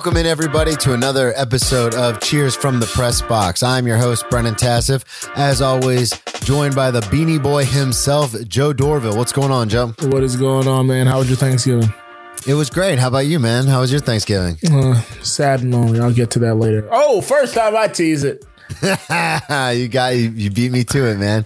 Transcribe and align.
Welcome 0.00 0.16
in, 0.16 0.24
everybody, 0.24 0.74
to 0.76 0.94
another 0.94 1.34
episode 1.36 1.94
of 1.94 2.20
Cheers 2.20 2.56
from 2.56 2.80
the 2.80 2.86
Press 2.86 3.20
Box. 3.20 3.62
I'm 3.62 3.86
your 3.86 3.98
host, 3.98 4.24
Brennan 4.30 4.54
Tassif. 4.54 5.04
As 5.36 5.60
always, 5.60 6.18
joined 6.42 6.74
by 6.74 6.90
the 6.90 7.00
Beanie 7.00 7.40
Boy 7.40 7.66
himself, 7.66 8.34
Joe 8.48 8.72
Dorville. 8.72 9.14
What's 9.14 9.32
going 9.32 9.50
on, 9.50 9.68
Joe? 9.68 9.88
What 10.04 10.22
is 10.22 10.36
going 10.36 10.66
on, 10.66 10.86
man? 10.86 11.06
How 11.06 11.18
was 11.18 11.28
your 11.28 11.36
Thanksgiving? 11.36 11.92
It 12.46 12.54
was 12.54 12.70
great. 12.70 12.98
How 12.98 13.08
about 13.08 13.26
you, 13.26 13.38
man? 13.38 13.66
How 13.66 13.80
was 13.80 13.92
your 13.92 14.00
Thanksgiving? 14.00 14.56
Uh, 14.72 15.02
sad 15.22 15.60
and 15.60 15.70
lonely. 15.70 16.00
I'll 16.00 16.14
get 16.14 16.30
to 16.30 16.38
that 16.38 16.54
later. 16.54 16.88
Oh, 16.90 17.20
first 17.20 17.52
time 17.52 17.76
I 17.76 17.86
tease 17.86 18.24
it. 18.24 18.46
you 18.82 19.88
got 19.88 20.16
you, 20.16 20.30
you 20.30 20.50
beat 20.50 20.70
me 20.70 20.84
to 20.84 21.06
it, 21.06 21.18
man. 21.18 21.44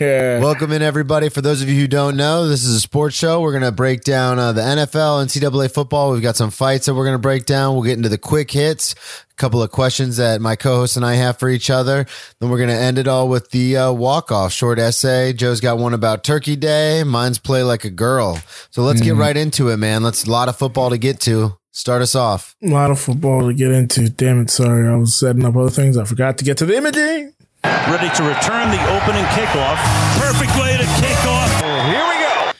Welcome 0.42 0.72
in 0.72 0.82
everybody. 0.82 1.28
For 1.28 1.40
those 1.40 1.62
of 1.62 1.68
you 1.68 1.80
who 1.80 1.88
don't 1.88 2.16
know, 2.16 2.46
this 2.46 2.64
is 2.64 2.76
a 2.76 2.80
sports 2.80 3.16
show. 3.16 3.40
We're 3.40 3.52
gonna 3.52 3.72
break 3.72 4.02
down 4.02 4.38
uh, 4.38 4.52
the 4.52 4.60
NFL, 4.60 5.24
NCAA 5.24 5.72
football. 5.72 6.12
We've 6.12 6.22
got 6.22 6.36
some 6.36 6.50
fights 6.50 6.86
that 6.86 6.94
we're 6.94 7.04
gonna 7.04 7.18
break 7.18 7.46
down. 7.46 7.74
We'll 7.74 7.84
get 7.84 7.96
into 7.96 8.08
the 8.08 8.18
quick 8.18 8.50
hits, 8.50 8.94
a 9.30 9.34
couple 9.34 9.62
of 9.62 9.70
questions 9.70 10.18
that 10.18 10.40
my 10.40 10.54
co-host 10.56 10.96
and 10.96 11.06
I 11.06 11.14
have 11.14 11.38
for 11.38 11.48
each 11.48 11.70
other. 11.70 12.06
Then 12.38 12.50
we're 12.50 12.60
gonna 12.60 12.72
end 12.74 12.98
it 12.98 13.08
all 13.08 13.28
with 13.28 13.50
the 13.50 13.76
uh, 13.76 13.92
walk-off 13.92 14.52
short 14.52 14.78
essay. 14.78 15.32
Joe's 15.32 15.60
got 15.60 15.78
one 15.78 15.94
about 15.94 16.22
Turkey 16.22 16.56
Day. 16.56 17.02
Mine's 17.04 17.38
play 17.38 17.62
like 17.62 17.84
a 17.84 17.90
girl. 17.90 18.38
So 18.70 18.82
let's 18.82 19.00
get 19.00 19.14
right 19.14 19.36
into 19.36 19.70
it, 19.70 19.78
man. 19.78 20.02
Let's 20.02 20.24
a 20.24 20.30
lot 20.30 20.48
of 20.48 20.56
football 20.56 20.90
to 20.90 20.98
get 20.98 21.18
to. 21.20 21.56
Start 21.74 22.02
us 22.02 22.14
off. 22.14 22.54
A 22.62 22.66
lot 22.68 22.90
of 22.90 23.00
football 23.00 23.46
to 23.46 23.54
get 23.54 23.72
into. 23.72 24.10
Damn 24.10 24.42
it, 24.42 24.50
sorry. 24.50 24.86
I 24.86 24.94
was 24.96 25.14
setting 25.14 25.44
up 25.46 25.56
other 25.56 25.70
things. 25.70 25.96
I 25.96 26.04
forgot 26.04 26.36
to 26.38 26.44
get 26.44 26.58
to 26.58 26.66
the 26.66 26.76
imaging. 26.76 27.32
ready 27.64 28.10
to 28.14 28.22
return 28.24 28.70
the 28.70 28.82
opening 28.94 29.24
kickoff. 29.32 29.78
Perfect 30.20 30.54
way 30.60 30.76
to 30.76 30.84
kick 31.00 31.24
off. 31.24 31.60
Here 31.62 32.06
we 32.08 32.20
go. 32.20 32.52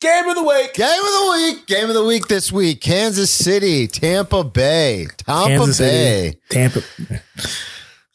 Game 0.00 0.28
of 0.30 0.36
the 0.36 0.42
week. 0.42 0.72
Game 0.72 0.86
of 0.88 1.12
the 1.12 1.30
week. 1.32 1.66
Game 1.66 1.88
of 1.88 1.94
the 1.94 2.04
week 2.04 2.26
this 2.28 2.50
week. 2.50 2.80
Kansas 2.80 3.30
City, 3.30 3.86
Tampa 3.86 4.42
Bay. 4.42 5.08
Tampa 5.18 5.48
Kansas 5.48 5.78
Bay. 5.78 6.30
City, 6.30 6.40
Tampa. 6.48 6.82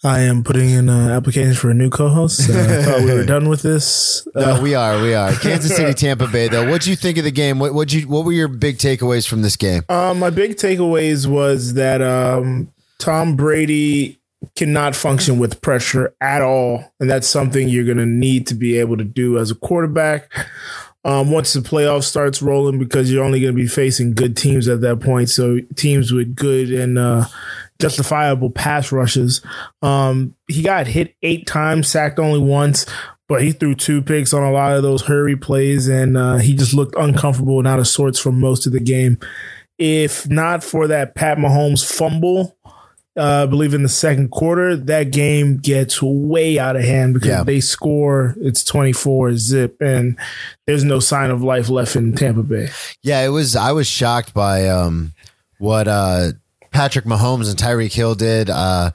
I 0.03 0.21
am 0.21 0.43
putting 0.45 0.69
in 0.69 0.87
uh, 0.87 1.09
applications 1.09 1.57
for 1.57 1.69
a 1.69 1.73
new 1.73 1.89
co-host. 1.89 2.49
Uh, 2.49 2.53
I 2.53 2.81
thought 2.83 2.99
we 3.01 3.13
were 3.13 3.25
done 3.25 3.49
with 3.49 3.61
this. 3.63 4.25
Uh, 4.33 4.55
No, 4.55 4.61
we 4.61 4.73
are. 4.73 5.01
We 5.01 5.13
are. 5.13 5.33
Kansas 5.33 5.75
City, 5.75 5.93
Tampa 6.07 6.27
Bay, 6.27 6.47
though. 6.47 6.69
what 6.69 6.81
do 6.83 6.89
you 6.89 6.95
think 6.95 7.17
of 7.17 7.25
the 7.25 7.31
game? 7.31 7.59
What 7.59 7.73
would 7.73 7.91
you 7.91 8.07
what 8.07 8.23
were 8.23 8.31
your 8.31 8.47
big 8.47 8.77
takeaways 8.77 9.27
from 9.27 9.41
this 9.41 9.57
game? 9.57 9.83
Um, 9.89 10.19
my 10.19 10.29
big 10.29 10.55
takeaways 10.55 11.27
was 11.27 11.73
that 11.73 12.01
um, 12.01 12.71
Tom 12.97 13.35
Brady 13.35 14.19
cannot 14.55 14.95
function 14.95 15.37
with 15.37 15.59
pressure 15.59 16.15
at 16.21 16.41
all, 16.41 16.93
and 17.01 17.09
that's 17.09 17.27
something 17.27 17.67
you're 17.67 17.83
going 17.83 17.97
to 17.97 18.05
need 18.05 18.47
to 18.47 18.55
be 18.55 18.77
able 18.77 18.95
to 18.95 19.03
do 19.03 19.37
as 19.37 19.51
a 19.51 19.55
quarterback. 19.55 20.31
Um, 21.09 21.31
once 21.31 21.53
the 21.53 21.61
playoff 21.61 22.03
starts 22.03 22.39
rolling, 22.39 22.77
because 22.77 23.11
you're 23.11 23.23
only 23.23 23.39
going 23.39 23.51
to 23.51 23.59
be 23.59 23.67
facing 23.67 24.13
good 24.13 24.37
teams 24.37 24.67
at 24.67 24.81
that 24.81 24.99
point. 24.99 25.31
So 25.31 25.57
teams 25.75 26.11
with 26.11 26.35
good 26.35 26.69
and 26.69 26.99
uh, 26.99 27.25
justifiable 27.79 28.51
pass 28.51 28.91
rushes. 28.91 29.41
Um, 29.81 30.35
he 30.47 30.61
got 30.61 30.85
hit 30.85 31.15
eight 31.23 31.47
times, 31.47 31.87
sacked 31.87 32.19
only 32.19 32.39
once, 32.39 32.85
but 33.27 33.41
he 33.41 33.53
threw 33.53 33.73
two 33.73 34.03
picks 34.03 34.35
on 34.35 34.43
a 34.43 34.51
lot 34.51 34.75
of 34.75 34.83
those 34.83 35.01
hurry 35.01 35.35
plays, 35.35 35.87
and 35.87 36.15
uh, 36.15 36.37
he 36.37 36.53
just 36.53 36.75
looked 36.75 36.93
uncomfortable 36.95 37.57
and 37.57 37.67
out 37.67 37.79
of 37.79 37.87
sorts 37.87 38.19
for 38.19 38.31
most 38.31 38.67
of 38.67 38.73
the 38.73 38.79
game. 38.79 39.17
If 39.79 40.29
not 40.29 40.63
for 40.63 40.87
that 40.89 41.15
Pat 41.15 41.39
Mahomes 41.39 41.83
fumble, 41.83 42.55
uh, 43.19 43.43
I 43.43 43.45
believe 43.45 43.73
in 43.73 43.83
the 43.83 43.89
second 43.89 44.29
quarter, 44.31 44.75
that 44.77 45.11
game 45.11 45.57
gets 45.57 46.01
way 46.01 46.57
out 46.57 46.75
of 46.75 46.83
hand 46.83 47.13
because 47.13 47.27
Yeah. 47.29 47.43
they 47.43 47.59
score. 47.59 48.35
It's 48.41 48.63
twenty 48.63 48.93
four 48.93 49.35
zip, 49.35 49.77
and 49.81 50.17
there's 50.65 50.83
no 50.83 50.99
sign 50.99 51.29
of 51.29 51.43
life 51.43 51.69
left 51.69 51.95
in 51.95 52.13
Tampa 52.15 52.43
Bay. 52.43 52.69
Yeah, 53.03 53.23
it 53.25 53.29
was. 53.29 53.55
I 53.55 53.71
was 53.73 53.87
shocked 53.87 54.33
by 54.33 54.67
um, 54.69 55.13
what 55.57 55.87
uh, 55.87 56.31
Patrick 56.71 57.05
Mahomes 57.05 57.49
and 57.49 57.57
Tyreek 57.59 57.93
Hill 57.93 58.15
did, 58.15 58.49
uh, 58.49 58.91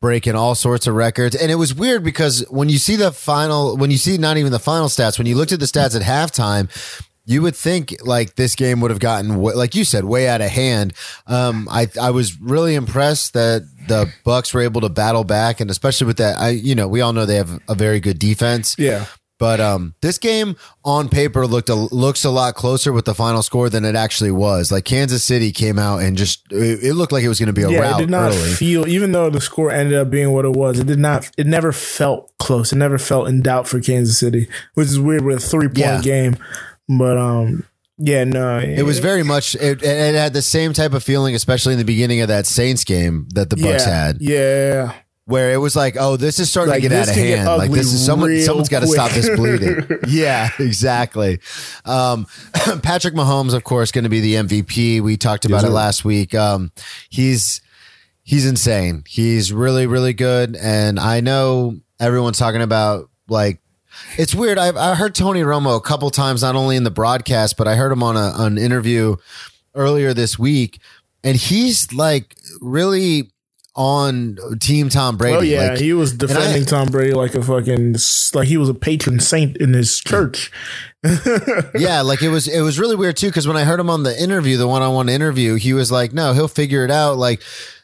breaking 0.00 0.34
all 0.34 0.54
sorts 0.54 0.86
of 0.86 0.94
records. 0.94 1.36
And 1.36 1.50
it 1.50 1.56
was 1.56 1.74
weird 1.74 2.02
because 2.02 2.44
when 2.50 2.68
you 2.68 2.78
see 2.78 2.96
the 2.96 3.12
final, 3.12 3.76
when 3.76 3.90
you 3.90 3.98
see 3.98 4.16
not 4.18 4.36
even 4.38 4.52
the 4.52 4.58
final 4.58 4.88
stats, 4.88 5.18
when 5.18 5.26
you 5.26 5.34
looked 5.36 5.52
at 5.52 5.60
the 5.60 5.66
stats 5.66 5.94
at 5.94 6.02
halftime. 6.02 6.68
You 7.24 7.42
would 7.42 7.54
think 7.54 7.94
like 8.04 8.34
this 8.34 8.56
game 8.56 8.80
would 8.80 8.90
have 8.90 8.98
gotten, 9.00 9.40
like 9.40 9.74
you 9.76 9.84
said, 9.84 10.04
way 10.04 10.28
out 10.28 10.40
of 10.40 10.50
hand. 10.50 10.92
Um, 11.26 11.68
I 11.70 11.86
I 12.00 12.10
was 12.10 12.40
really 12.40 12.74
impressed 12.74 13.32
that 13.34 13.62
the 13.88 14.12
Bucks 14.24 14.52
were 14.52 14.60
able 14.62 14.80
to 14.80 14.88
battle 14.88 15.22
back, 15.24 15.60
and 15.60 15.70
especially 15.70 16.08
with 16.08 16.16
that, 16.16 16.38
I 16.38 16.50
you 16.50 16.74
know 16.74 16.88
we 16.88 17.00
all 17.00 17.12
know 17.12 17.24
they 17.24 17.36
have 17.36 17.60
a 17.68 17.74
very 17.76 18.00
good 18.00 18.18
defense. 18.18 18.74
Yeah. 18.78 19.06
But 19.38 19.58
um, 19.60 19.96
this 20.02 20.18
game 20.18 20.54
on 20.84 21.08
paper 21.08 21.48
looked 21.48 21.68
a, 21.68 21.74
looks 21.74 22.24
a 22.24 22.30
lot 22.30 22.54
closer 22.54 22.92
with 22.92 23.06
the 23.06 23.14
final 23.14 23.42
score 23.42 23.68
than 23.68 23.84
it 23.84 23.96
actually 23.96 24.30
was. 24.30 24.70
Like 24.70 24.84
Kansas 24.84 25.24
City 25.24 25.50
came 25.50 25.80
out 25.80 25.98
and 26.00 26.16
just 26.16 26.42
it, 26.52 26.78
it 26.84 26.94
looked 26.94 27.10
like 27.10 27.24
it 27.24 27.28
was 27.28 27.40
going 27.40 27.48
to 27.48 27.52
be 27.52 27.62
a 27.64 27.68
Yeah, 27.68 27.80
rout 27.80 28.00
it 28.00 28.04
did 28.04 28.10
not 28.10 28.30
early. 28.30 28.50
feel, 28.50 28.86
even 28.86 29.10
though 29.10 29.30
the 29.30 29.40
score 29.40 29.72
ended 29.72 29.98
up 29.98 30.10
being 30.10 30.30
what 30.30 30.44
it 30.44 30.52
was, 30.52 30.78
it 30.78 30.86
did 30.86 31.00
not, 31.00 31.28
it 31.36 31.48
never 31.48 31.72
felt 31.72 32.30
close. 32.38 32.72
It 32.72 32.76
never 32.76 32.98
felt 32.98 33.26
in 33.26 33.42
doubt 33.42 33.66
for 33.66 33.80
Kansas 33.80 34.16
City, 34.16 34.46
which 34.74 34.86
is 34.86 35.00
weird 35.00 35.24
with 35.24 35.38
a 35.38 35.40
three 35.40 35.66
point 35.66 35.76
Yeah. 35.78 36.00
game. 36.02 36.36
But, 36.88 37.16
um, 37.16 37.64
yeah, 37.98 38.24
no, 38.24 38.58
it 38.58 38.82
was 38.82 38.98
very 38.98 39.22
much 39.22 39.54
it, 39.54 39.82
it 39.82 40.14
had 40.14 40.32
the 40.32 40.42
same 40.42 40.72
type 40.72 40.92
of 40.92 41.04
feeling, 41.04 41.34
especially 41.34 41.74
in 41.74 41.78
the 41.78 41.84
beginning 41.84 42.20
of 42.20 42.28
that 42.28 42.46
Saints 42.46 42.84
game 42.84 43.28
that 43.34 43.48
the 43.50 43.56
Bucks 43.56 43.86
yeah, 43.86 44.04
had, 44.06 44.16
Yeah. 44.20 44.92
where 45.26 45.52
it 45.52 45.58
was 45.58 45.76
like, 45.76 45.96
oh, 46.00 46.16
this 46.16 46.40
is 46.40 46.50
starting 46.50 46.72
Like, 46.72 46.82
to 46.82 46.88
get 46.88 46.98
out 46.98 47.08
of 47.08 47.14
hand. 47.14 47.46
Like 47.46 47.70
this 47.70 47.92
is 47.92 48.04
someone 48.04 48.40
someone's 48.40 48.68
got 48.70 48.80
to 48.80 48.88
stop 48.88 49.12
this 49.12 49.28
bleeding. 49.36 49.86
yeah, 50.08 50.50
exactly. 50.58 51.38
Um, 51.84 52.26
Patrick 52.82 53.14
Mahomes, 53.14 53.54
of 53.54 53.62
course, 53.62 53.92
going 53.92 54.04
to 54.04 54.10
be 54.10 54.20
the 54.20 54.34
MVP. 54.34 55.00
We 55.00 55.16
talked 55.16 55.44
about 55.44 55.62
it 55.62 55.70
last 55.70 56.04
week. 56.04 56.34
Um, 56.34 56.72
he's 57.08 57.60
he's 58.24 58.46
insane. 58.46 59.04
He's 59.06 59.52
really, 59.52 59.86
really 59.86 60.14
good. 60.14 60.56
And 60.56 60.98
I 60.98 61.20
know 61.20 61.76
everyone's 62.00 62.38
talking 62.38 62.62
about 62.62 63.10
like 63.28 63.60
it's 64.18 64.34
weird. 64.34 64.58
I've 64.58 64.76
I 64.76 64.94
heard 64.94 65.14
Tony 65.14 65.40
Romo 65.40 65.76
a 65.76 65.80
couple 65.80 66.10
times, 66.10 66.42
not 66.42 66.54
only 66.54 66.76
in 66.76 66.84
the 66.84 66.90
broadcast, 66.90 67.56
but 67.56 67.68
I 67.68 67.76
heard 67.76 67.92
him 67.92 68.02
on 68.02 68.16
a 68.16 68.32
an 68.36 68.58
interview 68.58 69.16
earlier 69.74 70.14
this 70.14 70.38
week, 70.38 70.80
and 71.24 71.36
he's 71.36 71.92
like 71.92 72.36
really 72.60 73.30
on 73.74 74.36
Team 74.60 74.88
Tom 74.88 75.16
Brady. 75.16 75.36
Oh 75.36 75.40
yeah, 75.40 75.70
Like, 75.70 75.78
he 75.78 75.92
was 75.92 76.12
defending 76.12 76.64
Tom 76.64 76.88
Brady 76.88 77.14
like 77.14 77.34
a 77.34 77.42
fucking 77.42 77.96
like 78.34 78.48
he 78.48 78.56
was 78.56 78.68
a 78.68 78.74
patron 78.74 79.20
saint 79.20 79.56
in 79.56 79.72
his 79.72 79.98
church. 79.98 80.52
yeah, 81.74 82.02
like 82.02 82.22
it 82.22 82.28
was 82.28 82.48
it 82.48 82.60
was 82.60 82.78
really 82.78 82.96
weird 82.96 83.16
too 83.16 83.28
because 83.28 83.48
when 83.48 83.56
I 83.56 83.64
heard 83.64 83.80
him 83.80 83.90
on 83.90 84.02
the 84.02 84.20
interview, 84.20 84.56
the 84.56 84.68
one 84.68 84.82
on 84.82 84.94
one 84.94 85.08
interview, 85.08 85.54
he 85.54 85.72
was 85.72 85.90
like, 85.90 86.12
"No, 86.12 86.32
he'll 86.32 86.48
figure 86.48 86.84
it 86.84 86.90
out." 86.90 87.16
Like, 87.16 87.42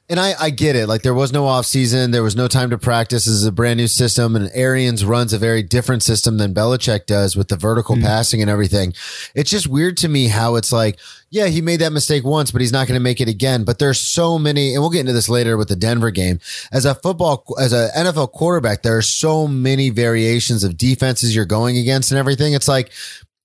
and 0.08 0.18
I 0.18 0.34
I 0.40 0.50
get 0.50 0.76
it. 0.76 0.86
Like 0.88 1.02
there 1.02 1.14
was 1.14 1.32
no 1.32 1.46
off 1.46 1.66
season, 1.66 2.10
there 2.10 2.22
was 2.22 2.36
no 2.36 2.48
time 2.48 2.70
to 2.70 2.78
practice. 2.78 3.26
This 3.26 3.34
is 3.34 3.44
a 3.44 3.52
brand 3.52 3.78
new 3.78 3.86
system, 3.86 4.34
and 4.36 4.50
Arians 4.54 5.04
runs 5.04 5.32
a 5.32 5.38
very 5.38 5.62
different 5.62 6.02
system 6.02 6.38
than 6.38 6.54
Belichick 6.54 7.06
does 7.06 7.36
with 7.36 7.48
the 7.48 7.56
vertical 7.56 7.96
mm. 7.96 8.02
passing 8.02 8.40
and 8.40 8.50
everything. 8.50 8.94
It's 9.34 9.50
just 9.50 9.66
weird 9.66 9.96
to 9.98 10.08
me 10.08 10.28
how 10.28 10.56
it's 10.56 10.72
like, 10.72 10.98
yeah, 11.30 11.46
he 11.46 11.60
made 11.60 11.80
that 11.80 11.92
mistake 11.92 12.24
once, 12.24 12.50
but 12.50 12.60
he's 12.60 12.72
not 12.72 12.88
going 12.88 12.98
to 12.98 13.02
make 13.02 13.20
it 13.20 13.28
again. 13.28 13.64
But 13.64 13.78
there's 13.78 14.00
so 14.00 14.38
many, 14.38 14.74
and 14.74 14.82
we'll 14.82 14.90
get 14.90 15.00
into 15.00 15.12
this 15.12 15.28
later 15.28 15.56
with 15.56 15.68
the 15.68 15.76
Denver 15.76 16.10
game. 16.10 16.40
As 16.72 16.84
a 16.86 16.94
football, 16.94 17.44
as 17.60 17.72
a 17.72 17.90
NFL 17.96 18.32
quarterback, 18.32 18.82
there 18.82 18.96
are 18.96 19.02
so 19.02 19.46
many 19.46 19.90
variations 19.90 20.64
of 20.64 20.78
defenses 20.78 21.36
you're 21.36 21.44
going 21.44 21.76
against 21.76 22.10
and 22.10 22.18
everything. 22.18 22.54
It's 22.54 22.68
like 22.68 22.90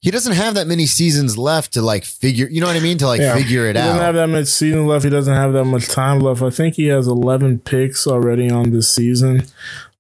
he 0.04 0.12
doesn't 0.12 0.34
have 0.34 0.56
that 0.56 0.68
many 0.68 0.86
seasons 0.86 1.38
left 1.38 1.74
to 1.74 1.82
like 1.82 2.04
figure, 2.04 2.46
you 2.52 2.60
know 2.60 2.68
what 2.68 2.76
I 2.76 2.82
mean? 2.82 2.98
To 2.98 3.08
like 3.08 3.22
Yeah. 3.22 3.34
figure 3.36 3.64
it 3.68 3.70
he 3.78 3.82
doesn't 3.82 3.96
out. 4.00 4.02
have 4.04 4.16
that 4.16 4.28
much 4.28 4.48
season 4.48 4.86
left. 4.86 5.06
He 5.06 5.10
doesn't 5.10 5.34
have 5.34 5.54
that 5.54 5.64
much 5.64 5.88
time 5.88 6.20
left. 6.20 6.42
I 6.42 6.50
think 6.50 6.76
he 6.76 6.88
has 6.88 7.08
11 7.08 7.60
picks 7.60 8.06
already 8.06 8.52
on 8.52 8.72
this 8.72 8.92
season. 8.92 9.46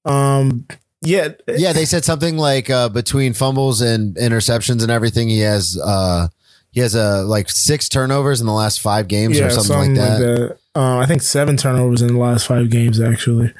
Um, 0.03 0.65
yeah, 1.01 1.29
yeah, 1.47 1.71
they 1.71 1.85
said 1.85 2.03
something 2.03 2.37
like 2.37 2.69
uh, 2.69 2.89
between 2.89 3.31
fumbles 3.33 3.79
and 3.79 4.15
interceptions 4.17 4.81
and 4.83 4.91
everything, 4.91 5.29
he 5.29 5.39
has 5.39 5.79
uh, 5.81 6.27
he 6.71 6.81
has 6.81 6.95
uh, 6.97 7.23
like 7.25 7.49
six 7.49 7.87
turnovers 7.87 8.41
in 8.41 8.47
the 8.47 8.53
last 8.53 8.81
five 8.81 9.07
games 9.07 9.39
yeah, 9.39 9.45
or 9.45 9.49
something, 9.51 9.95
like 9.95 10.19
that. 10.19 10.57
Uh, 10.75 10.97
I 10.97 11.05
think 11.05 11.21
seven 11.21 11.55
turnovers 11.55 12.01
in 12.01 12.07
the 12.09 12.17
last 12.19 12.45
five 12.47 12.69
games 12.69 12.99
actually. 12.99 13.53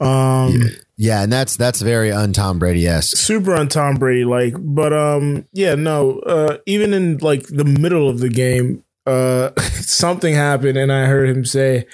Um, 0.00 0.52
Yeah, 0.60 0.68
and 1.00 1.32
that's 1.32 1.56
that's 1.56 1.80
very 1.80 2.10
un 2.10 2.32
Tom 2.32 2.58
Brady 2.58 2.86
esque. 2.86 3.16
super 3.16 3.54
on 3.54 3.68
Tom 3.68 3.94
Brady, 3.96 4.24
like, 4.24 4.54
but 4.58 4.92
um, 4.92 5.46
yeah, 5.52 5.76
no, 5.76 6.18
uh, 6.20 6.58
even 6.66 6.92
in 6.92 7.18
like 7.18 7.46
the 7.46 7.64
middle 7.64 8.08
of 8.08 8.18
the 8.18 8.28
game, 8.28 8.82
uh, 9.06 9.50
something 9.80 10.34
happened, 10.34 10.76
and 10.76 10.92
I 10.92 11.06
heard 11.06 11.28
him 11.28 11.44
say, 11.44 11.86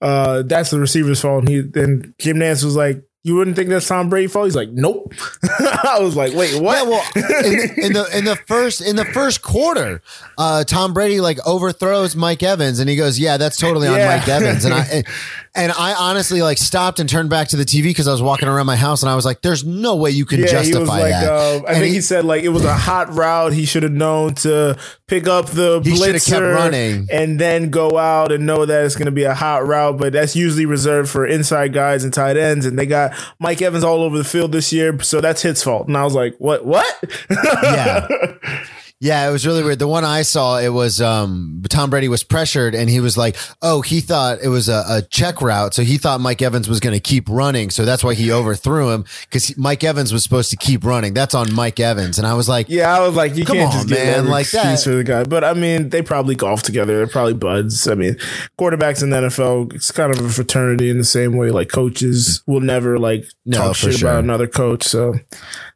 uh, 0.00 0.42
"That's 0.42 0.70
the 0.70 0.78
receiver's 0.78 1.20
fault." 1.20 1.40
And 1.40 1.48
he 1.48 1.60
then 1.60 2.14
Jim 2.18 2.36
Nantz 2.36 2.62
was 2.64 2.76
like, 2.76 3.02
"You 3.24 3.34
wouldn't 3.34 3.56
think 3.56 3.68
that's 3.68 3.88
Tom 3.88 4.08
Brady's 4.08 4.32
fault?" 4.32 4.46
He's 4.46 4.56
like, 4.56 4.70
"Nope." 4.70 5.12
I 5.60 5.98
was 6.00 6.14
like, 6.16 6.32
"Wait, 6.32 6.60
what?" 6.62 6.76
Yeah, 6.76 6.82
well, 6.88 7.04
in, 7.44 7.84
in 7.84 7.92
the 7.94 8.08
in 8.16 8.24
the 8.24 8.36
first 8.46 8.80
in 8.80 8.94
the 8.96 9.04
first 9.04 9.42
quarter, 9.42 10.00
uh, 10.38 10.62
Tom 10.64 10.94
Brady 10.94 11.20
like 11.20 11.38
overthrows 11.46 12.14
Mike 12.16 12.42
Evans, 12.42 12.78
and 12.78 12.88
he 12.88 12.94
goes, 12.96 13.18
"Yeah, 13.18 13.36
that's 13.38 13.56
totally 13.58 13.88
on 13.88 13.96
Yeah. 13.98 14.16
Mike 14.16 14.28
Evans." 14.28 14.64
And 14.64 14.72
I, 14.72 14.84
and, 14.92 15.06
And 15.54 15.70
I 15.70 15.92
honestly 15.92 16.40
like 16.40 16.56
stopped 16.56 16.98
and 16.98 17.06
turned 17.06 17.28
back 17.28 17.48
to 17.48 17.56
the 17.58 17.64
TV 17.66 17.82
because 17.84 18.08
I 18.08 18.12
was 18.12 18.22
walking 18.22 18.48
around 18.48 18.64
my 18.64 18.74
house 18.76 19.02
and 19.02 19.10
I 19.10 19.14
was 19.14 19.26
like, 19.26 19.42
"There's 19.42 19.64
no 19.66 19.96
way 19.96 20.08
you 20.10 20.24
can 20.24 20.40
Yeah, 20.40 20.46
justify 20.46 20.74
he 20.76 20.80
was 20.80 20.88
like, 20.88 21.10
that." 21.10 21.28
uh, 21.30 21.54
I 21.66 21.72
And 21.72 21.76
think 21.76 21.84
he, 21.88 21.92
he- 21.96 22.00
said 22.00 22.24
like 22.24 22.42
it 22.42 22.48
was 22.48 22.64
a 22.64 22.72
hot 22.72 23.12
route. 23.12 23.52
He 23.52 23.66
should 23.66 23.82
have 23.82 23.92
known 23.92 24.34
to 24.36 24.78
pick 25.08 25.28
up 25.28 25.48
the 25.48 25.82
He 25.84 25.90
blitzer 25.90 26.26
kept 26.26 26.40
running. 26.42 27.06
and 27.12 27.38
then 27.38 27.68
go 27.68 27.98
out 27.98 28.32
and 28.32 28.46
know 28.46 28.64
that 28.64 28.86
it's 28.86 28.96
going 28.96 29.04
to 29.06 29.12
be 29.12 29.24
a 29.24 29.34
hot 29.34 29.66
route. 29.66 29.98
But 29.98 30.14
that's 30.14 30.34
usually 30.34 30.64
reserved 30.64 31.10
for 31.10 31.26
inside 31.26 31.74
guys 31.74 32.02
and 32.02 32.14
tight 32.14 32.38
ends. 32.38 32.64
And 32.64 32.78
they 32.78 32.86
got 32.86 33.12
Mike 33.38 33.60
Evans 33.60 33.84
all 33.84 34.02
over 34.04 34.16
the 34.16 34.24
field 34.24 34.52
this 34.52 34.72
year, 34.72 34.98
so 35.02 35.20
that's 35.20 35.42
his 35.42 35.62
fault. 35.62 35.86
And 35.86 35.98
I 35.98 36.04
was 36.04 36.14
like, 36.14 36.34
what? 36.38 36.64
What? 36.64 36.86
yeah. 37.30 38.08
Yeah, 39.02 39.28
it 39.28 39.32
was 39.32 39.44
really 39.44 39.64
weird. 39.64 39.80
The 39.80 39.88
one 39.88 40.04
I 40.04 40.22
saw, 40.22 40.58
it 40.60 40.68
was 40.68 41.00
um, 41.00 41.60
Tom 41.68 41.90
Brady 41.90 42.06
was 42.06 42.22
pressured, 42.22 42.72
and 42.76 42.88
he 42.88 43.00
was 43.00 43.18
like, 43.18 43.36
"Oh, 43.60 43.80
he 43.80 44.00
thought 44.00 44.38
it 44.44 44.46
was 44.46 44.68
a, 44.68 44.84
a 44.88 45.02
check 45.02 45.42
route, 45.42 45.74
so 45.74 45.82
he 45.82 45.98
thought 45.98 46.20
Mike 46.20 46.40
Evans 46.40 46.68
was 46.68 46.78
going 46.78 46.94
to 46.94 47.00
keep 47.00 47.28
running, 47.28 47.70
so 47.70 47.84
that's 47.84 48.04
why 48.04 48.14
he 48.14 48.30
overthrew 48.30 48.90
him 48.92 49.04
because 49.22 49.58
Mike 49.58 49.82
Evans 49.82 50.12
was 50.12 50.22
supposed 50.22 50.50
to 50.50 50.56
keep 50.56 50.84
running. 50.84 51.14
That's 51.14 51.34
on 51.34 51.52
Mike 51.52 51.80
Evans." 51.80 52.16
And 52.18 52.28
I 52.28 52.34
was 52.34 52.48
like, 52.48 52.68
Yeah, 52.68 52.96
I 52.96 53.04
was 53.04 53.16
like, 53.16 53.34
you 53.34 53.44
can't 53.44 53.66
on, 53.66 53.72
just 53.72 53.88
get 53.88 54.18
man, 54.18 54.28
like 54.28 54.48
that. 54.50 54.80
for 54.80 54.90
the 54.90 55.02
guy. 55.02 55.24
But 55.24 55.42
I 55.42 55.54
mean, 55.54 55.88
they 55.88 56.02
probably 56.02 56.36
golf 56.36 56.62
together. 56.62 56.96
They're 56.96 57.08
probably 57.08 57.34
buds. 57.34 57.88
I 57.88 57.96
mean, 57.96 58.14
quarterbacks 58.56 59.02
in 59.02 59.10
the 59.10 59.16
NFL, 59.16 59.72
it's 59.74 59.90
kind 59.90 60.16
of 60.16 60.24
a 60.24 60.28
fraternity 60.28 60.90
in 60.90 60.98
the 60.98 61.04
same 61.04 61.36
way. 61.36 61.50
Like 61.50 61.70
coaches 61.70 62.44
will 62.46 62.60
never 62.60 63.00
like 63.00 63.24
No, 63.44 63.58
talk 63.58 63.74
shit 63.74 63.94
sure. 63.94 64.10
about 64.10 64.22
another 64.22 64.46
coach. 64.46 64.84
So 64.84 65.14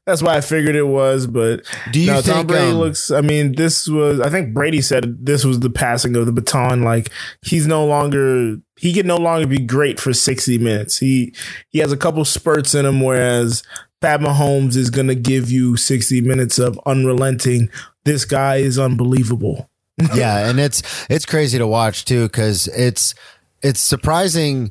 that's 0.07 0.23
why 0.23 0.37
I 0.37 0.41
figured 0.41 0.77
it 0.77 0.87
was. 0.87 1.27
But 1.27 1.63
Do 1.91 1.99
you 2.01 2.13
no, 2.13 2.23
Tom 2.23 2.47
Brady 2.47 2.71
um, 2.71 2.79
looks? 2.79 3.11
I 3.17 3.21
mean, 3.23 3.57
this 3.57 3.89
was. 3.89 4.21
I 4.21 4.31
think 4.31 4.55
Brady 4.55 4.81
said 4.81 5.27
this 5.27 5.45
was 5.45 5.61
the 5.61 5.71
passing 5.71 6.15
of 6.17 6.27
the 6.27 6.33
baton. 6.33 6.83
Like 6.83 7.11
he's 7.43 7.67
no 7.67 7.85
longer. 7.85 8.57
He 8.79 8.93
can 8.93 9.07
no 9.07 9.17
longer 9.17 9.47
be 9.47 9.59
great 9.59 9.99
for 9.99 10.13
sixty 10.13 10.59
minutes. 10.59 10.99
He 10.99 11.35
he 11.71 11.81
has 11.81 11.93
a 11.93 11.97
couple 11.97 12.25
spurts 12.25 12.75
in 12.75 12.87
him, 12.87 13.01
whereas 13.01 13.63
Pat 14.01 14.21
Mahomes 14.21 14.77
is 14.77 14.91
going 14.91 15.09
to 15.09 15.15
give 15.15 15.51
you 15.51 15.77
60 15.77 16.21
minutes 16.21 16.59
of 16.59 16.79
unrelenting. 16.87 17.71
This 18.05 18.25
guy 18.25 18.57
is 18.57 18.79
unbelievable. 18.79 19.71
yeah, 20.15 20.49
and 20.49 20.61
it's 20.61 20.83
it's 21.09 21.25
crazy 21.25 21.59
to 21.59 21.67
watch 21.67 22.05
too 22.05 22.25
because 22.27 22.69
it's 22.69 23.15
it's 23.63 23.81
surprising. 23.81 24.71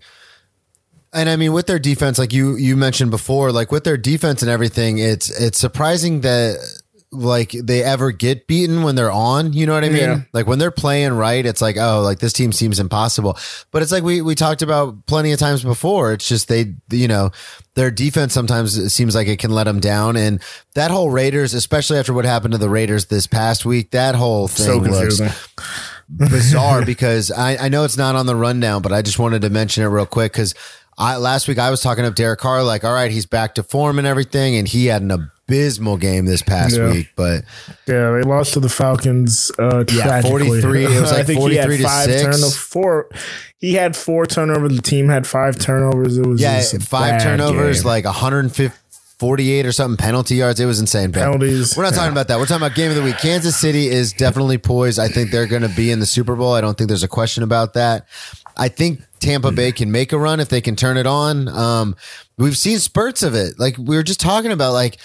And 1.11 1.29
I 1.29 1.35
mean, 1.35 1.51
with 1.51 1.65
their 1.65 1.79
defense, 1.79 2.19
like 2.19 2.31
you 2.31 2.55
you 2.55 2.77
mentioned 2.77 3.09
before, 3.09 3.51
like 3.51 3.71
with 3.71 3.85
their 3.85 3.97
defense 3.97 4.43
and 4.43 4.51
everything, 4.51 4.99
it's 4.99 5.29
it's 5.31 5.57
surprising 5.57 6.21
that 6.21 6.57
like 7.15 7.51
they 7.51 7.83
ever 7.83 8.11
get 8.11 8.47
beaten 8.47 8.83
when 8.83 8.95
they're 8.95 9.11
on. 9.11 9.53
You 9.53 9.65
know 9.65 9.73
what 9.73 9.83
I 9.83 9.89
mean? 9.89 9.97
Yeah. 9.97 10.21
Like 10.33 10.47
when 10.47 10.59
they're 10.59 10.71
playing 10.71 11.13
right, 11.13 11.45
it's 11.45 11.61
like 11.61 11.77
oh, 11.77 12.01
like 12.01 12.19
this 12.19 12.33
team 12.33 12.51
seems 12.51 12.79
impossible. 12.79 13.37
But 13.71 13.81
it's 13.81 13.91
like 13.91 14.03
we 14.03 14.21
we 14.21 14.35
talked 14.35 14.61
about 14.61 15.05
plenty 15.05 15.31
of 15.31 15.39
times 15.39 15.63
before. 15.63 16.13
It's 16.13 16.27
just 16.27 16.47
they 16.47 16.75
you 16.89 17.07
know 17.07 17.31
their 17.75 17.91
defense 17.91 18.33
sometimes 18.33 18.77
it 18.77 18.89
seems 18.89 19.15
like 19.15 19.27
it 19.27 19.39
can 19.39 19.51
let 19.51 19.65
them 19.65 19.79
down, 19.79 20.15
and 20.15 20.41
that 20.75 20.91
whole 20.91 21.09
Raiders, 21.09 21.53
especially 21.53 21.97
after 21.97 22.13
what 22.13 22.25
happened 22.25 22.53
to 22.53 22.57
the 22.57 22.69
Raiders 22.69 23.05
this 23.05 23.27
past 23.27 23.65
week, 23.65 23.91
that 23.91 24.15
whole 24.15 24.47
thing 24.47 24.65
So 24.65 24.77
looks 24.77 25.21
bizarre 26.09 26.85
because 26.85 27.31
I, 27.31 27.57
I 27.57 27.69
know 27.69 27.83
it's 27.83 27.97
not 27.97 28.15
on 28.15 28.25
the 28.25 28.35
rundown, 28.35 28.81
but 28.81 28.91
I 28.91 29.01
just 29.01 29.19
wanted 29.19 29.41
to 29.41 29.49
mention 29.49 29.83
it 29.83 29.87
real 29.87 30.05
quick 30.05 30.33
because 30.33 30.53
I 30.97 31.17
last 31.17 31.47
week 31.47 31.59
I 31.59 31.69
was 31.71 31.81
talking 31.81 32.05
up 32.05 32.15
Derek 32.15 32.39
Carr 32.39 32.63
like, 32.63 32.83
all 32.83 32.93
right, 32.93 33.11
he's 33.11 33.25
back 33.25 33.55
to 33.55 33.63
form 33.63 33.97
and 33.99 34.07
everything, 34.07 34.55
and 34.55 34.67
he 34.67 34.85
had 34.85 35.01
an 35.01 35.11
abysmal 35.11 35.97
game 35.97 36.25
this 36.25 36.41
past 36.41 36.77
Yeah. 36.77 36.91
week. 36.91 37.09
But 37.15 37.43
Yeah, 37.85 38.11
they 38.11 38.21
lost 38.21 38.53
to 38.53 38.59
the 38.61 38.69
Falcons. 38.69 39.51
Uh, 39.59 39.83
Yeah, 39.91 40.21
43 40.21 40.85
it 40.85 41.01
was 41.01 41.11
I 41.11 41.17
like 41.17 41.25
think 41.25 41.39
43 41.39 41.77
he 41.77 41.83
to 41.83 41.89
six. 42.33 42.55
Four. 42.57 43.09
He 43.57 43.73
had 43.73 43.95
four 43.97 44.25
turnovers. 44.25 44.75
The 44.75 44.81
team 44.81 45.09
had 45.09 45.27
five 45.27 45.59
turnovers. 45.59 46.17
It 46.17 46.25
was 46.25 46.39
yeah, 46.41 46.61
five 46.79 47.21
turnovers, 47.21 47.81
game. 47.81 47.87
like 47.89 48.05
148 48.05 49.65
or 49.65 49.71
something 49.71 49.97
penalty 49.97 50.35
yards. 50.35 50.59
It 50.59 50.65
was 50.65 50.79
insane. 50.79 51.11
Penalties. 51.11 51.75
We're 51.75 51.83
not 51.83 51.93
talking 51.93 52.11
about 52.11 52.27
that. 52.29 52.37
We're 52.37 52.45
talking 52.45 52.65
about 52.65 52.75
game 52.75 52.89
of 52.91 52.95
the 52.95 53.03
week. 53.03 53.17
Kansas 53.17 53.59
City 53.59 53.87
is 53.87 54.13
definitely 54.13 54.57
poised. 54.59 54.99
I 54.99 55.07
think 55.07 55.31
they're 55.31 55.47
going 55.47 55.63
to 55.63 55.69
be 55.75 55.91
in 55.91 55.99
the 55.99 56.05
Super 56.05 56.35
Bowl. 56.35 56.53
I 56.53 56.61
don't 56.61 56.77
think 56.77 56.87
there's 56.89 57.03
a 57.03 57.07
question 57.07 57.43
about 57.43 57.73
that. 57.73 58.07
I 58.57 58.67
think 58.69 59.01
Tampa 59.19 59.51
Bay 59.51 59.71
can 59.71 59.91
make 59.91 60.11
a 60.13 60.17
run 60.17 60.39
if 60.39 60.49
they 60.49 60.61
can 60.61 60.75
turn 60.75 60.97
it 60.97 61.07
on. 61.07 61.47
Um, 61.49 61.95
we've 62.37 62.57
seen 62.57 62.79
spurts 62.79 63.23
of 63.23 63.33
it. 63.35 63.59
Like 63.59 63.77
we 63.77 63.95
were 63.95 64.03
just 64.03 64.19
talking 64.19 64.51
about, 64.51 64.73
like 64.73 64.97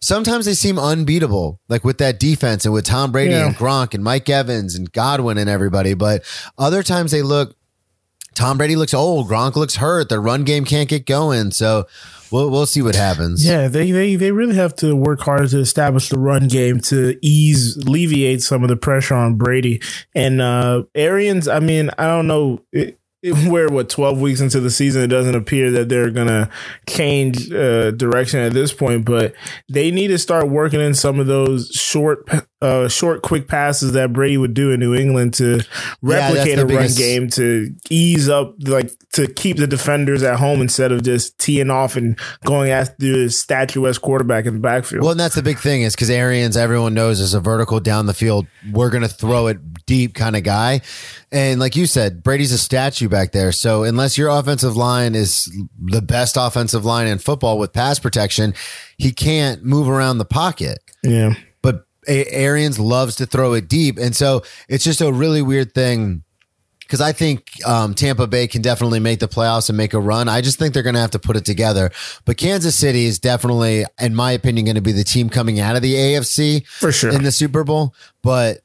sometimes 0.00 0.44
they 0.46 0.54
seem 0.54 0.78
unbeatable, 0.78 1.60
like 1.68 1.84
with 1.84 1.98
that 1.98 2.18
defense 2.20 2.64
and 2.64 2.74
with 2.74 2.84
Tom 2.84 3.12
Brady 3.12 3.32
Yeah. 3.32 3.46
and 3.46 3.56
Gronk 3.56 3.94
and 3.94 4.02
Mike 4.04 4.28
Evans 4.28 4.74
and 4.74 4.90
Godwin 4.92 5.38
and 5.38 5.48
everybody. 5.48 5.94
But 5.94 6.22
other 6.58 6.82
times 6.82 7.10
they 7.12 7.22
look 7.22 7.56
Tom 8.34 8.58
Brady 8.58 8.76
looks 8.76 8.94
old. 8.94 9.28
Gronk 9.28 9.56
looks 9.56 9.76
hurt. 9.76 10.08
Their 10.08 10.20
run 10.20 10.44
game 10.44 10.64
can't 10.64 10.88
get 10.88 11.06
going. 11.06 11.50
So 11.50 11.86
we'll 12.30 12.50
we'll 12.50 12.66
see 12.66 12.82
what 12.82 12.94
happens. 12.94 13.44
Yeah, 13.44 13.68
they, 13.68 13.90
they 13.90 14.16
they 14.16 14.32
really 14.32 14.56
have 14.56 14.74
to 14.76 14.94
work 14.96 15.20
hard 15.20 15.48
to 15.50 15.58
establish 15.58 16.08
the 16.08 16.18
run 16.18 16.48
game 16.48 16.80
to 16.80 17.18
ease 17.22 17.76
alleviate 17.76 18.42
some 18.42 18.62
of 18.62 18.68
the 18.68 18.76
pressure 18.76 19.14
on 19.14 19.34
Brady 19.36 19.80
and 20.14 20.40
uh 20.40 20.84
Arians. 20.94 21.48
I 21.48 21.60
mean, 21.60 21.90
I 21.98 22.06
don't 22.06 22.26
know. 22.26 22.60
It- 22.72 22.98
we're 23.22 23.68
what 23.68 23.88
twelve 23.88 24.20
weeks 24.20 24.40
into 24.40 24.60
the 24.60 24.70
season. 24.70 25.02
It 25.02 25.08
doesn't 25.08 25.34
appear 25.34 25.70
that 25.72 25.88
they're 25.88 26.10
gonna 26.10 26.50
change 26.88 27.52
uh, 27.52 27.92
direction 27.92 28.40
at 28.40 28.52
this 28.52 28.72
point, 28.72 29.04
but 29.04 29.34
they 29.68 29.90
need 29.90 30.08
to 30.08 30.18
start 30.18 30.48
working 30.48 30.80
in 30.80 30.94
some 30.94 31.20
of 31.20 31.26
those 31.26 31.68
short, 31.68 32.28
uh, 32.60 32.88
short, 32.88 33.22
quick 33.22 33.48
passes 33.48 33.92
that 33.92 34.12
Brady 34.12 34.38
would 34.38 34.54
do 34.54 34.70
in 34.70 34.80
New 34.80 34.94
England 34.94 35.34
to 35.34 35.60
replicate 36.00 36.56
the 36.56 36.62
a 36.62 36.66
run 36.66 36.88
game 36.96 37.28
to 37.30 37.72
ease 37.90 38.28
up, 38.28 38.54
like 38.60 38.90
to 39.12 39.26
keep 39.26 39.56
the 39.56 39.66
defenders 39.66 40.22
at 40.22 40.38
home 40.38 40.60
instead 40.60 40.90
of 40.90 41.02
just 41.02 41.38
teeing 41.38 41.70
off 41.70 41.96
and 41.96 42.18
going 42.44 42.70
after 42.70 42.94
the 42.98 43.28
statuesque 43.28 44.00
quarterback 44.00 44.46
in 44.46 44.54
the 44.54 44.60
backfield. 44.60 45.02
Well, 45.02 45.12
and 45.12 45.20
that's 45.20 45.34
the 45.34 45.42
big 45.42 45.58
thing 45.58 45.82
is 45.82 45.94
because 45.94 46.10
Arians, 46.10 46.56
everyone 46.56 46.94
knows, 46.94 47.20
is 47.20 47.34
a 47.34 47.40
vertical 47.40 47.78
down 47.78 48.06
the 48.06 48.14
field. 48.14 48.46
We're 48.72 48.90
going 48.90 49.02
to 49.02 49.08
throw 49.08 49.46
it 49.48 49.86
deep 49.86 50.14
kind 50.14 50.34
of 50.36 50.42
guy. 50.42 50.80
And 51.30 51.60
like 51.60 51.76
you 51.76 51.86
said, 51.86 52.22
Brady's 52.22 52.52
a 52.52 52.58
statue 52.58 53.08
back 53.12 53.30
there. 53.30 53.52
So 53.52 53.84
unless 53.84 54.18
your 54.18 54.28
offensive 54.28 54.76
line 54.76 55.14
is 55.14 55.48
the 55.80 56.02
best 56.02 56.36
offensive 56.36 56.84
line 56.84 57.06
in 57.06 57.18
football 57.18 57.58
with 57.58 57.72
pass 57.72 58.00
protection, 58.00 58.54
he 58.98 59.12
can't 59.12 59.62
move 59.64 59.88
around 59.88 60.18
the 60.18 60.24
pocket. 60.24 60.78
yeah. 61.04 61.34
But 61.62 61.86
A- 62.08 62.26
Arians 62.34 62.80
loves 62.80 63.14
to 63.16 63.26
throw 63.26 63.52
it 63.52 63.68
deep. 63.68 63.98
And 63.98 64.16
so 64.16 64.42
it's 64.68 64.82
just 64.82 65.00
a 65.00 65.12
really 65.12 65.42
weird 65.42 65.72
thing 65.74 66.24
because 66.80 67.00
I 67.00 67.12
think 67.12 67.46
um, 67.64 67.94
Tampa 67.94 68.26
Bay 68.26 68.46
can 68.48 68.60
definitely 68.60 68.98
make 69.00 69.20
the 69.20 69.28
playoffs 69.28 69.68
and 69.70 69.78
make 69.78 69.94
a 69.94 70.00
run. 70.00 70.28
I 70.28 70.40
just 70.42 70.58
think 70.58 70.74
they're 70.74 70.82
going 70.82 70.94
to 70.96 71.00
have 71.00 71.12
to 71.12 71.18
put 71.18 71.36
it 71.36 71.44
together. 71.46 71.90
But 72.26 72.36
Kansas 72.36 72.74
City 72.76 73.06
is 73.06 73.18
definitely, 73.18 73.84
in 74.00 74.14
my 74.14 74.32
opinion, 74.32 74.66
going 74.66 74.74
to 74.74 74.82
be 74.82 74.92
the 74.92 75.04
team 75.04 75.30
coming 75.30 75.58
out 75.60 75.76
of 75.76 75.80
the 75.82 75.94
AFC 75.94 76.66
For 76.66 76.92
sure. 76.92 77.10
in 77.12 77.22
the 77.22 77.32
Super 77.32 77.64
Bowl. 77.64 77.94
But 78.22 78.58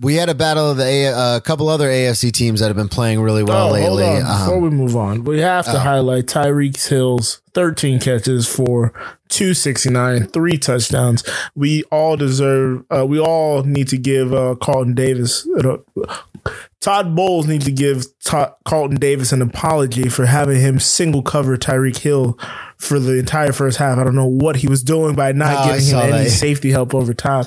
we 0.00 0.14
had 0.16 0.28
a 0.28 0.34
battle 0.34 0.70
of 0.70 0.76
the 0.76 0.84
A- 0.84 1.36
a 1.36 1.40
couple 1.40 1.68
other 1.68 1.88
AFC 1.88 2.30
teams 2.32 2.60
that 2.60 2.66
have 2.68 2.76
been 2.76 2.88
playing 2.88 3.20
really 3.20 3.42
well 3.42 3.74
oh, 3.74 3.80
hold 3.80 3.98
lately. 4.00 4.20
on. 4.20 4.40
Before 4.44 4.56
Um, 4.58 4.62
we 4.62 4.70
move 4.70 4.96
on, 4.96 5.24
we 5.24 5.40
have 5.40 5.64
to 5.66 5.78
highlight 5.78 6.26
Tyreek 6.26 6.88
Hill's 6.88 7.40
13 7.54 7.98
catches 8.00 8.46
for 8.46 8.92
269, 9.28 10.26
three 10.28 10.58
touchdowns. 10.58 11.24
We 11.54 11.84
all 11.84 12.16
deserve, 12.16 12.84
uh, 12.94 13.06
we 13.06 13.18
all 13.18 13.62
need 13.62 13.88
to 13.88 13.96
give 13.98 14.32
uh, 14.34 14.56
Carlton 14.60 14.94
Davis, 14.94 15.46
uh, 15.58 15.78
Todd 16.80 17.14
Bowles 17.14 17.46
needs 17.46 17.64
to 17.66 17.70
give 17.72 18.04
Todd, 18.24 18.52
Carlton 18.64 18.98
Davis 18.98 19.32
an 19.32 19.40
apology 19.40 20.08
for 20.08 20.26
having 20.26 20.60
him 20.60 20.80
single 20.80 21.22
cover 21.22 21.56
Tyreek 21.56 21.98
Hill 21.98 22.36
for 22.76 22.98
the 22.98 23.18
entire 23.18 23.52
first 23.52 23.78
half. 23.78 23.98
I 23.98 24.04
don't 24.04 24.16
know 24.16 24.26
what 24.26 24.56
he 24.56 24.66
was 24.68 24.82
doing 24.82 25.14
by 25.14 25.30
not 25.32 25.54
Oh, 25.54 25.58
I 25.60 25.78
giving 25.78 25.94
him 25.94 25.98
any 26.14 26.24
that. 26.24 26.30
safety 26.30 26.70
help 26.72 26.94
over 26.94 27.14
top. 27.14 27.46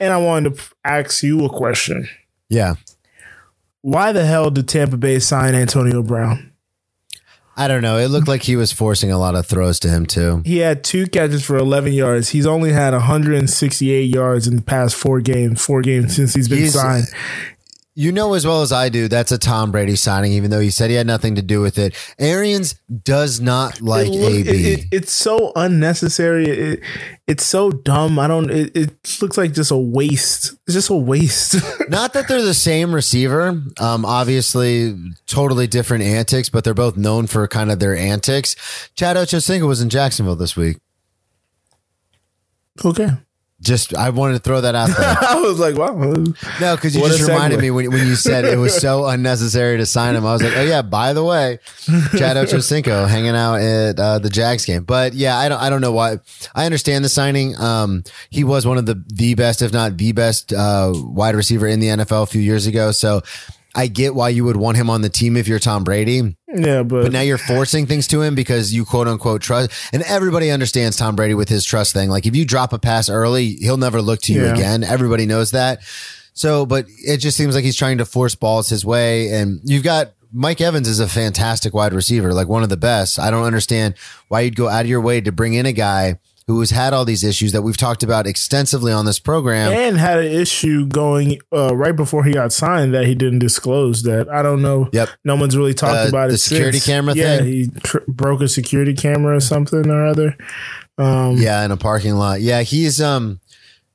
And 0.00 0.12
I 0.12 0.16
wanted 0.18 0.56
to 0.56 0.62
ask 0.84 1.22
you 1.22 1.44
a 1.44 1.48
question. 1.48 2.08
yeah. 2.48 2.74
Why 3.80 4.10
the 4.12 4.26
hell 4.26 4.50
did 4.50 4.68
Tampa 4.68 4.96
Bay 4.96 5.18
sign 5.20 5.54
Antonio 5.54 6.02
Brown? 6.02 6.52
I 7.56 7.68
don't 7.68 7.80
know. 7.82 7.96
It 7.96 8.08
looked 8.08 8.28
like 8.28 8.42
he 8.42 8.56
was 8.56 8.72
forcing 8.72 9.10
a 9.12 9.18
lot 9.18 9.34
of 9.36 9.46
throws 9.46 9.78
to 9.80 9.88
him, 9.88 10.04
too. 10.04 10.42
He 10.44 10.58
had 10.58 10.82
two 10.84 11.06
catches 11.06 11.44
for 11.44 11.56
11 11.56 11.92
yards. 11.92 12.28
He's 12.30 12.46
only 12.46 12.72
had 12.72 12.92
168 12.92 14.02
yards 14.14 14.46
in 14.48 14.56
the 14.56 14.62
past 14.62 14.94
four 14.96 15.20
games, 15.20 15.64
four 15.64 15.80
games 15.82 16.16
since 16.16 16.34
he's 16.34 16.48
been 16.48 16.58
He's- 16.58 16.74
signed. 16.74 17.06
You 18.00 18.12
know 18.12 18.34
as 18.34 18.46
well 18.46 18.62
as 18.62 18.70
I 18.70 18.90
do, 18.90 19.08
that's 19.08 19.32
a 19.32 19.38
Tom 19.38 19.72
Brady 19.72 19.96
signing, 19.96 20.30
even 20.34 20.52
though 20.52 20.60
he 20.60 20.70
said 20.70 20.88
he 20.88 20.94
had 20.94 21.08
nothing 21.08 21.34
to 21.34 21.42
do 21.42 21.60
with 21.60 21.78
it. 21.80 21.96
Arians 22.16 22.76
does 23.02 23.40
not 23.40 23.80
like 23.80 24.06
It 24.06 24.10
look- 24.12 24.32
AB. 24.34 24.48
it- 24.48 24.78
it- 24.78 24.84
it's 24.92 25.10
so 25.12 25.50
unnecessary. 25.56 26.46
It, 26.48 26.80
it's 27.26 27.44
so 27.44 27.72
dumb. 27.72 28.16
I 28.20 28.28
don't. 28.28 28.52
It, 28.52 28.76
it 28.76 29.18
looks 29.20 29.36
like 29.36 29.52
just 29.52 29.72
a 29.72 29.76
waste. 29.76 30.52
It's 30.68 30.74
just 30.74 30.90
a 30.90 30.94
waste. 30.94 31.56
not 31.88 32.12
that 32.12 32.28
they're 32.28 32.40
the 32.40 32.54
same 32.54 32.94
receiver. 32.94 33.60
Um, 33.80 34.04
obviously, 34.04 34.94
totally 35.26 35.66
different 35.66 36.04
antics, 36.04 36.48
but 36.48 36.62
they're 36.62 36.74
both 36.74 36.96
known 36.96 37.26
for 37.26 37.48
kind 37.48 37.68
of 37.68 37.80
their 37.80 37.96
antics. 37.96 38.54
Chad 38.94 39.16
Ochocinco 39.16 39.66
was 39.66 39.80
in 39.82 39.88
Jacksonville 39.88 40.36
this 40.36 40.56
week. 40.56 40.76
okay. 42.84 43.08
Just 43.60 43.92
I 43.92 44.10
wanted 44.10 44.34
to 44.34 44.38
throw 44.38 44.60
that 44.60 44.76
out 44.76 44.86
there. 44.96 45.16
I 45.20 45.40
was 45.40 45.58
like, 45.58 45.74
wow. 45.76 45.90
No, 46.60 46.76
because 46.76 46.94
you 46.94 47.02
What 47.02 47.10
a 47.12 47.16
just 47.16 47.28
reminded 47.28 47.58
segue. 47.58 47.62
me 47.62 47.70
when, 47.72 47.90
when 47.90 48.06
you 48.06 48.14
said 48.14 48.44
it 48.44 48.56
was 48.56 48.80
so 48.80 49.06
unnecessary 49.08 49.78
to 49.78 49.84
sign 49.84 50.14
him. 50.14 50.24
I 50.24 50.32
was 50.32 50.44
like, 50.44 50.56
oh 50.56 50.62
yeah, 50.62 50.80
by 50.82 51.12
the 51.12 51.24
way, 51.24 51.58
Chad 52.16 52.36
Ochocinco 52.36 53.08
hanging 53.08 53.34
out 53.34 53.56
at 53.56 53.98
uh, 53.98 54.18
the 54.20 54.30
Jags 54.30 54.64
game. 54.64 54.84
But 54.84 55.14
yeah, 55.14 55.36
I 55.36 55.48
don't 55.48 55.60
I 55.60 55.70
don't 55.70 55.80
know 55.80 55.90
why. 55.90 56.18
I 56.54 56.66
understand 56.66 57.04
the 57.04 57.08
signing. 57.08 57.56
Um, 57.60 58.04
he 58.30 58.44
was 58.44 58.64
one 58.64 58.78
of 58.78 58.86
the 58.86 59.02
the 59.08 59.34
best, 59.34 59.60
if 59.60 59.72
not 59.72 59.96
the 59.96 60.12
best, 60.12 60.52
uh, 60.52 60.92
wide 60.94 61.34
receiver 61.34 61.66
in 61.66 61.80
the 61.80 61.88
NFL 61.88 62.22
a 62.22 62.26
few 62.26 62.40
years 62.40 62.68
ago. 62.68 62.92
So 62.92 63.22
I 63.74 63.88
get 63.88 64.14
why 64.14 64.28
you 64.28 64.44
would 64.44 64.56
want 64.56 64.76
him 64.76 64.88
on 64.88 65.02
the 65.02 65.08
team 65.10 65.36
if 65.36 65.48
you're 65.48 65.58
Tom 65.58 65.82
Brady. 65.82 66.36
Yeah, 66.54 66.82
but, 66.82 67.02
But 67.04 67.12
now 67.12 67.20
you're 67.20 67.36
forcing 67.38 67.86
things 67.86 68.06
to 68.08 68.22
him 68.22 68.34
because 68.34 68.72
you 68.72 68.84
quote 68.84 69.06
unquote 69.06 69.42
trust. 69.42 69.70
And 69.92 70.02
everybody 70.04 70.50
understands 70.50 70.96
Tom 70.96 71.14
Brady 71.14 71.34
with 71.34 71.48
his 71.48 71.64
trust 71.64 71.92
thing. 71.92 72.08
Like 72.08 72.24
if 72.26 72.34
you 72.34 72.44
drop 72.44 72.72
a 72.72 72.78
pass 72.78 73.08
early, 73.10 73.50
he'll 73.56 73.76
never 73.76 74.00
look 74.00 74.20
to 74.22 74.32
you 74.32 74.44
Yeah. 74.44 74.54
again. 74.54 74.82
Everybody 74.84 75.26
knows 75.26 75.50
that. 75.50 75.80
So, 76.32 76.64
but 76.64 76.86
it 77.04 77.18
just 77.18 77.36
seems 77.36 77.54
like 77.54 77.64
he's 77.64 77.76
trying 77.76 77.98
to 77.98 78.04
force 78.06 78.34
balls 78.34 78.68
his 78.68 78.84
way. 78.84 79.30
And 79.32 79.60
you've 79.64 79.82
got 79.82 80.12
Mike 80.32 80.60
Evans 80.60 80.88
is 80.88 81.00
a 81.00 81.08
fantastic 81.08 81.74
wide 81.74 81.92
receiver, 81.92 82.32
like 82.32 82.48
one 82.48 82.62
of 82.62 82.68
the 82.68 82.76
best. 82.76 83.18
I 83.18 83.30
don't 83.30 83.44
understand 83.44 83.94
why 84.28 84.40
you'd 84.42 84.56
go 84.56 84.68
out 84.68 84.82
of 84.82 84.86
your 84.88 85.00
way 85.00 85.20
to 85.20 85.32
bring 85.32 85.54
in 85.54 85.66
a 85.66 85.72
guy 85.72 86.18
who 86.48 86.58
has 86.58 86.70
had 86.70 86.92
all 86.92 87.04
these 87.04 87.22
issues 87.22 87.52
that 87.52 87.62
we've 87.62 87.76
talked 87.76 88.02
about 88.02 88.26
extensively 88.26 88.90
on 88.90 89.04
this 89.04 89.20
program. 89.20 89.70
and 89.72 89.96
had 89.98 90.18
an 90.18 90.32
issue 90.32 90.86
going 90.86 91.38
uh, 91.54 91.76
right 91.76 91.94
before 91.94 92.24
he 92.24 92.32
got 92.32 92.52
signed 92.52 92.92
that 92.94 93.06
he 93.06 93.14
didn't 93.14 93.38
disclose. 93.38 94.02
That 94.02 94.28
I 94.28 94.42
don't 94.42 94.62
know. 94.62 94.88
Yep. 94.92 95.10
No 95.24 95.36
one's 95.36 95.56
really 95.56 95.74
talked 95.74 96.06
Uh, 96.06 96.08
about 96.08 96.28
the 96.28 96.34
it. 96.34 96.38
security 96.38 96.78
since. 96.78 96.86
camera 96.86 97.14
yeah, 97.14 97.36
thing? 97.38 97.46
he 97.46 97.68
tr- 97.84 97.98
broke 98.08 98.40
a 98.40 98.48
security 98.48 98.94
camera 98.94 99.36
or 99.36 99.40
something 99.40 99.88
or 99.88 100.06
other. 100.06 100.36
Um, 100.96 101.36
Yeah, 101.36 101.64
in 101.64 101.70
a 101.70 101.76
parking 101.76 102.14
lot. 102.16 102.40
Yeah, 102.40 102.62
he's 102.62 103.00
um, 103.00 103.40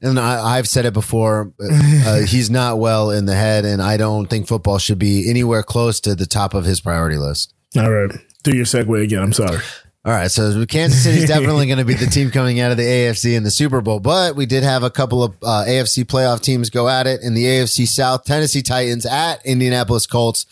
and 0.01 0.19
I, 0.19 0.57
I've 0.57 0.67
said 0.67 0.85
it 0.85 0.93
before. 0.93 1.51
Uh, 1.59 2.21
he's 2.27 2.49
not 2.49 2.77
well 2.77 3.09
in 3.11 3.25
the 3.25 3.35
head, 3.35 3.65
and 3.65 3.81
I 3.81 3.97
don't 3.97 4.27
think 4.29 4.47
football 4.47 4.77
should 4.77 4.99
be 4.99 5.29
anywhere 5.29 5.63
close 5.63 5.99
to 6.01 6.13
the 6.15 6.25
top 6.27 6.53
of 6.53 6.65
his 6.65 6.79
priority 6.81 7.17
list. 7.17 7.53
All 7.75 7.91
right. 7.91 8.11
Do 8.43 8.55
your 8.55 8.65
segue 8.65 9.01
again. 9.03 9.23
I'm 9.23 9.33
sorry. 9.33 9.57
All 10.05 10.11
right, 10.11 10.29
so 10.29 10.65
Kansas 10.65 11.01
City's 11.01 11.27
definitely 11.29 11.65
going 11.67 11.77
to 11.79 11.85
be 11.85 11.93
the 11.93 12.07
team 12.07 12.29
coming 12.29 12.59
out 12.59 12.71
of 12.71 12.77
the 12.77 12.83
AFC 12.83 13.35
in 13.37 13.43
the 13.43 13.51
Super 13.51 13.79
Bowl, 13.79 14.01
but 14.01 14.35
we 14.35 14.45
did 14.45 14.63
have 14.63 14.83
a 14.83 14.89
couple 14.89 15.23
of 15.23 15.31
uh, 15.41 15.63
AFC 15.65 16.03
playoff 16.03 16.41
teams 16.41 16.69
go 16.69 16.89
at 16.89 17.07
it 17.07 17.21
in 17.21 17.33
the 17.35 17.45
AFC 17.45 17.87
South. 17.87 18.25
Tennessee 18.25 18.61
Titans 18.61 19.05
at 19.05 19.45
Indianapolis 19.45 20.05
Colts. 20.05 20.45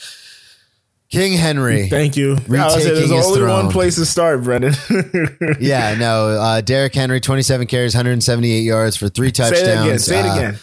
King 1.10 1.34
Henry. 1.34 1.90
Thank 1.90 2.16
you. 2.16 2.32
I 2.32 2.36
was 2.38 2.48
saying, 2.48 2.86
Retaking 2.96 3.10
there's 3.10 3.26
only 3.26 3.40
throne. 3.42 3.66
one 3.66 3.72
place 3.74 3.96
to 3.96 4.06
start, 4.06 4.42
Brennan. 4.44 4.74
Yeah, 5.60 5.96
no. 5.96 6.30
Uh, 6.30 6.62
Derrick 6.62 6.96
Henry, 6.96 7.20
27 7.20 7.68
carries, 7.68 7.94
178 7.94 8.62
yards 8.62 8.96
for 8.96 9.10
three 9.10 9.34
touchdowns. 9.34 9.60
Say 9.60 9.74
it 9.76 9.86
again. 9.86 10.00
Say 10.00 10.20
it 10.22 10.26
Uh, 10.26 10.34
again. 10.36 10.60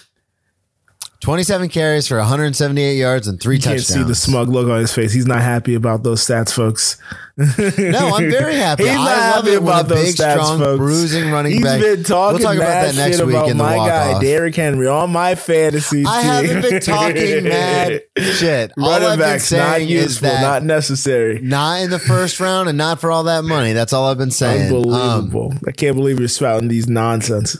27 1.21 1.69
carries 1.69 2.07
for 2.07 2.17
178 2.19 2.95
yards 2.97 3.27
and 3.27 3.41
three 3.41 3.57
You 3.57 3.63
can't 3.63 3.81
see 3.81 4.05
the 4.05 4.15
smug 4.15 4.49
look 4.49 4.69
on 4.69 4.79
his 4.79 4.93
face. 4.95 5.13
He's 5.13 5.27
not 5.27 5.43
happy 5.43 5.75
about 5.75 6.05
those 6.05 6.25
stats, 6.25 6.53
folks. 6.53 6.97
No, 7.39 8.17
I'm 8.17 8.31
very 8.31 8.55
happy. 8.57 8.83
He's 8.85 8.93
I 8.93 8.97
not 8.97 9.05
love 9.05 9.35
happy 9.45 9.51
it 9.51 9.63
about 9.63 9.87
those 9.89 10.07
big, 10.07 10.15
stats, 10.17 10.33
strong, 10.33 10.59
folks. 10.59 10.79
bruising 10.79 11.31
running 11.31 11.53
He's 11.53 11.63
back. 11.63 11.81
been 11.81 12.03
talking 12.03 12.39
we'll 12.39 12.43
talk 12.49 12.57
about 12.57 12.69
mad 12.69 12.89
that 12.89 12.95
next 12.97 13.17
shit 13.19 13.27
week 13.27 13.37
about 13.37 13.55
my 13.57 13.77
guy. 13.77 14.21
Derrick 14.21 14.57
Henry 14.57 14.89
on 14.89 15.11
my 15.13 15.35
fantasy 15.37 16.03
I 16.07 16.21
team. 16.23 16.31
haven't 16.51 16.63
been 16.71 16.81
talking 16.81 17.45
mad 17.49 18.03
shit. 18.17 18.73
All 18.77 18.89
I've 18.91 19.03
Running 19.03 19.11
been 19.11 19.19
backs 19.21 19.53
not 19.53 19.59
saying 19.77 19.89
is 19.89 19.91
useful, 19.95 20.29
that 20.31 20.41
not 20.43 20.63
necessary. 20.65 21.41
not 21.41 21.81
in 21.83 21.91
the 21.91 22.01
first 22.01 22.41
round 22.41 22.69
and 22.69 22.77
not 22.77 23.01
for 23.01 23.13
all 23.13 23.23
that 23.25 23.45
money. 23.45 23.73
That's 23.73 23.93
all 23.93 24.07
I've 24.07 24.19
been 24.19 24.33
saying. 24.33 24.71
Um, 24.73 24.77
Unbelievable. 24.79 25.55
I 25.67 25.71
can't 25.71 25.95
believe 25.97 26.19
you're 26.19 26.27
spouting 26.29 26.67
these 26.69 26.89
nonsense. 26.89 27.57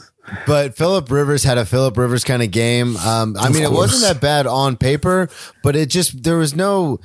But 0.47 0.75
Philip 0.75 1.09
Rivers 1.11 1.43
had 1.43 1.57
a 1.57 1.65
Philip 1.65 1.97
Rivers 1.97 2.23
kind 2.23 2.41
of 2.43 2.51
game. 2.51 2.95
Um, 2.97 3.35
I 3.37 3.47
Of 3.47 3.53
mean, 3.53 3.63
it 3.63 3.71
wasn't 3.71 4.01
that 4.13 4.21
bad 4.21 4.47
on 4.47 4.77
paper, 4.77 5.29
but 5.63 5.75
it 5.75 5.89
just 5.89 6.23
there 6.23 6.37
was 6.37 6.55
no 6.55 6.99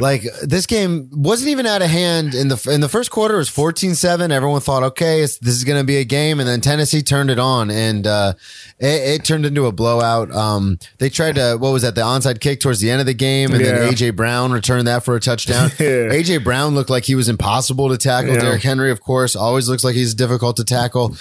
like 0.00 0.24
this 0.42 0.66
game 0.66 1.08
wasn't 1.12 1.48
even 1.50 1.66
out 1.66 1.80
of 1.80 1.88
hand 1.88 2.34
in 2.34 2.48
the 2.48 2.68
in 2.72 2.80
the 2.80 2.88
first 2.88 3.12
quarter. 3.12 3.34
It 3.36 3.38
was 3.38 3.48
14-7. 3.50 4.30
Everyone 4.32 4.60
thought, 4.60 4.82
okay, 4.82 5.20
it's, 5.22 5.38
this 5.38 5.54
is 5.54 5.62
going 5.62 5.78
to 5.80 5.86
be 5.86 5.98
a 5.98 6.04
game, 6.04 6.40
and 6.40 6.48
then 6.48 6.60
Tennessee 6.60 7.00
turned 7.00 7.30
it 7.30 7.38
on, 7.38 7.70
and 7.70 8.04
uh, 8.04 8.32
it, 8.80 9.20
it 9.20 9.24
turned 9.24 9.46
into 9.46 9.66
a 9.66 9.72
blowout. 9.72 10.32
Um, 10.34 10.80
they 10.98 11.08
tried 11.10 11.36
to 11.36 11.58
what 11.60 11.70
was 11.70 11.82
that 11.82 11.94
the 11.94 12.00
onside 12.00 12.40
kick 12.40 12.58
towards 12.58 12.80
the 12.80 12.90
end 12.90 12.98
of 13.02 13.06
the 13.06 13.14
game, 13.14 13.52
and 13.52 13.60
Yeah. 13.60 13.70
then 13.78 13.92
AJ 13.92 14.16
Brown 14.16 14.50
returned 14.50 14.88
that 14.88 15.04
for 15.04 15.14
a 15.14 15.20
touchdown. 15.20 15.70
Yeah. 15.78 16.10
AJ 16.12 16.42
Brown 16.42 16.74
looked 16.74 16.90
like 16.90 17.04
he 17.04 17.14
was 17.14 17.28
impossible 17.28 17.88
to 17.90 17.96
tackle. 17.96 18.34
Yeah. 18.34 18.40
Derrick 18.40 18.62
Henry, 18.62 18.90
of 18.90 19.00
course, 19.00 19.36
always 19.36 19.68
looks 19.68 19.84
like 19.84 19.94
he's 19.94 20.12
difficult 20.14 20.56
to 20.56 20.64
tackle. 20.64 21.14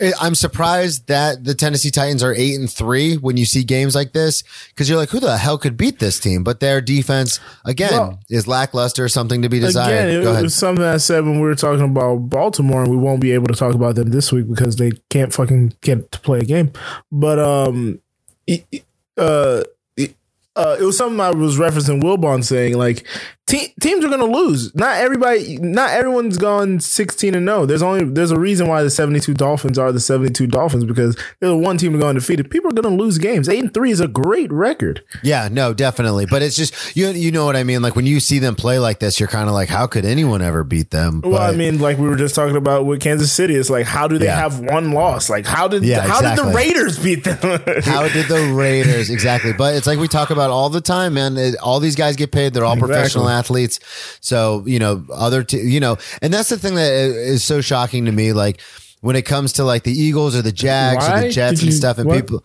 I- 0.00 0.12
I'm 0.20 0.34
surprised 0.34 1.06
that 1.06 1.44
the 1.44 1.54
Tennessee 1.54 1.90
Titans 1.90 2.22
are 2.22 2.34
eight 2.34 2.58
and 2.58 2.68
three 2.70 3.14
when 3.16 3.36
you 3.36 3.44
see 3.44 3.62
games 3.62 3.94
like 3.94 4.12
this 4.12 4.42
because 4.70 4.88
you're 4.88 4.98
like, 4.98 5.10
who 5.10 5.20
the 5.20 5.36
hell 5.36 5.56
could 5.56 5.76
beat 5.76 6.00
this 6.00 6.18
team? 6.18 6.42
But 6.42 6.60
their 6.60 6.80
defense 6.80 7.38
again 7.64 7.92
Well- 7.92 8.18
is 8.28 8.46
lackluster, 8.48 9.08
something 9.08 9.42
to 9.42 9.48
be 9.48 9.60
desired. 9.60 10.06
Again, 10.08 10.20
it 10.20 10.22
Go 10.24 10.30
ahead. 10.32 10.42
was 10.42 10.54
something 10.54 10.84
I 10.84 10.96
said 10.96 11.24
when 11.24 11.36
we 11.36 11.46
were 11.46 11.54
talking 11.54 11.84
about 11.84 12.28
Baltimore, 12.28 12.82
and 12.82 12.90
we 12.90 12.96
won't 12.96 13.20
be 13.20 13.32
able 13.32 13.46
to 13.46 13.54
talk 13.54 13.74
about 13.74 13.94
them 13.94 14.10
this 14.10 14.32
week 14.32 14.48
because 14.48 14.76
they 14.76 14.92
can't 15.10 15.32
fucking 15.32 15.74
get 15.80 16.10
to 16.12 16.20
play 16.20 16.40
a 16.40 16.44
game. 16.44 16.72
But 17.12 17.38
um, 17.38 18.00
it, 18.46 18.64
it- 18.72 18.84
uh, 19.16 19.62
it, 19.96 20.16
uh, 20.56 20.76
it 20.80 20.82
was 20.82 20.98
something 20.98 21.20
I 21.20 21.30
was 21.30 21.56
referencing 21.56 22.02
Wilbon 22.02 22.42
saying 22.42 22.76
like 22.76 23.06
te- 23.46 23.74
teams 23.80 24.04
are 24.04 24.08
going 24.08 24.20
to 24.20 24.26
lose. 24.26 24.74
Not 24.74 24.96
everybody, 24.98 25.58
not 25.58 25.90
everyone's 25.90 26.38
gone 26.38 26.80
sixteen 26.80 27.34
and 27.34 27.44
no. 27.44 27.66
There's 27.66 27.82
only 27.82 28.04
there's 28.04 28.30
a 28.30 28.38
reason 28.38 28.66
why 28.68 28.82
the 28.82 28.90
seventy 28.90 29.20
two 29.20 29.34
Dolphins 29.34 29.78
are 29.78 29.92
the 29.92 30.00
seventy 30.00 30.32
two 30.32 30.46
Dolphins 30.46 30.84
because 30.84 31.16
they're 31.40 31.50
the 31.50 31.56
one 31.56 31.78
team 31.78 31.92
to 31.92 31.98
go 31.98 32.08
undefeated. 32.08 32.50
People 32.50 32.70
are 32.70 32.74
going 32.74 32.96
to 32.96 33.02
lose 33.02 33.18
games. 33.18 33.48
Eight 33.48 33.60
and 33.60 33.72
three 33.74 33.90
is 33.90 34.00
a 34.00 34.08
great 34.08 34.52
record. 34.52 35.02
yeah, 35.22 35.48
no, 35.50 35.74
definitely. 35.74 36.26
But 36.26 36.42
it's 36.42 36.56
just 36.56 36.96
you 36.96 37.08
you 37.08 37.30
know 37.32 37.44
what 37.44 37.56
I 37.56 37.64
mean. 37.64 37.82
Like 37.82 37.96
when 37.96 38.06
you 38.06 38.20
see 38.20 38.38
them 38.38 38.54
play 38.56 38.78
like 38.78 38.98
this, 39.00 39.18
you're 39.20 39.28
kind 39.28 39.48
of 39.48 39.54
like, 39.54 39.68
how 39.68 39.86
could 39.86 40.04
anyone 40.04 40.42
ever 40.42 40.64
beat 40.64 40.90
them? 40.90 41.20
Well, 41.24 41.40
I 41.42 41.52
mean, 41.52 41.78
like 41.80 41.98
we 41.98 42.08
were 42.08 42.16
just 42.16 42.34
talking 42.34 42.56
about 42.56 42.86
with 42.86 43.00
Kansas 43.00 43.32
City, 43.32 43.54
it's 43.54 43.70
like 43.70 43.86
how 43.86 44.08
do 44.08 44.18
they 44.18 44.26
Yeah. 44.26 44.36
have 44.36 44.60
one 44.60 44.92
loss? 44.92 45.28
Like 45.30 45.46
how 45.46 45.68
did 45.68 45.84
Yeah, 45.84 46.00
how 46.06 46.20
did 46.20 46.38
the 46.38 46.52
Raiders 46.52 46.98
beat 46.98 47.24
them? 47.24 47.34
How 47.84 48.08
did 48.08 48.26
the 48.28 48.52
Raiders 48.54 49.10
exactly? 49.10 49.52
But 49.52 49.74
it's 49.74 49.86
like 49.86 49.98
we 49.98 50.08
talk 50.08 50.30
about 50.30 50.50
all 50.50 50.70
the 50.70 50.80
time, 50.80 51.14
man. 51.14 51.36
It, 51.36 51.56
all 51.56 51.80
these 51.80 51.94
guys 51.96 52.16
get 52.16 52.32
paid; 52.32 52.54
they're 52.54 52.64
all 52.64 52.72
Exactly. 52.74 52.94
professional 52.94 53.28
athletes. 53.38 53.80
So 54.20 54.62
you 54.66 54.78
know, 54.78 55.04
other, 55.12 55.42
t- 55.44 55.60
you 55.60 55.80
know, 55.80 55.96
and 56.22 56.32
that's 56.32 56.48
the 56.48 56.58
thing 56.58 56.74
that 56.76 56.92
is 56.92 57.42
so 57.44 57.60
shocking 57.60 58.04
to 58.06 58.12
me. 58.12 58.32
Like 58.32 58.60
when 59.00 59.16
it 59.16 59.22
comes 59.26 59.54
to 59.54 59.64
like 59.64 59.82
the 59.82 59.92
Eagles 59.92 60.34
or 60.36 60.42
the 60.42 60.52
Jags 60.52 61.08
or 61.08 61.20
the 61.20 61.30
Jets 61.30 61.60
did 61.60 61.68
and 61.68 61.74
stuff, 61.74 61.98
and 61.98 62.08
what? 62.08 62.20
people. 62.20 62.44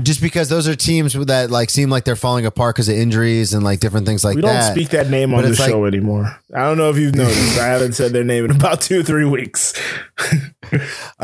Just 0.00 0.20
because 0.20 0.48
those 0.48 0.68
are 0.68 0.76
teams 0.76 1.12
that 1.14 1.50
like 1.50 1.70
seem 1.70 1.90
like 1.90 2.04
they're 2.04 2.14
falling 2.14 2.46
apart 2.46 2.76
because 2.76 2.88
of 2.88 2.94
injuries 2.94 3.52
and 3.52 3.64
like 3.64 3.80
different 3.80 4.06
things 4.06 4.22
like 4.22 4.36
we 4.36 4.42
don't 4.42 4.54
that. 4.54 4.72
speak 4.72 4.90
that 4.90 5.10
name 5.10 5.34
on 5.34 5.42
the 5.42 5.48
like- 5.48 5.58
show 5.68 5.86
anymore. 5.86 6.38
I 6.54 6.60
don't 6.60 6.78
know 6.78 6.88
if 6.88 6.96
you've 6.98 7.16
noticed. 7.16 7.58
I 7.58 7.66
haven't 7.66 7.94
said 7.94 8.12
their 8.12 8.22
name 8.22 8.44
in 8.44 8.52
about 8.52 8.80
two 8.80 9.00
or 9.00 9.02
three 9.02 9.24
weeks. 9.24 9.74
All 10.72 10.78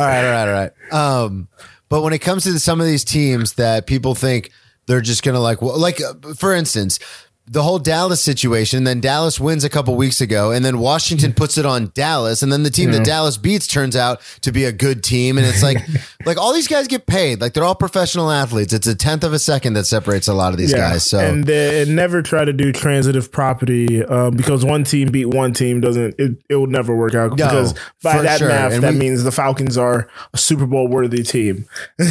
right, 0.05 0.25
all 0.25 0.31
right, 0.33 0.49
all 0.49 0.53
right. 0.53 0.73
Um, 0.93 1.49
but 1.89 2.03
when 2.03 2.13
it 2.13 2.21
comes 2.21 2.45
to 2.45 2.59
some 2.59 2.81
of 2.81 2.87
these 2.87 3.05
teams 3.05 3.55
that 3.55 3.87
people 3.87 4.15
think 4.15 4.51
they're 4.87 5.01
just 5.03 5.23
gonna 5.23 5.39
like, 5.41 5.61
well, 5.63 5.79
like 5.79 6.01
uh, 6.01 6.15
for 6.35 6.53
instance, 6.55 6.99
the 7.47 7.63
whole 7.63 7.79
Dallas 7.79 8.23
situation. 8.23 8.85
Then 8.85 9.01
Dallas 9.01 9.39
wins 9.39 9.65
a 9.65 9.69
couple 9.69 9.95
weeks 9.97 10.21
ago, 10.21 10.51
and 10.51 10.65
then 10.65 10.79
Washington 10.79 11.33
puts 11.35 11.59
it 11.59 11.67
on 11.67 11.91
Dallas, 11.95 12.43
and 12.43 12.51
then 12.53 12.63
the 12.63 12.71
team 12.71 12.91
that 12.93 13.05
Dallas 13.05 13.37
beats 13.37 13.67
turns 13.67 13.97
out 13.97 14.21
to 14.41 14.51
be 14.53 14.65
a 14.65 14.73
good 14.73 15.05
team, 15.05 15.37
and 15.39 15.47
it's 15.47 15.63
like, 15.63 15.79
like 16.25 16.39
all 16.39 16.53
these 16.55 16.69
guys 16.69 16.89
get 16.89 17.07
paid, 17.07 17.41
like 17.41 17.53
they're 17.53 17.65
all 17.65 17.75
professional 17.75 18.31
athletes. 18.31 18.73
It's 18.73 18.87
a 18.87 18.95
tenth 18.95 19.25
of 19.25 19.33
a 19.33 19.39
second 19.39 19.75
that 19.75 19.85
separates 19.85 20.27
a 20.29 20.35
lot 20.35 20.53
of 20.53 20.59
these 20.59 20.73
guys. 20.73 21.05
So 21.05 21.19
and, 21.19 21.49
and 21.49 21.95
never 21.95 22.23
try 22.23 22.45
to 22.45 22.53
do 22.53 22.73
transitive 22.73 23.31
property 23.31 24.05
um, 24.05 24.37
because 24.37 24.65
one 24.65 24.85
team 24.85 25.09
beat 25.11 25.27
one 25.27 25.53
team 25.53 25.81
doesn't 25.81 26.15
it, 26.19 26.43
it 26.49 26.57
will 26.57 26.67
never 26.67 26.97
work 26.97 27.15
out 27.15 27.31
No, 27.31 27.37
because 27.47 27.75
by 28.03 28.23
that 28.23 28.39
sure. 28.39 28.49
math 28.49 28.73
And 28.73 28.83
that 28.83 28.93
we- 28.95 28.99
means 28.99 29.23
the 29.23 29.33
Falcons 29.33 29.77
are 29.77 30.09
a 30.33 30.39
Super 30.39 30.67
Bowl 30.67 30.89
worthy 30.89 31.23
team. 31.23 31.67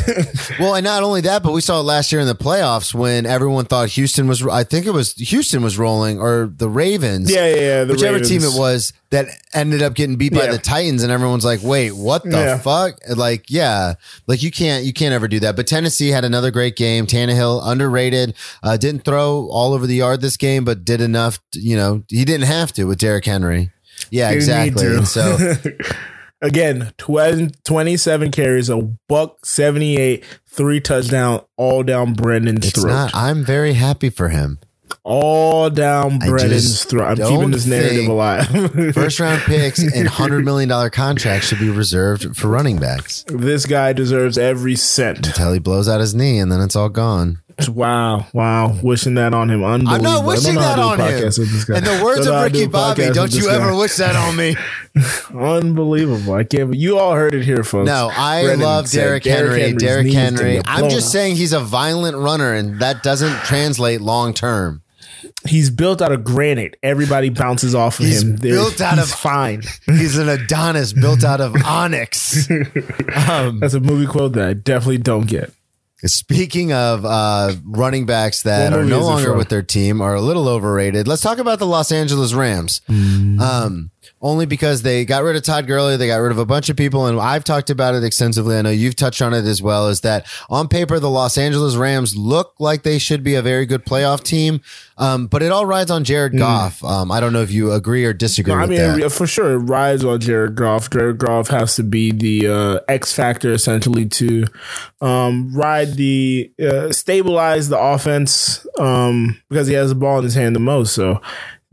Well, 0.59 0.75
and 0.75 0.83
not 0.83 1.03
only 1.03 1.21
that, 1.21 1.41
but 1.43 1.51
we 1.53 1.61
saw 1.61 1.79
it 1.79 1.83
last 1.83 2.11
year 2.11 2.21
in 2.21 2.27
the 2.27 2.35
playoffs 2.35 2.93
when 2.93 3.25
everyone 3.25 3.65
thought 3.65 3.89
Houston 3.89 4.27
was. 4.27 4.45
I 4.45 4.63
think 4.63 4.85
it 4.85 4.91
was 4.91 5.13
Houston 5.23 5.61
was 5.63 5.77
rolling, 5.77 6.19
or 6.19 6.51
the 6.55 6.69
Ravens. 6.69 7.31
Yeah, 7.31 7.47
yeah, 7.47 7.55
yeah, 7.55 7.83
the 7.85 7.93
whichever 7.93 8.19
team 8.19 8.43
it 8.43 8.57
was 8.57 8.93
that 9.11 9.27
ended 9.53 9.81
up 9.81 9.93
getting 9.93 10.15
beat 10.15 10.33
by 10.33 10.45
Yeah. 10.45 10.51
the 10.51 10.57
Titans, 10.57 11.03
and 11.03 11.11
everyone's 11.11 11.45
like, 11.45 11.61
"Wait, 11.63 11.91
what 11.91 12.23
the 12.23 12.29
Yeah. 12.31 12.57
fuck?" 12.57 12.95
Like, 13.15 13.45
yeah, 13.49 13.93
like 14.27 14.41
you 14.43 14.51
can't 14.51 14.83
you 14.85 14.93
can't 14.93 15.13
ever 15.13 15.27
do 15.27 15.39
that. 15.41 15.55
But 15.55 15.67
Tennessee 15.67 16.09
had 16.09 16.25
another 16.25 16.51
great 16.51 16.75
game. 16.75 17.05
Tannehill 17.07 17.61
underrated, 17.63 18.33
uh, 18.63 18.77
didn't 18.77 19.03
throw 19.05 19.47
all 19.51 19.73
over 19.73 19.85
the 19.87 19.95
yard 19.95 20.21
this 20.21 20.37
game, 20.37 20.63
but 20.65 20.83
did 20.85 21.01
enough. 21.01 21.39
To, 21.53 21.59
you 21.59 21.75
know, 21.75 22.03
he 22.09 22.25
didn't 22.25 22.47
have 22.47 22.71
to 22.73 22.85
with 22.85 22.97
Derrick 22.99 23.25
Henry. 23.25 23.71
Yeah, 24.11 24.29
need 24.31 24.35
exactly. 24.35 25.05
so 25.05 25.55
Again, 26.41 26.91
12, 26.97 27.63
27 27.63 28.29
carries, 28.31 28.69
a 28.69 28.81
buck 29.07 29.45
78, 29.45 30.25
three 30.45 30.81
touchdown, 30.81 31.39
all 31.55 31.83
down 31.83 32.13
Brennan's 32.13 32.67
it's 32.67 32.81
throat. 32.81 32.89
not. 32.91 33.15
I'm 33.15 33.45
very 33.45 33.73
happy 33.73 34.09
for 34.09 34.27
him. 34.27 34.59
All 35.03 35.69
down 35.69 36.19
Brennan's 36.19 36.83
throat. 36.85 37.19
I'm 37.19 37.29
keeping 37.29 37.51
this 37.51 37.65
narrative 37.65 38.07
alive. 38.07 38.47
First 38.93 39.19
round 39.19 39.41
picks 39.41 39.79
and 39.79 40.07
hundred 40.07 40.45
million 40.45 40.69
dollar 40.69 40.89
contracts 40.89 41.47
should 41.47 41.59
be 41.59 41.69
reserved 41.69 42.35
for 42.35 42.47
running 42.47 42.77
backs 42.77 43.25
this 43.27 43.65
guy 43.65 43.93
deserves 43.93 44.37
every 44.37 44.75
cent. 44.75 45.27
until 45.27 45.53
he 45.53 45.59
blows 45.59 45.87
out 45.89 45.99
his 45.99 46.15
knee 46.15 46.39
and 46.39 46.51
then 46.51 46.61
it's 46.61 46.75
all 46.75 46.89
gone. 46.89 47.41
Wow, 47.69 48.25
wow, 48.33 48.77
wishing 48.81 49.15
that 49.15 49.33
on 49.33 49.49
him. 49.49 49.63
Unbelievable. 49.63 49.95
I'm 49.95 50.01
not 50.03 50.25
wishing 50.25 50.55
that 50.55 50.75
to 50.75 50.81
do 50.81 50.81
a 50.81 50.85
on 50.87 50.99
him. 50.99 51.05
podcast 51.05 51.39
with 51.39 51.51
this 51.51 51.65
guy. 51.65 51.77
In 51.77 51.83
the 51.83 52.01
words 52.03 52.25
of 52.27 52.33
to 52.33 52.49
do 52.49 52.59
Ricky 52.59 52.67
Bobby, 52.71 53.09
don't 53.11 53.33
you 53.33 53.47
guy. 53.47 53.55
ever 53.55 53.75
wish 53.75 53.95
that 53.97 54.15
on 54.15 54.35
me. 54.35 54.55
Unbelievable. 55.33 56.33
I 56.33 56.43
can't. 56.43 56.73
You 56.75 56.97
all 56.99 57.13
heard 57.15 57.33
it 57.33 57.43
here, 57.43 57.63
folks. 57.63 57.85
No, 57.87 58.09
I 58.13 58.43
Brennan 58.43 58.61
love 58.65 58.91
Derrick 58.91 59.23
Henry. 59.25 59.61
Henry's 59.61 59.81
Derrick 59.81 60.11
Henry. 60.11 60.61
I'm 60.65 60.89
just 60.89 61.11
saying 61.11 61.35
he's 61.35 61.53
a 61.53 61.59
violent 61.59 62.17
runner, 62.17 62.53
and 62.53 62.79
that 62.79 63.03
doesn't 63.03 63.35
translate 63.43 64.01
long 64.01 64.33
term. 64.33 64.81
he's 65.47 65.69
built 65.69 66.01
out 66.01 66.11
of 66.11 66.23
granite. 66.23 66.75
Everybody 66.83 67.29
bounces 67.29 67.73
off 67.75 67.99
of 67.99 68.05
He's 68.05 68.23
him. 68.23 68.35
They're- 68.37 68.53
built 68.55 68.81
out 68.81 68.99
of- 68.99 69.09
fine. 69.09 69.61
He's 69.85 70.17
an 70.17 70.27
Adonis 70.29 70.91
built 70.93 71.23
out 71.23 71.39
of 71.41 71.55
onyx. 71.65 72.49
Um, 73.29 73.59
That's 73.59 73.73
a 73.73 73.79
movie 73.79 74.05
quote 74.07 74.33
that 74.33 74.47
I 74.49 74.53
definitely 74.53 74.97
don't 74.97 75.27
get. 75.27 75.53
Speaking 76.05 76.73
of 76.73 77.05
uh, 77.05 77.53
running 77.63 78.05
backs 78.05 78.43
that 78.43 78.73
are 78.73 78.83
no 78.83 78.99
longer 79.01 79.33
with 79.33 79.49
their 79.49 79.63
team 79.63 80.01
are 80.01 80.15
a 80.15 80.21
little 80.21 80.49
overrated, 80.49 81.07
let's 81.07 81.21
talk 81.21 81.37
about 81.37 81.59
the 81.59 81.65
Los 81.67 81.91
Angeles 81.91 82.33
Rams. 82.33 82.81
Mm. 82.89 83.39
Um, 83.39 83.91
only 84.23 84.45
because 84.45 84.81
they 84.81 85.03
got 85.03 85.21
rid 85.23 85.35
of 85.35 85.43
Todd 85.43 85.67
Gurley, 85.67 85.97
they 85.97 86.07
got 86.07 86.15
rid 86.15 86.31
of 86.31 86.37
a 86.37 86.45
bunch 86.45 86.69
of 86.69 86.77
people, 86.77 87.05
and 87.05 87.19
I've 87.19 87.43
talked 87.43 87.69
about 87.69 87.93
it 87.93 88.03
extensively. 88.05 88.57
I 88.57 88.61
know 88.61 88.69
you've 88.69 88.95
touched 88.95 89.21
on 89.21 89.33
it 89.33 89.43
as 89.43 89.61
well. 89.61 89.89
Is 89.89 90.01
that 90.01 90.25
on 90.49 90.69
paper 90.69 90.97
the 90.99 91.09
Los 91.09 91.37
Angeles 91.37 91.75
Rams 91.75 92.15
look 92.15 92.53
like 92.57 92.83
they 92.83 92.97
should 92.97 93.21
be 93.21 93.35
a 93.35 93.41
very 93.41 93.65
good 93.65 93.85
playoff 93.85 94.23
team, 94.23 94.61
um, 94.97 95.27
but 95.27 95.43
it 95.43 95.51
all 95.51 95.65
rides 95.65 95.91
on 95.91 96.05
Jared 96.05 96.37
Goff. 96.37 96.83
Um, 96.83 97.11
I 97.11 97.19
don't 97.19 97.33
know 97.33 97.41
if 97.41 97.51
you 97.51 97.71
agree 97.73 98.05
or 98.05 98.13
disagree 98.13 98.53
Mm. 98.53 98.57
No, 98.57 98.63
I 98.63 98.67
with 98.67 98.69
mean, 98.79 98.99
that. 99.01 99.09
for 99.11 99.27
sure, 99.27 99.51
it 99.53 99.57
rides 99.57 100.05
on 100.05 100.19
Jared 100.21 100.55
Goff. 100.55 100.89
Jared 100.89 101.17
Goff 101.17 101.49
has 101.49 101.75
to 101.75 101.83
be 101.83 102.11
the 102.11 102.47
uh, 102.47 102.79
X 102.87 103.11
factor 103.13 103.51
essentially 103.51 104.05
to 104.05 104.45
um, 105.01 105.53
ride 105.53 105.95
the 105.95 106.51
uh, 106.63 106.91
stabilize 106.93 107.67
the 107.69 107.79
offense 107.79 108.65
um, 108.79 109.41
because 109.49 109.67
he 109.67 109.73
has 109.73 109.89
the 109.89 109.95
ball 109.95 110.19
in 110.19 110.23
his 110.23 110.35
hand 110.35 110.55
the 110.55 110.61
most. 110.61 110.93
So 110.93 111.19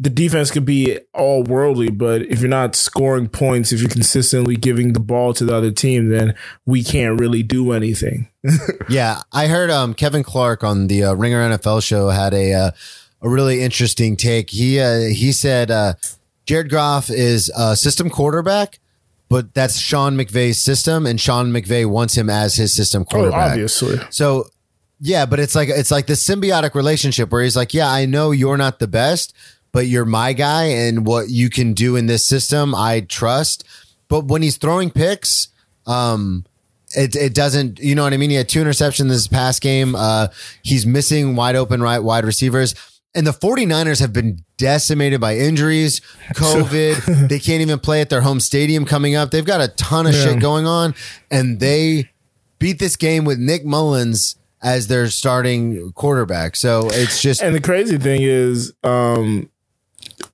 the 0.03 0.09
defense 0.09 0.51
could 0.51 0.65
be 0.65 0.99
all 1.13 1.43
worldly, 1.45 1.91
but 1.91 2.23
if 2.23 2.41
you're 2.41 2.49
not 2.49 2.75
scoring 2.75 3.29
points, 3.29 3.71
if 3.71 3.81
you're 3.81 3.91
consistently 3.91 4.57
giving 4.57 4.95
the 4.95 5.01
ball 5.01 5.35
to 5.35 5.45
the 5.45 5.55
other 5.55 5.71
team, 5.71 6.09
then 6.09 6.35
we 6.65 6.83
can't 6.83 7.21
really 7.21 7.43
do 7.43 7.73
anything. 7.73 8.29
Yeah, 8.89 9.21
I 9.31 9.47
heard 9.47 9.71
um, 9.71 9.93
Kevin 9.95 10.23
Clark 10.25 10.65
on 10.65 10.87
the 10.89 11.05
uh, 11.05 11.13
Ringer 11.13 11.51
NFL 11.51 11.83
show 11.83 12.09
had 12.09 12.33
a 12.35 12.53
uh, 12.55 12.71
a 13.23 13.29
really 13.29 13.63
interesting 13.63 14.17
take. 14.17 14.51
He 14.51 14.81
uh, 14.81 15.01
he 15.01 15.31
said 15.33 15.71
uh, 15.71 15.95
Jared 16.47 16.71
Goff 16.71 17.09
is 17.11 17.51
a 17.57 17.77
system 17.77 18.09
quarterback, 18.11 18.81
but 19.29 19.55
that's 19.55 19.79
Sean 19.79 20.17
McVay's 20.17 20.61
system, 20.61 21.07
and 21.07 21.21
Sean 21.21 21.53
McVay 21.53 21.87
wants 21.87 22.17
him 22.17 22.29
as 22.31 22.57
his 22.57 22.75
system 22.75 23.03
Oh, 23.03 23.13
quarterback. 23.13 23.51
obviously. 23.53 24.01
So 24.11 24.47
yeah, 25.01 25.25
but 25.27 25.39
it's 25.39 25.55
like 25.55 25.69
it's 25.69 25.91
like 25.93 26.07
this 26.07 26.27
symbiotic 26.27 26.75
relationship 26.75 27.31
where 27.31 27.43
he's 27.43 27.57
like, 27.57 27.75
yeah, 27.75 27.89
I 27.93 28.07
know 28.07 28.33
you're 28.33 28.57
not 28.57 28.81
the 28.81 28.89
best, 28.89 29.35
but 29.73 29.87
you're 29.87 30.05
my 30.05 30.33
guy, 30.33 30.65
and 30.65 31.07
what 31.07 31.29
you 31.31 31.49
can 31.51 31.73
do 31.75 31.97
in 31.97 32.07
this 32.07 32.27
system, 32.27 32.75
I 32.75 33.01
trust. 33.01 33.65
But 34.09 34.27
when 34.27 34.43
he's 34.43 34.57
throwing 34.57 34.91
picks, 34.91 35.49
um, 35.87 36.45
it 36.97 37.15
it 37.15 37.35
doesn't, 37.35 37.79
you 37.79 37.95
know 37.95 38.03
what 38.03 38.13
I 38.13 38.17
mean? 38.17 38.31
He 38.31 38.37
had 38.37 38.49
two 38.49 38.63
interceptions 38.63 39.09
this 39.09 39.29
past 39.29 39.63
game. 39.63 39.95
Uh, 39.95 40.29
he's 40.63 40.85
missing 40.87 41.37
wide 41.37 41.55
open 41.57 41.83
right 41.83 42.01
wide 42.01 42.25
receivers. 42.25 42.75
And 43.13 43.27
the 43.27 43.33
49ers 43.33 43.99
have 44.01 44.13
been 44.13 44.45
decimated 44.57 45.21
by 45.21 45.37
injuries, 45.37 46.01
COVID. 46.35 47.29
they 47.29 47.41
can't 47.41 47.61
even 47.61 47.81
play 47.81 48.01
at 48.01 48.09
their 48.09 48.21
home 48.21 48.39
stadium 48.39 48.85
coming 48.85 49.17
up. 49.17 49.33
They've 49.33 49.45
got 49.45 49.61
a 49.61 49.67
ton 49.69 50.07
of 50.07 50.15
Yeah. 50.15 50.25
shit 50.27 50.41
going 50.41 50.65
on. 50.67 50.95
And 51.31 51.59
they 51.59 52.11
beat 52.61 52.79
this 52.79 52.95
game 52.95 53.25
with 53.25 53.39
Nick 53.39 53.65
Mullens 53.65 54.37
as 54.63 54.87
their 54.87 55.09
starting 55.11 55.91
quarterback. 55.95 56.55
So 56.55 56.89
it's 56.93 57.21
just 57.21 57.43
And 57.43 57.53
the 57.55 57.61
crazy 57.61 57.99
thing 57.99 58.23
is, 58.23 58.73
um, 58.85 59.50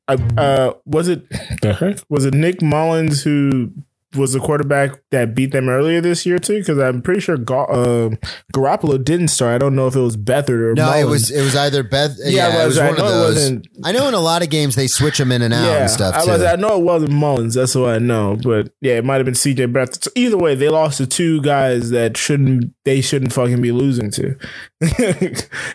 I, 0.08 0.14
uh, 0.36 0.74
was 0.84 1.08
it 1.08 1.28
the 1.62 1.74
heck 1.74 1.98
was 2.08 2.24
it 2.24 2.34
Nick 2.34 2.62
Mullens 2.62 3.22
who 3.24 3.72
was 4.14 4.32
the 4.32 4.40
quarterback 4.40 4.92
that 5.10 5.34
beat 5.34 5.50
them 5.52 5.68
earlier 5.68 6.00
this 6.00 6.24
year 6.24 6.38
too? 6.38 6.60
Because 6.60 6.78
I'm 6.78 7.02
pretty 7.02 7.20
sure 7.20 7.36
Ga- 7.36 7.64
uh, 7.64 8.10
Garoppolo 8.54 9.04
didn't 9.04 9.28
start. 9.28 9.56
I 9.56 9.58
don't 9.58 9.74
know 9.74 9.88
if 9.88 9.96
it 9.96 10.00
was 10.00 10.16
Beathard 10.16 10.48
or 10.70 10.74
no, 10.74 10.86
Mullens. 10.86 11.02
it 11.02 11.04
was 11.10 11.30
it 11.32 11.42
was 11.42 11.56
either 11.56 11.82
Beth. 11.82 12.16
Yeah, 12.20 12.30
Yeah, 12.48 12.56
it 12.60 12.62
it 12.62 12.66
was 12.66 12.76
was. 12.76 12.78
I 12.78 12.84
one 12.86 12.92
of 12.92 12.98
know 12.98 13.04
it 13.06 13.10
those. 13.10 13.34
wasn't- 13.34 13.68
I 13.84 13.92
know 13.92 14.08
in 14.08 14.14
a 14.14 14.20
lot 14.20 14.42
of 14.42 14.48
games 14.48 14.74
they 14.74 14.86
switch 14.86 15.18
them 15.18 15.32
in 15.32 15.42
and 15.42 15.52
out 15.52 15.64
yeah, 15.66 15.80
and 15.82 15.90
stuff 15.90 16.14
I, 16.14 16.24
was, 16.24 16.42
I 16.42 16.56
know 16.56 16.78
it 16.78 16.82
wasn't 16.84 17.12
Mullens. 17.12 17.54
That's 17.54 17.74
what 17.74 17.90
I 17.90 17.98
know. 17.98 18.38
But 18.42 18.70
yeah, 18.80 18.94
it 18.94 19.04
might 19.04 19.16
have 19.16 19.26
been 19.26 19.34
CJ 19.34 19.70
Beathard. 19.72 20.02
So 20.04 20.10
either 20.14 20.38
way, 20.38 20.54
they 20.54 20.68
lost 20.70 20.98
to 20.98 21.06
two 21.06 21.42
guys 21.42 21.90
that 21.90 22.16
shouldn't 22.16 22.72
they 22.84 23.00
shouldn't 23.02 23.32
fucking 23.34 23.60
be 23.60 23.72
losing 23.72 24.10
to. 24.12 24.36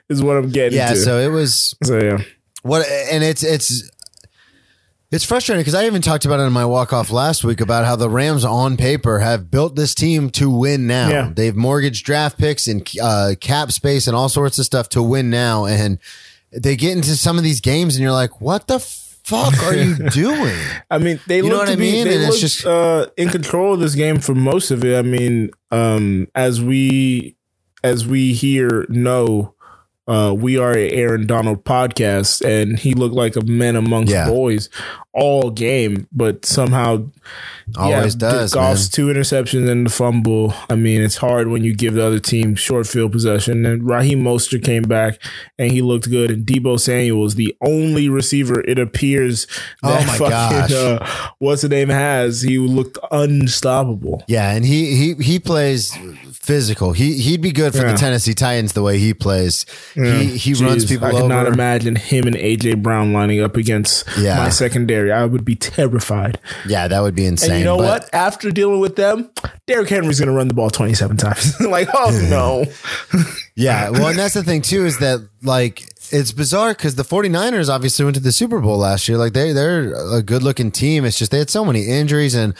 is 0.09 0.23
what 0.23 0.37
I'm 0.37 0.49
getting 0.49 0.77
yeah, 0.77 0.91
to. 0.91 0.95
so 0.95 1.19
it 1.19 1.27
was 1.27 1.75
so 1.83 1.99
yeah. 2.01 2.17
what, 2.63 2.87
and 3.11 3.23
it's 3.23 3.43
it's 3.43 3.89
it's 5.11 5.25
frustrating 5.25 5.59
because 5.61 5.75
I 5.75 5.85
even 5.85 6.01
talked 6.01 6.25
about 6.25 6.39
it 6.39 6.43
in 6.43 6.53
my 6.53 6.65
walk 6.65 6.93
off 6.93 7.11
last 7.11 7.43
week 7.43 7.59
about 7.61 7.85
how 7.85 7.95
the 7.95 8.09
Rams 8.09 8.45
on 8.45 8.77
paper 8.77 9.19
have 9.19 9.51
built 9.51 9.75
this 9.75 9.93
team 9.93 10.29
to 10.31 10.49
win 10.49 10.87
now. 10.87 11.09
Yeah. 11.09 11.31
They've 11.35 11.55
mortgaged 11.55 12.05
draft 12.05 12.37
picks 12.37 12.67
and 12.67 12.87
uh, 13.01 13.35
cap 13.39 13.71
space 13.71 14.07
and 14.07 14.15
all 14.15 14.29
sorts 14.29 14.57
of 14.59 14.65
stuff 14.65 14.89
to 14.89 15.03
win 15.03 15.29
now, 15.29 15.65
and 15.65 15.99
they 16.51 16.75
get 16.75 16.93
into 16.95 17.15
some 17.17 17.37
of 17.37 17.43
these 17.43 17.61
games 17.61 17.95
and 17.95 18.03
you're 18.03 18.11
like, 18.13 18.39
what 18.41 18.67
the 18.67 18.79
fuck 18.79 19.61
are 19.63 19.75
you 19.75 19.95
doing? 20.11 20.57
I 20.89 20.97
mean, 20.97 21.19
they 21.27 21.37
You 21.37 21.43
look 21.49 21.65
to 21.67 21.73
I 21.73 21.75
be 21.75 21.91
mean? 21.91 22.07
they 22.07 22.15
And 22.15 22.23
it's 22.23 22.39
just- 22.39 22.65
uh, 22.65 23.07
in 23.17 23.29
control 23.29 23.73
of 23.73 23.79
this 23.79 23.95
game 23.95 24.19
for 24.19 24.33
most 24.33 24.71
of 24.71 24.83
it. 24.83 24.97
I 24.97 25.01
mean, 25.01 25.51
um, 25.71 26.27
as 26.35 26.61
we 26.61 27.35
as 27.83 28.05
we 28.07 28.33
here 28.33 28.85
know, 28.89 29.55
uh, 30.11 30.33
we 30.33 30.57
are 30.57 30.75
a 30.77 30.89
Aaron 30.91 31.25
Donald 31.27 31.63
podcast, 31.63 32.43
and 32.45 32.77
he 32.77 32.93
looked 32.93 33.15
like 33.15 33.35
a 33.35 33.41
man 33.45 33.75
amongst 33.75 34.11
Yeah. 34.11 34.27
boys 34.27 34.69
all 35.13 35.49
game, 35.51 36.07
but 36.13 36.45
somehow 36.45 37.03
Always 37.77 38.15
does, 38.15 38.53
Goff's 38.53 38.87
two 38.89 39.07
interceptions 39.07 39.69
and 39.69 39.85
the 39.85 39.89
fumble. 39.89 40.53
I 40.69 40.75
mean, 40.75 41.01
it's 41.01 41.17
hard 41.17 41.47
when 41.49 41.63
you 41.65 41.73
give 41.75 41.93
the 41.95 42.05
other 42.05 42.19
team 42.19 42.55
short 42.55 42.87
field 42.87 43.11
possession. 43.11 43.65
And 43.65 43.85
Raheem 43.87 44.23
Mostert 44.23 44.63
came 44.63 44.83
back 44.83 45.19
and 45.59 45.71
he 45.71 45.81
looked 45.81 46.09
good. 46.09 46.31
And 46.31 46.45
Deebo 46.45 46.79
Samuel 46.79 47.25
is 47.25 47.35
the 47.35 47.55
only 47.61 48.07
receiver 48.09 48.61
it 48.61 48.79
appears 48.79 49.47
Oh 49.83 49.93
my 50.05 50.17
fucking, 50.17 50.29
gosh. 50.29 50.71
Uh, 50.71 51.05
what's 51.39 51.61
the 51.61 51.69
name 51.69 51.89
has. 51.89 52.41
He 52.41 52.57
looked 52.57 52.97
unstoppable. 53.11 54.23
Yeah, 54.27 54.51
and 54.51 54.65
he 54.65 54.95
he 54.95 55.13
he 55.23 55.39
plays 55.39 55.93
physical. 56.41 56.91
He 56.93 57.19
he'd 57.21 57.41
be 57.41 57.51
good 57.51 57.71
for 57.73 57.85
Yeah. 57.85 57.91
the 57.91 57.97
Tennessee 57.97 58.33
Titans 58.33 58.73
the 58.73 58.81
way 58.81 58.97
he 58.97 59.13
plays. 59.13 59.65
He 59.93 60.37
he 60.37 60.53
runs 60.55 60.85
people 60.85 61.07
I 61.07 61.11
cannot 61.11 61.45
imagine 61.47 61.95
him 61.95 62.25
and 62.25 62.35
AJ 62.35 62.81
Brown 62.81 63.13
lining 63.13 63.41
up 63.41 63.55
against 63.57 64.05
Yeah. 64.17 64.37
my 64.37 64.49
secondary. 64.49 65.11
I 65.11 65.25
would 65.25 65.45
be 65.45 65.55
terrified. 65.55 66.39
Yeah, 66.67 66.87
that 66.87 67.01
would 67.01 67.15
be 67.15 67.25
insane. 67.25 67.51
And 67.51 67.59
you 67.59 67.65
know 67.65 67.77
but- 67.77 67.85
what? 68.03 68.09
After 68.13 68.49
dealing 68.51 68.79
with 68.79 68.95
them, 68.95 69.29
Derrick 69.67 69.89
Henry's 69.89 70.19
going 70.19 70.27
to 70.29 70.33
run 70.35 70.47
the 70.47 70.53
ball 70.53 70.69
27 70.71 71.17
times. 71.17 71.59
like, 71.61 71.87
oh 71.93 72.27
no. 72.29 72.65
Yeah, 73.55 73.89
well, 73.91 74.07
and 74.07 74.17
that's 74.19 74.33
the 74.33 74.43
thing 74.43 74.61
too 74.61 74.85
is 74.85 74.97
that 74.97 75.27
like 75.43 75.83
it's 76.11 76.31
bizarre 76.31 76.73
because 76.73 76.95
the 76.95 77.03
49ers 77.03 77.69
obviously 77.69 78.03
went 78.03 78.15
to 78.15 78.21
the 78.21 78.31
Super 78.31 78.59
Bowl 78.59 78.77
last 78.77 79.07
year. 79.07 79.17
Like 79.17 79.33
they 79.33 79.53
they're 79.53 79.93
a 80.13 80.21
good 80.23 80.43
looking 80.43 80.71
team. 80.71 81.05
It's 81.05 81.17
just 81.19 81.31
they 81.31 81.37
had 81.39 81.49
so 81.49 81.63
many 81.63 81.85
injuries 81.87 82.33
and 82.35 82.53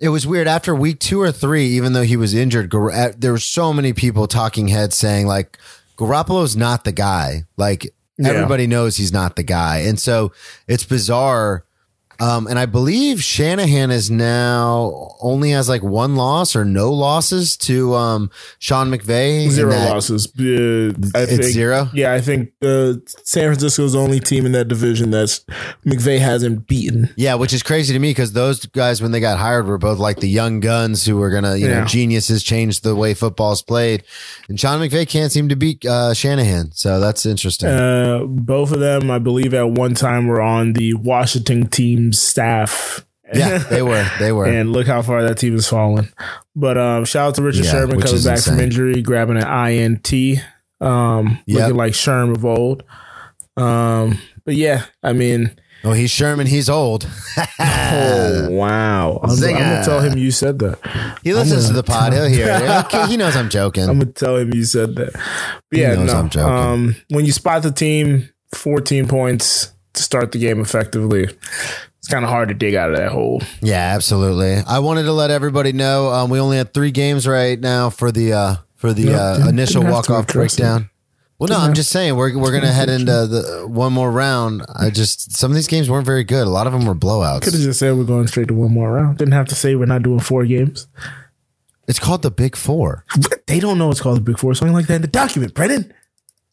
it 0.00 0.08
was 0.08 0.26
weird 0.26 0.48
after 0.48 0.74
week 0.74 0.98
two 0.98 1.20
or 1.20 1.30
three. 1.32 1.66
Even 1.66 1.92
though 1.92 2.02
he 2.02 2.16
was 2.16 2.34
injured, 2.34 2.74
uh, 2.74 3.12
there 3.16 3.32
were 3.32 3.38
so 3.38 3.72
many 3.72 3.92
people 3.92 4.26
talking 4.26 4.68
heads 4.68 4.96
saying 4.96 5.26
like 5.26 5.58
Garoppolo's 5.96 6.56
not 6.56 6.84
the 6.84 6.92
guy. 6.92 7.44
Like 7.56 7.92
Yeah. 8.18 8.28
everybody 8.30 8.66
knows 8.66 8.96
he's 8.96 9.12
not 9.12 9.36
the 9.36 9.42
guy, 9.42 9.78
and 9.78 9.98
so 9.98 10.32
it's 10.66 10.84
bizarre. 10.84 11.64
Um, 12.20 12.46
and 12.46 12.58
I 12.58 12.66
believe 12.66 13.22
Shanahan 13.22 13.90
is 13.90 14.10
now 14.10 15.16
only 15.20 15.50
has 15.50 15.68
like 15.68 15.82
one 15.82 16.16
loss 16.16 16.54
or 16.54 16.64
no 16.64 16.92
losses 16.92 17.56
to 17.58 17.94
um, 17.94 18.30
Sean 18.58 18.90
McVay. 18.90 19.48
Zero 19.48 19.74
losses. 19.74 20.26
Uh, 20.38 20.92
I 21.14 21.22
It's 21.22 21.30
think, 21.32 21.42
zero? 21.44 21.88
Yeah, 21.94 22.12
I 22.12 22.20
think 22.20 22.52
uh, 22.62 22.94
San 23.24 23.44
Francisco's 23.44 23.92
the 23.94 24.00
only 24.00 24.20
team 24.20 24.44
in 24.44 24.52
that 24.52 24.68
division 24.68 25.10
that's 25.10 25.40
McVay 25.86 26.18
hasn't 26.18 26.66
beaten. 26.66 27.08
Yeah, 27.16 27.34
which 27.34 27.52
is 27.52 27.62
crazy 27.62 27.92
to 27.94 27.98
me 27.98 28.10
because 28.10 28.32
those 28.32 28.66
guys, 28.66 29.00
when 29.00 29.12
they 29.12 29.20
got 29.20 29.38
hired, 29.38 29.66
were 29.66 29.78
both 29.78 29.98
like 29.98 30.20
the 30.20 30.28
young 30.28 30.60
guns 30.60 31.06
who 31.06 31.16
were 31.16 31.30
gonna, 31.30 31.56
you 31.56 31.68
know, 31.68 31.84
geniuses 31.84 32.42
change 32.42 32.80
the 32.80 32.94
way 32.94 33.14
football's 33.14 33.62
played. 33.62 34.04
And 34.48 34.60
Sean 34.60 34.80
McVay 34.80 35.08
can't 35.08 35.32
seem 35.32 35.48
to 35.48 35.56
beat 35.56 35.84
uh, 35.86 36.12
Shanahan, 36.12 36.72
so 36.72 37.00
that's 37.00 37.24
interesting. 37.24 37.68
Uh, 37.70 38.24
both 38.26 38.72
of 38.72 38.80
them, 38.80 39.10
I 39.10 39.18
believe, 39.18 39.54
at 39.54 39.70
one 39.70 39.94
time 39.94 40.26
were 40.26 40.40
on 40.42 40.74
the 40.74 40.94
Washington 40.94 41.68
team's 42.10 42.20
staff. 42.20 43.06
yeah, 43.32 43.58
they 43.58 43.82
were, 43.82 44.06
they 44.18 44.32
were. 44.32 44.46
And 44.50 44.72
look 44.72 44.86
how 44.86 45.02
far 45.02 45.22
that 45.22 45.38
team 45.38 45.52
has 45.52 45.68
fallen. 45.68 46.08
But 46.56 46.76
um, 46.76 47.04
shout 47.04 47.28
out 47.28 47.34
to 47.36 47.42
Richard 47.42 47.64
Yeah, 47.64 47.70
Sherman 47.72 48.00
coming 48.00 48.22
back 48.24 48.40
from 48.40 48.58
injury, 48.60 49.02
grabbing 49.02 49.36
an 49.36 49.68
INT, 49.68 50.12
um, 50.80 51.38
Yep. 51.46 51.58
looking 51.60 51.76
like 51.76 51.92
Sherm 51.92 52.34
of 52.34 52.44
old. 52.44 52.82
Um, 53.56 54.18
but 54.44 54.54
yeah, 54.56 54.84
I 55.02 55.12
mean, 55.12 55.56
Oh, 55.82 55.92
he's 55.92 56.10
Sherman. 56.10 56.46
He's 56.46 56.68
old. 56.68 57.08
oh 57.58 58.48
wow, 58.50 59.18
I'm, 59.22 59.30
I'm 59.30 59.38
gonna 59.40 59.82
tell 59.84 60.00
him 60.00 60.18
you 60.18 60.30
said 60.30 60.58
that. 60.58 61.18
he 61.22 61.32
listens 61.32 61.68
to 61.68 61.72
the 61.72 61.82
pod. 61.82 62.12
He'll 62.12 62.26
hear 62.26 62.48
it. 62.50 63.08
He 63.08 63.16
knows 63.16 63.34
I'm 63.34 63.48
joking. 63.48 63.84
I'm 63.88 63.98
gonna 63.98 64.12
tell 64.12 64.36
him 64.36 64.52
you 64.52 64.64
said 64.64 64.94
that. 64.96 65.12
But 65.70 65.78
yeah, 65.78 65.94
knows 65.94 66.12
no. 66.12 66.18
I'm 66.18 66.28
joking. 66.28 66.52
Um, 66.52 66.96
when 67.10 67.24
you 67.24 67.32
spot 67.32 67.62
the 67.62 67.70
team, 67.72 68.28
14 68.54 69.08
points 69.08 69.72
to 69.94 70.02
start 70.02 70.32
the 70.32 70.38
game 70.38 70.60
effectively. 70.60 71.28
It's 72.00 72.08
kind 72.08 72.24
of 72.24 72.30
hard 72.30 72.48
to 72.48 72.54
dig 72.54 72.74
out 72.74 72.90
of 72.90 72.96
that 72.96 73.12
hole. 73.12 73.40
yeah, 73.62 73.92
absolutely. 73.94 74.56
I 74.66 74.78
wanted 74.80 75.02
to 75.04 75.12
let 75.12 75.30
everybody 75.30 75.72
know 75.72 76.08
um, 76.08 76.30
we 76.30 76.40
only 76.40 76.56
had 76.56 76.74
three 76.74 76.90
games 76.90 77.26
right 77.28 77.60
now 77.60 77.90
for 77.90 78.10
the 78.10 78.32
uh, 78.32 78.56
for 78.76 78.92
the 78.92 79.02
Yep, 79.02 79.20
uh, 79.20 79.36
didn't- 79.36 79.48
initial 79.50 79.82
didn't 79.82 79.92
walk 79.94 80.10
off 80.10 80.26
breakdown. 80.26 80.88
Well, 81.38 81.48
no, 81.48 81.56
I'm 81.56 81.72
just 81.72 81.90
saying 81.90 82.16
we're 82.16 82.36
we're 82.38 82.52
gonna 82.52 82.70
head 82.72 82.90
into 82.90 83.26
the 83.26 83.64
one 83.66 83.94
more 83.94 84.10
round. 84.10 84.62
I 84.74 84.90
just 84.90 85.32
some 85.38 85.50
of 85.50 85.54
these 85.54 85.68
games 85.68 85.88
weren't 85.88 86.04
very 86.04 86.22
good. 86.24 86.46
A 86.46 86.50
lot 86.50 86.66
of 86.66 86.74
them 86.74 86.84
were 86.84 86.94
blowouts. 86.94 87.42
Could 87.42 87.54
have 87.54 87.62
just 87.62 87.78
said 87.78 87.96
we're 87.96 88.04
going 88.04 88.26
straight 88.26 88.48
to 88.48 88.54
one 88.54 88.72
more 88.74 88.92
round. 88.92 89.16
Didn't 89.16 89.32
have 89.32 89.46
to 89.48 89.54
say 89.54 89.74
we're 89.74 89.86
not 89.86 90.02
doing 90.02 90.20
four 90.20 90.44
games. 90.44 90.86
It's 91.88 91.98
called 91.98 92.20
the 92.22 92.30
Big 92.30 92.56
Four. 92.56 93.04
They 93.46 93.58
don't 93.58 93.78
know 93.78 93.90
it's 93.90 94.02
called 94.02 94.18
the 94.18 94.20
Big 94.22 94.38
Four. 94.38 94.54
Something 94.54 94.74
like 94.74 94.86
that 94.88 94.96
in 94.96 95.02
the 95.02 95.08
document, 95.08 95.54
Brennan. 95.54 95.92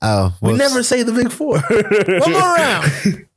Oh, 0.01 0.33
We 0.41 0.53
never 0.53 0.81
say 0.83 1.03
the 1.03 1.11
Big 1.11 1.31
Four. 1.33 1.59
one 1.69 2.31
more 2.31 2.55
round. 2.55 3.25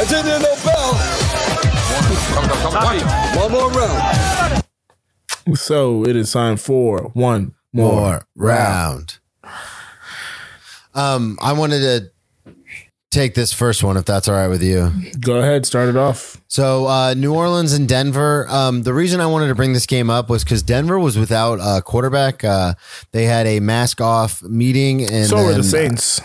I 0.00 0.04
didn't 0.08 0.26
hear 0.26 0.38
no 0.38 0.54
bell. 0.64 0.94
One 3.36 3.52
more 3.52 3.70
round. 3.70 4.64
So 5.58 6.04
it 6.06 6.16
is 6.16 6.32
time 6.32 6.56
for 6.56 7.10
one 7.12 7.54
more, 7.72 7.92
more 7.92 8.26
round. 8.34 9.18
Um, 10.94 11.38
I 11.42 11.52
wanted 11.52 11.80
to 11.80 12.10
take 13.10 13.34
this 13.34 13.52
first 13.52 13.82
one 13.82 13.96
if 13.96 14.04
that's 14.04 14.28
all 14.28 14.34
right 14.34 14.48
with 14.48 14.62
you. 14.62 14.90
Go 15.20 15.36
ahead, 15.38 15.66
start 15.66 15.88
it 15.88 15.96
off. 15.96 16.40
So 16.48 16.86
uh, 16.86 17.14
New 17.14 17.34
Orleans 17.34 17.72
and 17.72 17.88
Denver. 17.88 18.46
Um, 18.48 18.82
the 18.82 18.94
reason 18.94 19.20
I 19.20 19.26
wanted 19.26 19.48
to 19.48 19.54
bring 19.54 19.72
this 19.72 19.86
game 19.86 20.10
up 20.10 20.30
was 20.30 20.44
because 20.44 20.62
Denver 20.62 20.98
was 20.98 21.18
without 21.18 21.56
a 21.60 21.82
quarterback. 21.82 22.44
Uh, 22.44 22.74
they 23.12 23.24
had 23.24 23.46
a 23.46 23.60
mask 23.60 24.00
off 24.00 24.42
meeting, 24.42 25.02
and 25.02 25.26
So 25.26 25.36
then- 25.48 25.58
the 25.58 25.64
Saints. 25.64 26.20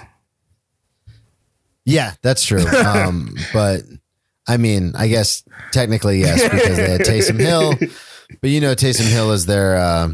Yeah, 1.86 2.14
that's 2.22 2.44
true. 2.44 2.66
Um, 2.86 3.36
but 3.54 3.82
I 4.48 4.58
mean, 4.58 4.94
I 4.96 5.08
guess 5.08 5.44
technically 5.72 6.20
yes, 6.20 6.42
because 6.44 6.78
they 6.78 6.90
had 6.90 7.02
Taysom 7.02 7.40
Hill. 7.40 7.76
But 8.42 8.50
you 8.50 8.60
know, 8.60 8.74
Taysom 8.74 9.08
Hill 9.08 9.32
is 9.34 9.46
their 9.46 9.76
uh, 9.76 10.10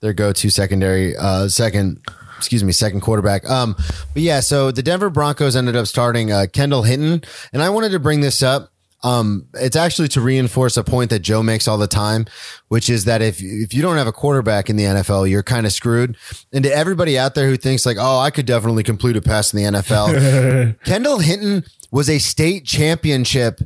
their 0.00 0.12
go 0.12 0.32
to 0.32 0.50
secondary 0.50 1.16
uh, 1.16 1.48
second. 1.48 2.00
Excuse 2.36 2.62
me, 2.62 2.72
second 2.72 3.00
quarterback. 3.00 3.48
Um, 3.48 3.74
but 4.12 4.22
yeah, 4.22 4.40
so 4.40 4.70
the 4.70 4.82
Denver 4.82 5.10
Broncos 5.10 5.56
ended 5.56 5.76
up 5.76 5.86
starting 5.86 6.30
uh, 6.32 6.46
Kendall 6.52 6.82
Hinton, 6.82 7.22
and 7.52 7.62
I 7.62 7.70
wanted 7.70 7.92
to 7.92 7.98
bring 7.98 8.20
this 8.20 8.42
up. 8.42 8.72
Um, 9.02 9.46
it's 9.54 9.76
actually 9.76 10.08
to 10.08 10.20
reinforce 10.20 10.76
a 10.76 10.82
point 10.82 11.10
that 11.10 11.20
Joe 11.20 11.42
makes 11.42 11.68
all 11.68 11.78
the 11.78 11.86
time, 11.86 12.26
which 12.68 12.90
is 12.90 13.04
that 13.04 13.22
if 13.22 13.40
if 13.40 13.72
you 13.72 13.82
don't 13.82 13.96
have 13.96 14.06
a 14.06 14.12
quarterback 14.12 14.68
in 14.68 14.76
the 14.76 14.84
NFL, 14.84 15.30
you're 15.30 15.42
kind 15.42 15.66
of 15.66 15.72
screwed. 15.72 16.16
And 16.52 16.64
to 16.64 16.74
everybody 16.74 17.18
out 17.18 17.34
there 17.34 17.46
who 17.48 17.56
thinks 17.56 17.86
like, 17.86 17.98
oh, 18.00 18.18
I 18.18 18.30
could 18.30 18.46
definitely 18.46 18.82
complete 18.82 19.16
a 19.16 19.22
pass 19.22 19.52
in 19.52 19.62
the 19.62 19.78
NFL, 19.78 20.80
Kendall 20.84 21.18
Hinton 21.18 21.64
was 21.90 22.10
a 22.10 22.18
state 22.18 22.64
championship 22.64 23.60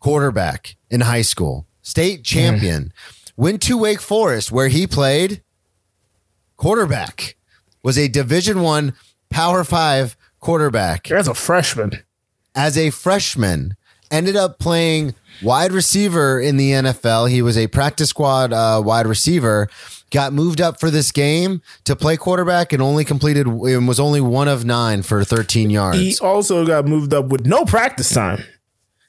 quarterback 0.00 0.76
in 0.90 1.02
high 1.02 1.22
school. 1.22 1.66
State 1.82 2.24
champion. 2.24 2.92
Went 3.36 3.62
to 3.62 3.78
Wake 3.78 4.00
Forest 4.00 4.50
where 4.50 4.68
he 4.68 4.86
played 4.86 5.42
quarterback. 6.56 7.36
Was 7.88 7.96
a 7.96 8.06
Division 8.06 8.60
1 8.60 8.92
Power 9.30 9.64
5 9.64 10.14
quarterback 10.40 11.10
As 11.10 11.26
a 11.26 11.32
freshman. 11.32 12.02
as 12.54 12.76
a 12.76 12.90
freshman. 12.90 13.76
Ended 14.10 14.36
up 14.36 14.58
playing 14.58 15.14
wide 15.42 15.72
receiver 15.72 16.38
in 16.38 16.58
the 16.58 16.72
NFL. 16.72 17.30
He 17.30 17.40
was 17.40 17.56
a 17.56 17.66
practice 17.66 18.10
squad 18.10 18.52
uh, 18.52 18.82
wide 18.84 19.06
receiver. 19.06 19.70
Got 20.10 20.34
moved 20.34 20.60
up 20.60 20.78
for 20.78 20.90
this 20.90 21.10
game 21.12 21.62
to 21.84 21.96
play 21.96 22.18
quarterback 22.18 22.74
and 22.74 22.82
only 22.82 23.06
completed 23.06 23.46
and 23.46 23.88
was 23.88 23.98
only 23.98 24.20
one 24.20 24.48
of 24.48 24.66
nine 24.66 25.00
for 25.00 25.24
13 25.24 25.70
yards. 25.70 25.96
He 25.98 26.14
also 26.20 26.66
got 26.66 26.84
moved 26.84 27.14
up 27.14 27.28
with 27.28 27.46
no 27.46 27.64
practice 27.64 28.12
time. 28.12 28.44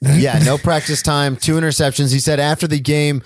Yeah, 0.00 0.38
no 0.38 0.56
practice 0.56 1.02
time, 1.02 1.36
two 1.36 1.56
interceptions. 1.56 2.14
He 2.14 2.18
said 2.18 2.40
after 2.40 2.66
the 2.66 2.80
game, 2.80 3.20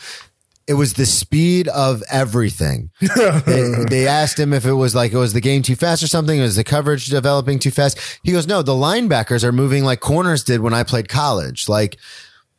it 0.66 0.74
was 0.74 0.94
the 0.94 1.07
speed 1.07 1.68
of 1.68 2.03
everything. 2.11 2.90
they, 3.46 3.85
they 3.88 4.07
asked 4.07 4.38
him 4.38 4.53
if 4.53 4.64
it 4.64 4.72
was 4.72 4.94
like 4.94 5.12
it 5.12 5.18
was 5.18 5.33
the 5.33 5.40
game 5.40 5.62
too 5.62 5.77
fast 5.77 6.03
or 6.03 6.07
something. 6.07 6.40
Was 6.40 6.57
the 6.57 6.64
coverage 6.64 7.07
developing 7.07 7.59
too 7.59 7.70
fast? 7.70 7.98
He 8.22 8.33
goes, 8.33 8.46
no, 8.46 8.62
the 8.62 8.72
linebackers 8.72 9.44
are 9.44 9.53
moving 9.53 9.85
like 9.85 10.00
corners 10.00 10.42
did 10.42 10.61
when 10.61 10.72
I 10.72 10.83
played 10.83 11.09
college. 11.09 11.68
Like, 11.68 11.98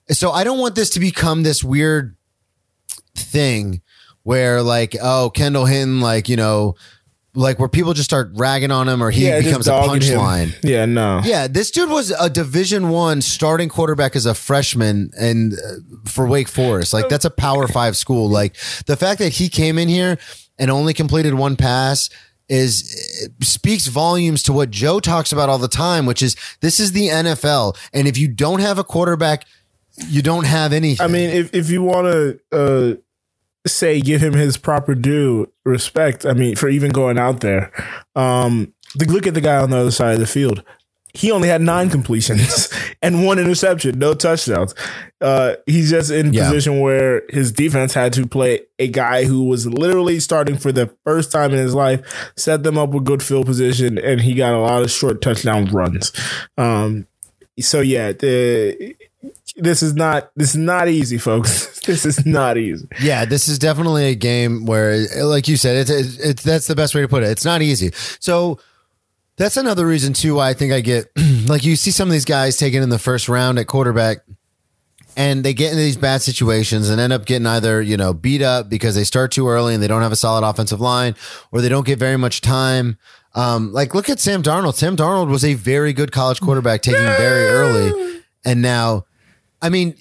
so 0.10 0.32
I 0.32 0.44
don't 0.44 0.60
want 0.60 0.76
this 0.76 0.92
to 0.92 1.00
become 1.00 1.44
this 1.44 1.64
weird 1.64 2.16
thing 3.16 3.82
where 4.24 4.62
like, 4.62 4.96
oh, 5.02 5.32
Kendall 5.34 5.66
Hinton, 5.66 6.02
like 6.02 6.30
you 6.30 6.36
know, 6.36 6.76
like 7.36 7.60
where 7.60 7.70
people 7.70 7.94
just 7.94 8.10
start 8.10 8.32
ragging 8.34 8.72
on 8.72 8.88
him 8.88 9.04
or 9.04 9.12
he 9.12 9.22
just 9.26 9.46
becomes 9.46 9.68
a 9.68 9.72
punchline. 9.72 10.56
Yeah, 10.64 10.86
no. 10.86 11.22
Yeah, 11.24 11.48
this 11.48 11.70
dude 11.70 11.90
was 11.90 12.12
a 12.12 12.30
Division 12.30 12.90
One 12.90 13.22
starting 13.22 13.70
quarterback 13.70 14.16
as 14.16 14.26
a 14.26 14.34
freshman, 14.34 15.12
and 15.20 15.54
uh, 15.54 15.58
for 16.06 16.26
Wake 16.28 16.48
Forest, 16.48 16.94
like 16.94 17.10
that's 17.10 17.26
a 17.26 17.30
Power 17.30 17.68
Five 17.68 17.96
school. 17.98 18.30
Like 18.30 18.56
the 18.88 18.96
fact 18.96 19.20
that 19.20 19.34
he 19.34 19.50
came 19.50 19.78
in 19.78 19.90
here 19.90 20.18
and 20.58 20.72
only 20.72 20.94
completed 20.94 21.34
one 21.34 21.56
pass 21.56 22.10
is 22.48 23.30
speaks 23.42 23.88
volumes 23.88 24.44
to 24.44 24.54
what 24.54 24.70
Joe 24.72 25.00
talks 25.00 25.32
about 25.32 25.50
all 25.50 25.58
the 25.58 25.68
time, 25.68 26.06
which 26.06 26.22
is 26.22 26.36
this 26.62 26.80
is 26.80 26.92
the 26.94 27.08
NFL, 27.10 27.78
and 27.94 28.08
if 28.08 28.18
you 28.18 28.28
don't 28.28 28.60
have 28.60 28.78
a 28.80 28.84
quarterback, 28.84 29.46
you 30.08 30.22
don't 30.22 30.46
have 30.46 30.74
anything. 30.74 31.04
I 31.06 31.08
mean, 31.08 31.30
if 31.30 31.54
if 31.54 31.70
you 31.70 31.82
want 31.82 32.12
to 32.12 32.40
uh, 32.52 32.96
say 33.68 34.00
give 34.02 34.22
him 34.22 34.34
his 34.34 34.58
proper 34.58 34.96
due 34.96 35.52
respect, 35.64 36.26
I 36.26 36.34
mean, 36.34 36.56
for 36.56 36.70
even 36.70 36.92
going 36.92 37.18
out 37.18 37.40
there, 37.42 37.72
um, 38.16 38.74
look 39.08 39.28
at 39.28 39.34
the 39.34 39.42
guy 39.42 39.58
on 39.58 39.70
the 39.72 39.78
other 39.78 39.92
side 39.92 40.14
of 40.14 40.20
the 40.20 40.28
field. 40.28 40.64
He 41.14 41.32
only 41.32 41.48
had 41.48 41.62
nine 41.62 41.90
completions 41.90 42.70
and 43.02 43.26
one 43.26 43.40
interception, 43.40 43.98
no 43.98 44.14
touchdowns. 44.14 44.76
Uh, 45.22 45.56
he's 45.66 45.90
just 45.90 46.12
in 46.12 46.28
a 46.28 46.32
Yeah. 46.32 46.50
position 46.50 46.82
where 46.82 47.24
his 47.30 47.54
defense 47.54 47.94
had 47.94 48.12
to 48.14 48.28
play 48.28 48.64
a 48.80 48.90
guy 48.90 49.24
who 49.24 49.46
was 49.46 49.66
literally 49.66 50.20
starting 50.20 50.58
for 50.58 50.74
the 50.74 50.94
first 51.06 51.32
time 51.32 51.52
in 51.52 51.58
his 51.58 51.74
life, 51.74 52.02
set 52.36 52.64
them 52.64 52.78
up 52.78 52.90
with 52.90 53.06
good 53.06 53.24
field 53.24 53.46
position, 53.46 53.98
and 53.98 54.20
he 54.22 54.34
got 54.34 54.54
a 54.54 54.60
lot 54.60 54.84
of 54.84 54.92
short 54.92 55.22
touchdown 55.22 55.66
runs. 55.68 56.12
Um, 56.58 57.08
so 57.62 57.80
yeah, 57.80 58.12
the, 58.12 58.94
this 59.56 59.82
is 59.82 59.94
not 59.96 60.32
this 60.36 60.50
is 60.50 60.58
not 60.58 60.90
easy, 60.90 61.18
folks. 61.18 61.75
this 61.86 62.06
is 62.06 62.26
not 62.26 62.58
easy. 62.58 62.88
Yeah, 63.02 63.26
this 63.26 63.48
is 63.48 63.60
definitely 63.60 64.10
a 64.10 64.16
game 64.16 64.66
where, 64.66 65.06
like 65.24 65.48
you 65.48 65.58
said, 65.58 65.78
it's, 65.78 65.90
it's, 65.90 66.18
it's 66.20 66.44
that's 66.44 66.68
the 66.68 66.76
best 66.76 66.96
way 66.96 67.02
to 67.02 67.08
put 67.08 67.24
it. 67.24 67.30
It's 67.30 67.46
not 67.46 67.62
easy. 67.62 67.92
So 68.20 68.60
that's 69.38 69.58
another 69.58 69.86
reason 69.86 70.14
too 70.14 70.36
why 70.36 70.50
I 70.50 70.54
think 70.54 70.72
I 70.72 70.82
get 70.82 71.12
like 71.48 71.66
you 71.66 71.76
see 71.76 71.92
some 71.92 72.08
of 72.08 72.14
these 72.14 72.26
guys 72.26 72.58
taken 72.58 72.82
in 72.82 72.90
the 72.90 73.00
first 73.00 73.28
round 73.28 73.60
at 73.60 73.68
quarterback, 73.68 74.20
and 75.18 75.44
they 75.44 75.54
get 75.54 75.72
into 75.72 75.84
these 75.84 75.98
bad 75.98 76.22
situations 76.22 76.90
and 76.90 77.00
end 77.00 77.14
up 77.14 77.26
getting 77.26 77.48
either 77.48 77.82
you 77.82 77.98
know 77.98 78.14
beat 78.14 78.42
up 78.42 78.70
because 78.70 78.96
they 78.96 79.04
start 79.04 79.32
too 79.32 79.48
early 79.48 79.74
and 79.74 79.84
they 79.84 79.88
don't 79.88 80.02
have 80.02 80.12
a 80.12 80.18
solid 80.18 80.48
offensive 80.48 80.82
line, 80.82 81.16
or 81.52 81.62
they 81.62 81.70
don't 81.70 81.86
get 81.86 82.00
very 82.00 82.18
much 82.18 82.42
time. 82.42 82.98
Um, 83.34 83.74
like 83.74 83.94
look 83.94 84.10
at 84.10 84.20
Sam 84.20 84.42
Darnold. 84.42 84.76
Sam 84.76 84.96
Darnold 84.96 85.30
was 85.30 85.44
a 85.44 85.56
very 85.56 85.92
good 85.92 86.12
college 86.12 86.40
quarterback 86.40 86.82
taking 86.82 87.02
very 87.02 87.46
early, 87.48 88.22
and 88.46 88.62
now, 88.62 89.06
I 89.62 89.70
mean, 89.70 89.96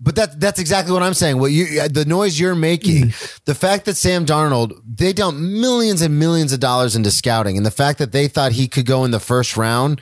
but 0.00 0.14
that 0.14 0.38
that's 0.40 0.60
exactly 0.60 0.92
what 0.92 1.02
I'm 1.02 1.14
saying. 1.14 1.38
What 1.38 1.50
you 1.50 1.80
uh, 1.80 1.88
the 1.88 2.04
noise 2.04 2.38
you're 2.38 2.54
making, 2.54 3.06
mm-hmm. 3.06 3.36
the 3.46 3.54
fact 3.54 3.84
that 3.86 3.96
Sam 3.96 4.24
Darnold 4.24 4.80
they 4.86 5.12
dumped 5.12 5.40
millions 5.40 6.02
and 6.02 6.18
millions 6.18 6.52
of 6.52 6.60
dollars 6.60 6.94
into 6.94 7.10
scouting, 7.10 7.56
and 7.56 7.66
the 7.66 7.70
fact 7.70 7.98
that 7.98 8.12
they 8.12 8.28
thought 8.28 8.52
he 8.52 8.68
could 8.68 8.86
go 8.86 9.04
in 9.04 9.10
the 9.10 9.20
first 9.20 9.56
round 9.56 10.00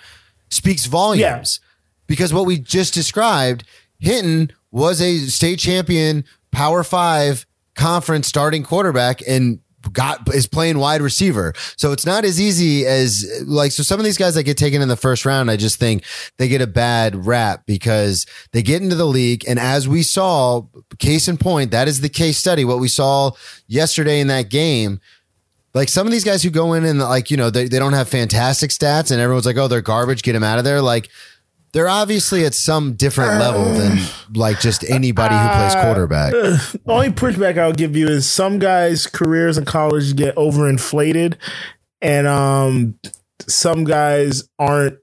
speaks 0.50 0.86
volumes. 0.86 1.60
Because 2.06 2.32
what 2.32 2.46
we 2.46 2.58
just 2.58 2.94
described, 2.94 3.64
Hinton 3.98 4.52
was 4.70 5.00
a 5.00 5.18
state 5.26 5.58
champion, 5.58 6.24
Power 6.52 6.84
Five 6.84 7.46
conference 7.74 8.28
starting 8.28 8.62
quarterback, 8.62 9.20
and 9.26 9.60
got 9.92 10.32
is 10.34 10.46
playing 10.46 10.78
wide 10.78 11.00
receiver. 11.00 11.52
So 11.76 11.92
it's 11.92 12.06
not 12.06 12.24
as 12.24 12.40
easy 12.40 12.86
as 12.86 13.24
like 13.46 13.72
so 13.72 13.82
some 13.82 13.98
of 14.00 14.04
these 14.04 14.18
guys 14.18 14.34
that 14.34 14.44
get 14.44 14.56
taken 14.56 14.82
in 14.82 14.88
the 14.88 14.96
first 14.96 15.24
round, 15.24 15.50
I 15.50 15.56
just 15.56 15.78
think 15.78 16.04
they 16.38 16.48
get 16.48 16.60
a 16.60 16.66
bad 16.66 17.26
rap 17.26 17.64
because 17.66 18.26
they 18.52 18.62
get 18.62 18.82
into 18.82 18.96
the 18.96 19.06
league 19.06 19.44
and 19.48 19.58
as 19.58 19.88
we 19.88 20.02
saw, 20.02 20.66
case 20.98 21.28
in 21.28 21.36
point, 21.36 21.70
that 21.70 21.88
is 21.88 22.00
the 22.00 22.08
case 22.08 22.38
study 22.38 22.64
what 22.64 22.78
we 22.78 22.88
saw 22.88 23.30
yesterday 23.66 24.20
in 24.20 24.28
that 24.28 24.48
game. 24.48 25.00
Like 25.74 25.90
some 25.90 26.06
of 26.06 26.12
these 26.12 26.24
guys 26.24 26.42
who 26.42 26.48
go 26.48 26.72
in 26.72 26.84
and 26.86 26.98
like, 26.98 27.30
you 27.30 27.36
know, 27.36 27.50
they, 27.50 27.68
they 27.68 27.78
don't 27.78 27.92
have 27.92 28.08
fantastic 28.08 28.70
stats 28.70 29.10
and 29.10 29.20
everyone's 29.20 29.44
like, 29.44 29.58
oh, 29.58 29.68
they're 29.68 29.82
garbage, 29.82 30.22
get 30.22 30.32
them 30.32 30.42
out 30.42 30.58
of 30.58 30.64
there. 30.64 30.80
Like 30.80 31.10
they're 31.76 31.90
obviously 31.90 32.46
at 32.46 32.54
some 32.54 32.94
different 32.94 33.38
level 33.38 33.64
than 33.74 33.98
like 34.34 34.60
just 34.60 34.82
anybody 34.88 35.34
who 35.34 35.48
plays 35.48 35.74
quarterback. 35.74 36.32
The 36.32 36.80
only 36.86 37.10
pushback 37.10 37.58
I'll 37.58 37.74
give 37.74 37.94
you 37.94 38.08
is 38.08 38.26
some 38.26 38.58
guys' 38.58 39.06
careers 39.06 39.58
in 39.58 39.66
college 39.66 40.16
get 40.16 40.34
overinflated, 40.36 41.34
and 42.00 42.26
um, 42.26 42.98
some 43.46 43.84
guys 43.84 44.48
aren't. 44.58 44.96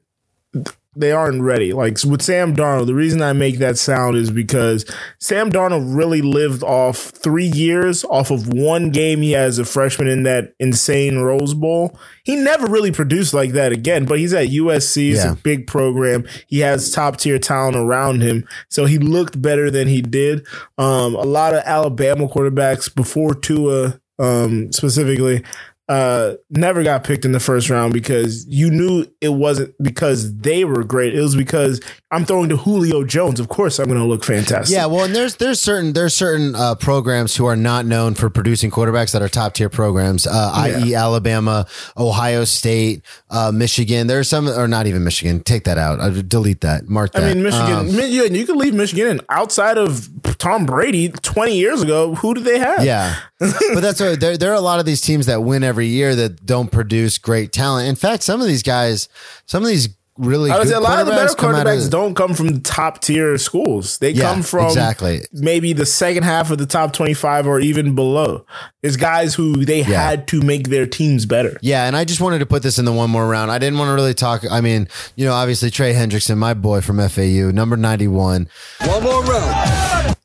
They 0.96 1.12
aren't 1.12 1.42
ready. 1.42 1.74
Like 1.74 1.98
with 2.04 2.22
Sam 2.22 2.56
Darnold, 2.56 2.86
the 2.86 2.94
reason 2.94 3.22
I 3.24 3.34
make 3.34 3.58
that 3.58 3.78
sound 3.80 4.16
is 4.16 4.30
because 4.30 4.86
Sam 5.20 5.52
Darnold 5.52 5.96
really 5.98 6.22
lived 6.22 6.62
off 6.62 6.98
three 6.98 7.48
years 7.48 8.04
off 8.06 8.30
of 8.30 8.48
one 8.54 8.92
game 8.92 9.22
he 9.22 9.32
has 9.32 9.58
a 9.58 9.66
freshman 9.66 10.08
in 10.08 10.22
that 10.24 10.54
insane 10.60 11.18
Rose 11.18 11.56
Bowl. 11.56 11.98
He 12.24 12.36
never 12.36 12.68
really 12.68 12.92
produced 12.92 13.34
like 13.34 13.54
that 13.54 13.72
again, 13.72 14.06
but 14.06 14.20
he's 14.20 14.34
at 14.34 14.50
USC. 14.50 15.12
It's 15.14 15.24
Yeah. 15.26 15.32
a 15.32 15.36
big 15.36 15.66
program. 15.66 16.26
He 16.48 16.60
has 16.60 16.92
top 16.92 17.18
tier 17.18 17.40
talent 17.40 17.76
around 17.76 18.22
him. 18.22 18.48
So 18.70 18.86
he 18.86 19.00
looked 19.00 19.42
better 19.42 19.72
than 19.72 19.88
he 19.88 20.02
did. 20.02 20.46
Um, 20.78 21.16
a 21.16 21.22
lot 21.24 21.56
of 21.56 21.64
Alabama 21.66 22.28
quarterbacks 22.28 22.94
before 22.94 23.34
Tua, 23.34 24.00
um, 24.20 24.72
specifically, 24.72 25.44
uh, 25.89 26.34
never 26.50 26.82
got 26.82 27.04
picked 27.04 27.26
in 27.26 27.34
the 27.34 27.39
first 27.39 27.69
round 27.69 27.91
because 27.93 28.48
you 28.48 28.72
knew 28.72 29.06
it 29.19 29.34
wasn't 29.34 29.76
because 29.84 30.34
they 30.38 30.63
were 30.63 30.84
great. 30.84 31.13
It 31.13 31.22
was 31.22 31.36
because 31.36 31.82
I'm 32.10 32.24
throwing 32.24 32.48
to 32.50 32.58
Julio 32.58 33.04
Jones. 33.04 33.39
Of 33.39 33.50
course, 33.50 33.80
I'm 33.80 33.88
going 33.88 34.00
to 34.00 34.06
look 34.06 34.24
fantastic. 34.24 34.74
Yeah, 34.74 34.86
well, 34.86 35.04
and 35.04 35.13
there's 35.13 35.36
there's 35.36 35.60
certain 35.60 35.91
there's 35.91 36.15
certain 36.15 36.56
uh, 36.56 36.76
programs 36.76 37.36
who 37.36 37.46
are 37.46 37.58
not 37.58 37.86
known 37.86 38.15
for 38.15 38.30
producing 38.30 38.72
quarterbacks 38.72 39.12
that 39.12 39.22
are 39.22 39.28
top 39.28 39.54
tier 39.56 39.69
programs, 39.69 40.26
uh, 40.26 40.52
i.e., 40.56 40.96
Alabama, 40.96 41.67
Ohio 41.98 42.46
State, 42.46 43.04
uh, 43.30 43.52
Michigan. 43.54 44.08
There's 44.08 44.30
some, 44.30 44.48
or 44.48 44.69
not 44.69 44.88
even 44.88 45.04
Michigan. 45.04 45.43
Take 45.43 45.65
that 45.65 45.78
out. 45.78 46.00
Uh, 46.00 46.10
delete 46.22 46.62
that. 46.62 46.88
Mark 46.88 47.12
that. 47.12 47.24
I 47.24 47.34
mean, 47.34 47.43
Michigan. 47.43 47.74
Um, 47.74 47.96
Mi- 47.96 48.08
you 48.08 48.46
can 48.46 48.58
leave 48.58 48.74
Michigan 48.74 49.08
in. 49.08 49.22
Outside 49.30 49.78
of 49.78 50.10
Tom 50.44 50.66
Brady, 50.66 51.08
20 51.10 51.58
years 51.58 51.82
ago, 51.82 52.16
who 52.16 52.34
did 52.34 52.44
they 52.44 52.60
have? 52.60 52.84
Yeah, 52.84 53.16
but 53.40 53.80
that's 53.80 54.02
what, 54.02 54.20
there. 54.20 54.36
There 54.38 54.52
are 54.52 54.56
a 54.56 54.60
lot 54.62 54.80
of 54.82 54.86
these 54.86 55.00
teams 55.00 55.26
that 55.28 55.42
win 55.42 55.64
every 55.64 55.88
year 55.88 56.16
that 56.16 56.46
don't 56.46 56.70
produce 56.70 57.18
great 57.18 57.54
talent. 57.54 57.88
In 57.88 57.96
fact, 57.96 58.24
some 58.24 58.42
of 58.42 58.48
these 58.48 58.62
guys, 58.64 59.08
some 59.46 59.64
of 59.64 59.70
these 59.70 59.88
really 60.18 60.52
I 60.52 60.58
would 60.58 60.66
good 60.66 60.70
say 60.72 60.76
a 60.76 60.80
lot 60.80 61.00
of 61.00 61.08
the 61.08 61.14
better 61.14 61.34
come 61.34 61.56
quarterbacks 61.56 61.86
of- 61.86 61.92
don't 61.92 62.14
come 62.14 62.34
from 62.36 62.60
top 62.62 63.02
tier 63.02 63.36
schools. 63.40 63.98
They 63.98 64.12
Yeah, 64.12 64.32
come 64.32 64.44
from 64.44 64.66
exactly. 64.68 65.22
maybe 65.32 65.74
the 65.74 65.86
second 65.88 66.22
half 66.24 66.52
of 66.52 66.60
the 66.60 66.68
top 66.68 66.94
25 66.94 67.48
or 67.48 67.60
even 67.60 67.96
below. 67.96 68.46
It's 68.84 68.96
guys 68.96 69.34
who 69.34 69.66
they 69.66 69.80
Yeah. 69.80 69.86
had 70.10 70.28
to 70.28 70.42
make 70.42 70.68
their 70.70 70.86
teams 70.86 71.26
better. 71.26 71.58
Yeah, 71.64 71.86
and 71.88 71.96
I 71.98 72.04
just 72.06 72.22
wanted 72.22 72.40
to 72.40 72.46
put 72.46 72.62
this 72.62 72.78
in 72.78 72.86
the 72.86 72.92
one 72.92 73.10
more 73.10 73.28
round. 73.28 73.50
I 73.50 73.58
didn't 73.58 73.80
want 73.80 73.90
to 73.90 73.94
really 73.94 74.14
talk. 74.14 74.44
I 74.52 74.62
mean, 74.62 74.88
you 75.16 75.26
know, 75.26 75.34
obviously 75.34 75.72
Trey 75.72 75.94
Hendrickson, 75.94 76.38
my 76.38 76.54
boy 76.54 76.82
from 76.82 77.00
FAU, 77.00 77.50
number 77.52 77.76
ninety 77.78 78.08
one. 78.08 78.50
One 78.86 79.02
more 79.04 79.24
round. 79.24 80.16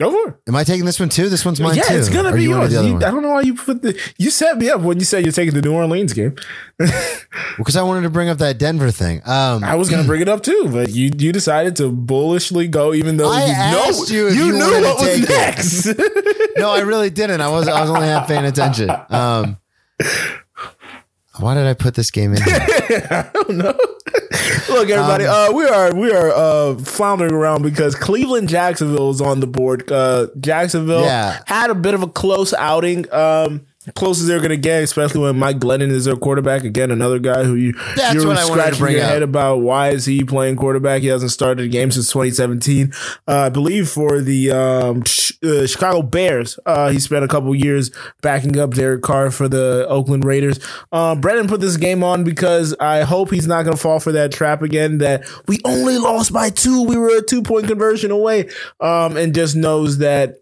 Go 0.00 0.12
for 0.12 0.30
it. 0.30 0.36
Am 0.46 0.54
I 0.54 0.62
taking 0.62 0.84
this 0.84 1.00
one 1.00 1.08
too? 1.08 1.28
This 1.28 1.44
one's 1.44 1.60
mine 1.60 1.72
too. 1.74 1.78
yeah, 1.80 1.88
too. 1.88 1.96
it's 1.96 2.08
gonna 2.08 2.32
be 2.32 2.44
you 2.44 2.50
yours. 2.50 2.72
You- 2.72 2.96
I 2.96 3.00
don't 3.10 3.20
know 3.20 3.30
why 3.30 3.40
you 3.40 3.54
put 3.54 3.82
the. 3.82 4.00
You 4.16 4.30
set 4.30 4.56
me 4.56 4.70
up 4.70 4.80
when 4.80 5.00
you 5.00 5.04
said 5.04 5.24
you're 5.24 5.32
taking 5.32 5.54
the 5.54 5.60
New 5.62 5.72
Orleans 5.74 6.12
game. 6.12 6.36
because 7.58 7.74
I 7.74 7.82
wanted 7.82 8.02
to 8.02 8.10
bring 8.10 8.28
up 8.28 8.38
that 8.38 8.58
Denver 8.58 8.92
thing. 8.92 9.22
Um, 9.26 9.64
I 9.64 9.74
was 9.74 9.90
gonna 9.90 10.04
bring 10.04 10.20
it 10.22 10.28
up 10.28 10.44
too, 10.44 10.68
but 10.70 10.90
you 10.90 11.10
you 11.18 11.32
decided 11.32 11.74
to 11.76 11.90
bullishly 11.90 12.68
go, 12.68 12.94
even 12.94 13.16
though 13.16 13.28
I 13.30 13.46
you 13.46 13.52
asked 13.52 14.10
know 14.10 14.16
you 14.16 14.28
if 14.28 14.34
you 14.36 14.52
knew 14.52 14.82
what 14.82 15.00
was 15.00 15.28
next. 15.28 15.86
no, 16.56 16.70
I 16.70 16.80
really 16.80 17.10
didn't. 17.10 17.40
I 17.40 17.48
was 17.50 17.66
I 17.66 17.80
was 17.80 17.90
only 17.90 18.06
half 18.06 18.28
paying 18.28 18.44
attention. 18.44 18.90
Um, 19.10 19.56
why 21.38 21.54
did 21.54 21.66
I 21.66 21.74
put 21.74 21.94
this 21.94 22.10
game 22.10 22.34
in? 22.34 22.42
Here? 22.42 23.30
Look, 24.70 24.90
everybody, 24.90 25.24
Um, 25.26 25.50
uh, 25.50 25.56
we 25.56 25.64
are 25.66 25.94
we 25.94 26.12
are 26.12 26.30
uh, 26.30 26.74
floundering 26.78 27.32
around 27.32 27.62
because 27.62 27.94
Cleveland 27.94 28.48
Jacksonville 28.48 29.10
is 29.10 29.20
on 29.20 29.40
the 29.40 29.46
board. 29.46 29.90
Uh, 29.90 30.28
Jacksonville 30.40 31.02
Yeah. 31.02 31.40
had 31.46 31.70
a 31.70 31.74
bit 31.74 31.94
of 31.94 32.02
a 32.02 32.08
close 32.08 32.52
outing. 32.54 33.10
Um, 33.12 33.66
close 33.94 34.20
as 34.20 34.26
they're 34.26 34.38
going 34.38 34.50
to 34.50 34.56
get, 34.56 34.82
especially 34.82 35.20
when 35.20 35.38
Mike 35.38 35.58
Glennon 35.58 35.90
is 35.90 36.04
their 36.04 36.16
quarterback. 36.16 36.64
Again, 36.64 36.90
another 36.90 37.18
guy 37.18 37.44
who 37.44 37.54
you 37.54 37.72
That's 37.96 38.14
you're 38.14 38.26
what 38.26 38.38
scratching 38.38 38.88
your 38.88 39.02
up. 39.02 39.10
head 39.10 39.22
about. 39.22 39.60
Why 39.60 39.90
is 39.90 40.04
he 40.06 40.24
playing 40.24 40.56
quarterback? 40.56 41.02
He 41.02 41.08
hasn't 41.08 41.30
started 41.30 41.64
a 41.64 41.68
game 41.68 41.90
since 41.90 42.08
2017. 42.12 42.92
Uh, 43.26 43.32
I 43.38 43.48
believe 43.48 43.88
for 43.88 44.20
the 44.20 44.50
um, 44.50 45.04
sh- 45.04 45.32
uh, 45.42 45.66
Chicago 45.66 46.02
Bears. 46.02 46.58
Uh, 46.66 46.90
he 46.90 46.98
spent 46.98 47.24
a 47.24 47.28
couple 47.28 47.54
years 47.54 47.90
backing 48.22 48.58
up 48.58 48.74
Derek 48.74 49.02
Carr 49.02 49.30
for 49.30 49.48
the 49.48 49.86
Oakland 49.88 50.24
Raiders. 50.24 50.58
Uh, 50.92 51.14
Brennan 51.14 51.48
put 51.48 51.60
this 51.60 51.76
game 51.76 52.02
on 52.02 52.24
because 52.24 52.74
I 52.80 53.02
hope 53.02 53.30
he's 53.30 53.46
not 53.46 53.62
going 53.64 53.76
to 53.76 53.82
fall 53.82 54.00
for 54.00 54.12
that 54.12 54.32
trap 54.32 54.62
again. 54.62 54.98
That 54.98 55.24
we 55.46 55.58
only 55.64 55.98
lost 55.98 56.32
by 56.32 56.50
two. 56.50 56.82
We 56.84 56.96
were 56.96 57.16
a 57.16 57.22
two 57.22 57.42
point 57.42 57.66
conversion 57.66 58.10
away, 58.10 58.48
um, 58.80 59.16
and 59.16 59.34
just 59.34 59.56
knows 59.56 59.98
that 59.98 60.40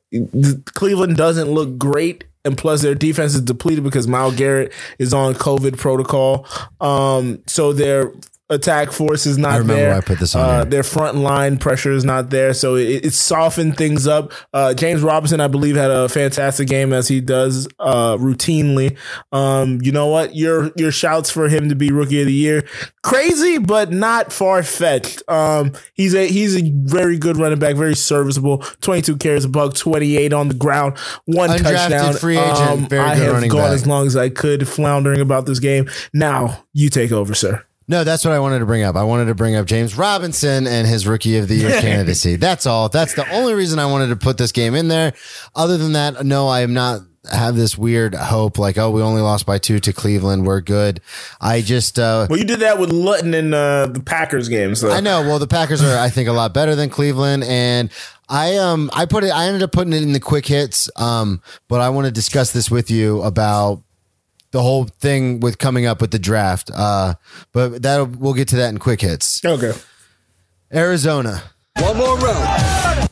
Cleveland 0.75 1.17
doesn't 1.17 1.49
look 1.51 1.79
great. 1.79 2.25
And 2.47 2.57
plus, 2.57 2.81
their 2.81 2.95
defense 2.95 3.35
is 3.35 3.43
depleted 3.43 3.85
because 3.85 4.07
Myles 4.07 4.37
Garrett 4.37 4.73
is 4.99 5.13
on 5.13 5.35
COVID 5.35 5.77
protocol. 5.77 6.47
Um, 6.81 7.43
so 7.47 7.73
their 7.73 8.13
attack 8.49 8.93
force 8.93 9.27
is 9.27 9.37
not 9.39 9.53
I 9.53 9.57
remember 9.59 9.83
there. 9.83 9.95
I 9.95 10.01
put 10.01 10.21
this 10.21 10.35
on 10.35 10.43
Uh, 10.61 10.65
their 10.65 10.83
front 10.83 11.17
line 11.19 11.59
pressure 11.59 11.91
is 11.93 12.05
not 12.05 12.31
there, 12.31 12.55
so 12.55 12.77
it, 12.77 13.05
it 13.07 13.13
softened 13.13 13.77
things 13.77 14.07
up. 14.07 14.33
Uh, 14.55 14.73
James 14.75 15.03
Robinson, 15.03 15.41
I 15.41 15.49
believe, 15.49 15.75
had 15.77 15.91
a 15.91 16.09
fantastic 16.09 16.69
game 16.69 16.93
as 16.93 17.09
he 17.09 17.21
does 17.21 17.67
uh, 17.81 18.17
routinely. 18.17 18.97
Um, 19.33 19.81
you 19.83 19.91
know 19.93 20.07
what? 20.07 20.37
Your 20.37 20.71
your 20.77 20.93
shouts 20.93 21.31
for 21.31 21.49
him 21.49 21.69
to 21.69 21.75
be 21.75 21.91
rookie 21.91 22.21
of 22.21 22.27
the 22.27 22.33
year, 22.33 22.65
crazy, 23.03 23.59
but 23.59 23.91
not 23.93 24.33
far 24.33 24.63
fetched. 24.63 25.23
Um, 25.29 25.73
he's 25.95 26.15
a 26.15 26.27
he's 26.29 26.57
a 26.57 26.71
very 26.73 27.19
good 27.19 27.37
running 27.37 27.59
back, 27.59 27.77
very 27.77 27.97
serviceable. 27.97 28.59
Twenty 28.81 29.03
two 29.03 29.17
carries, 29.17 29.45
a 29.45 29.49
buck, 29.49 29.75
twenty 29.75 30.17
eight 30.17 30.33
on 30.33 30.49
the 30.49 30.55
ground, 30.55 30.97
one 31.25 31.51
Undrafted 31.51 31.63
touchdown. 31.63 32.15
free 32.15 32.37
agent, 32.39 32.61
Um, 32.71 32.89
very 32.89 33.03
I 33.03 33.15
good 33.17 33.43
have 33.43 33.51
gone 33.51 33.61
back. 33.63 33.73
as 33.73 33.87
long 33.87 34.07
as 34.07 34.17
I 34.17 34.29
could, 34.29 34.69
floundering 34.69 35.21
about 35.21 35.47
this 35.47 35.59
game. 35.59 35.89
Now 36.13 36.65
you 36.73 36.91
take 36.91 37.11
over, 37.13 37.35
sir. 37.35 37.65
No, 37.89 38.03
that's 38.03 38.25
what 38.25 38.35
I 38.35 38.41
wanted 38.41 38.59
to 38.61 38.67
bring 38.67 38.83
up. 38.83 38.97
I 38.97 39.05
wanted 39.05 39.27
to 39.27 39.35
bring 39.35 39.55
up 39.55 39.67
James 39.67 39.97
Robinson 39.97 40.67
and 40.67 40.87
his 40.87 41.07
rookie 41.07 41.39
of 41.39 41.47
the 41.49 41.55
year 41.55 41.71
candidacy. 41.81 42.37
That's 42.37 42.67
all. 42.67 42.89
That's 42.89 43.15
the 43.15 43.29
only 43.33 43.55
reason 43.55 43.79
I 43.79 43.87
wanted 43.87 44.09
to 44.09 44.17
put 44.17 44.39
this 44.39 44.51
game 44.53 44.75
in 44.75 44.89
there. 44.89 45.13
Other 45.55 45.77
than 45.79 45.93
that, 45.93 46.25
no, 46.27 46.49
I 46.49 46.61
am 46.63 46.75
not 46.75 47.01
have 47.33 47.57
this 47.57 47.77
weird 47.77 48.15
hope 48.15 48.59
like, 48.59 48.79
oh, 48.79 48.91
we 48.91 49.03
only 49.03 49.21
lost 49.21 49.47
by 49.47 49.59
two 49.59 49.79
to 49.81 49.93
Cleveland. 49.93 50.47
We're 50.47 50.61
good. 50.61 51.01
I 51.41 51.61
just, 51.61 51.99
uh, 51.99 52.27
Well, 52.31 52.39
you 52.39 52.45
did 52.45 52.61
that 52.61 52.79
with 52.79 52.91
Luton 52.93 53.35
in 53.35 53.53
uh, 53.55 53.87
the 53.87 54.01
Packers 54.01 54.49
game. 54.49 54.75
So 54.75 54.91
I 54.91 55.01
know. 55.01 55.23
Well, 55.23 55.39
the 55.39 55.47
Packers 55.49 55.83
are, 55.83 55.99
I 55.99 56.09
think, 56.09 56.29
a 56.29 56.33
lot 56.33 56.55
better 56.55 56.75
than 56.75 56.89
Cleveland, 56.91 57.45
and 57.45 57.91
I 58.29 58.57
um 58.57 58.91
I 58.93 59.07
put 59.07 59.23
it. 59.23 59.31
I 59.31 59.47
ended 59.47 59.63
up 59.63 59.71
putting 59.73 59.93
it 59.93 60.03
in 60.03 60.13
the 60.13 60.21
quick 60.21 60.47
hits. 60.47 60.91
Um, 60.97 61.41
but 61.69 61.81
I 61.81 61.91
want 61.91 62.07
to 62.07 62.11
discuss 62.13 62.53
this 62.53 62.71
with 62.71 62.91
you 62.91 63.23
about 63.23 63.83
the 64.57 64.63
whole 64.63 64.85
thing 64.85 65.39
with 65.41 65.59
coming 65.59 65.85
up 65.85 66.01
with 66.01 66.13
the 66.13 66.19
draft. 66.19 66.71
Uh, 66.75 67.15
but 67.53 67.83
that 67.83 68.17
we'll 68.17 68.33
get 68.33 68.49
to 68.49 68.57
that 68.57 68.71
in 68.71 68.79
quick 68.79 69.03
hits. 69.03 69.45
Okay. 69.45 69.73
Arizona. 70.73 71.43
One 71.79 71.99
more 71.99 72.17
round. 72.17 73.11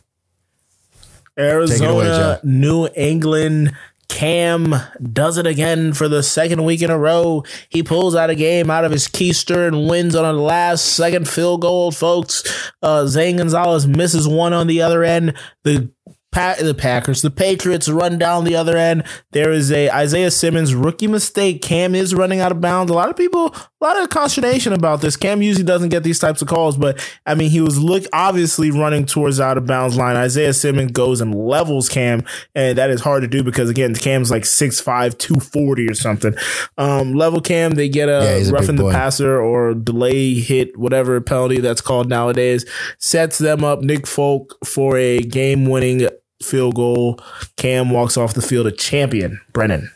Arizona, 1.38 2.04
Joe. 2.04 2.40
New 2.44 2.88
England. 2.96 3.74
Cam 4.08 4.74
does 5.12 5.38
it 5.38 5.46
again 5.46 5.92
for 5.92 6.08
the 6.08 6.22
second 6.22 6.64
week 6.64 6.82
in 6.82 6.90
a 6.90 6.96
row. 6.96 7.42
He 7.68 7.82
pulls 7.82 8.14
out 8.14 8.30
a 8.30 8.34
game 8.34 8.70
out 8.70 8.84
of 8.84 8.92
his 8.92 9.08
keister 9.08 9.66
and 9.66 9.88
wins 9.88 10.14
on 10.14 10.24
a 10.24 10.32
last 10.32 10.84
second 10.84 11.28
field 11.28 11.62
goal, 11.62 11.90
folks. 11.90 12.72
Uh, 12.82 13.06
Zane 13.06 13.38
Gonzalez 13.38 13.86
misses 13.86 14.28
one 14.28 14.52
on 14.52 14.66
the 14.66 14.82
other 14.82 15.02
end. 15.02 15.34
The 15.64 15.90
Pa- 16.34 16.56
the 16.60 16.74
Packers, 16.74 17.22
the 17.22 17.30
Patriots 17.30 17.88
run 17.88 18.18
down 18.18 18.44
the 18.44 18.56
other 18.56 18.76
end. 18.76 19.04
There 19.30 19.52
is 19.52 19.70
a 19.70 19.88
Isaiah 19.90 20.30
Simmons 20.32 20.74
rookie 20.74 21.06
mistake. 21.06 21.62
Cam 21.62 21.94
is 21.94 22.14
running 22.14 22.40
out 22.40 22.50
of 22.52 22.60
bounds. 22.60 22.90
A 22.90 22.94
lot 22.94 23.08
of 23.08 23.16
people, 23.16 23.54
a 23.54 23.84
lot 23.84 23.96
of 24.02 24.10
consternation 24.10 24.72
about 24.72 25.00
this. 25.00 25.16
Cam 25.16 25.42
usually 25.42 25.64
doesn't 25.64 25.90
get 25.90 26.02
these 26.02 26.18
types 26.18 26.42
of 26.42 26.48
calls, 26.48 26.76
but 26.76 26.98
I 27.24 27.34
mean, 27.36 27.50
he 27.50 27.60
was 27.60 27.78
look 27.78 28.02
obviously 28.12 28.70
running 28.72 29.06
towards 29.06 29.38
out 29.38 29.56
of 29.56 29.66
bounds 29.66 29.96
line. 29.96 30.16
Isaiah 30.16 30.52
Simmons 30.52 30.90
goes 30.90 31.20
and 31.20 31.34
levels 31.34 31.88
Cam, 31.88 32.24
and 32.54 32.76
that 32.78 32.90
is 32.90 33.00
hard 33.00 33.22
to 33.22 33.28
do 33.28 33.44
because 33.44 33.70
again, 33.70 33.94
Cam's 33.94 34.30
like 34.32 34.42
6'5", 34.42 35.16
240 35.16 35.88
or 35.88 35.94
something. 35.94 36.34
Um, 36.76 37.14
level 37.14 37.40
Cam, 37.40 37.72
they 37.72 37.88
get 37.88 38.08
Yeah, 38.08 38.22
a 38.22 38.40
a 38.40 38.44
big 38.44 38.52
roughing 38.52 38.76
the 38.76 38.82
boy. 38.82 38.92
passer 38.92 39.40
or 39.40 39.72
delay 39.74 40.34
hit, 40.34 40.76
whatever 40.76 41.20
penalty 41.20 41.60
that's 41.60 41.80
called 41.80 42.08
nowadays, 42.08 42.64
sets 42.98 43.38
them 43.38 43.62
up. 43.62 43.82
Nick 43.82 44.06
Folk 44.08 44.56
for 44.66 44.96
a 44.98 45.20
game 45.20 45.66
winning 45.70 46.08
field 46.44 46.74
goal. 46.74 47.18
Cam 47.56 47.90
walks 47.90 48.16
off 48.16 48.34
the 48.34 48.42
field 48.42 48.66
a 48.66 48.72
champion. 48.72 49.40
Brennan. 49.52 49.90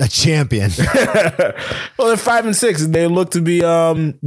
A 0.00 0.08
champion. 0.08 0.70
Well, 1.98 2.08
they're 2.08 2.16
five 2.16 2.46
and 2.46 2.56
six. 2.56 2.84
They 2.86 3.06
look 3.06 3.30
to 3.32 3.40
be. 3.40 3.62
Um, 3.62 4.18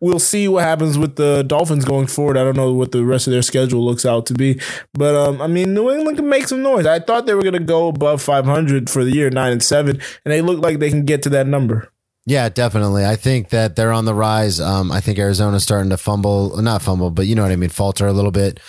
we'll 0.00 0.20
see 0.20 0.48
what 0.48 0.62
happens 0.64 0.96
with 0.96 1.16
the 1.16 1.42
Dolphins 1.42 1.84
going 1.84 2.06
forward. 2.06 2.38
I 2.38 2.44
don't 2.44 2.56
know 2.56 2.72
what 2.72 2.92
the 2.92 3.04
rest 3.04 3.26
of 3.26 3.32
their 3.32 3.42
schedule 3.42 3.84
looks 3.84 4.06
out 4.06 4.24
to 4.26 4.34
be, 4.34 4.60
but 4.94 5.14
um, 5.14 5.42
I 5.42 5.46
mean, 5.46 5.74
New 5.74 5.90
England 5.90 6.16
can 6.16 6.28
make 6.28 6.46
some 6.46 6.62
noise. 6.62 6.86
I 6.86 7.00
thought 7.00 7.26
they 7.26 7.34
were 7.34 7.42
going 7.42 7.52
to 7.52 7.58
go 7.58 7.88
above 7.88 8.22
five 8.22 8.46
hundred 8.46 8.88
for 8.88 9.04
the 9.04 9.10
year, 9.10 9.28
nine 9.28 9.52
and 9.52 9.62
seven, 9.62 10.00
and 10.24 10.32
they 10.32 10.40
look 10.40 10.62
like 10.62 10.78
they 10.78 10.88
can 10.88 11.04
get 11.04 11.22
to 11.24 11.28
that 11.30 11.46
number. 11.46 11.90
Yeah, 12.28 12.50
definitely. 12.50 13.06
I 13.06 13.16
think 13.16 13.48
that 13.50 13.74
they're 13.74 13.90
on 13.90 14.04
the 14.04 14.12
rise. 14.14 14.60
Um, 14.60 14.92
I 14.92 15.00
think 15.00 15.18
Arizona's 15.18 15.62
starting 15.62 15.88
to 15.88 15.96
fumble, 15.96 16.60
not 16.60 16.82
fumble, 16.82 17.10
but 17.10 17.26
you 17.26 17.34
know 17.34 17.42
what 17.42 17.52
I 17.52 17.56
mean, 17.56 17.70
falter 17.70 18.06
a 18.06 18.12
little 18.12 18.30
bit. 18.30 18.60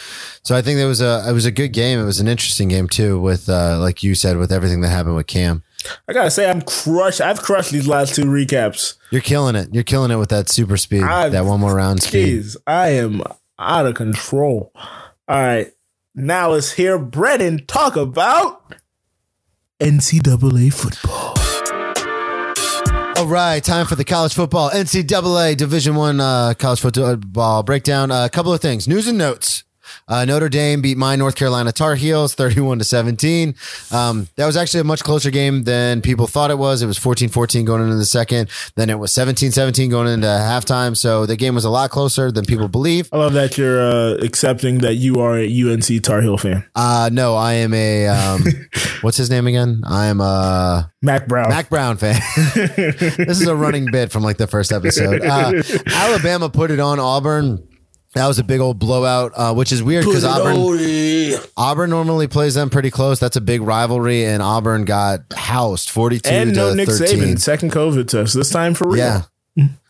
So 0.43 0.55
I 0.55 0.61
think 0.61 0.79
it 0.79 0.85
was 0.85 1.01
a 1.01 1.25
it 1.27 1.33
was 1.33 1.45
a 1.45 1.51
good 1.51 1.73
game. 1.73 1.99
It 1.99 2.05
was 2.05 2.21
an 2.21 2.29
interesting 2.29 2.69
game 2.69 2.87
too, 2.87 3.19
with 3.19 3.49
uh, 3.49 3.77
like 3.79 4.01
you 4.01 4.15
said, 4.15 4.37
with 4.37 4.53
everything 4.53 4.79
that 4.81 4.87
happened 4.89 5.17
with 5.17 5.27
Cam. 5.27 5.63
I 6.07 6.13
gotta 6.13 6.31
say, 6.31 6.49
I'm 6.49 6.61
crushed. 6.61 7.19
I've 7.19 7.41
crushed 7.41 7.71
these 7.71 7.85
last 7.87 8.15
two 8.15 8.25
recaps. 8.25 8.95
You're 9.11 9.21
killing 9.21 9.55
it. 9.57 9.67
You're 9.73 9.83
killing 9.83 10.11
it 10.11 10.15
with 10.17 10.29
that 10.29 10.47
super 10.47 10.77
speed, 10.77 11.03
I've- 11.03 11.33
that 11.33 11.43
one 11.43 11.59
more 11.59 11.75
round 11.75 12.01
speed. 12.01 12.39
Jeez, 12.41 12.55
I 12.65 12.89
am 12.91 13.21
out 13.59 13.85
of 13.85 13.95
control. 13.95 14.71
All 15.27 15.37
right, 15.41 15.69
now 16.15 16.51
let's 16.51 16.71
hear 16.71 16.97
Brennan 16.97 17.65
talk 17.65 17.97
about 17.97 18.73
NCAA 19.81 20.73
football. 20.73 21.38
All 23.19 23.27
right, 23.27 23.61
time 23.61 23.85
for 23.85 23.95
the 23.95 24.05
college 24.05 24.33
football 24.33 24.69
NCAA 24.69 25.57
Division 25.57 25.95
One 25.95 26.21
uh, 26.21 26.53
college 26.57 26.79
football 26.79 27.63
breakdown. 27.63 28.11
Uh, 28.11 28.23
a 28.23 28.29
couple 28.29 28.53
of 28.53 28.61
things, 28.61 28.87
news 28.87 29.07
and 29.07 29.17
notes. 29.17 29.65
Uh, 30.07 30.25
Notre 30.25 30.49
Dame 30.49 30.81
beat 30.81 30.97
my 30.97 31.15
North 31.15 31.35
Carolina 31.35 31.71
Tar 31.71 31.95
Heels 31.95 32.35
31 32.35 32.79
to 32.79 32.83
17. 32.83 33.55
Um, 33.91 34.27
that 34.35 34.45
was 34.45 34.57
actually 34.57 34.81
a 34.81 34.83
much 34.83 35.03
closer 35.03 35.31
game 35.31 35.63
than 35.63 36.01
people 36.01 36.27
thought 36.27 36.51
it 36.51 36.57
was. 36.57 36.81
It 36.81 36.87
was 36.87 36.97
14 36.97 37.29
14 37.29 37.65
going 37.65 37.83
into 37.83 37.95
the 37.95 38.05
second. 38.05 38.49
Then 38.75 38.89
it 38.89 38.99
was 38.99 39.13
17 39.13 39.51
17 39.51 39.89
going 39.89 40.07
into 40.07 40.27
halftime. 40.27 40.95
So 40.95 41.25
the 41.25 41.35
game 41.35 41.55
was 41.55 41.65
a 41.65 41.69
lot 41.69 41.89
closer 41.89 42.31
than 42.31 42.45
people 42.45 42.67
believe. 42.67 43.09
I 43.11 43.17
love 43.17 43.33
that 43.33 43.57
you're 43.57 43.81
uh, 43.81 44.15
accepting 44.21 44.79
that 44.79 44.95
you 44.95 45.15
are 45.15 45.37
a 45.37 45.45
UNC 45.45 46.03
Tar 46.03 46.21
Heel 46.21 46.37
fan. 46.37 46.65
Uh, 46.75 47.09
no, 47.11 47.35
I 47.35 47.53
am 47.53 47.73
a, 47.73 48.07
um, 48.07 48.43
what's 49.01 49.17
his 49.17 49.29
name 49.29 49.47
again? 49.47 49.81
I 49.85 50.07
am 50.07 50.21
a 50.21 50.91
Mack 51.01 51.27
Brown. 51.27 51.49
Mack 51.49 51.69
Brown 51.69 51.97
fan. 51.97 52.21
this 52.45 53.39
is 53.41 53.47
a 53.47 53.55
running 53.55 53.85
bit 53.91 54.11
from 54.11 54.23
like 54.23 54.37
the 54.37 54.47
first 54.47 54.71
episode. 54.71 55.21
Uh, 55.23 55.61
Alabama 55.87 56.49
put 56.49 56.71
it 56.71 56.79
on 56.79 56.99
Auburn. 56.99 57.65
That 58.19 58.27
was 58.27 58.37
a 58.37 58.43
big 58.43 58.59
old 58.59 58.79
blowout, 58.79 59.31
uh, 59.33 59.53
which 59.53 59.71
is 59.71 59.81
weird 59.81 60.03
because 60.03 60.25
Auburn 60.25 61.39
Auburn 61.55 61.89
normally 61.89 62.27
plays 62.27 62.53
them 62.53 62.69
pretty 62.69 62.91
close. 62.91 63.17
That's 63.17 63.37
a 63.37 63.41
big 63.41 63.61
rivalry, 63.61 64.25
and 64.25 64.43
Auburn 64.43 64.83
got 64.83 65.21
housed 65.33 65.89
forty 65.89 66.19
two 66.19 66.29
and 66.29 66.53
to 66.53 66.55
no 66.55 66.73
Nick 66.73 66.89
thirteen. 66.89 67.19
Saban, 67.19 67.39
second 67.39 67.71
COVID 67.71 68.09
test. 68.09 68.33
This 68.33 68.49
time 68.49 68.73
for 68.73 68.89
real. 68.89 68.97
Yeah. 68.97 69.21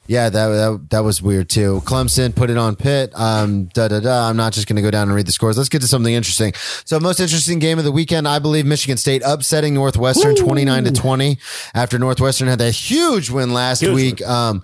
Yeah, 0.10 0.30
that, 0.30 0.48
that 0.48 0.88
that 0.90 1.00
was 1.02 1.22
weird 1.22 1.50
too. 1.50 1.82
Clemson 1.86 2.36
put 2.36 2.50
it 2.50 2.58
on 2.58 2.76
Pitt. 2.76 3.12
Um, 3.14 3.66
da 3.66 3.88
da 3.88 4.00
da. 4.00 4.28
I'm 4.28 4.38
not 4.38 4.54
just 4.54 4.68
going 4.68 4.78
to 4.78 4.82
go 4.82 4.90
down 4.90 5.08
and 5.08 5.16
read 5.16 5.28
the 5.28 5.32
scores. 5.32 5.56
Let's 5.56 5.70
get 5.70 5.82
to 5.82 5.88
something 5.88 6.12
interesting. 6.12 6.54
So, 6.84 7.00
most 7.00 7.20
interesting 7.20 7.60
game 7.60 7.78
of 7.78 7.84
the 7.84 7.92
weekend, 7.92 8.28
I 8.28 8.40
believe, 8.40 8.66
Michigan 8.66 8.98
State 8.98 9.22
upsetting 9.24 9.76
Northwestern 9.76 10.36
29 10.36 10.86
to 10.86 10.92
20 10.92 11.38
after 11.76 12.00
Northwestern 12.00 12.48
had 12.48 12.58
that 12.58 12.72
huge 12.72 13.30
win 13.30 13.54
last 13.54 13.82
Huge 13.82 13.94
week. 13.94 14.28
Um, 14.28 14.64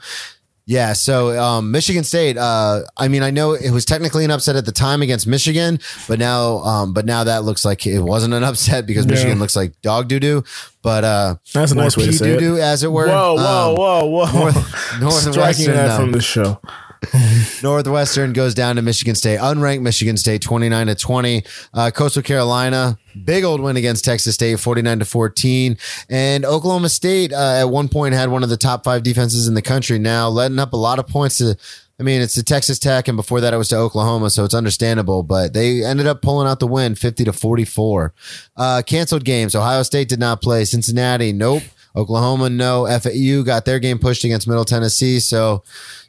yeah, 0.65 0.93
so 0.93 1.39
um, 1.41 1.71
Michigan 1.71 2.03
State. 2.03 2.37
Uh, 2.37 2.81
I 2.97 3.07
mean, 3.07 3.21
I 3.23 3.29
know 3.31 3.53
it 3.53 3.69
was 3.71 3.85
technically 3.85 4.25
an 4.25 4.31
upset 4.31 4.55
at 4.55 4.65
the 4.65 4.71
time 4.71 5.01
against 5.01 5.27
Michigan, 5.27 5.79
but 6.07 6.17
now, 6.19 6.57
um, 6.59 6.93
but 6.93 7.05
now 7.05 7.23
that 7.23 7.43
looks 7.43 7.63
like 7.65 7.85
it 7.85 7.99
wasn't 8.01 8.33
an 8.33 8.43
upset 8.51 8.85
because 8.85 9.05
Michigan 9.05 9.39
looks 9.39 9.55
like 9.55 9.79
dog 9.81 10.07
doo 10.07 10.19
doo. 10.19 10.43
But 10.81 11.03
uh, 11.03 11.35
That's 11.53 11.71
a 11.71 11.75
nice 11.75 11.97
way 11.97 12.05
to 12.05 12.13
say 12.13 12.31
it. 12.33 12.41
as 12.59 12.83
it 12.83 12.91
were. 12.91 13.07
Whoa, 13.07 13.35
whoa, 13.35 13.71
Um, 13.71 13.75
whoa, 13.77 14.05
whoa! 14.05 14.39
North- 14.39 14.99
Northwestern, 14.99 15.33
Striking 15.33 15.65
that 15.67 15.99
from 15.99 16.11
the 16.11 16.21
show. 16.21 16.59
Northwestern 17.63 18.33
goes 18.33 18.53
down 18.53 18.75
to 18.75 18.81
Michigan 18.81 19.15
State, 19.15 19.39
unranked 19.39 19.81
Michigan 19.81 20.17
State, 20.17 20.41
29 20.41 20.87
to 20.87 20.95
20. 20.95 21.43
Uh, 21.73 21.91
Coastal 21.91 22.21
Carolina, 22.21 22.97
big 23.23 23.43
old 23.43 23.61
win 23.61 23.77
against 23.77 24.05
Texas 24.05 24.35
State, 24.35 24.59
49 24.59 24.99
to 24.99 25.05
14. 25.05 25.77
And 26.09 26.45
Oklahoma 26.45 26.89
State, 26.89 27.33
uh, 27.33 27.59
at 27.59 27.69
one 27.69 27.89
point 27.89 28.13
had 28.13 28.29
one 28.29 28.43
of 28.43 28.49
the 28.49 28.57
top 28.57 28.83
five 28.83 29.03
defenses 29.03 29.47
in 29.47 29.53
the 29.53 29.61
country 29.61 29.99
now, 29.99 30.29
letting 30.29 30.59
up 30.59 30.73
a 30.73 30.77
lot 30.77 30.99
of 30.99 31.07
points 31.07 31.37
to, 31.37 31.57
I 31.99 32.03
mean, 32.03 32.21
it's 32.21 32.33
to 32.35 32.43
Texas 32.43 32.79
Tech, 32.79 33.07
and 33.07 33.15
before 33.15 33.41
that 33.41 33.53
it 33.53 33.57
was 33.57 33.69
to 33.69 33.77
Oklahoma, 33.77 34.29
so 34.29 34.43
it's 34.43 34.53
understandable, 34.53 35.23
but 35.23 35.53
they 35.53 35.83
ended 35.83 36.07
up 36.07 36.21
pulling 36.21 36.47
out 36.47 36.59
the 36.59 36.67
win 36.67 36.95
50 36.95 37.25
to 37.25 37.33
44. 37.33 38.13
Uh, 38.57 38.81
canceled 38.85 39.23
games. 39.23 39.55
Ohio 39.55 39.83
State 39.83 40.09
did 40.09 40.19
not 40.19 40.41
play. 40.41 40.65
Cincinnati, 40.65 41.31
nope. 41.31 41.63
Oklahoma, 41.95 42.49
no. 42.49 42.85
FAU 42.99 43.43
got 43.43 43.65
their 43.65 43.79
game 43.79 43.99
pushed 43.99 44.23
against 44.23 44.47
Middle 44.47 44.65
Tennessee. 44.65 45.19
So, 45.19 45.63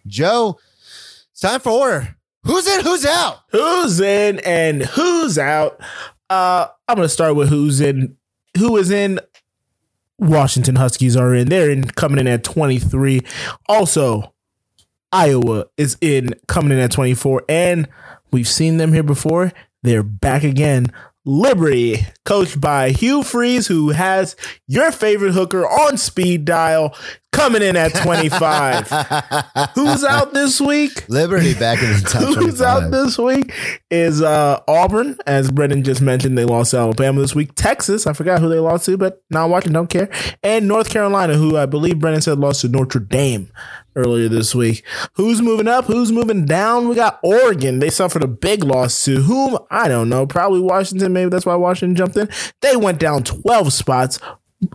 Joe, 0.06 0.58
it's 1.36 1.42
time 1.42 1.60
for 1.60 1.68
order. 1.68 2.16
Who's 2.44 2.66
in? 2.66 2.80
Who's 2.80 3.04
out? 3.04 3.40
Who's 3.50 4.00
in 4.00 4.40
and 4.40 4.82
who's 4.82 5.36
out? 5.36 5.78
Uh, 6.30 6.68
I'm 6.88 6.96
gonna 6.96 7.10
start 7.10 7.36
with 7.36 7.50
who's 7.50 7.78
in. 7.78 8.16
Who 8.56 8.78
is 8.78 8.90
in? 8.90 9.20
Washington 10.18 10.76
Huskies 10.76 11.14
are 11.14 11.34
in. 11.34 11.50
They're 11.50 11.70
in 11.70 11.90
coming 11.90 12.20
in 12.20 12.26
at 12.26 12.42
23. 12.42 13.20
Also, 13.68 14.32
Iowa 15.12 15.66
is 15.76 15.98
in 16.00 16.32
coming 16.46 16.72
in 16.72 16.78
at 16.78 16.92
24. 16.92 17.44
And 17.50 17.86
we've 18.30 18.48
seen 18.48 18.78
them 18.78 18.94
here 18.94 19.02
before. 19.02 19.52
They're 19.82 20.02
back 20.02 20.42
again. 20.42 20.86
Liberty, 21.26 22.06
coached 22.24 22.62
by 22.62 22.92
Hugh 22.92 23.22
Freeze, 23.22 23.66
who 23.66 23.90
has 23.90 24.36
your 24.66 24.90
favorite 24.90 25.32
hooker 25.32 25.66
on 25.66 25.98
speed 25.98 26.46
dial, 26.46 26.96
coming 27.36 27.62
in 27.62 27.76
at 27.76 27.94
25. 27.94 28.88
Who's 29.74 30.04
out 30.04 30.32
this 30.32 30.60
week? 30.60 31.08
Liberty 31.08 31.54
back 31.54 31.82
in 31.82 31.92
the 31.92 32.00
top 32.00 32.22
Who's 32.22 32.36
25. 32.36 32.60
out 32.60 32.90
this 32.90 33.18
week 33.18 33.52
is 33.90 34.22
uh, 34.22 34.60
Auburn, 34.66 35.18
as 35.26 35.50
Brennan 35.50 35.84
just 35.84 36.00
mentioned. 36.00 36.36
They 36.38 36.44
lost 36.44 36.70
to 36.70 36.78
Alabama 36.78 37.20
this 37.20 37.34
week. 37.34 37.54
Texas, 37.54 38.06
I 38.06 38.14
forgot 38.14 38.40
who 38.40 38.48
they 38.48 38.58
lost 38.58 38.86
to, 38.86 38.96
but 38.96 39.22
not 39.30 39.50
watching, 39.50 39.72
don't 39.72 39.90
care. 39.90 40.08
And 40.42 40.66
North 40.66 40.88
Carolina, 40.88 41.34
who 41.34 41.56
I 41.56 41.66
believe 41.66 41.98
Brennan 41.98 42.22
said 42.22 42.38
lost 42.38 42.62
to 42.62 42.68
Notre 42.68 43.00
Dame 43.00 43.50
earlier 43.94 44.28
this 44.28 44.54
week. 44.54 44.84
Who's 45.14 45.42
moving 45.42 45.68
up? 45.68 45.86
Who's 45.86 46.12
moving 46.12 46.44
down? 46.46 46.88
We 46.88 46.94
got 46.94 47.18
Oregon. 47.22 47.78
They 47.80 47.90
suffered 47.90 48.22
a 48.22 48.28
big 48.28 48.64
loss 48.64 49.04
to 49.04 49.22
whom? 49.22 49.58
I 49.70 49.88
don't 49.88 50.08
know. 50.08 50.26
Probably 50.26 50.60
Washington. 50.60 51.12
Maybe 51.12 51.30
that's 51.30 51.46
why 51.46 51.54
Washington 51.54 51.96
jumped 51.96 52.16
in. 52.16 52.28
They 52.60 52.76
went 52.76 52.98
down 53.00 53.24
12 53.24 53.72
spots. 53.72 54.18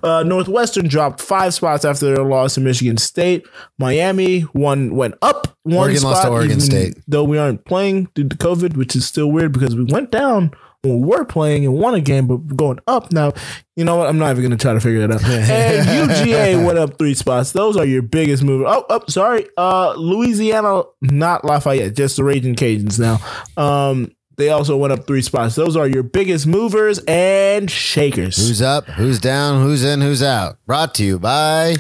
Uh, 0.03 0.23
Northwestern 0.23 0.87
dropped 0.87 1.21
five 1.21 1.53
spots 1.53 1.85
after 1.85 2.13
their 2.13 2.23
loss 2.23 2.55
to 2.55 2.61
Michigan 2.61 2.97
State. 2.97 3.45
Miami 3.77 4.41
one 4.41 4.95
went 4.95 5.15
up 5.21 5.57
one 5.63 5.77
Oregon 5.77 5.99
spot. 5.99 6.11
lost 6.11 6.23
to 6.23 6.29
Oregon 6.29 6.59
State. 6.59 6.97
though 7.07 7.23
we 7.23 7.37
aren't 7.37 7.65
playing 7.65 8.09
due 8.15 8.27
to 8.27 8.35
COVID, 8.35 8.75
which 8.75 8.95
is 8.95 9.05
still 9.05 9.31
weird 9.31 9.51
because 9.51 9.75
we 9.75 9.83
went 9.85 10.11
down 10.11 10.51
when 10.83 11.01
we 11.01 11.07
were 11.07 11.25
playing 11.25 11.63
and 11.65 11.75
won 11.75 11.93
a 11.93 12.01
game, 12.01 12.27
but 12.27 12.37
going 12.55 12.79
up 12.87 13.11
now. 13.11 13.33
You 13.75 13.85
know 13.85 13.97
what? 13.97 14.09
I'm 14.09 14.17
not 14.17 14.31
even 14.31 14.41
going 14.41 14.57
to 14.57 14.57
try 14.57 14.73
to 14.73 14.79
figure 14.79 15.05
that 15.07 15.15
out. 15.15 15.23
and 15.29 16.09
UGA 16.09 16.65
went 16.65 16.79
up 16.79 16.97
three 16.97 17.13
spots. 17.13 17.51
Those 17.51 17.77
are 17.77 17.85
your 17.85 18.01
biggest 18.01 18.43
movers. 18.43 18.67
Oh, 18.69 18.85
oh, 18.89 19.01
sorry. 19.07 19.47
Uh, 19.57 19.93
Louisiana, 19.93 20.83
not 21.01 21.45
Lafayette, 21.45 21.95
just 21.95 22.17
the 22.17 22.23
Raging 22.23 22.55
Cajuns 22.55 22.99
now. 22.99 23.19
Um, 23.61 24.11
they 24.41 24.49
also 24.49 24.75
went 24.75 24.91
up 24.91 25.05
three 25.05 25.21
spots. 25.21 25.53
Those 25.55 25.75
are 25.77 25.87
your 25.87 26.01
biggest 26.03 26.47
movers 26.47 26.99
and 27.07 27.69
shakers. 27.69 28.37
Who's 28.37 28.61
up? 28.61 28.85
Who's 28.87 29.19
down? 29.19 29.61
Who's 29.63 29.83
in? 29.83 30.01
Who's 30.01 30.23
out? 30.23 30.57
Brought 30.65 30.95
to 30.95 31.03
you 31.03 31.19
by 31.19 31.75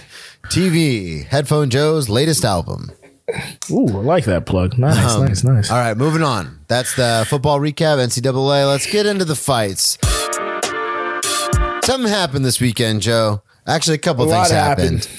TV, 0.45 1.25
Headphone 1.25 1.69
Joe's 1.71 2.07
latest 2.07 2.45
album. 2.45 2.91
Ooh, 3.71 3.87
I 3.87 4.01
like 4.01 4.25
that 4.25 4.45
plug. 4.45 4.77
Nice, 4.77 5.15
Um, 5.15 5.25
nice, 5.25 5.43
nice. 5.43 5.71
All 5.71 5.77
right, 5.77 5.97
moving 5.97 6.21
on. 6.21 6.59
That's 6.67 6.95
the 6.95 7.25
football 7.27 7.59
recap, 7.59 7.97
NCAA. 7.97 8.67
Let's 8.67 8.85
get 8.91 9.05
into 9.05 9.25
the 9.25 9.35
fights. 9.35 9.97
Something 11.83 12.09
happened 12.11 12.45
this 12.45 12.61
weekend, 12.61 13.01
Joe. 13.01 13.41
Actually, 13.65 13.95
a 13.95 13.99
couple 13.99 14.25
A 14.25 14.27
lot 14.27 14.47
things 14.47 14.51
happened. 14.51 15.09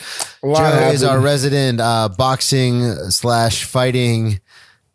A 0.42 0.46
lot 0.46 0.72
Joe 0.72 0.88
is 0.90 1.02
our 1.02 1.18
resident 1.20 1.80
uh, 1.80 2.08
boxing 2.16 2.82
slash 3.10 3.64
fighting 3.64 4.40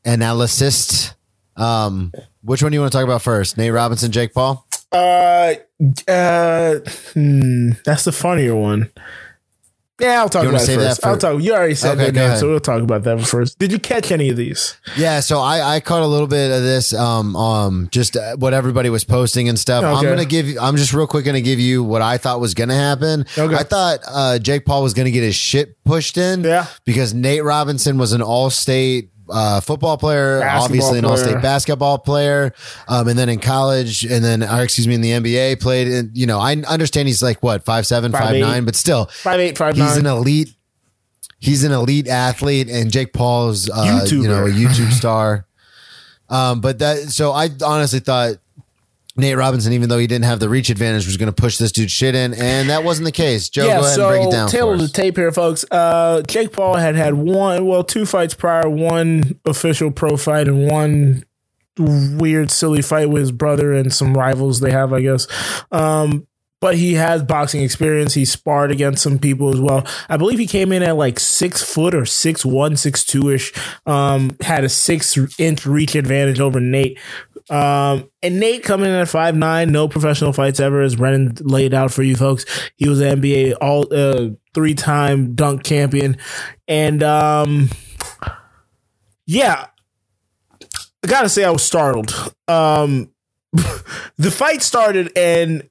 analyst. 0.06 1.14
Um, 1.58 2.14
which 2.44 2.62
one 2.64 2.72
do 2.72 2.76
you 2.76 2.82
want 2.82 2.92
to 2.92 2.98
talk 2.98 3.04
about 3.06 3.22
first? 3.22 3.58
Nate 3.58 3.74
Robinson, 3.74 4.12
Jake 4.12 4.34
Paul? 4.34 4.66
Uh, 4.92 5.56
uh, 6.08 6.76
hmm, 7.14 7.72
that's 7.84 8.06
the 8.06 8.12
funnier 8.12 8.56
one. 8.56 8.90
Yeah, 10.00 10.20
I'll 10.22 10.30
talk 10.30 10.46
about 10.46 10.62
it 10.62 10.66
first. 10.68 10.78
that 10.78 11.02
for- 11.02 11.08
I'll 11.08 11.18
talk. 11.18 11.42
You 11.42 11.54
already 11.56 11.74
said 11.74 11.98
Okay, 11.98 12.12
that 12.12 12.30
name, 12.30 12.38
so 12.38 12.48
we'll 12.50 12.60
talk 12.60 12.84
about 12.84 13.02
that 13.06 13.20
first. 13.26 13.58
Did 13.58 13.72
you 13.72 13.80
catch 13.80 14.12
any 14.12 14.30
of 14.30 14.38
these? 14.38 14.78
Yeah, 14.96 15.22
so 15.22 15.40
I, 15.40 15.78
I 15.78 15.80
caught 15.80 16.04
a 16.04 16.06
little 16.08 16.28
bit 16.28 16.52
of 16.56 16.62
this, 16.62 16.94
um, 16.94 17.36
um, 17.36 17.88
just 17.92 18.16
uh, 18.16 18.36
what 18.38 18.54
everybody 18.54 18.92
was 18.92 19.04
posting 19.04 19.50
and 19.50 19.58
stuff. 19.58 19.84
I'm 19.84 20.04
gonna 20.04 20.24
give 20.26 20.48
you, 20.48 20.60
I'm 20.60 20.78
just 20.78 20.94
real 20.94 21.08
quick 21.08 21.26
gonna 21.26 21.42
give 21.42 21.60
you 21.60 21.84
what 21.84 22.04
I 22.04 22.20
thought 22.20 22.40
was 22.40 22.54
gonna 22.54 22.76
happen. 22.76 23.26
Okay. 23.36 23.56
I 23.56 23.64
thought 23.64 24.00
uh, 24.08 24.38
Jake 24.38 24.66
Paul 24.66 24.84
was 24.84 24.94
gonna 24.94 25.10
get 25.10 25.24
his 25.24 25.36
shit 25.36 25.84
pushed 25.84 26.16
in, 26.20 26.44
Yeah. 26.44 26.68
because 26.86 27.16
Nate 27.16 27.44
Robinson 27.44 27.98
was 27.98 28.14
an 28.14 28.22
All-State 28.22 29.10
uh, 29.30 29.60
football 29.62 29.98
player, 29.98 30.40
Basketball 30.40 30.64
obviously 30.64 31.00
an. 31.00 31.06
All-State 31.06 31.42
basketball 31.42 31.98
player, 32.00 32.54
um, 32.88 33.08
and 33.08 33.18
then 33.18 33.30
in 33.30 33.40
college, 33.40 34.04
and 34.04 34.24
then, 34.24 34.44
or 34.44 34.64
excuse 34.64 34.88
me, 34.88 34.96
in 34.96 35.02
the 35.02 35.12
NBA, 35.12 35.60
played. 35.60 35.88
In, 35.88 36.12
you 36.14 36.26
know, 36.26 36.40
I 36.40 36.54
understand 36.56 37.08
he's 37.08 37.22
like 37.24 37.42
what 37.44 37.64
five 37.66 37.86
seven, 37.86 38.12
Five 38.12 38.22
five 38.22 38.36
eight. 38.36 38.42
nine, 38.42 38.66
but 38.66 38.76
still, 38.76 39.06
Five 39.08 39.40
eight, 39.40 39.58
five 39.58 39.76
he's 39.76 39.96
nine. 39.96 40.06
an 40.06 40.18
elite. 40.18 40.54
He's 41.40 41.64
an 41.64 41.72
elite 41.72 42.08
athlete, 42.08 42.68
and 42.70 42.92
Jake 42.92 43.14
Paul's, 43.14 43.70
uh, 43.70 44.08
you 44.10 44.28
know, 44.28 44.46
a 44.46 44.50
YouTube 44.50 44.92
star. 44.94 45.46
Um, 46.30 46.62
but 46.62 46.80
that 46.80 46.98
so 47.10 47.32
I 47.32 47.50
honestly 47.64 48.00
thought 48.00 48.36
Nate 49.18 49.38
Robinson, 49.38 49.74
even 49.74 49.90
though 49.90 49.98
he 49.98 50.08
didn't 50.08 50.26
have 50.26 50.40
the 50.40 50.50
reach 50.50 50.70
advantage, 50.70 51.06
was 51.06 51.18
going 51.18 51.34
to 51.34 51.42
push 51.42 51.58
this 51.58 51.72
dude's 51.72 51.92
shit 51.92 52.16
in, 52.16 52.34
and 52.34 52.70
that 52.70 52.84
wasn't 52.84 53.06
the 53.06 53.12
case. 53.12 53.50
Joe, 53.50 53.68
go 53.68 53.80
ahead 53.80 54.00
and 54.00 54.10
break 54.10 54.28
it 54.28 54.32
down. 54.32 54.50
tail 54.50 54.72
of 54.72 54.80
the 54.80 54.88
tape 54.88 55.18
here, 55.18 55.32
folks. 55.32 55.66
Uh, 55.72 56.22
Jake 56.28 56.52
Paul 56.52 56.76
had 56.76 56.96
had 56.96 57.16
one, 57.16 57.66
well, 57.66 57.84
two 57.84 58.06
fights 58.06 58.34
prior, 58.34 58.70
one 58.70 59.40
official 59.46 59.92
pro 59.92 60.18
fight 60.18 60.48
and 60.48 60.70
one 60.70 61.24
weird, 61.80 62.52
silly 62.52 62.82
fight 62.82 63.10
with 63.10 63.22
his 63.22 63.32
brother 63.32 63.74
and 63.74 63.94
some 63.94 64.14
rivals 64.14 64.60
they 64.60 64.72
have, 64.72 64.94
I 64.94 65.02
guess. 65.02 65.28
Um, 65.72 66.28
but 66.60 66.76
he 66.76 66.96
has 66.96 67.22
boxing 67.22 67.62
experience. 67.62 68.16
He 68.16 68.26
sparred 68.26 68.72
against 68.72 69.04
some 69.04 69.20
people 69.20 69.54
as 69.54 69.62
well. 69.62 69.86
I 70.10 70.18
believe 70.18 70.40
he 70.40 70.48
came 70.48 70.72
in 70.72 70.82
at 70.82 70.96
like 70.96 71.20
six 71.20 71.62
foot 71.62 71.94
or 71.94 72.06
six 72.06 72.44
one, 72.44 72.76
six 72.78 73.06
two 73.06 73.30
ish. 73.30 73.54
Um, 73.86 74.36
had 74.42 74.64
a 74.64 74.70
six 74.70 75.16
inch 75.38 75.68
reach 75.68 75.94
advantage 75.94 76.40
over 76.40 76.60
Nate. 76.60 76.98
Um, 77.50 78.10
and 78.22 78.40
Nate 78.40 78.64
coming 78.64 78.90
in 78.90 78.96
at 78.96 79.08
five 79.08 79.36
nine, 79.36 79.72
no 79.72 79.88
professional 79.88 80.34
fights 80.34 80.60
ever, 80.60 80.82
as 80.82 80.96
Brennan 80.96 81.36
laid 81.42 81.74
out 81.74 81.92
for 81.92 82.04
you 82.04 82.16
folks. 82.16 82.46
He 82.76 82.90
was 82.90 83.00
an 83.00 83.22
NBA 83.22 83.56
all 83.62 83.86
uh, 83.94 84.32
three 84.54 84.74
time 84.74 85.34
dunk 85.36 85.64
champion, 85.64 86.18
and 86.68 87.02
um, 87.04 87.70
yeah, 89.26 89.68
I 90.62 91.08
gotta 91.08 91.30
say 91.30 91.44
I 91.44 91.52
was 91.52 91.64
startled. 91.64 92.14
Um, 92.48 93.12
the 94.18 94.32
fight 94.32 94.62
started 94.62 95.12
and 95.16 95.70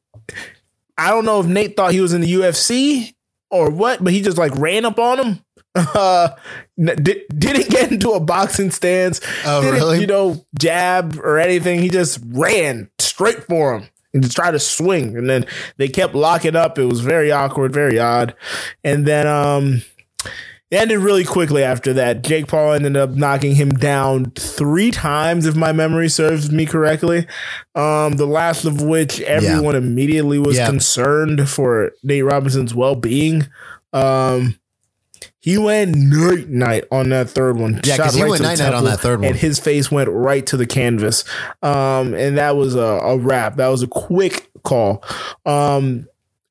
I 0.99 1.11
don't 1.11 1.25
know 1.25 1.41
if 1.41 1.47
Nate 1.47 1.77
thought 1.77 1.93
he 1.93 2.01
was 2.01 2.13
in 2.13 2.23
the 2.23 2.33
UFC 2.33 3.15
or 3.51 3.71
what, 3.71 4.03
but 4.03 4.13
he 4.13 4.23
just 4.23 4.39
like 4.39 4.55
ran 4.57 4.85
up 4.85 4.99
on 4.99 5.19
him. 5.19 5.45
Uh, 5.77 6.29
n- 6.79 6.97
di- 7.03 7.25
didn't 7.37 7.69
get 7.69 7.93
into 7.93 8.11
a 8.13 8.21
boxing 8.21 8.71
stance. 8.71 9.21
Oh, 9.45 9.61
didn't, 9.63 9.75
really? 9.75 10.01
You 10.01 10.07
know, 10.07 10.47
jab 10.59 11.19
or 11.23 11.39
anything. 11.39 11.81
He 11.81 11.89
just 11.91 12.19
ran 12.27 12.91
straight 12.99 13.45
for 13.45 13.77
him 13.77 13.89
and 14.15 14.23
just 14.23 14.35
tried 14.37 14.53
to 14.53 14.59
swing. 14.59 15.17
And 15.17 15.29
then 15.29 15.47
they 15.77 15.89
kept 15.89 16.15
locking 16.15 16.57
up. 16.57 16.79
It 16.79 16.87
was 16.87 17.01
very 17.01 17.31
awkward, 17.31 17.73
very 17.73 17.99
odd. 17.99 18.35
And 18.83 19.07
then, 19.07 19.27
um, 19.27 19.83
it 20.69 20.79
ended 20.81 20.99
really 20.99 21.23
quickly 21.25 21.63
after 21.63 21.93
that. 21.93 22.25
Jake 22.25 22.49
Paul 22.49 22.73
ended 22.73 22.97
up 22.97 23.11
knocking 23.11 23.55
him 23.55 23.71
down 23.71 24.33
three 24.33 24.91
times, 24.91 25.47
if 25.47 25.55
my 25.55 25.71
memory 25.71 26.09
serves 26.09 26.51
me 26.51 26.67
correctly. 26.67 27.29
Um, 27.77 28.15
the 28.15 28.27
last 28.27 28.65
of 28.65 28.83
which 28.83 29.21
everyone 29.21 29.77
immediately 29.77 30.41
was 30.41 30.57
Yeah. 30.57 30.67
concerned 30.67 31.49
for 31.49 31.93
Nate 32.03 32.25
Robinson's 32.25 32.75
well 32.75 32.97
being. 32.97 33.47
Um, 33.93 34.59
he 35.41 35.59
went 35.59 35.95
night 35.97 36.49
night 36.49 36.85
on 36.91 37.09
that 37.11 37.29
third 37.31 37.57
one. 37.59 37.81
Yeah, 37.85 37.97
'cause 37.97 38.15
Shot 38.15 38.25
he 38.25 38.31
went 38.31 38.43
night-night 38.43 38.75
on 38.75 38.85
that 38.85 39.01
third 39.01 39.21
one. 39.21 39.29
and 39.29 39.37
his 39.37 39.59
face 39.59 39.91
went 39.91 40.09
right 40.11 40.45
to 40.47 40.57
the 40.57 40.67
canvas. 40.67 41.25
Um, 41.63 42.15
and 42.15 42.39
that 42.39 42.57
was 42.57 42.75
a, 42.75 42.81
a 42.81 43.17
wrap. 43.19 43.57
That 43.57 43.69
was 43.69 43.83
a 43.83 43.87
quick 43.87 44.51
call. 44.65 45.05
Um, 45.45 46.07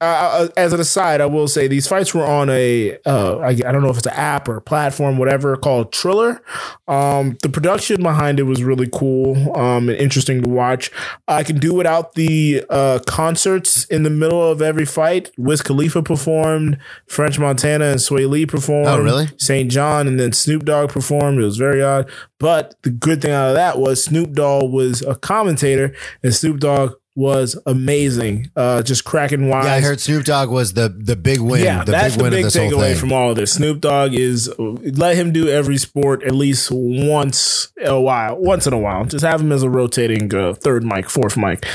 uh, 0.05 0.47
as 0.57 0.73
an 0.73 0.79
aside, 0.79 1.21
I 1.21 1.25
will 1.25 1.47
say 1.47 1.67
these 1.67 1.87
fights 1.87 2.13
were 2.13 2.25
on 2.25 2.49
a 2.49 2.97
uh, 3.05 3.35
don't 3.75 3.83
know 3.83 3.89
if 3.89 3.97
it's 3.97 4.07
an 4.07 4.13
app 4.13 4.47
or 4.47 4.59
platform, 4.61 5.17
whatever, 5.17 5.55
called 5.57 5.91
Triller. 5.91 6.41
Um, 6.87 7.37
the 7.43 7.49
production 7.49 8.01
behind 8.01 8.39
it 8.39 8.43
was 8.43 8.63
really 8.63 8.89
cool 8.91 9.55
um, 9.55 9.89
and 9.89 9.97
interesting 9.97 10.41
to 10.41 10.49
watch. 10.49 10.91
I 11.27 11.43
can 11.43 11.57
do 11.57 11.73
without 11.73 12.15
the 12.15 12.63
uh, 12.69 12.99
concerts 13.05 13.85
in 13.85 14.03
the 14.03 14.09
middle 14.09 14.41
of 14.41 14.61
every 14.61 14.85
fight. 14.85 15.31
Wiz 15.37 15.61
Khalifa 15.61 16.01
performed, 16.01 16.77
French 17.07 17.37
Montana 17.37 17.85
and 17.85 17.99
Swae 17.99 18.29
Lee 18.29 18.45
performed. 18.45 18.87
Oh, 18.87 19.01
really? 19.01 19.27
St. 19.37 19.69
John 19.69 20.07
and 20.07 20.19
then 20.19 20.31
Snoop 20.31 20.65
Dogg 20.65 20.89
performed. 20.89 21.39
It 21.39 21.43
was 21.43 21.57
very 21.57 21.83
odd. 21.83 22.09
But 22.39 22.75
the 22.83 22.89
good 22.89 23.21
thing 23.21 23.31
out 23.31 23.49
of 23.49 23.55
that 23.55 23.77
was 23.77 24.03
Snoop 24.03 24.33
Dogg 24.33 24.71
was 24.71 25.01
a 25.01 25.15
commentator 25.15 25.93
and 26.23 26.33
Snoop 26.33 26.59
Dogg 26.59 26.93
was 27.15 27.57
amazing. 27.65 28.51
Uh, 28.55 28.83
just 28.83 29.05
cracking 29.05 29.47
wise. 29.47 29.65
Yeah, 29.65 29.73
I 29.73 29.81
heard 29.81 30.01
Snoop 30.01 30.25
Dogg 30.25 30.49
was 30.49 30.73
the 30.73 30.89
the 30.89 31.15
big 31.15 31.39
win. 31.39 31.63
Yeah, 31.63 31.83
the 31.83 31.93
that's 31.93 32.15
big 32.15 32.25
the 32.25 32.29
big 32.29 32.39
of 32.39 32.53
this 32.53 32.55
whole 32.55 32.71
takeaway 32.71 32.95
from 32.95 33.13
all 33.13 33.29
of 33.29 33.37
this. 33.37 33.53
Snoop 33.53 33.79
Dogg 33.79 34.13
is 34.13 34.53
let 34.57 35.15
him 35.15 35.31
do 35.31 35.47
every 35.47 35.77
sport 35.77 36.23
at 36.23 36.35
least 36.35 36.69
once 36.71 37.71
a 37.81 37.99
while, 37.99 38.37
once 38.37 38.67
in 38.67 38.73
a 38.73 38.77
while. 38.77 39.05
Just 39.05 39.23
have 39.23 39.39
him 39.39 39.51
as 39.51 39.63
a 39.63 39.69
rotating 39.69 40.33
uh, 40.35 40.53
third 40.53 40.83
mic, 40.83 41.09
fourth 41.09 41.37
mic. 41.37 41.65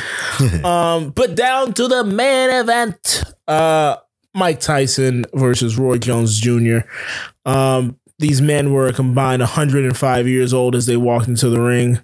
um, 0.65 1.11
but 1.11 1.35
down 1.35 1.73
to 1.75 1.89
the 1.89 2.05
main 2.05 2.51
event, 2.51 3.25
uh, 3.49 3.97
Mike 4.35 4.61
Tyson 4.61 5.25
versus 5.33 5.79
Roy 5.79 5.97
Jones 5.99 6.39
Jr. 6.39 6.81
Um, 7.47 7.99
these 8.19 8.43
men 8.43 8.73
were 8.73 8.87
a 8.87 8.93
combined 8.93 9.41
105 9.41 10.29
years 10.29 10.53
old 10.53 10.77
as 10.77 10.85
they 10.85 10.99
walked 10.99 11.29
into 11.29 11.49
the 11.49 11.61
ring. 11.61 12.01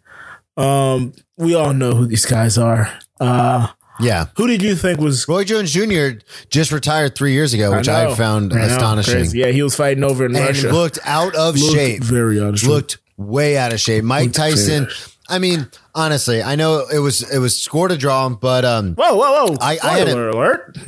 Um, 0.57 1.13
we 1.37 1.55
all 1.55 1.75
know 1.75 1.93
who 1.93 2.07
these 2.07 2.25
guys 2.25 2.57
are. 2.57 2.91
Uh, 3.21 3.69
yeah. 4.01 4.27
who 4.37 4.47
did 4.47 4.63
you 4.63 4.75
think 4.77 5.01
was 5.01 5.27
Roy 5.27 5.45
Jones 5.45 5.73
Jr. 5.73 6.19
just 6.51 6.71
retired 6.73 7.15
three 7.15 7.33
years 7.33 7.55
ago, 7.55 7.75
which 7.77 7.89
I 7.89 8.11
I, 8.11 8.15
found 8.15 8.53
I 8.53 8.57
know, 8.59 8.65
astonishing. 8.75 9.15
crazy. 9.15 9.39
Yeah, 9.39 9.47
he 9.49 9.63
was 9.63 9.75
fighting 9.75 10.05
over 10.05 10.27
in 10.27 10.37
And 10.37 10.45
Russia. 10.47 10.71
looked 10.73 10.99
out 11.05 11.35
of 11.35 11.57
Looked 11.57 11.75
shape. 11.75 12.03
Very 12.05 12.41
out 12.41 12.49
of 12.55 12.59
shape. 12.61 12.69
Looked 12.71 12.99
way 13.17 13.57
out 13.57 13.73
of 13.73 13.81
shape. 13.81 14.05
Mike 14.05 14.25
Looked 14.27 14.37
Tyson. 14.37 14.89
I 15.29 15.39
mean, 15.41 15.67
honestly, 15.95 16.43
I 16.43 16.55
know 16.57 16.87
it 16.93 16.99
was 16.99 17.23
it 17.33 17.39
was 17.39 17.59
scored 17.59 17.91
a 17.91 17.97
draw, 17.97 18.29
but 18.29 18.65
um, 18.65 18.95
Whoa, 18.95 19.15
whoa, 19.17 19.47
whoa! 19.47 19.57
I- 19.61 19.79
I 19.83 19.99
had 19.99 20.09
Spoiler 20.09 20.29
alert. 20.29 20.79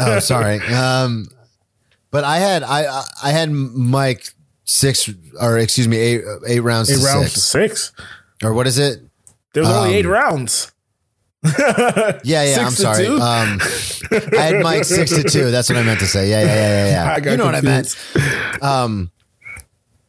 oh 0.00 0.18
sorry, 0.20 0.58
um, 0.74 1.26
but 2.10 2.24
I 2.24 2.38
had 2.38 2.62
I 2.62 3.02
I- 3.22 3.30
had 3.30 3.50
Mike 3.52 4.30
six 4.64 5.08
or 5.40 5.58
excuse 5.58 5.86
me 5.88 5.96
eight 5.96 6.22
eight 6.46 6.60
rounds 6.60 6.90
Eight 6.90 6.98
to 6.98 7.04
rounds 7.04 7.34
to 7.34 7.40
six 7.40 7.92
six. 7.92 8.04
or 8.42 8.52
what 8.52 8.66
is 8.66 8.78
it? 8.78 9.00
There 9.54 9.62
was 9.62 9.70
only 9.72 9.90
Um, 9.90 9.94
eight 9.94 10.06
rounds. 10.06 10.72
Yeah, 11.44 12.18
yeah. 12.24 12.44
Six 12.44 12.58
I'm 12.58 12.70
sorry. 12.72 13.06
Um, 13.06 13.60
I 14.36 14.42
had 14.42 14.62
Mike 14.62 14.84
six 14.84 15.10
to 15.14 15.22
two. 15.22 15.50
That's 15.50 15.68
what 15.68 15.78
I 15.78 15.82
meant 15.82 16.00
to 16.00 16.06
say. 16.06 16.30
Yeah, 16.30 16.42
yeah, 16.42 16.54
yeah, 16.54 16.86
yeah. 16.86 17.18
yeah. 17.18 17.30
You 17.30 17.36
know 17.36 17.44
what 17.44 17.54
I 17.54 17.60
meant. 17.60 17.96
Um, 18.62 19.10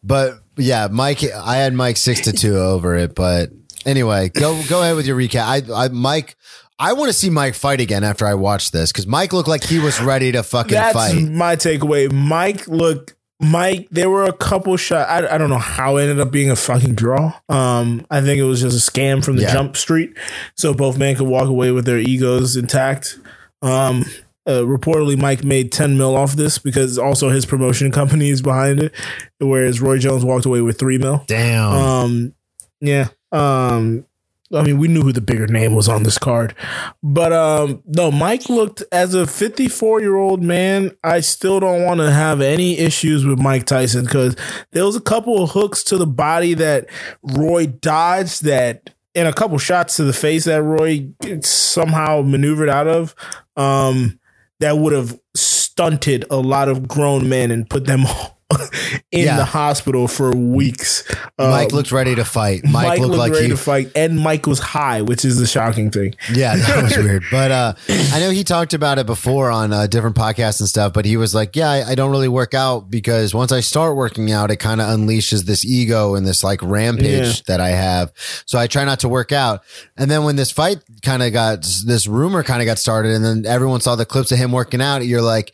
but 0.03 0.39
yeah, 0.57 0.87
Mike. 0.91 1.23
I 1.23 1.57
had 1.57 1.73
Mike 1.73 1.97
six 1.97 2.21
to 2.21 2.33
two 2.33 2.57
over 2.57 2.95
it. 2.95 3.15
But 3.15 3.51
anyway, 3.85 4.29
go 4.29 4.61
go 4.67 4.81
ahead 4.81 4.95
with 4.95 5.05
your 5.05 5.17
recap. 5.17 5.69
I, 5.71 5.85
I 5.85 5.87
Mike. 5.89 6.35
I 6.81 6.93
want 6.93 7.09
to 7.09 7.13
see 7.13 7.29
Mike 7.29 7.55
fight 7.55 7.81
again 7.81 8.05
after 8.05 8.25
I 8.25 8.35
watch 8.35 8.71
this 8.71 8.91
because 8.91 9.05
Mike 9.05 9.33
looked 9.33 9.49
like 9.49 9.63
he 9.65 9.79
was 9.79 9.99
ready 10.01 10.31
to 10.31 10.43
fucking 10.43 10.71
That's 10.71 10.93
fight. 10.93 11.21
my 11.29 11.57
takeaway. 11.57 12.11
Mike 12.11 12.67
looked. 12.67 13.15
Mike, 13.41 13.87
there 13.89 14.09
were 14.09 14.25
a 14.25 14.33
couple 14.33 14.75
shots. 14.75 15.09
I, 15.09 15.33
I 15.35 15.37
don't 15.37 15.49
know 15.49 15.57
how 15.57 15.95
it 15.97 16.03
ended 16.03 16.19
up 16.19 16.29
being 16.31 16.51
a 16.51 16.55
fucking 16.57 16.95
draw. 16.95 17.33
Um, 17.47 18.05
I 18.11 18.19
think 18.21 18.39
it 18.39 18.43
was 18.43 18.59
just 18.61 18.75
a 18.87 18.91
scam 18.91 19.23
from 19.23 19.37
the 19.37 19.43
Yeah. 19.43 19.53
jump 19.53 19.77
street, 19.77 20.17
so 20.57 20.73
both 20.73 20.97
men 20.97 21.15
could 21.15 21.27
walk 21.27 21.47
away 21.47 21.71
with 21.71 21.85
their 21.85 21.99
egos 21.99 22.57
intact. 22.57 23.17
Um, 23.61 24.03
uh, 24.45 24.61
reportedly, 24.63 25.17
Mike 25.17 25.43
made 25.43 25.71
ten 25.71 25.97
mil 25.97 26.15
off 26.17 26.33
this 26.33 26.57
because 26.57 26.97
also 26.97 27.29
his 27.29 27.45
promotion 27.45 27.91
company 27.93 28.29
is 28.29 28.41
behind 28.41 28.81
it, 28.81 28.93
whereas 29.39 29.79
Roy 29.79 29.99
Jones 29.99 30.25
walked 30.25 30.45
away 30.45 30.59
with 30.61 30.77
three 30.77 30.97
mil. 30.97 31.23
Damn. 31.27 31.71
Um, 31.71 32.33
yeah. 32.81 33.07
Um, 33.31 34.05
I 34.53 34.63
mean, 34.63 34.77
we 34.77 34.87
knew 34.87 35.01
who 35.01 35.11
the 35.11 35.21
bigger 35.21 35.47
name 35.47 35.75
was 35.75 35.87
on 35.87 36.03
this 36.03 36.17
card, 36.17 36.55
but 37.03 37.31
um, 37.31 37.83
no, 37.85 38.11
Mike 38.11 38.49
looked 38.49 38.83
as 38.91 39.13
a 39.13 39.27
54 39.27 40.01
year 40.01 40.15
old 40.15 40.41
man. 40.41 40.91
I 41.03 41.19
still 41.19 41.59
don't 41.59 41.83
want 41.83 41.99
to 41.99 42.11
have 42.11 42.41
any 42.41 42.77
issues 42.77 43.25
with 43.25 43.39
Mike 43.39 43.65
Tyson 43.65 44.05
because 44.05 44.35
there 44.71 44.85
was 44.85 44.95
a 44.95 45.01
couple 45.01 45.43
of 45.43 45.51
hooks 45.51 45.83
to 45.85 45.97
the 45.97 46.07
body 46.07 46.55
that 46.55 46.87
Roy 47.21 47.67
dodged 47.67 48.43
that. 48.45 48.95
And 49.15 49.27
a 49.27 49.33
couple 49.33 49.57
shots 49.57 49.95
to 49.95 50.03
the 50.03 50.13
face 50.13 50.45
that 50.45 50.61
Roy 50.61 51.09
somehow 51.41 52.21
maneuvered 52.21 52.69
out 52.69 52.87
of, 52.87 53.15
um, 53.57 54.19
that 54.59 54.77
would 54.77 54.93
have 54.93 55.19
stunted 55.35 56.25
a 56.29 56.37
lot 56.37 56.69
of 56.69 56.87
grown 56.87 57.27
men 57.27 57.49
and 57.51 57.69
put 57.69 57.85
them 57.85 58.03
in 59.11 59.25
Yeah. 59.25 59.37
the 59.37 59.45
hospital 59.45 60.07
for 60.07 60.31
weeks. 60.31 61.03
Mike 61.37 61.69
Um, 61.71 61.75
looked 61.75 61.91
ready 61.91 62.15
to 62.15 62.25
fight. 62.25 62.63
Mike, 62.63 62.71
Mike, 62.73 62.99
looked, 62.99 63.11
looked 63.11 63.19
like 63.19 63.31
ready 63.33 63.45
he. 63.45 63.51
to 63.51 63.57
fight, 63.57 63.91
and 63.95 64.19
Mike 64.19 64.47
was 64.47 64.59
high, 64.59 65.01
which 65.03 65.23
is 65.23 65.37
the 65.37 65.45
shocking 65.45 65.91
thing. 65.91 66.15
Yeah, 66.33 66.55
that 66.55 66.83
was 66.83 66.97
weird. 66.97 67.23
But 67.31 67.51
uh, 67.51 67.73
I 68.11 68.19
know 68.19 68.31
he 68.31 68.43
talked 68.43 68.73
about 68.73 68.97
it 68.97 69.05
before 69.05 69.51
on 69.51 69.71
uh, 69.71 69.85
different 69.87 70.15
podcasts 70.15 70.59
and 70.59 70.67
stuff. 70.69 70.93
But 70.93 71.05
he 71.05 71.15
was 71.17 71.35
like, 71.35 71.55
"Yeah, 71.55 71.69
I, 71.69 71.91
I 71.91 71.95
don't 71.95 72.09
really 72.11 72.27
work 72.27 72.53
out 72.55 72.89
because 72.89 73.33
once 73.35 73.51
I 73.51 73.59
start 73.59 73.95
working 73.95 74.31
out, 74.31 74.49
it 74.49 74.57
kind 74.57 74.81
of 74.81 74.87
unleashes 74.87 75.43
this 75.45 75.63
ego 75.63 76.15
and 76.15 76.25
this 76.25 76.43
like 76.43 76.59
rampage 76.63 77.37
Yeah. 77.37 77.41
that 77.47 77.59
I 77.61 77.69
have. 77.69 78.11
So 78.45 78.57
I 78.57 78.65
try 78.67 78.83
not 78.83 78.99
to 79.01 79.09
work 79.09 79.31
out. 79.31 79.61
And 79.95 80.09
then 80.09 80.23
when 80.23 80.35
this 80.37 80.51
fight 80.51 80.79
kind 81.03 81.21
of 81.21 81.31
got 81.33 81.61
this 81.85 82.07
rumor 82.07 82.41
kind 82.43 82.61
of 82.61 82.65
got 82.65 82.79
started, 82.79 83.13
and 83.13 83.23
then 83.23 83.45
everyone 83.45 83.81
saw 83.81 83.95
the 83.95 84.05
clips 84.05 84.31
of 84.31 84.39
him 84.39 84.51
working 84.51 84.81
out, 84.81 85.05
you're 85.05 85.21
like." 85.21 85.53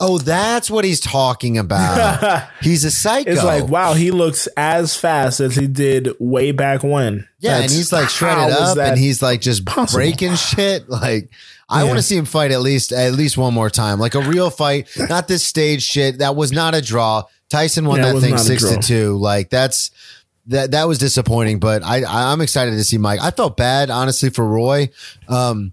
Oh, 0.00 0.18
that's 0.18 0.68
what 0.70 0.84
he's 0.84 0.98
talking 1.00 1.56
about. 1.56 2.48
he's 2.60 2.84
a 2.84 2.90
psycho. 2.90 3.30
It's 3.30 3.44
like, 3.44 3.68
wow, 3.68 3.94
he 3.94 4.10
looks 4.10 4.48
as 4.56 4.96
fast 4.96 5.38
as 5.40 5.54
he 5.54 5.68
did 5.68 6.08
way 6.18 6.50
back 6.50 6.82
when. 6.82 7.28
Yeah, 7.38 7.60
and 7.60 7.70
he's 7.70 7.92
like 7.92 8.08
shredded 8.08 8.52
up, 8.52 8.76
and 8.76 8.98
he's 8.98 9.22
like 9.22 9.40
just 9.40 9.64
possible? 9.64 9.98
breaking 10.00 10.34
shit. 10.34 10.88
Like, 10.88 11.30
I 11.68 11.82
Yeah. 11.82 11.86
want 11.86 11.98
to 11.98 12.02
see 12.02 12.16
him 12.16 12.24
fight 12.24 12.50
at 12.50 12.60
least 12.60 12.92
at 12.92 13.12
least 13.14 13.38
one 13.38 13.54
more 13.54 13.70
time, 13.70 13.98
like 14.00 14.14
a 14.16 14.20
real 14.20 14.50
fight, 14.50 14.88
not 14.96 15.28
this 15.28 15.44
stage 15.44 15.82
shit. 15.82 16.18
That 16.18 16.34
was 16.36 16.50
not 16.52 16.74
a 16.74 16.82
draw. 16.82 17.22
Tyson 17.48 17.86
won 17.86 17.98
Yeah, 18.00 18.12
that 18.12 18.20
thing 18.20 18.36
6 18.36 18.64
to 18.70 18.76
2. 18.82 19.16
Like 19.16 19.48
that's 19.48 19.90
that 20.48 20.72
that 20.72 20.88
was 20.88 20.98
disappointing. 20.98 21.60
But 21.60 21.82
I, 21.84 22.02
I 22.02 22.32
I'm 22.32 22.40
excited 22.40 22.72
to 22.72 22.84
see 22.84 22.98
Mike. 22.98 23.20
I 23.20 23.30
felt 23.30 23.56
bad 23.56 23.90
honestly 23.90 24.30
for 24.30 24.44
Roy. 24.44 24.90
Um, 25.28 25.72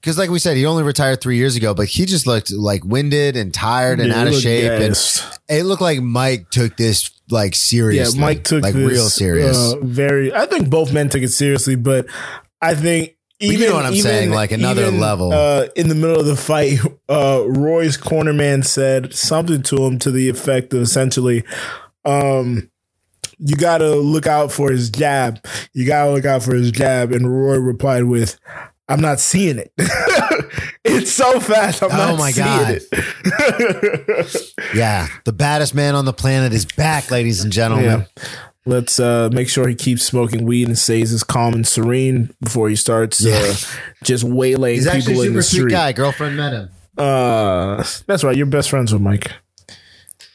because 0.00 0.16
like 0.18 0.30
we 0.30 0.38
said, 0.38 0.56
he 0.56 0.64
only 0.66 0.82
retired 0.82 1.20
three 1.20 1.36
years 1.36 1.56
ago, 1.56 1.74
but 1.74 1.86
he 1.86 2.06
just 2.06 2.26
looked 2.26 2.50
like 2.52 2.84
winded 2.84 3.36
and 3.36 3.52
tired 3.52 4.00
and 4.00 4.08
Yeah, 4.08 4.20
out 4.20 4.26
of 4.28 4.34
shape. 4.34 4.80
gassed. 4.80 5.24
And 5.48 5.58
it 5.58 5.64
looked 5.64 5.82
like 5.82 6.00
Mike 6.00 6.50
took 6.50 6.76
this 6.76 7.10
like 7.30 7.52
Yeah, 7.52 7.56
seriously. 7.58 8.20
Mike 8.20 8.44
took 8.44 8.62
like 8.62 8.74
this, 8.74 8.90
real 8.90 9.08
serious. 9.08 9.56
uh, 9.56 9.76
very. 9.82 10.32
I 10.34 10.46
think 10.46 10.70
both 10.70 10.92
men 10.92 11.08
took 11.08 11.22
it 11.22 11.28
seriously, 11.28 11.76
but 11.76 12.06
I 12.62 12.74
think 12.74 13.16
you 13.40 13.52
even 13.52 13.68
know 13.68 13.74
what 13.76 13.86
I'm 13.86 13.92
even- 13.94 14.02
saying, 14.02 14.30
like 14.30 14.52
another 14.52 14.86
even, 14.86 15.00
level. 15.00 15.32
Uh, 15.32 15.66
in 15.76 15.88
the 15.88 15.94
middle 15.94 16.18
of 16.20 16.26
the 16.26 16.36
fight, 16.36 16.78
uh, 17.08 17.44
Roy's 17.46 17.96
corner 17.96 18.32
man 18.32 18.62
said 18.62 19.14
something 19.14 19.62
to 19.64 19.84
him 19.84 19.98
to 20.00 20.10
the 20.10 20.28
effect 20.28 20.72
of 20.74 20.82
essentially, 20.82 21.44
um, 22.04 22.70
"You 23.38 23.56
got 23.56 23.78
to 23.78 23.94
look 23.96 24.26
out 24.26 24.50
for 24.52 24.70
his 24.70 24.90
jab. 24.90 25.44
You 25.72 25.86
got 25.86 26.06
to 26.06 26.10
look 26.12 26.24
out 26.24 26.42
for 26.42 26.54
his 26.54 26.70
jab." 26.70 27.12
And 27.12 27.30
Roy 27.30 27.56
replied 27.58 28.04
with. 28.04 28.38
I'm 28.90 29.00
not 29.00 29.20
seeing 29.20 29.58
it. 29.58 29.72
it's 30.84 31.12
so 31.12 31.38
fast. 31.40 31.82
I'm 31.82 31.90
Oh 31.92 31.96
not 31.96 32.18
my 32.18 32.30
seeing 32.32 32.46
God. 32.46 32.78
it. 32.80 34.52
yeah, 34.74 35.06
the 35.24 35.32
baddest 35.32 35.74
man 35.74 35.94
on 35.94 36.04
the 36.04 36.12
planet 36.12 36.52
is 36.52 36.64
back, 36.64 37.10
ladies 37.10 37.42
and 37.44 37.52
gentlemen. 37.52 38.06
Yeah. 38.16 38.24
Let's 38.66 39.00
uh, 39.00 39.30
make 39.32 39.48
sure 39.48 39.66
he 39.68 39.74
keeps 39.74 40.02
smoking 40.04 40.44
weed 40.44 40.68
and 40.68 40.76
stays 40.78 41.12
as 41.12 41.24
calm 41.24 41.54
and 41.54 41.66
serene 41.66 42.34
before 42.42 42.68
he 42.68 42.76
starts 42.76 43.24
uh, 43.24 43.54
just 44.04 44.22
waylaying 44.22 44.76
He's 44.76 44.86
actually 44.86 45.00
people 45.14 45.22
a 45.22 45.24
in 45.24 45.28
super 45.30 45.36
the 45.38 45.42
sweet 45.42 45.58
street. 45.60 45.70
guy. 45.72 45.92
Girlfriend 45.92 46.36
met 46.36 46.52
him. 46.52 46.68
Uh, 46.98 47.82
that's 48.06 48.22
right. 48.22 48.36
You're 48.36 48.46
best 48.46 48.68
friends 48.70 48.92
with 48.92 49.00
Mike. 49.02 49.32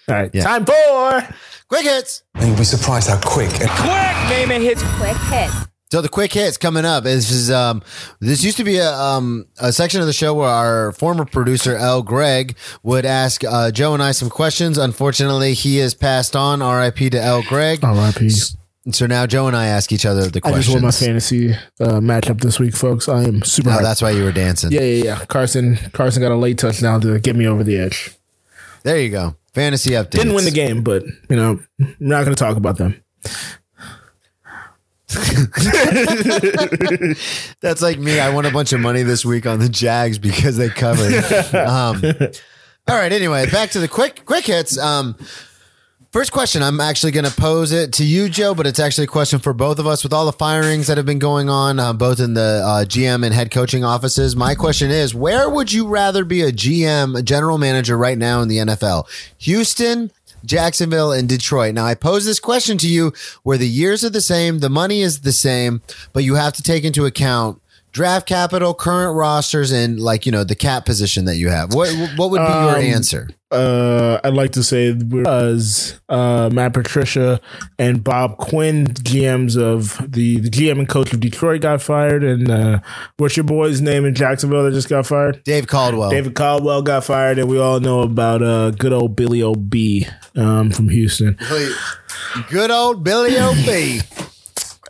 All 0.09 0.15
right, 0.15 0.31
Yeah. 0.33 0.43
time 0.43 0.65
for 0.65 1.35
Quick 1.67 1.83
hits. 1.83 2.23
And 2.35 2.47
you'll 2.47 2.57
be 2.57 2.63
surprised 2.63 3.09
how 3.09 3.19
quick 3.21 3.49
and 3.61 3.69
quick 3.69 4.39
Maman 4.47 4.61
hits 4.61 4.81
Quick 4.97 5.17
hit. 5.29 5.51
So 5.95 6.01
the 6.01 6.09
quick 6.09 6.33
hits 6.33 6.57
coming 6.57 6.83
up 6.83 7.05
is, 7.05 7.31
is 7.31 7.49
um 7.49 7.81
this 8.19 8.43
used 8.43 8.57
to 8.57 8.65
be 8.65 8.79
a 8.79 8.91
um 8.93 9.45
a 9.61 9.71
section 9.71 10.01
of 10.01 10.07
the 10.07 10.11
show 10.11 10.33
where 10.33 10.49
our 10.49 10.91
former 10.91 11.23
producer 11.23 11.77
L 11.77 12.01
Greg 12.01 12.57
would 12.83 13.05
ask 13.05 13.45
uh, 13.45 13.71
Joe 13.71 13.93
and 13.93 14.03
I 14.03 14.11
some 14.11 14.29
questions. 14.29 14.77
Unfortunately, 14.77 15.53
he 15.53 15.77
has 15.77 15.93
passed 15.93 16.35
on. 16.35 16.61
R.I.P. 16.61 17.11
to 17.11 17.21
L 17.21 17.43
Greg. 17.43 17.81
R.I.P. 17.81 18.29
So 18.91 19.05
now 19.07 19.25
Joe 19.25 19.47
and 19.47 19.55
I 19.55 19.67
ask 19.67 19.93
each 19.93 20.05
other 20.05 20.27
the 20.27 20.41
questions. 20.41 20.67
I 20.67 20.71
just 20.73 20.75
won 20.75 20.83
my 20.83 20.91
fantasy 20.91 21.53
uh, 21.53 22.01
matchup 22.01 22.41
this 22.41 22.59
week, 22.59 22.75
folks. 22.75 23.07
I 23.07 23.23
am 23.23 23.41
super. 23.43 23.69
Oh, 23.69 23.73
hyped. 23.75 23.83
that's 23.83 24.01
why 24.01 24.09
you 24.09 24.25
were 24.25 24.33
dancing. 24.33 24.73
yeah, 24.73 24.81
yeah, 24.81 25.03
yeah. 25.05 25.25
Carson, 25.27 25.77
Carson 25.93 26.21
got 26.21 26.33
a 26.33 26.35
late 26.35 26.57
touchdown 26.57 26.99
to 26.99 27.19
get 27.19 27.37
me 27.37 27.47
over 27.47 27.63
the 27.63 27.77
edge. 27.77 28.11
There 28.83 28.99
you 28.99 29.11
go. 29.11 29.37
Fantasy 29.53 29.91
updates. 29.91 30.09
Didn't 30.09 30.33
win 30.33 30.43
the 30.43 30.51
game, 30.51 30.83
but 30.83 31.05
you 31.29 31.37
know, 31.37 31.61
I'm 31.79 31.95
not 32.01 32.25
going 32.25 32.35
to 32.35 32.43
talk 32.43 32.57
about 32.57 32.75
them. 32.75 33.01
That's 37.61 37.81
like 37.81 37.99
me. 37.99 38.19
I 38.19 38.33
won 38.33 38.45
a 38.45 38.51
bunch 38.51 38.73
of 38.73 38.79
money 38.79 39.03
this 39.03 39.25
week 39.25 39.45
on 39.45 39.59
the 39.59 39.69
Jags 39.69 40.17
because 40.17 40.57
they 40.57 40.69
covered. 40.69 41.13
um, 41.55 42.01
all 42.87 42.95
right. 42.95 43.11
Anyway, 43.11 43.49
back 43.49 43.71
to 43.71 43.79
the 43.79 43.87
quick 43.87 44.25
quick 44.25 44.45
hits. 44.45 44.77
Um, 44.77 45.15
first 46.11 46.31
question. 46.31 46.61
I'm 46.61 46.79
actually 46.79 47.11
going 47.11 47.25
to 47.25 47.31
pose 47.31 47.71
it 47.71 47.93
to 47.93 48.05
you, 48.05 48.29
Joe, 48.29 48.53
but 48.53 48.67
it's 48.67 48.79
actually 48.79 49.05
a 49.05 49.07
question 49.07 49.39
for 49.39 49.53
both 49.53 49.79
of 49.79 49.87
us. 49.87 50.03
With 50.03 50.13
all 50.13 50.25
the 50.25 50.33
firings 50.33 50.87
that 50.87 50.97
have 50.97 51.05
been 51.05 51.19
going 51.19 51.49
on, 51.49 51.79
uh, 51.79 51.93
both 51.93 52.19
in 52.19 52.33
the 52.33 52.61
uh, 52.65 52.85
GM 52.85 53.25
and 53.25 53.33
head 53.33 53.51
coaching 53.51 53.83
offices, 53.83 54.35
my 54.35 54.55
question 54.55 54.91
is: 54.91 55.15
Where 55.15 55.49
would 55.49 55.71
you 55.71 55.87
rather 55.87 56.25
be 56.25 56.41
a 56.41 56.51
GM, 56.51 57.17
a 57.17 57.21
general 57.21 57.57
manager, 57.57 57.97
right 57.97 58.17
now 58.17 58.41
in 58.41 58.47
the 58.47 58.57
NFL? 58.57 59.07
Houston. 59.39 60.11
Jacksonville 60.45 61.11
and 61.11 61.27
Detroit. 61.27 61.73
Now, 61.73 61.85
I 61.85 61.95
pose 61.95 62.25
this 62.25 62.39
question 62.39 62.77
to 62.79 62.87
you 62.87 63.13
where 63.43 63.57
the 63.57 63.67
years 63.67 64.03
are 64.03 64.09
the 64.09 64.21
same, 64.21 64.59
the 64.59 64.69
money 64.69 65.01
is 65.01 65.21
the 65.21 65.31
same, 65.31 65.81
but 66.13 66.23
you 66.23 66.35
have 66.35 66.53
to 66.53 66.63
take 66.63 66.83
into 66.83 67.05
account 67.05 67.61
draft 67.95 68.27
capital, 68.27 68.73
current 68.73 69.15
rosters, 69.15 69.71
and 69.71 69.97
like, 70.01 70.25
you 70.25 70.31
know, 70.33 70.43
the 70.43 70.53
cap 70.55 70.85
position 70.85 71.23
that 71.25 71.37
you 71.37 71.47
have. 71.49 71.73
What 71.73 71.89
what 72.17 72.29
would 72.29 72.39
be 72.45 72.51
your 72.51 72.75
Um, 72.75 72.81
answer? 72.83 73.29
uh, 73.51 74.19
I'd 74.21 74.33
like 74.33 74.51
to 74.53 74.63
say 74.63 74.91
because 74.91 75.97
uh, 76.09 76.49
Matt 76.51 76.73
Patricia 76.73 77.39
and 77.79 78.03
Bob 78.03 78.35
Quinn, 78.37 78.87
GMs 78.87 79.57
of 79.57 79.97
the, 80.11 80.41
the 80.41 80.49
GM 80.49 80.79
and 80.79 80.89
coach 80.89 81.13
of 81.13 81.21
Detroit, 81.21 81.61
got 81.61 81.81
fired, 81.81 82.21
and 82.21 82.51
uh, 82.51 82.79
what's 83.15 83.37
your 83.37 83.45
boy's 83.45 83.79
name 83.79 84.03
in 84.03 84.13
Jacksonville 84.13 84.63
that 84.63 84.71
just 84.73 84.89
got 84.89 85.05
fired? 85.05 85.41
Dave 85.45 85.67
Caldwell. 85.67 86.09
David 86.09 86.35
Caldwell 86.35 86.81
got 86.81 87.05
fired, 87.05 87.39
and 87.39 87.47
we 87.47 87.57
all 87.57 87.79
know 87.79 88.01
about 88.01 88.41
uh, 88.43 88.71
good 88.71 88.91
old 88.91 89.15
Billy 89.15 89.41
O.B. 89.41 90.05
Um, 90.35 90.69
from 90.71 90.89
Houston. 90.89 91.37
Good 92.49 92.71
old 92.71 93.03
Billy 93.05 93.37
O.B. 93.37 94.01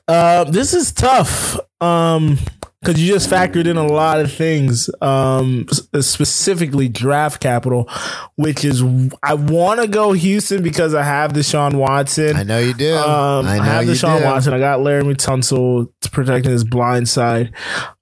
Uh, 0.08 0.44
this 0.44 0.76
is 0.76 0.92
tough. 0.92 1.58
Um, 1.82 2.38
because 2.86 3.02
you 3.02 3.12
just 3.12 3.30
factored 3.30 3.66
in 3.66 3.78
a 3.78 3.88
lot 3.88 4.20
of 4.20 4.32
things, 4.32 4.90
um, 5.02 5.66
specifically 6.00 6.88
draft 6.88 7.42
capital, 7.42 7.90
which 8.36 8.64
is 8.64 8.84
I 9.24 9.34
want 9.34 9.82
to 9.82 9.88
go 9.88 10.14
Houston 10.14 10.62
because 10.62 10.94
I 10.94 11.02
have 11.02 11.34
Deshaun 11.34 11.76
Watson. 11.76 12.36
I 12.36 12.44
know 12.44 12.60
you 12.60 12.74
do. 12.76 12.96
Um, 12.96 13.48
I, 13.48 13.60
I 13.60 13.66
have 13.66 13.86
Deshaun 13.86 14.20
do. 14.20 14.26
Watson. 14.26 14.54
I 14.54 14.60
got 14.60 14.80
Laremy 14.82 15.16
Tunsil 15.16 15.92
protecting 16.12 16.52
his 16.52 16.64
blind 16.64 17.10
side. 17.10 17.54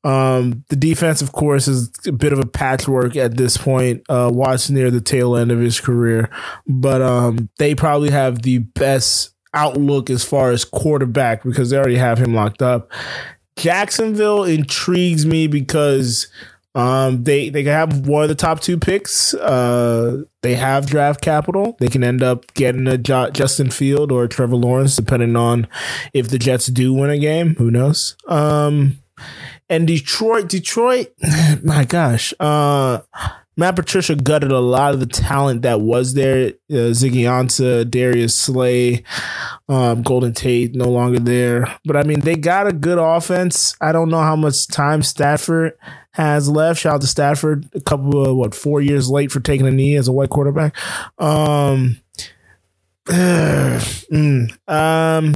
Um, 0.04 0.66
the 0.68 0.76
defense, 0.76 1.22
of 1.22 1.32
course, 1.32 1.68
is 1.70 1.90
a 2.06 2.12
bit 2.12 2.34
of 2.34 2.40
a 2.40 2.46
patchwork 2.46 3.16
at 3.16 3.38
this 3.38 3.56
point. 3.56 4.04
Uh, 4.10 4.30
Watson 4.34 4.76
near 4.76 4.92
the 4.92 5.02
tail 5.02 5.38
end 5.38 5.52
of 5.52 5.60
his 5.60 5.80
career, 5.80 6.30
but 6.68 7.02
um, 7.02 7.50
they 7.58 7.74
probably 7.74 8.12
have 8.12 8.42
the 8.42 8.58
best 8.60 9.34
outlook 9.54 10.10
as 10.10 10.24
far 10.24 10.52
as 10.52 10.66
quarterback 10.66 11.44
because 11.44 11.70
they 11.70 11.78
already 11.78 11.98
have 11.98 12.18
him 12.18 12.34
locked 12.34 12.62
up. 12.62 12.92
Jacksonville 13.56 14.44
intrigues 14.44 15.26
me 15.26 15.48
because 15.48 16.28
um, 16.76 17.24
they 17.24 17.50
they 17.50 17.64
can 17.64 17.72
have 17.72 18.08
one 18.08 18.24
of 18.24 18.30
the 18.30 18.36
top 18.36 18.60
two 18.60 18.80
picks. 18.80 19.34
Uh, 19.34 20.24
they 20.42 20.56
have 20.56 20.88
draft 20.88 21.22
capital. 21.22 21.76
They 21.80 21.88
can 21.88 22.04
end 22.04 22.24
up 22.24 22.52
getting 22.56 22.88
a 22.88 22.98
Jo- 22.98 23.30
Justin 23.30 23.70
Field 23.70 24.12
or 24.12 24.28
Trevor 24.28 24.56
Lawrence, 24.56 24.96
depending 24.96 25.36
on 25.36 25.68
if 26.14 26.30
the 26.30 26.40
Jets 26.40 26.68
do 26.68 26.94
win 26.94 27.12
a 27.12 27.18
game. 27.20 27.56
Who 27.56 27.70
knows? 27.70 28.16
Um, 28.28 28.98
and 29.70 29.88
Detroit, 29.88 30.50
Detroit, 30.50 31.14
my 31.64 31.86
gosh, 31.86 32.34
uh, 32.40 33.02
Matt 33.56 33.76
Patricia 33.76 34.16
gutted 34.16 34.52
a 34.52 34.60
lot 34.60 34.94
of 34.94 35.00
the 35.00 35.06
talent 35.06 35.62
that 35.62 35.80
was 35.80 36.16
there. 36.16 36.54
Uh, 36.72 36.90
Ziggy 36.92 37.22
Ansah, 37.22 37.90
Darius 37.90 38.36
Slay, 38.36 39.04
um, 39.70 40.02
Golden 40.02 40.34
Tate, 40.34 40.76
no 40.76 40.90
longer 40.90 41.20
there. 41.20 41.78
But 41.86 41.98
I 41.98 42.04
mean, 42.04 42.20
they 42.20 42.36
got 42.36 42.68
a 42.68 42.74
good 42.74 42.98
offense. 42.98 43.76
I 43.80 43.92
don't 43.92 44.10
know 44.10 44.20
how 44.20 44.36
much 44.36 44.68
time 44.68 45.04
Stafford 45.04 45.78
has 46.12 46.50
left. 46.50 46.82
Shout 46.82 46.96
out 46.96 47.02
to 47.02 47.08
Stafford, 47.08 47.68
a 47.74 47.82
couple 47.82 48.26
of 48.26 48.36
what 48.36 48.54
four 48.54 48.82
years 48.82 49.10
late 49.10 49.32
for 49.32 49.40
taking 49.40 49.68
a 49.68 49.72
knee 49.72 49.96
as 49.96 50.08
a 50.08 50.12
white 50.12 50.30
quarterback. 50.30 50.76
Um, 51.18 51.98
mm, 53.08 54.52
um, 54.68 55.36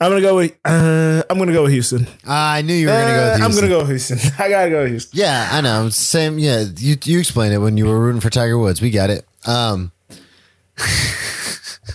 I'm 0.00 0.10
gonna 0.10 0.20
go 0.20 0.36
with 0.36 0.56
uh, 0.64 1.22
I'm 1.28 1.38
gonna 1.38 1.52
go 1.52 1.64
with 1.64 1.72
Houston. 1.72 2.06
I 2.24 2.62
knew 2.62 2.74
you 2.74 2.86
were 2.86 2.92
to 2.92 2.98
go 3.00 3.32
with 3.32 3.40
Uh, 3.40 3.44
I'm 3.44 3.54
gonna 3.54 3.68
go 3.68 3.78
with 3.80 3.88
Houston. 3.88 4.18
I 4.38 4.48
gotta 4.48 4.70
go 4.70 4.82
with 4.82 4.90
Houston. 4.90 5.18
Yeah, 5.18 5.48
I 5.50 5.60
know. 5.60 5.88
Same. 5.88 6.38
Yeah, 6.38 6.64
you 6.76 6.96
you 7.02 7.18
explained 7.18 7.52
it 7.52 7.58
when 7.58 7.76
you 7.76 7.86
were 7.86 7.98
rooting 7.98 8.20
for 8.20 8.30
Tiger 8.30 8.58
Woods. 8.58 8.80
We 8.80 8.90
got 8.90 9.10
it. 9.10 9.26
Um. 9.44 9.92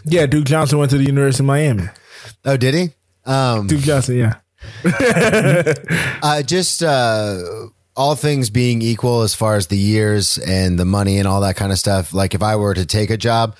Yeah, 0.05 0.25
Duke 0.25 0.45
Johnson 0.45 0.79
went 0.79 0.91
to 0.91 0.97
the 0.97 1.05
University 1.05 1.43
of 1.43 1.47
Miami. 1.47 1.89
Oh, 2.45 2.57
did 2.57 2.73
he? 2.73 2.89
Um. 3.25 3.67
Duke 3.67 3.81
Johnson, 3.81 4.17
yeah. 4.17 4.35
Uh, 6.23 6.41
just 6.41 6.81
uh, 6.81 7.37
all 7.97 8.15
things 8.15 8.49
being 8.49 8.81
equal 8.81 9.21
as 9.23 9.35
far 9.35 9.55
as 9.55 9.67
the 9.67 9.77
years 9.77 10.37
and 10.37 10.79
the 10.79 10.85
money 10.85 11.17
and 11.17 11.27
all 11.27 11.41
that 11.41 11.57
kind 11.57 11.71
of 11.71 11.77
stuff. 11.77 12.13
Like 12.13 12.33
if 12.33 12.41
I 12.41 12.55
were 12.55 12.73
to 12.73 12.85
take 12.85 13.09
a 13.09 13.17
job, 13.17 13.57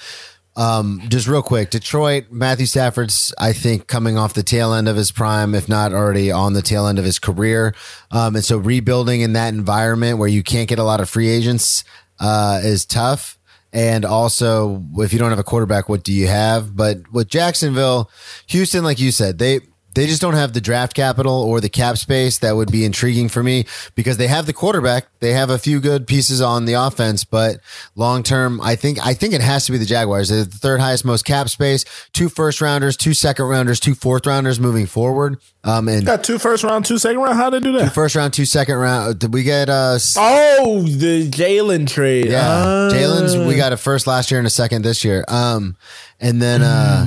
um, 0.56 1.02
just 1.10 1.28
real 1.28 1.42
quick, 1.42 1.72
Detroit, 1.72 2.26
Matthew 2.30 2.66
Stafford's, 2.66 3.34
I 3.38 3.54
think, 3.54 3.88
coming 3.88 4.18
off 4.18 4.34
the 4.34 4.44
tail 4.44 4.74
end 4.74 4.88
of 4.88 4.96
his 4.96 5.12
prime, 5.12 5.56
if 5.56 5.68
not 5.68 5.94
already 5.94 6.32
on 6.32 6.54
the 6.54 6.62
tail 6.62 6.88
end 6.88 7.00
of 7.00 7.06
his 7.06 7.20
career. 7.20 7.74
Um, 8.12 8.36
and 8.36 8.46
so 8.46 8.58
rebuilding 8.58 9.22
in 9.22 9.34
that 9.34 9.54
environment 9.54 10.20
where 10.20 10.30
you 10.30 10.44
can't 10.44 10.70
get 10.70 10.80
a 10.80 10.84
lot 10.84 11.02
of 11.02 11.10
free 11.10 11.28
agents 11.30 11.84
uh, 12.20 12.62
is 12.64 12.86
tough. 12.86 13.38
And 13.74 14.06
also, 14.06 14.84
if 14.98 15.12
you 15.12 15.20
don't 15.20 15.32
have 15.32 15.40
a 15.40 15.44
quarterback, 15.44 15.90
what 15.90 16.04
do 16.04 16.14
you 16.14 16.28
have? 16.28 16.76
But 16.76 17.12
with 17.12 17.28
Jacksonville, 17.28 18.10
Houston, 18.48 18.84
like 18.84 19.00
you 19.00 19.12
said, 19.12 19.40
they 19.40 19.62
they 19.96 20.08
just 20.08 20.22
don't 20.22 20.34
have 20.34 20.54
the 20.54 20.62
draft 20.62 20.96
capital 20.96 21.34
or 21.34 21.62
the 21.62 21.70
cap 21.70 21.98
space 21.98 22.40
that 22.40 22.56
would 22.56 22.72
be 22.72 22.86
intriguing 22.86 23.30
for 23.30 23.44
me 23.44 23.66
because 23.96 24.18
they 24.18 24.28
have 24.28 24.46
the 24.46 24.54
quarterback. 24.54 25.08
They 25.20 25.34
have 25.34 25.50
a 25.50 25.60
few 25.60 25.80
good 25.80 26.08
pieces 26.08 26.42
on 26.42 26.66
the 26.66 26.74
offense, 26.74 27.26
but 27.26 27.58
long 27.96 28.24
term, 28.24 28.60
I 28.62 28.76
think 28.76 29.06
I 29.06 29.14
think 29.14 29.34
it 29.34 29.42
has 29.42 29.66
to 29.66 29.72
be 29.72 29.78
the 29.78 29.86
Jaguars. 29.86 30.30
They're 30.30 30.46
the 30.46 30.58
third 30.58 30.80
highest 30.80 31.06
most 31.06 31.26
cap 31.26 31.50
space, 31.50 31.86
two 32.12 32.30
first 32.30 32.62
rounders, 32.62 32.98
two 32.98 33.14
second 33.14 33.46
rounders, 33.46 33.80
two 33.80 33.96
fourth 33.96 34.26
rounders 34.26 34.60
moving 34.60 34.86
forward. 34.86 35.40
Um, 35.66 35.88
and 35.88 36.06
Got 36.06 36.26
two 36.26 36.40
first 36.40 36.66
round, 36.66 36.84
two 36.86 36.98
second 36.98 37.20
round. 37.22 37.38
How 37.38 37.50
did 37.50 37.64
they 37.64 37.72
do 37.72 37.78
that? 37.78 37.94
first 37.94 38.16
round, 38.16 38.34
two 38.34 38.44
second 38.46 38.76
round. 38.76 39.20
Did 39.20 39.34
we 39.34 39.44
get 39.44 39.70
uh 39.70 39.98
Oh, 40.18 40.82
the 40.82 41.30
Jalen 41.30 41.88
trade. 41.88 42.26
Yeah, 42.26 42.42
Ah. 42.46 42.90
Jalen's. 42.92 43.38
We 43.38 43.56
got 43.56 43.72
a 43.72 43.78
first 43.78 44.06
last 44.06 44.30
year 44.30 44.40
and 44.40 44.48
a 44.48 44.50
second 44.50 44.82
this 44.82 45.06
year. 45.06 45.24
Um, 45.30 45.78
and 46.20 46.42
then 46.42 46.62
uh, 46.62 47.06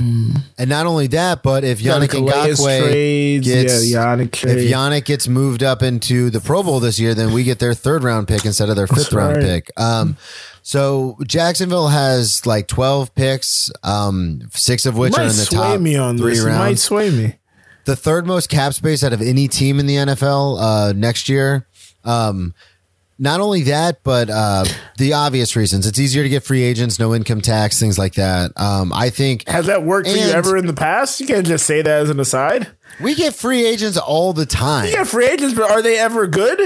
and 0.57 0.69
not 0.69 0.87
only 0.87 1.05
that, 1.07 1.43
but 1.43 1.63
if 1.63 1.79
Yannick 1.81 2.09
Ngakoue 2.09 2.89
trades. 2.89 3.47
gets 3.47 3.91
yeah, 3.91 4.15
Yannick 4.15 4.43
if. 4.43 4.71
Yannick 4.71 5.05
gets 5.05 5.27
moved 5.27 5.61
up 5.61 5.83
into 5.83 6.29
the 6.31 6.39
Pro 6.39 6.63
Bowl 6.63 6.79
this 6.79 6.99
year, 6.99 7.13
then 7.13 7.33
we 7.33 7.43
get 7.43 7.59
their 7.59 7.73
third 7.75 8.03
round 8.03 8.27
pick 8.27 8.43
instead 8.45 8.69
of 8.69 8.75
their 8.75 8.87
fifth 8.87 9.13
round 9.13 9.37
right. 9.37 9.45
pick. 9.45 9.71
Um, 9.79 10.17
so 10.63 11.17
Jacksonville 11.25 11.89
has 11.89 12.45
like 12.45 12.67
twelve 12.67 13.13
picks, 13.13 13.71
um, 13.83 14.49
six 14.51 14.85
of 14.87 14.97
which 14.97 15.11
might 15.13 15.19
are 15.19 15.21
in 15.23 15.27
the 15.29 15.33
sway 15.33 15.57
top 15.57 15.79
me 15.81 15.95
on 15.95 16.17
three 16.17 16.31
this. 16.33 16.43
You 16.43 16.49
might 16.49 16.79
sway 16.79 17.09
me. 17.11 17.35
The 17.87 17.95
third 17.95 18.27
most 18.27 18.49
cap 18.49 18.73
space 18.73 19.01
out 19.01 19.13
of 19.13 19.21
any 19.21 19.47
team 19.47 19.79
in 19.79 19.87
the 19.87 19.95
NFL 19.95 20.57
uh, 20.61 20.93
next 20.93 21.29
year. 21.29 21.65
Um, 22.03 22.53
not 23.17 23.39
only 23.39 23.63
that, 23.63 24.03
but 24.03 24.29
uh, 24.29 24.65
the 24.97 25.13
obvious 25.13 25.55
reasons. 25.55 25.87
It's 25.87 25.97
easier 25.97 26.21
to 26.21 26.29
get 26.29 26.43
free 26.43 26.63
agents, 26.63 26.99
no 26.99 27.15
income 27.15 27.39
tax, 27.41 27.79
things 27.79 27.97
like 27.97 28.15
that. 28.15 28.51
Um, 28.57 28.91
I 28.93 29.09
think 29.09 29.47
Has 29.47 29.67
that 29.67 29.83
worked 29.83 30.09
for 30.09 30.15
you 30.15 30.27
ever 30.27 30.57
in 30.57 30.67
the 30.67 30.73
past? 30.73 31.19
You 31.21 31.27
can't 31.27 31.47
just 31.47 31.65
say 31.65 31.81
that 31.81 32.01
as 32.01 32.09
an 32.09 32.19
aside. 32.19 32.67
we 33.01 33.15
get 33.15 33.33
free 33.33 33.65
agents 33.65 33.97
all 33.97 34.33
the 34.33 34.45
time. 34.45 34.87
You 34.89 34.97
got 34.97 35.07
free 35.07 35.27
agents, 35.27 35.55
but 35.55 35.71
are 35.71 35.81
they 35.81 35.97
ever 35.97 36.27
good? 36.27 36.59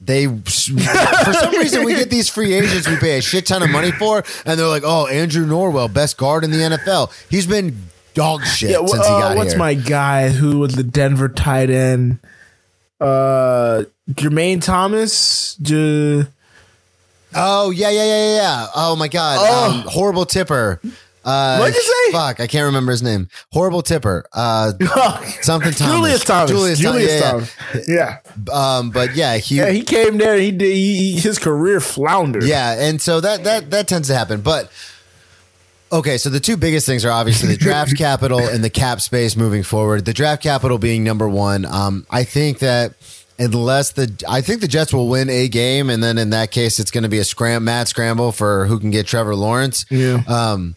They, 0.00 0.28
for 0.28 0.48
some 0.50 1.54
reason, 1.56 1.84
we 1.84 1.94
get 1.94 2.08
these 2.08 2.28
free 2.28 2.54
agents 2.54 2.86
we 2.88 2.96
pay 2.96 3.18
a 3.18 3.22
shit 3.22 3.46
ton 3.46 3.62
of 3.62 3.70
money 3.70 3.90
for, 3.90 4.22
and 4.44 4.60
they're 4.60 4.68
like, 4.68 4.82
"Oh, 4.84 5.06
Andrew 5.06 5.46
Norwell, 5.46 5.92
best 5.92 6.16
guard 6.16 6.44
in 6.44 6.50
the 6.52 6.58
NFL. 6.58 7.12
He's 7.30 7.46
been 7.46 7.88
dog 8.16 8.44
shit 8.44 8.70
Yeah, 8.70 8.78
since 8.86 9.06
he 9.06 9.12
uh, 9.12 9.18
got 9.20 9.36
what's 9.36 9.52
here." 9.52 9.58
my 9.58 9.74
guy 9.74 10.30
who 10.30 10.58
was 10.58 10.74
the 10.74 10.82
Denver 10.82 11.28
tight 11.28 11.70
end? 11.70 12.18
Uh, 13.00 13.84
Jermaine 14.10 14.60
Thomas. 14.62 15.54
J- 15.56 16.24
Oh 17.38 17.70
yeah, 17.70 17.90
yeah, 17.90 18.04
yeah, 18.04 18.26
yeah, 18.28 18.36
yeah. 18.36 18.66
Oh 18.74 18.96
my 18.96 19.08
god, 19.08 19.38
Oh. 19.40 19.70
um, 19.70 19.80
horrible 19.88 20.24
tipper. 20.26 20.80
Uh, 21.22 21.58
What'd 21.58 21.74
you 21.74 21.82
say? 21.82 22.12
Fuck, 22.12 22.38
I 22.40 22.46
can't 22.46 22.66
remember 22.66 22.92
his 22.92 23.02
name. 23.02 23.28
Horrible 23.52 23.82
tipper. 23.82 24.24
Uh, 24.32 24.72
something 25.42 25.72
Thomas. 25.72 25.94
Julius 25.96 26.24
Thomas. 26.24 26.50
Julius, 26.52 26.78
Julius, 26.78 27.20
Thomas. 27.20 27.52
Thomas. 27.72 27.88
Yeah. 27.88 28.18
Yeah. 28.46 28.52
Um, 28.78 28.90
but 28.90 29.16
yeah, 29.16 29.36
he. 29.36 29.56
yeah, 29.56 29.70
he 29.70 29.82
came 29.82 30.18
there. 30.18 30.36
He 30.38 30.52
did. 30.52 30.72
He- 30.72 31.18
his 31.18 31.38
career 31.40 31.80
floundered. 31.80 32.44
yeah, 32.44 32.80
and 32.80 33.02
so 33.02 33.20
that 33.20 33.42
that 33.44 33.70
that 33.72 33.88
tends 33.88 34.06
to 34.08 34.14
happen. 34.14 34.40
But 34.40 34.70
okay, 35.92 36.18
so 36.18 36.30
the 36.30 36.40
two 36.40 36.56
biggest 36.56 36.86
things 36.86 37.04
are 37.04 37.10
obviously 37.10 37.48
the 37.48 37.56
draft 37.56 37.96
capital 37.98 38.40
and 38.40 38.62
the 38.62 38.70
cap 38.70 39.00
space 39.00 39.36
moving 39.36 39.62
forward. 39.62 40.04
The 40.04 40.12
draft 40.12 40.42
capital 40.42 40.78
being 40.78 41.04
number 41.04 41.28
one. 41.28 41.64
Um, 41.64 42.06
I 42.10 42.24
think 42.24 42.60
that 42.60 42.94
unless 43.38 43.92
the 43.92 44.24
I 44.28 44.40
think 44.40 44.60
the 44.60 44.68
Jets 44.68 44.92
will 44.92 45.08
win 45.08 45.28
a 45.28 45.48
game, 45.48 45.90
and 45.90 46.02
then 46.02 46.18
in 46.18 46.30
that 46.30 46.50
case, 46.50 46.78
it's 46.78 46.90
going 46.90 47.04
to 47.04 47.10
be 47.10 47.18
a 47.18 47.24
scram 47.24 47.64
mad 47.64 47.88
scramble 47.88 48.32
for 48.32 48.66
who 48.66 48.78
can 48.78 48.90
get 48.90 49.06
Trevor 49.06 49.34
Lawrence. 49.34 49.84
Yeah. 49.90 50.22
Um, 50.26 50.76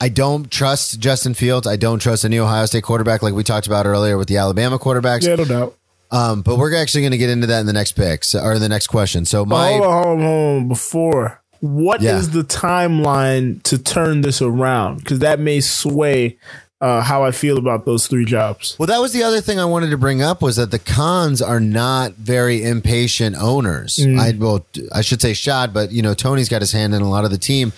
I 0.00 0.10
don't 0.10 0.50
trust 0.50 1.00
Justin 1.00 1.34
Fields. 1.34 1.66
I 1.66 1.76
don't 1.76 2.00
trust 2.00 2.24
any 2.24 2.38
Ohio 2.38 2.66
State 2.66 2.82
quarterback, 2.82 3.22
like 3.22 3.34
we 3.34 3.42
talked 3.42 3.66
about 3.66 3.86
earlier 3.86 4.18
with 4.18 4.28
the 4.28 4.36
Alabama 4.36 4.78
quarterbacks. 4.78 5.26
Yeah, 5.26 5.36
no 5.36 5.44
doubt. 5.44 5.76
Um, 6.10 6.42
but 6.42 6.56
we're 6.58 6.74
actually 6.76 7.00
going 7.00 7.12
to 7.12 7.18
get 7.18 7.30
into 7.30 7.48
that 7.48 7.60
in 7.60 7.66
the 7.66 7.72
next 7.72 7.92
pick 7.92 8.22
so, 8.22 8.40
or 8.40 8.58
the 8.58 8.68
next 8.68 8.86
question. 8.86 9.24
So 9.24 9.44
my 9.44 9.72
hold 9.72 9.82
on, 9.82 9.92
hold 9.92 10.06
on, 10.06 10.24
hold 10.24 10.62
on. 10.62 10.68
Before, 10.68 11.42
what 11.60 12.02
is 12.02 12.26
Yeah. 12.28 12.32
the 12.42 12.44
timeline 12.44 13.62
to 13.64 13.78
turn 13.78 14.20
this 14.22 14.40
around? 14.42 14.98
Because 14.98 15.20
that 15.20 15.40
may 15.40 15.60
sway 15.60 16.36
uh, 16.80 17.00
how 17.00 17.24
I 17.24 17.30
feel 17.30 17.56
about 17.56 17.86
those 17.86 18.06
three 18.06 18.26
jobs. 18.26 18.76
Well, 18.78 18.86
that 18.86 18.98
was 19.00 19.12
the 19.14 19.22
other 19.22 19.40
thing 19.40 19.58
I 19.58 19.64
wanted 19.64 19.88
to 19.90 19.96
bring 19.96 20.20
up 20.20 20.42
was 20.42 20.56
that 20.56 20.70
the 20.70 20.78
Khans 20.78 21.40
are 21.40 21.58
not 21.60 22.12
very 22.16 22.62
impatient 22.62 23.34
owners. 23.36 23.98
I 23.98 24.34
well, 24.38 24.66
I 24.92 25.00
should 25.00 25.22
say 25.22 25.32
Shad, 25.32 25.72
but 25.72 25.90
you 25.90 26.02
know 26.02 26.12
Tony's 26.12 26.50
got 26.50 26.60
his 26.60 26.72
hand 26.72 26.94
in 26.94 27.00
a 27.00 27.08
lot 27.08 27.24
of 27.24 27.30
the 27.30 27.38
team. 27.38 27.72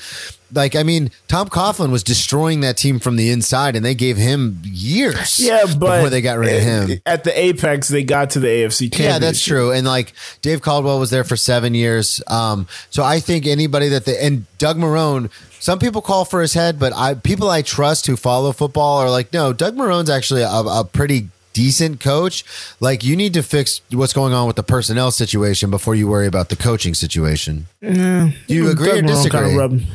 Like, 0.52 0.74
I 0.74 0.82
mean, 0.82 1.10
Tom 1.26 1.48
Coughlin 1.48 1.90
was 1.90 2.02
destroying 2.02 2.60
that 2.60 2.76
team 2.76 2.98
from 2.98 3.16
the 3.16 3.30
inside, 3.30 3.76
and 3.76 3.84
they 3.84 3.94
gave 3.94 4.16
him 4.16 4.60
years. 4.64 5.38
Yeah, 5.38 5.64
but 5.64 5.96
before 5.96 6.10
they 6.10 6.20
got 6.20 6.38
rid 6.38 6.56
of 6.56 6.62
him. 6.62 7.00
at 7.06 7.24
the 7.24 7.38
apex, 7.38 7.88
they 7.88 8.02
got 8.02 8.30
to 8.30 8.40
the 8.40 8.48
AFC 8.48 8.90
championship. 8.90 8.98
Yeah, 9.00 9.18
that's 9.18 9.44
true. 9.44 9.72
And 9.72 9.86
like 9.86 10.12
Dave 10.42 10.62
Caldwell 10.62 10.98
was 10.98 11.10
there 11.10 11.24
for 11.24 11.36
seven 11.36 11.74
years. 11.74 12.22
Um, 12.26 12.66
so 12.90 13.02
I 13.02 13.20
think 13.20 13.46
anybody 13.46 13.88
that 13.88 14.04
the 14.04 14.22
and 14.22 14.46
Doug 14.58 14.76
Marrone, 14.76 15.30
some 15.60 15.78
people 15.78 16.02
call 16.02 16.24
for 16.24 16.40
his 16.40 16.54
head, 16.54 16.78
but 16.78 16.92
I 16.94 17.14
people 17.14 17.48
I 17.48 17.62
trust 17.62 18.06
who 18.06 18.16
follow 18.16 18.52
football 18.52 18.98
are 18.98 19.10
like, 19.10 19.32
no, 19.32 19.52
Doug 19.52 19.76
Marrone's 19.76 20.10
actually 20.10 20.42
a, 20.42 20.48
a 20.48 20.84
pretty 20.90 21.28
decent 21.58 21.98
coach. 21.98 22.44
Like 22.78 23.02
you 23.02 23.16
need 23.16 23.34
to 23.34 23.42
fix 23.42 23.80
what's 23.90 24.12
going 24.12 24.32
on 24.32 24.46
with 24.46 24.54
the 24.54 24.62
personnel 24.62 25.10
situation 25.10 25.70
before 25.70 25.96
you 25.96 26.06
worry 26.06 26.28
about 26.28 26.50
the 26.50 26.56
coaching 26.56 26.94
situation. 26.94 27.66
Do 27.80 28.32
you 28.48 28.70
agree 28.70 28.90
or 28.90 28.94
Doug 29.02 29.04
Marrone 29.04 29.06
disagree? 29.06 29.40
Kind 29.40 29.52
of 29.52 29.56
rubbed, 29.56 29.86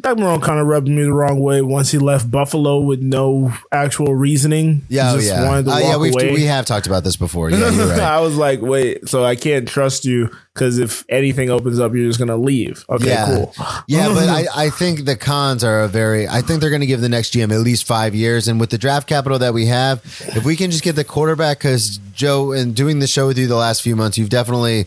Doug 0.00 0.18
Marrone 0.18 0.42
kind 0.42 0.58
of 0.58 0.66
rubbed 0.66 0.88
me 0.88 1.02
the 1.02 1.12
wrong 1.12 1.38
way 1.38 1.62
once 1.62 1.92
he 1.92 1.98
left 1.98 2.30
Buffalo 2.30 2.80
with 2.80 3.00
no 3.00 3.52
actual 3.70 4.14
reasoning. 4.14 4.82
yeah, 4.88 5.12
oh, 5.12 5.16
just 5.16 5.28
yeah. 5.28 5.46
wanted 5.46 5.66
to 5.66 5.70
Uh, 5.72 5.78
yeah, 5.78 5.96
we've, 5.98 6.12
away. 6.12 6.32
we 6.32 6.44
have 6.44 6.66
talked 6.66 6.88
about 6.88 7.04
this 7.04 7.14
before. 7.14 7.50
Yeah, 7.50 7.70
you're 7.70 7.86
right. 7.90 8.00
I 8.00 8.20
was 8.20 8.36
like, 8.36 8.60
wait, 8.60 9.08
so 9.08 9.24
I 9.24 9.36
can't 9.36 9.68
trust 9.68 10.04
you 10.04 10.30
because 10.52 10.78
if 10.78 11.04
anything 11.08 11.48
opens 11.48 11.78
up, 11.78 11.94
you're 11.94 12.08
just 12.08 12.18
gonna 12.18 12.36
leave. 12.36 12.84
Okay, 12.90 13.06
yeah. 13.06 13.26
cool. 13.26 13.54
Yeah, 13.86 14.08
but 14.08 14.28
I, 14.28 14.46
I 14.66 14.70
think 14.70 15.04
the 15.04 15.14
Khans 15.16 15.62
are 15.62 15.82
a 15.82 15.88
very 15.88 16.26
I 16.26 16.40
think 16.42 16.60
they're 16.60 16.70
going 16.70 16.80
to 16.80 16.86
give 16.86 17.00
the 17.00 17.08
next 17.08 17.34
GM 17.34 17.52
at 17.52 17.60
least 17.60 17.86
five 17.86 18.16
years. 18.16 18.48
And 18.48 18.58
with 18.58 18.70
the 18.70 18.78
draft 18.78 19.06
capital 19.06 19.38
that 19.38 19.54
we 19.54 19.66
have, 19.66 20.00
if 20.34 20.44
we 20.44 20.56
can 20.56 20.72
just 20.72 20.82
get 20.82 20.96
the 20.96 21.04
quarterback, 21.04 21.58
because 21.58 21.98
Joe, 22.12 22.50
in 22.50 22.72
doing 22.72 22.98
the 22.98 23.06
show 23.06 23.28
with 23.28 23.38
you 23.38 23.46
the 23.46 23.54
last 23.54 23.82
few 23.82 23.94
months, 23.94 24.18
you've 24.18 24.28
definitely 24.30 24.86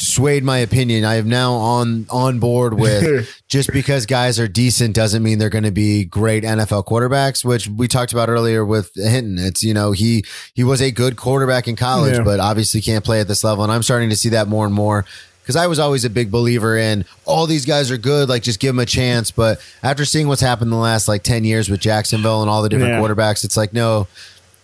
swayed 0.00 0.44
my 0.44 0.58
opinion. 0.58 1.04
I 1.04 1.16
am 1.16 1.28
now 1.28 1.52
on 1.54 2.06
on 2.10 2.38
board 2.38 2.74
with 2.74 3.28
just 3.48 3.72
because 3.72 4.06
guys 4.06 4.38
are 4.38 4.48
decent 4.48 4.94
doesn't 4.94 5.22
mean 5.22 5.38
they're 5.38 5.48
going 5.50 5.64
to 5.64 5.70
be 5.70 6.04
great 6.04 6.44
NFL 6.44 6.84
quarterbacks, 6.86 7.44
which 7.44 7.68
we 7.68 7.88
talked 7.88 8.12
about 8.12 8.28
earlier 8.28 8.64
with 8.64 8.90
Hinton. 8.94 9.38
It's 9.38 9.62
you 9.62 9.74
know 9.74 9.92
he 9.92 10.24
he 10.54 10.64
was 10.64 10.80
a 10.80 10.90
good 10.90 11.16
quarterback 11.16 11.66
in 11.68 11.76
college, 11.76 12.14
Yeah. 12.18 12.22
but 12.24 12.40
obviously 12.40 12.80
can't 12.80 13.04
play 13.04 13.20
at 13.20 13.28
this 13.28 13.42
level, 13.44 13.64
and 13.64 13.72
I'm 13.72 13.82
starting 13.82 14.10
to 14.10 14.16
see 14.16 14.28
that 14.30 14.48
more 14.48 14.64
and 14.66 14.74
more. 14.74 15.04
Because 15.42 15.56
I 15.56 15.66
was 15.66 15.78
always 15.78 16.04
a 16.04 16.10
big 16.10 16.30
believer 16.30 16.76
in 16.76 17.06
all 17.24 17.46
these 17.46 17.64
guys 17.64 17.90
are 17.90 17.96
good, 17.96 18.28
like 18.28 18.42
just 18.42 18.60
give 18.60 18.74
them 18.74 18.80
a 18.80 18.84
chance. 18.84 19.30
But 19.30 19.58
after 19.82 20.04
seeing 20.04 20.28
what's 20.28 20.42
happened 20.42 20.66
in 20.66 20.72
the 20.72 20.76
last 20.76 21.08
like 21.08 21.22
ten 21.22 21.42
years 21.42 21.70
with 21.70 21.80
Jacksonville 21.80 22.42
and 22.42 22.50
all 22.50 22.62
the 22.62 22.68
different 22.68 22.92
Yeah. 22.92 23.00
quarterbacks, 23.00 23.44
it's 23.44 23.56
like 23.56 23.72
no, 23.72 24.08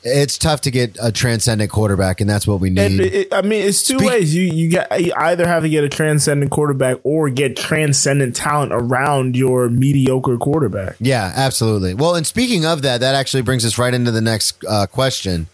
it's 0.07 0.37
tough 0.37 0.61
to 0.63 0.71
get 0.71 0.97
a 1.03 1.11
transcendent 1.11 1.71
quarterback, 1.71 2.21
and 2.21 2.29
that's 2.29 2.47
what 2.47 2.61
we 2.61 2.69
need. 2.71 3.01
It, 3.01 3.33
I 3.33 3.41
mean, 3.43 3.65
it's 3.67 3.83
two 3.83 3.99
Speak- 3.99 4.11
ways. 4.11 4.35
You 4.35 4.43
you 4.45 4.71
got 4.71 5.01
you 5.03 5.13
either 5.17 5.47
have 5.47 5.63
to 5.63 5.69
get 5.69 5.83
a 5.83 5.89
transcendent 5.89 6.51
quarterback 6.51 6.99
or 7.05 7.31
get 7.31 7.57
transcendent 7.57 8.37
talent 8.37 8.73
around 8.73 9.35
your 9.37 9.69
mediocre 9.71 10.37
quarterback. 10.37 10.97
Yeah, 11.01 11.33
absolutely. 11.35 11.95
Well, 11.95 12.15
and 12.17 12.27
speaking 12.27 12.67
of 12.67 12.83
that, 12.83 13.01
that 13.01 13.15
actually 13.15 13.43
brings 13.43 13.65
us 13.65 13.79
right 13.79 13.95
into 13.95 14.11
the 14.11 14.21
next 14.21 14.63
uh, 14.69 14.87
question, 14.87 15.47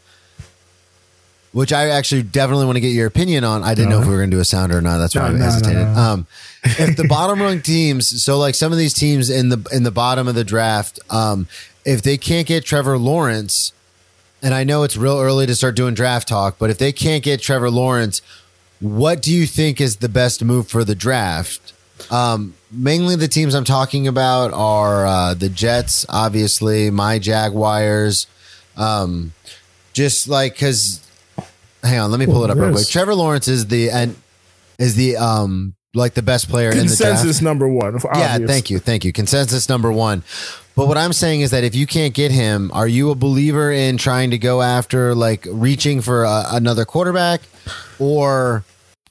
which 1.53 1.72
I 1.72 1.88
actually 1.88 2.22
definitely 2.24 2.64
want 2.66 2.76
to 2.76 2.80
get 2.80 2.88
your 2.88 3.07
opinion 3.07 3.44
on. 3.44 3.62
I 3.62 3.74
didn't 3.74 3.90
know 3.90 4.01
if 4.01 4.07
we 4.07 4.12
were 4.12 4.18
going 4.18 4.30
to 4.30 4.36
do 4.36 4.40
a 4.40 4.44
sounder 4.44 4.78
or 4.78 4.80
not. 4.80 4.98
That's 4.98 5.14
why 5.14 5.22
No, 5.22 5.26
I 5.28 5.30
no, 5.32 5.38
no, 5.38 5.44
hesitated. 5.44 5.76
no. 5.88 5.94
Um, 5.94 6.26
if 6.64 6.96
the 6.96 7.07
bottom 7.09 7.40
rung 7.40 7.61
teams, 7.62 8.22
so 8.22 8.38
like 8.38 8.55
some 8.55 8.72
of 8.72 8.78
these 8.78 8.94
teams 8.94 9.30
in 9.30 9.48
the 9.48 9.66
in 9.72 9.82
the 9.84 9.90
bottom 9.90 10.28
of 10.28 10.34
the 10.34 10.44
draft, 10.44 10.98
um, 11.11 11.46
if 11.84 12.03
they 12.03 12.16
can't 12.18 12.46
get 12.46 12.64
Trevor 12.64 12.98
Lawrence, 12.98 13.72
and 14.43 14.55
I 14.55 14.64
know 14.64 14.82
it's 14.82 14.97
real 14.97 15.18
early 15.18 15.47
to 15.47 15.55
start 15.55 15.76
doing 15.76 15.95
draft 15.95 16.28
talk, 16.28 16.57
but 16.59 16.70
if 16.70 16.78
they 16.78 16.93
can't 16.93 17.22
get 17.22 17.41
Trevor 17.41 17.70
Lawrence, 17.70 18.22
what 18.80 19.20
do 19.22 19.32
you 19.32 19.47
think 19.47 19.80
is 19.80 19.97
the 19.97 20.09
best 20.09 20.43
move 20.43 20.68
for 20.68 20.84
the 20.84 20.95
draft? 20.95 21.72
Um, 22.11 22.55
mainly 22.70 23.16
the 23.16 23.28
teams 23.28 23.55
I'm 23.55 23.64
talking 23.64 24.09
about 24.09 24.53
are 24.53 25.07
uh, 25.07 25.34
the 25.34 25.49
Jets, 25.49 26.07
obviously, 26.09 26.91
my 26.91 27.18
Jaguars. 27.18 28.26
Um, 28.76 29.32
just 29.93 30.28
like 30.28 30.55
because, 30.55 31.07
hang 31.82 31.99
on, 31.99 32.11
let 32.11 32.20
me 32.20 32.26
pull 32.26 32.45
it 32.45 32.51
up 32.51 32.57
real 32.57 32.72
quick. 32.72 32.88
Trevor 32.88 33.14
Lawrence 33.14 33.49
is 33.49 33.66
the 33.66 33.91
and 33.91 34.16
is 34.78 34.95
the 34.95 35.16
um 35.16 35.74
like 35.95 36.14
the 36.14 36.22
best 36.22 36.49
player 36.49 36.70
in 36.70 36.76
the 36.78 36.82
draft. 36.84 36.99
Consensus 37.01 37.43
number 37.43 37.68
one. 37.68 37.99
Yeah, 38.14 38.38
thank 38.38 38.70
you, 38.70 38.78
thank 38.78 39.05
you. 39.05 39.12
Consensus 39.12 39.68
number 39.68 39.91
one. 39.91 40.22
But 40.76 40.86
what 40.86 40.97
I'm 40.97 41.12
saying 41.12 41.41
is 41.43 41.51
that 41.51 41.64
if 41.64 41.74
you 41.74 41.86
can't 41.86 42.14
get 42.14 42.30
him, 42.30 42.70
are 42.72 42.86
you 42.88 43.11
a 43.11 43.14
believer 43.14 43.70
in 43.72 43.99
trying 43.99 44.30
to 44.30 44.38
go 44.38 44.62
after 44.62 45.14
like 45.14 45.47
reaching 45.51 46.01
for 46.01 46.24
a, 46.24 46.45
another 46.53 46.84
quarterback, 46.84 47.41
or 47.99 48.64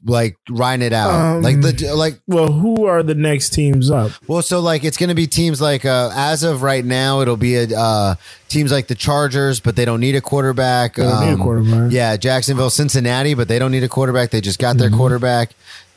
like 0.05 0.37
riding 0.49 0.85
it 0.85 0.93
out? 0.93 1.11
Um, 1.11 1.41
like 1.43 1.59
the 1.61 1.93
like 1.93 2.19
Well, 2.27 2.51
who 2.51 2.85
are 2.85 3.03
the 3.03 3.13
next 3.13 3.49
teams 3.49 3.91
up? 3.91 4.11
well, 4.27 4.41
so 4.41 4.61
like 4.61 4.83
it's 4.85 4.97
going 4.97 5.09
to 5.09 5.15
be 5.15 5.27
teams 5.27 5.59
like 5.61 5.83
uh, 5.85 6.11
as 6.15 6.43
of 6.43 6.61
right 6.63 6.83
now, 6.85 7.19
it'll 7.21 7.37
be 7.37 7.55
a, 7.55 7.67
uh, 7.77 8.15
teams 8.47 8.71
like 8.71 8.87
the 8.87 8.95
Chargers, 8.95 9.59
but 9.59 9.75
they 9.75 9.85
don't 9.85 9.99
need 9.99 10.15
a 10.15 10.21
quarterback. 10.21 10.97
Um, 10.97 11.05
They 11.05 11.11
don't 11.11 11.25
need 11.25 11.33
a 11.33 11.43
quarterback. 11.43 11.91
Yeah, 11.91 12.15
Jacksonville, 12.17 12.69
Cincinnati, 12.69 13.33
but 13.33 13.47
they 13.49 13.59
don't 13.59 13.71
need 13.71 13.83
a 13.83 13.89
quarterback. 13.89 14.29
They 14.31 14.41
just 14.41 14.59
got 14.59 14.77
their 14.77 14.87
Mm-hmm. 14.87 14.97
quarterback. 14.97 15.51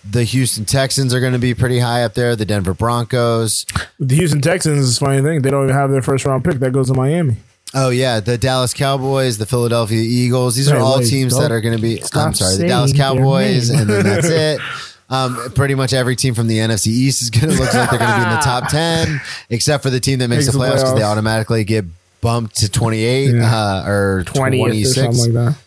The 0.09 0.25
Houston 0.25 0.65
Texans 0.65 1.15
are 1.15 1.21
going 1.21 1.33
to 1.33 1.39
be 1.39 1.55
pretty 1.55 1.79
high 1.79 2.03
up 2.03 2.15
there. 2.15 2.35
The 2.35 2.45
Denver 2.45 2.75
Broncos. 2.75 3.65
The 4.01 4.17
Houston 4.17 4.41
Texans 4.41 4.81
is 4.81 4.97
a 4.97 5.01
funny 5.01 5.23
thing. 5.23 5.43
They 5.43 5.51
don't 5.51 5.65
even 5.65 5.75
have 5.75 5.91
their 5.91 6.03
first 6.03 6.25
round 6.25 6.45
pick. 6.45 6.55
That 6.59 6.73
goes 6.73 6.89
to 6.89 6.95
Miami. 6.95 7.37
Oh 7.75 7.89
yeah, 7.89 8.21
the 8.21 8.37
Dallas 8.37 8.75
Cowboys, 8.75 9.39
the 9.39 9.47
Philadelphia 9.47 10.01
Eagles. 10.03 10.57
These 10.57 10.71
are 10.71 10.79
all 10.79 11.01
teams 11.01 11.39
that 11.39 11.51
are 11.51 11.61
going 11.61 11.75
to 11.77 11.81
be. 11.81 12.03
I'm 12.15 12.35
sorry, 12.35 12.57
the 12.57 12.69
Dallas 12.69 12.93
Cowboys, 12.93 13.71
and 13.71 13.89
then 13.89 14.05
that's 14.05 14.29
it. 14.29 14.61
Um, 15.09 15.37
pretty 15.55 15.75
much 15.75 15.93
every 15.93 16.17
team 16.17 16.35
from 16.35 16.49
the 16.49 16.59
NFC 16.59 16.87
East 16.89 17.23
is 17.23 17.31
going 17.31 17.51
to 17.51 17.61
look 17.61 17.73
like 17.73 17.91
they're 17.91 17.99
going 17.99 18.11
to 18.11 18.17
be 18.17 18.23
in 18.23 18.31
the 18.31 18.43
top 18.43 18.69
ten, 18.71 19.21
except 19.51 19.83
for 19.83 19.91
the 19.91 20.01
team 20.01 20.19
that 20.19 20.29
makes 20.29 20.47
Makes 20.47 20.53
the 20.53 20.59
playoffs 20.59 20.77
because 20.77 20.95
they 20.95 21.03
automatically 21.03 21.65
get 21.65 21.85
bumped 22.21 22.57
to 22.57 22.71
28 22.71 23.35
uh, 23.41 23.85
or 23.87 24.25
20th 24.27 24.37
or 24.37 24.51
26. 24.69 24.95
something 24.95 25.35
like 25.35 25.55
that. 25.55 25.59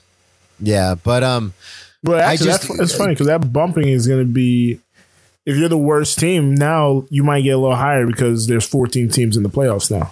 Yeah, 0.60 0.96
but 0.96 1.24
um, 1.24 1.54
But 2.06 2.22
actually, 2.22 2.48
just- 2.48 2.68
that's 2.68 2.80
it's 2.80 2.96
funny 2.96 3.14
because 3.14 3.28
that 3.28 3.52
bumping 3.52 3.88
is 3.88 4.08
going 4.08 4.26
to 4.26 4.32
be. 4.32 4.80
If 5.46 5.58
you're 5.58 5.70
the 5.70 5.78
worst 5.78 6.18
team 6.18 6.56
now, 6.56 7.04
you 7.12 7.24
might 7.24 7.42
get 7.42 7.52
a 7.52 7.58
little 7.58 7.76
higher 7.76 8.08
because 8.08 8.48
there's 8.48 8.68
14 8.68 9.10
teams 9.10 9.38
in 9.38 9.44
the 9.44 9.50
playoffs 9.50 9.92
now. 9.92 10.12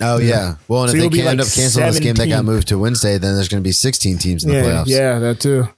oh 0.00 0.18
yeah. 0.18 0.56
Well, 0.68 0.84
and 0.84 0.90
So 0.90 0.96
if 0.96 1.02
they 1.02 1.08
can 1.10 1.26
end 1.26 1.38
like 1.38 1.46
up 1.46 1.52
canceling 1.52 1.86
this 1.86 2.00
game 2.00 2.14
that 2.14 2.28
got 2.28 2.44
moved 2.46 2.68
to 2.68 2.78
Wednesday, 2.78 3.18
then 3.18 3.34
there's 3.34 3.48
going 3.48 3.62
to 3.62 3.66
be 3.66 3.72
16 3.72 4.16
teams 4.18 4.42
in 4.44 4.50
the 4.50 4.56
yeah, 4.56 4.62
playoffs. 4.62 4.86
yeah, 4.86 5.18
that 5.18 5.40
too. 5.40 5.68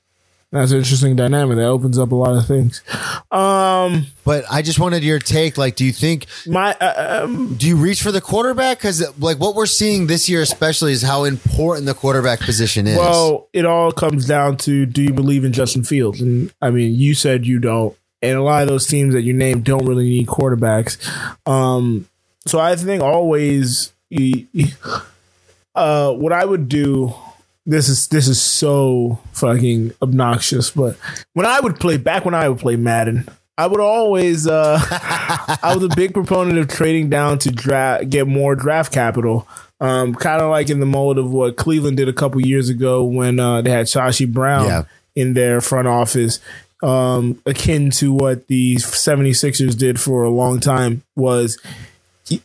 That's 0.52 0.70
an 0.70 0.78
interesting 0.78 1.16
dynamic. 1.16 1.56
That 1.56 1.66
opens 1.66 1.98
up 1.98 2.12
a 2.12 2.14
lot 2.14 2.36
of 2.36 2.46
things. 2.46 2.82
Um, 3.32 4.06
But 4.24 4.44
I 4.50 4.62
just 4.62 4.78
wanted 4.78 5.02
your 5.02 5.18
take. 5.18 5.58
Like, 5.58 5.74
do 5.76 5.84
you 5.84 5.92
think 5.92 6.26
my 6.46 6.72
uh, 6.74 7.24
um, 7.24 7.56
do 7.56 7.66
you 7.66 7.76
reach 7.76 8.00
for 8.02 8.12
the 8.12 8.20
quarterback? 8.20 8.78
Because 8.78 9.04
like 9.18 9.38
what 9.38 9.54
we're 9.56 9.66
seeing 9.66 10.06
this 10.06 10.28
year, 10.28 10.40
especially, 10.42 10.92
is 10.92 11.02
how 11.02 11.24
important 11.24 11.86
the 11.86 11.94
quarterback 11.94 12.40
position 12.40 12.86
is. 12.86 12.96
well, 12.96 13.48
it 13.52 13.66
all 13.66 13.90
comes 13.92 14.26
down 14.26 14.56
to 14.58 14.86
do 14.86 15.02
you 15.02 15.12
believe 15.12 15.44
in 15.44 15.52
Justin 15.52 15.82
Fields? 15.82 16.20
And 16.20 16.52
I 16.62 16.70
mean, 16.70 16.94
you 16.94 17.14
said 17.14 17.44
you 17.44 17.58
don't, 17.58 17.96
and 18.22 18.38
a 18.38 18.42
lot 18.42 18.62
of 18.62 18.68
those 18.68 18.86
teams 18.86 19.14
that 19.14 19.22
you 19.22 19.32
named 19.32 19.64
don't 19.64 19.84
really 19.84 20.08
need 20.08 20.28
quarterbacks. 20.28 20.96
Um, 21.46 22.08
so 22.46 22.60
I 22.60 22.76
think 22.76 23.02
always, 23.02 23.92
uh, 25.74 26.12
what 26.12 26.32
I 26.32 26.44
would 26.44 26.68
do. 26.68 27.14
This 27.66 27.88
is 27.88 28.06
this 28.08 28.28
is 28.28 28.40
so 28.40 29.18
fucking 29.32 29.92
obnoxious, 30.00 30.70
but 30.70 30.96
when 31.32 31.46
I 31.46 31.58
would 31.60 31.80
play 31.80 31.96
back 31.96 32.24
when 32.24 32.34
I 32.34 32.48
would 32.48 32.58
play 32.60 32.76
Madden, 32.76 33.28
I 33.58 33.66
would 33.66 33.80
always 33.80 34.46
uh 34.46 34.78
I 35.62 35.72
was 35.74 35.82
a 35.82 35.96
big 35.96 36.14
proponent 36.14 36.58
of 36.58 36.68
trading 36.68 37.08
down 37.10 37.38
to 37.40 37.50
draft 37.50 38.08
get 38.08 38.28
more 38.28 38.54
draft 38.54 38.92
capital. 38.92 39.48
Um 39.80 40.14
kind 40.14 40.40
of 40.42 40.50
like 40.50 40.70
in 40.70 40.78
the 40.78 40.86
mold 40.86 41.18
of 41.18 41.30
what 41.32 41.56
Cleveland 41.56 41.96
did 41.96 42.08
a 42.08 42.12
couple 42.12 42.40
years 42.40 42.68
ago 42.68 43.02
when 43.04 43.40
uh 43.40 43.62
they 43.62 43.70
had 43.70 43.86
Sashi 43.86 44.32
Brown 44.32 44.66
Yeah. 44.66 44.82
in 45.16 45.34
their 45.34 45.60
front 45.60 45.88
office. 45.88 46.38
Um 46.84 47.42
akin 47.46 47.90
to 47.92 48.12
what 48.12 48.46
the 48.46 48.76
76ers 48.76 49.76
did 49.76 50.00
for 50.00 50.22
a 50.22 50.30
long 50.30 50.60
time 50.60 51.02
was 51.16 51.58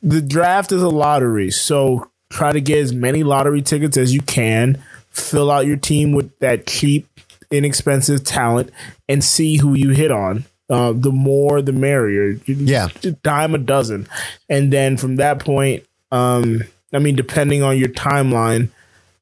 the 0.02 0.22
draft 0.22 0.72
is 0.72 0.82
a 0.82 0.90
lottery. 0.90 1.52
So 1.52 2.10
try 2.32 2.52
to 2.54 2.62
get 2.62 2.80
as 2.80 2.92
many 2.94 3.22
lottery 3.24 3.62
tickets 3.62 3.98
as 3.98 4.14
you 4.14 4.22
can. 4.22 4.82
Fill 5.12 5.52
out 5.52 5.66
your 5.66 5.78
team 5.78 6.14
with 6.14 6.38
that 6.40 6.66
cheap, 6.68 7.08
inexpensive 7.52 8.24
talent 8.24 8.72
and 9.08 9.24
see 9.24 9.58
who 9.58 9.74
you 9.74 9.90
hit 9.90 10.12
on. 10.12 10.46
Uh, 10.70 10.94
the 10.96 11.12
more, 11.12 11.62
the 11.62 11.74
merrier. 11.74 12.40
Yeah. 12.46 12.88
Dime 13.24 13.54
a 13.54 13.58
dozen. 13.58 14.08
And 14.50 14.72
then 14.72 14.96
from 14.96 15.18
that 15.18 15.40
point, 15.40 15.86
um, 16.12 16.64
I 16.94 17.00
mean, 17.00 17.16
depending 17.16 17.62
on 17.62 17.78
your 17.78 17.90
timeline, 17.90 18.70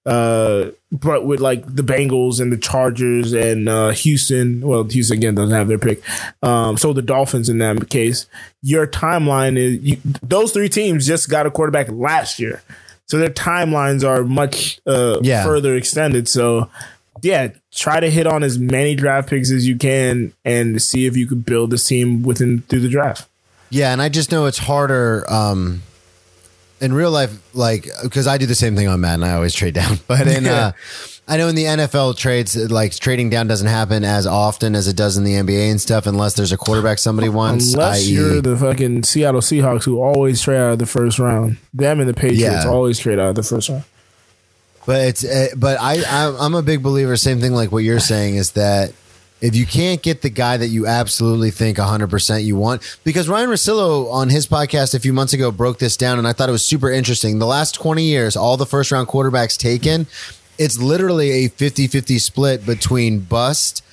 uh, 0.06 0.72
but 0.92 1.26
with 1.26 1.40
like 1.40 1.64
the 1.66 1.84
Bengals 1.84 2.40
and 2.40 2.52
the 2.52 2.58
Chargers 2.58 3.34
and 3.34 3.70
uh, 3.70 3.90
Houston, 3.90 4.62
well, 4.62 4.84
Houston 4.84 5.18
again 5.18 5.36
doesn't 5.36 5.56
have 5.56 5.68
their 5.68 5.78
pick. 5.78 6.02
Um, 6.42 6.78
so 6.78 6.94
the 6.94 7.02
Dolphins 7.02 7.50
in 7.50 7.60
that 7.60 7.90
case, 7.90 8.26
your 8.62 8.88
timeline 8.88 9.58
is 9.58 9.80
you, 9.82 9.98
those 10.24 10.52
three 10.52 10.70
teams 10.70 11.06
just 11.06 11.30
got 11.30 11.46
a 11.46 11.52
quarterback 11.52 11.90
last 11.90 12.40
year, 12.40 12.64
so 13.10 13.18
their 13.18 13.30
timelines 13.30 14.08
are 14.08 14.24
much 14.24 14.80
uh, 14.88 15.18
Yeah. 15.22 15.44
further 15.44 15.76
extended. 15.76 16.28
So 16.30 16.70
yeah, 17.22 17.50
try 17.74 18.00
to 18.00 18.10
hit 18.10 18.28
on 18.28 18.44
as 18.44 18.58
many 18.58 18.96
draft 18.96 19.30
picks 19.30 19.52
as 19.52 19.68
you 19.68 19.76
can 19.78 20.32
and 20.46 20.82
see 20.82 21.06
if 21.06 21.18
you 21.18 21.28
could 21.28 21.44
build 21.44 21.72
this 21.72 21.86
team 21.86 22.22
within 22.24 22.62
through 22.70 22.80
the 22.82 22.88
draft. 22.88 23.28
Yeah, 23.72 23.92
and 23.92 24.02
I 24.02 24.10
just 24.10 24.32
know 24.32 24.46
it's 24.46 24.60
harder 24.60 25.26
um, 25.30 25.82
in 26.82 26.94
real 26.94 27.12
life, 27.12 27.32
like 27.54 27.88
because 28.04 28.28
I 28.28 28.38
do 28.38 28.46
the 28.46 28.56
same 28.56 28.76
thing 28.76 28.88
on 28.88 29.00
Madden. 29.02 29.24
I 29.24 29.34
always 29.34 29.54
trade 29.54 29.74
down, 29.74 30.00
but 30.08 30.28
in 30.28 30.48
uh, 30.48 30.72
I 31.28 31.38
know 31.38 31.48
in 31.48 31.56
the 31.56 31.66
NFL 31.66 32.18
trades, 32.18 32.56
like 32.56 32.96
trading 32.96 33.30
down 33.30 33.48
doesn't 33.48 33.68
happen 33.68 34.04
as 34.04 34.26
often 34.26 34.76
as 34.76 34.88
it 34.88 34.96
does 34.96 35.16
in 35.18 35.24
the 35.24 35.34
NBA 35.34 35.70
and 35.70 35.80
stuff, 35.80 36.08
unless 36.08 36.34
there's 36.34 36.52
a 36.52 36.58
quarterback 36.58 36.98
somebody 36.98 37.30
wants. 37.42 37.74
Unless 37.74 38.08
i.e. 38.08 38.14
you're 38.14 38.42
the 38.42 38.58
fucking 38.58 39.04
Seattle 39.04 39.42
Seahawks 39.42 39.84
who 39.84 40.02
always 40.02 40.42
trade 40.42 40.58
out 40.58 40.72
of 40.74 40.80
the 40.80 40.86
first 40.88 41.20
round. 41.20 41.58
Them 41.74 42.00
and 42.00 42.10
the 42.10 42.14
Patriots 42.14 42.42
Yeah. 42.42 42.68
always 42.68 42.98
trade 42.98 43.20
out 43.20 43.30
of 43.30 43.36
the 43.36 43.44
first 43.44 43.70
round. 43.70 43.84
But 44.86 45.02
it's 45.02 45.24
uh, 45.24 45.50
but 45.56 45.78
I 45.80 45.98
I'm 46.40 46.56
a 46.56 46.64
big 46.64 46.82
believer. 46.82 47.16
Same 47.16 47.40
thing 47.40 47.54
like 47.54 47.72
what 47.72 47.84
you're 47.84 48.00
saying 48.00 48.38
is 48.38 48.52
that 48.54 48.94
if 49.42 49.56
you 49.56 49.66
can't 49.66 50.02
get 50.02 50.22
the 50.22 50.30
guy 50.30 50.58
that 50.58 50.68
you 50.68 50.86
absolutely 50.86 51.52
think 51.52 51.78
100 51.78 52.10
percent 52.10 52.44
you 52.44 52.56
want, 52.56 53.00
because 53.04 53.30
Ryan 53.30 53.50
Russillo 53.50 54.12
on 54.12 54.30
his 54.30 54.48
podcast 54.48 54.94
a 54.94 55.00
few 55.00 55.14
months 55.14 55.34
ago 55.34 55.52
broke 55.52 55.80
this 55.80 55.96
down, 55.98 56.18
and 56.18 56.28
I 56.28 56.34
thought 56.34 56.50
it 56.50 56.54
was 56.54 56.66
super 56.66 56.92
interesting. 56.92 57.40
The 57.40 57.46
last 57.46 57.76
20 57.76 58.04
years, 58.04 58.36
all 58.36 58.58
the 58.58 58.66
first 58.66 58.92
round 58.92 59.08
quarterbacks 59.08 59.58
taken, 59.58 60.08
it's 60.58 60.78
literally 60.78 61.46
a 61.46 61.50
50-50 61.50 62.20
split 62.20 62.66
between 62.66 63.20
bust 63.20 63.84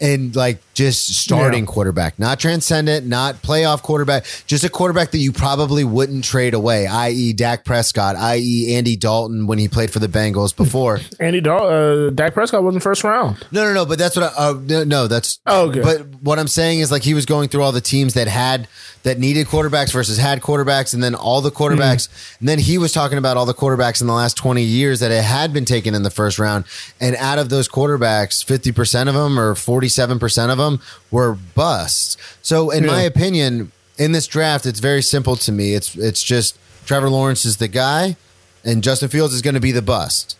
and 0.00 0.34
like 0.36 0.58
just 0.80 1.14
starting 1.14 1.64
Yeah. 1.64 1.70
quarterback, 1.70 2.18
not 2.18 2.40
transcendent, 2.40 3.06
not 3.06 3.42
playoff 3.42 3.82
quarterback, 3.82 4.24
just 4.46 4.64
a 4.64 4.70
quarterback 4.70 5.10
that 5.10 5.18
you 5.18 5.30
probably 5.30 5.84
wouldn't 5.84 6.24
trade 6.24 6.54
away, 6.54 6.86
i.e. 6.86 7.34
Dak 7.34 7.66
Prescott, 7.66 8.16
i.e. 8.16 8.74
Andy 8.74 8.96
Dalton 8.96 9.46
when 9.46 9.58
he 9.58 9.68
played 9.68 9.90
for 9.90 9.98
the 9.98 10.08
Bengals 10.08 10.56
before. 10.56 11.00
Andy 11.20 11.42
Dal- 11.42 11.66
uh, 12.06 12.10
Dak 12.10 12.32
Prescott 12.32 12.62
wasn't 12.64 12.82
first 12.82 13.04
round. 13.04 13.44
No, 13.52 13.62
no, 13.64 13.74
no. 13.74 13.84
But 13.84 13.98
that's 13.98 14.16
what. 14.16 14.32
I, 14.38 14.48
uh, 14.48 14.52
no, 14.64 14.84
no, 14.84 15.06
that's. 15.06 15.38
Oh, 15.46 15.68
okay. 15.68 15.82
But 15.82 16.06
what 16.22 16.38
I'm 16.38 16.48
saying 16.48 16.80
is 16.80 16.90
like 16.90 17.02
he 17.02 17.12
was 17.12 17.26
going 17.26 17.50
through 17.50 17.62
all 17.62 17.72
the 17.72 17.80
teams 17.82 18.14
that 18.14 18.26
had 18.28 18.66
that 19.02 19.18
needed 19.18 19.46
quarterbacks 19.46 19.92
versus 19.92 20.18
had 20.18 20.40
quarterbacks, 20.42 20.92
and 20.94 21.02
then 21.02 21.14
all 21.14 21.40
the 21.40 21.50
quarterbacks. 21.50 22.08
And 22.38 22.48
then 22.48 22.58
he 22.58 22.76
was 22.76 22.92
talking 22.92 23.16
about 23.16 23.36
all 23.38 23.46
the 23.46 23.54
quarterbacks 23.54 24.00
in 24.02 24.06
the 24.06 24.12
last 24.12 24.36
20 24.36 24.62
years 24.62 25.00
that 25.00 25.10
it 25.10 25.24
had 25.24 25.54
been 25.54 25.64
taken 25.64 25.94
in 25.94 26.02
the 26.02 26.10
first 26.10 26.38
round, 26.38 26.64
and 27.00 27.16
out 27.16 27.38
of 27.38 27.48
those 27.48 27.66
quarterbacks, 27.68 28.44
50 28.44 28.72
percent 28.72 29.08
of 29.08 29.14
them 29.14 29.38
or 29.38 29.54
47 29.54 30.18
percent 30.18 30.52
of 30.52 30.58
them 30.58 30.69
were 31.10 31.34
busts. 31.54 32.16
So, 32.42 32.70
in 32.70 32.86
my 32.86 33.02
opinion, 33.02 33.72
in 33.98 34.12
this 34.12 34.26
draft, 34.26 34.66
it's 34.66 34.80
very 34.80 35.02
simple 35.02 35.36
to 35.36 35.52
me. 35.52 35.74
It's 35.74 35.96
it's 35.96 36.22
just 36.22 36.58
Trevor 36.86 37.10
Lawrence 37.10 37.44
is 37.44 37.56
the 37.56 37.68
guy, 37.68 38.16
and 38.64 38.82
Justin 38.82 39.08
Fields 39.08 39.34
is 39.34 39.42
going 39.42 39.54
to 39.54 39.60
be 39.60 39.72
the 39.72 39.82
bust. 39.82 40.36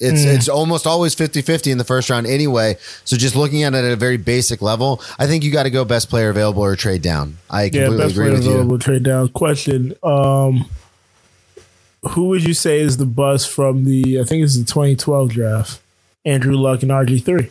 It's 0.00 0.24
it's 0.24 0.48
almost 0.48 0.84
always 0.84 1.14
50-50 1.14 1.70
in 1.70 1.78
the 1.78 1.84
first 1.84 2.10
round 2.10 2.26
anyway. 2.26 2.76
So 3.04 3.16
just 3.16 3.36
looking 3.36 3.62
at 3.62 3.72
it 3.74 3.84
at 3.84 3.92
a 3.92 3.96
very 3.96 4.16
basic 4.16 4.60
level, 4.60 5.00
I 5.16 5.28
think 5.28 5.44
you 5.44 5.52
got 5.52 5.62
to 5.62 5.70
go 5.70 5.84
best 5.84 6.10
player 6.10 6.28
available 6.28 6.62
or 6.62 6.74
trade 6.74 7.02
down. 7.02 7.38
I 7.48 7.64
Yeah, 7.64 7.84
completely 7.86 7.98
best 7.98 8.14
agree 8.16 8.30
player 8.40 8.64
with 8.64 8.70
you. 8.72 8.78
trade 8.78 9.02
down. 9.04 9.28
Question: 9.28 9.94
um, 10.02 10.68
Who 12.10 12.28
would 12.30 12.42
you 12.42 12.54
say 12.54 12.80
is 12.80 12.96
the 12.96 13.06
bust 13.06 13.48
from 13.48 13.84
the? 13.84 14.18
I 14.20 14.24
think 14.24 14.42
it's 14.42 14.56
the 14.58 14.64
2012 14.64 15.30
draft. 15.30 15.80
Andrew 16.24 16.56
Luck 16.56 16.82
and 16.82 16.90
RG 16.90 17.24
three. 17.24 17.50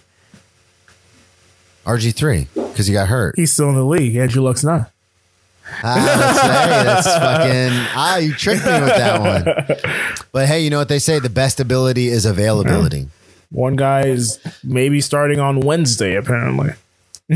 RG3 1.85 2.47
because 2.53 2.87
he 2.87 2.93
got 2.93 3.07
hurt. 3.07 3.35
He's 3.35 3.51
still 3.51 3.69
in 3.69 3.75
the 3.75 3.85
league. 3.85 4.15
Andrew 4.15 4.43
Luck's 4.43 4.63
not. 4.63 4.91
Ah, 5.83 5.95
that's, 5.95 6.41
hey, 6.41 6.83
that's 6.83 7.07
fucking 7.07 7.87
ah, 7.95 8.17
you 8.17 8.33
tricked 8.33 8.65
me 8.65 8.71
with 8.71 8.89
that 8.89 9.21
one. 9.21 10.15
But 10.33 10.47
hey, 10.47 10.61
you 10.61 10.69
know 10.69 10.77
what 10.79 10.89
they 10.89 10.99
say? 10.99 11.19
The 11.19 11.29
best 11.29 11.59
ability 11.59 12.07
is 12.07 12.25
availability. 12.25 13.07
One 13.51 13.75
guy 13.75 14.05
is 14.05 14.39
maybe 14.63 15.01
starting 15.01 15.39
on 15.39 15.59
Wednesday. 15.61 16.15
Apparently, 16.15 16.71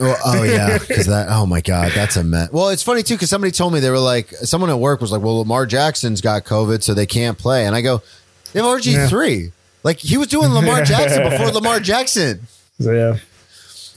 Oh, 0.00 0.16
oh 0.24 0.42
yeah, 0.44 0.78
because 0.78 1.06
that. 1.06 1.28
Oh 1.30 1.46
my 1.46 1.60
god, 1.60 1.92
that's 1.94 2.16
a 2.16 2.24
mess. 2.24 2.50
Well, 2.52 2.70
it's 2.70 2.82
funny 2.82 3.02
too 3.02 3.14
because 3.14 3.30
somebody 3.30 3.50
told 3.50 3.72
me 3.72 3.80
they 3.80 3.90
were 3.90 3.98
like, 3.98 4.28
someone 4.30 4.70
at 4.70 4.78
work 4.78 5.00
was 5.00 5.12
like, 5.12 5.20
"Well, 5.22 5.38
Lamar 5.38 5.66
Jackson's 5.66 6.20
got 6.20 6.44
COVID, 6.44 6.82
so 6.82 6.94
they 6.94 7.06
can't 7.06 7.36
play." 7.38 7.66
And 7.66 7.74
I 7.74 7.82
go, 7.82 8.02
"They 8.52 8.60
have 8.60 8.68
RG 8.80 9.08
three. 9.08 9.52
Like 9.82 9.98
he 9.98 10.16
was 10.16 10.28
doing 10.28 10.52
Lamar 10.52 10.82
Jackson 10.84 11.28
before 11.28 11.48
Lamar 11.52 11.80
Jackson." 11.80 12.46
so 12.80 12.92
yeah. 12.92 13.18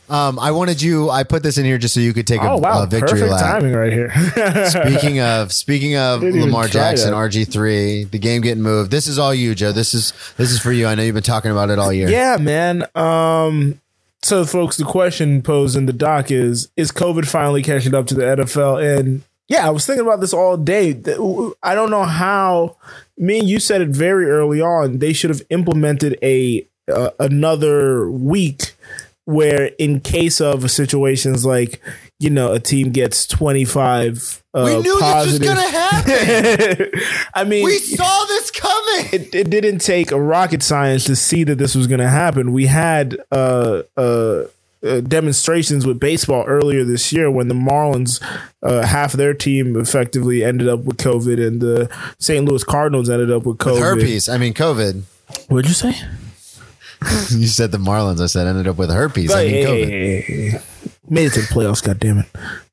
Um, 0.10 0.40
I 0.40 0.52
wanted 0.52 0.82
you. 0.82 1.10
I 1.10 1.24
put 1.24 1.44
this 1.44 1.58
in 1.58 1.66
here 1.66 1.78
just 1.78 1.94
so 1.94 2.00
you 2.00 2.14
could 2.14 2.26
take 2.28 2.42
a, 2.42 2.50
Oh 2.50 2.58
wow, 2.58 2.84
a 2.84 2.88
victory 2.88 3.20
perfect 3.20 3.32
lap. 3.32 3.42
timing 3.42 3.74
right 3.74 3.92
here. 3.92 4.10
Speaking 4.70 5.20
of 5.20 5.52
speaking 5.52 5.98
of 5.98 6.22
Didn't 6.22 6.42
Lamar 6.42 6.68
Jackson. 6.68 7.14
RG 7.14 7.52
three, 7.52 8.06
the 8.06 8.20
game 8.20 8.42
getting 8.42 8.64
moved. 8.64 8.90
This 8.92 9.08
is 9.08 9.20
all 9.20 9.34
you, 9.34 9.54
Joe. 9.54 9.72
This 9.72 9.94
is 9.94 10.14
this 10.38 10.52
is 10.52 10.60
for 10.62 10.72
you. 10.72 10.88
I 10.88 10.96
know 10.96 11.04
you've 11.04 11.14
been 11.16 11.24
talking 11.24 11.52
about 11.52 11.70
it 11.70 11.78
all 11.80 11.92
year. 11.92 12.10
Yeah, 12.10 12.38
man. 12.40 12.86
Um, 12.96 13.82
so, 14.22 14.46
folks, 14.46 14.78
the 14.78 14.86
question 14.86 15.42
posed 15.42 15.76
in 15.76 15.86
the 15.88 15.94
doc 15.94 16.32
is: 16.32 16.70
Is 16.78 16.92
COVID 16.92 17.28
finally 17.28 17.62
catching 17.62 17.94
up 17.94 18.08
to 18.08 18.16
the 18.16 18.24
NFL? 18.24 19.00
And 19.00 19.24
yeah, 19.50 19.68
I 19.68 19.72
was 19.72 19.86
thinking 19.86 20.06
about 20.06 20.22
this 20.22 20.34
all 20.34 20.58
day. 20.58 20.92
I 21.64 21.76
don't 21.76 21.90
know 21.92 22.04
how. 22.06 22.78
Me 23.18 23.40
and 23.40 23.50
you 23.50 23.60
said 23.60 23.82
it 23.82 23.90
very 23.90 24.30
early 24.30 24.62
on. 24.62 25.00
They 25.00 25.12
should 25.12 25.32
have 25.32 25.42
implemented 25.50 26.18
a 26.22 26.68
uh, 26.92 27.10
another 27.20 28.10
week 28.10 28.74
where, 29.28 29.72
in 29.78 30.00
case 30.00 30.40
of 30.40 30.72
situations 30.72 31.46
like 31.46 31.82
you 32.18 32.30
know 32.30 32.54
a 32.54 32.60
team 32.60 32.92
gets 32.92 33.28
25 33.28 34.42
uh, 34.54 34.64
we 34.66 34.82
knew 34.82 34.98
positive. 35.00 35.42
this 35.42 35.50
was 35.50 35.56
gonna 35.56 35.70
happen. 35.78 36.92
I 37.36 37.44
mean, 37.44 37.66
we 37.66 37.78
saw 37.78 38.26
this 38.26 38.50
coming. 38.52 39.10
it, 39.12 39.36
it 39.36 39.50
didn't 39.50 39.80
take 39.80 40.12
a 40.12 40.20
rocket 40.20 40.64
science 40.64 41.04
to 41.06 41.16
see 41.16 41.44
that 41.44 41.56
this 41.56 41.76
was 41.76 41.88
going 41.88 42.00
to 42.00 42.08
happen. 42.10 42.54
We 42.54 42.68
had 42.68 43.18
uh, 43.32 43.84
uh, 43.98 44.46
uh, 44.82 45.02
demonstrations 45.02 45.86
with 45.86 46.00
baseball 46.00 46.46
earlier 46.48 46.86
this 46.86 47.12
year 47.12 47.30
when 47.30 47.50
the 47.50 47.56
Marlins, 47.56 48.24
uh, 48.64 48.86
half 48.86 49.14
of 49.14 49.18
their 49.18 49.34
team 49.34 49.76
effectively 49.76 50.44
ended 50.44 50.70
up 50.70 50.86
with 50.86 50.98
COVID, 50.98 51.46
and 51.46 51.62
the 51.62 51.90
St. 52.18 52.46
Louis 52.46 52.64
Cardinals 52.64 53.10
ended 53.10 53.30
up 53.30 53.46
with 53.46 53.58
COVID. 53.58 53.80
herpes. 53.80 54.30
I 54.30 54.38
mean, 54.38 54.54
COVID. 54.54 55.04
What'd 55.50 55.68
you 55.68 55.74
say? 55.74 55.96
You 57.32 57.48
said 57.48 57.72
the 57.72 57.78
Marlins. 57.78 58.22
I 58.22 58.26
said 58.28 58.48
ended 58.48 58.68
up 58.68 58.78
with 58.78 58.90
herpes. 58.90 59.32
I 59.34 59.44
mean, 59.44 59.52
Hey, 59.52 59.64
COVID. 59.66 59.88
hey, 59.88 60.22
hey. 60.22 60.60
Made 61.10 61.28
it 61.28 61.34
to 61.34 61.42
the 61.42 61.48
playoffs. 61.48 61.82
God 61.82 62.00
damn 62.00 62.18
it! 62.20 62.26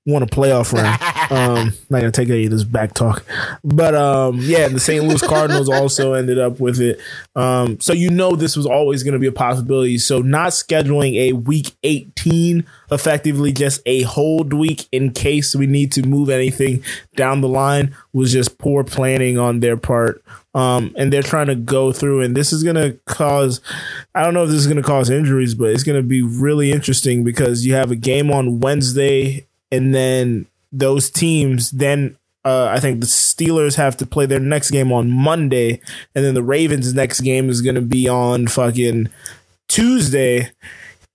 Won 0.07 0.25
a 0.25 0.27
playoff 0.27 0.73
round. 0.73 1.01
um, 1.31 1.73
not 1.89 2.01
gonna 2.01 2.11
take 2.11 2.29
any 2.31 2.47
of 2.47 2.51
this 2.51 2.65
back 2.65 2.93
talk, 2.93 3.25
but 3.63 3.95
um, 3.95 4.39
yeah, 4.41 4.67
the 4.67 4.81
St. 4.81 5.05
Louis 5.05 5.23
Cardinals 5.23 5.69
also 5.69 6.15
ended 6.15 6.41
up 6.41 6.59
with 6.59 6.81
it. 6.81 6.99
Um, 7.37 7.79
so 7.79 7.93
you 7.93 8.11
know 8.11 8.35
this 8.35 8.57
was 8.57 8.67
always 8.67 9.05
gonna 9.05 9.21
be 9.21 9.29
a 9.29 9.33
possibility. 9.33 9.99
So 9.99 10.19
not 10.21 10.49
scheduling 10.49 11.15
a 11.15 11.33
week 11.35 11.77
eighteen, 11.85 12.67
effectively 12.91 13.53
just 13.53 13.81
a 13.87 14.03
hold 14.03 14.53
week 14.53 14.89
in 14.91 15.13
case 15.13 15.55
we 15.55 15.69
need 15.69 15.93
to 15.93 16.03
move 16.03 16.29
anything 16.29 16.83
down 17.15 17.41
the 17.41 17.49
line, 17.49 17.95
was 18.13 18.33
just 18.33 18.59
poor 18.59 18.83
planning 18.83 19.39
on 19.39 19.61
their 19.61 19.77
part. 19.77 20.25
Um, 20.55 20.95
and 20.97 21.13
they're 21.13 21.23
trying 21.23 21.49
to 21.49 21.57
go 21.57 21.91
through, 21.91 22.21
and 22.21 22.37
this 22.37 22.53
is 22.53 22.63
going 22.63 22.77
to 22.77 22.97
cause, 23.07 23.61
I 24.15 24.23
don't 24.23 24.35
know 24.35 24.45
if 24.45 24.51
this 24.51 24.61
is 24.61 24.69
going 24.69 24.77
to 24.77 24.85
cause 24.85 25.11
injuries, 25.11 25.55
but 25.55 25.71
it's 25.71 25.83
going 25.83 26.01
to 26.01 26.07
be 26.07 26.23
really 26.23 26.71
interesting 26.71 27.25
because 27.25 27.67
you 27.67 27.75
have 27.75 27.91
a 27.91 27.97
game 27.97 28.31
on 28.31 28.61
Wednesday, 28.61 29.49
and 29.73 29.93
then 29.93 30.47
those 30.71 31.11
teams, 31.11 31.73
then 31.73 32.17
uh, 32.45 32.67
I 32.67 32.79
think 32.79 33.01
the 33.01 33.07
Steelers 33.07 33.77
have 33.77 33.97
to 33.97 34.07
play 34.07 34.27
their 34.27 34.39
next 34.39 34.71
game 34.71 34.93
on 34.93 35.11
Monday, 35.11 35.81
and 36.15 36.25
then 36.25 36.35
the 36.35 36.43
Ravens' 36.43 36.95
next 36.95 37.21
game 37.23 37.49
is 37.49 37.61
going 37.61 37.75
to 37.75 37.83
be 37.83 38.09
on 38.09 38.47
fucking 38.47 39.09
Tuesday. 39.67 40.51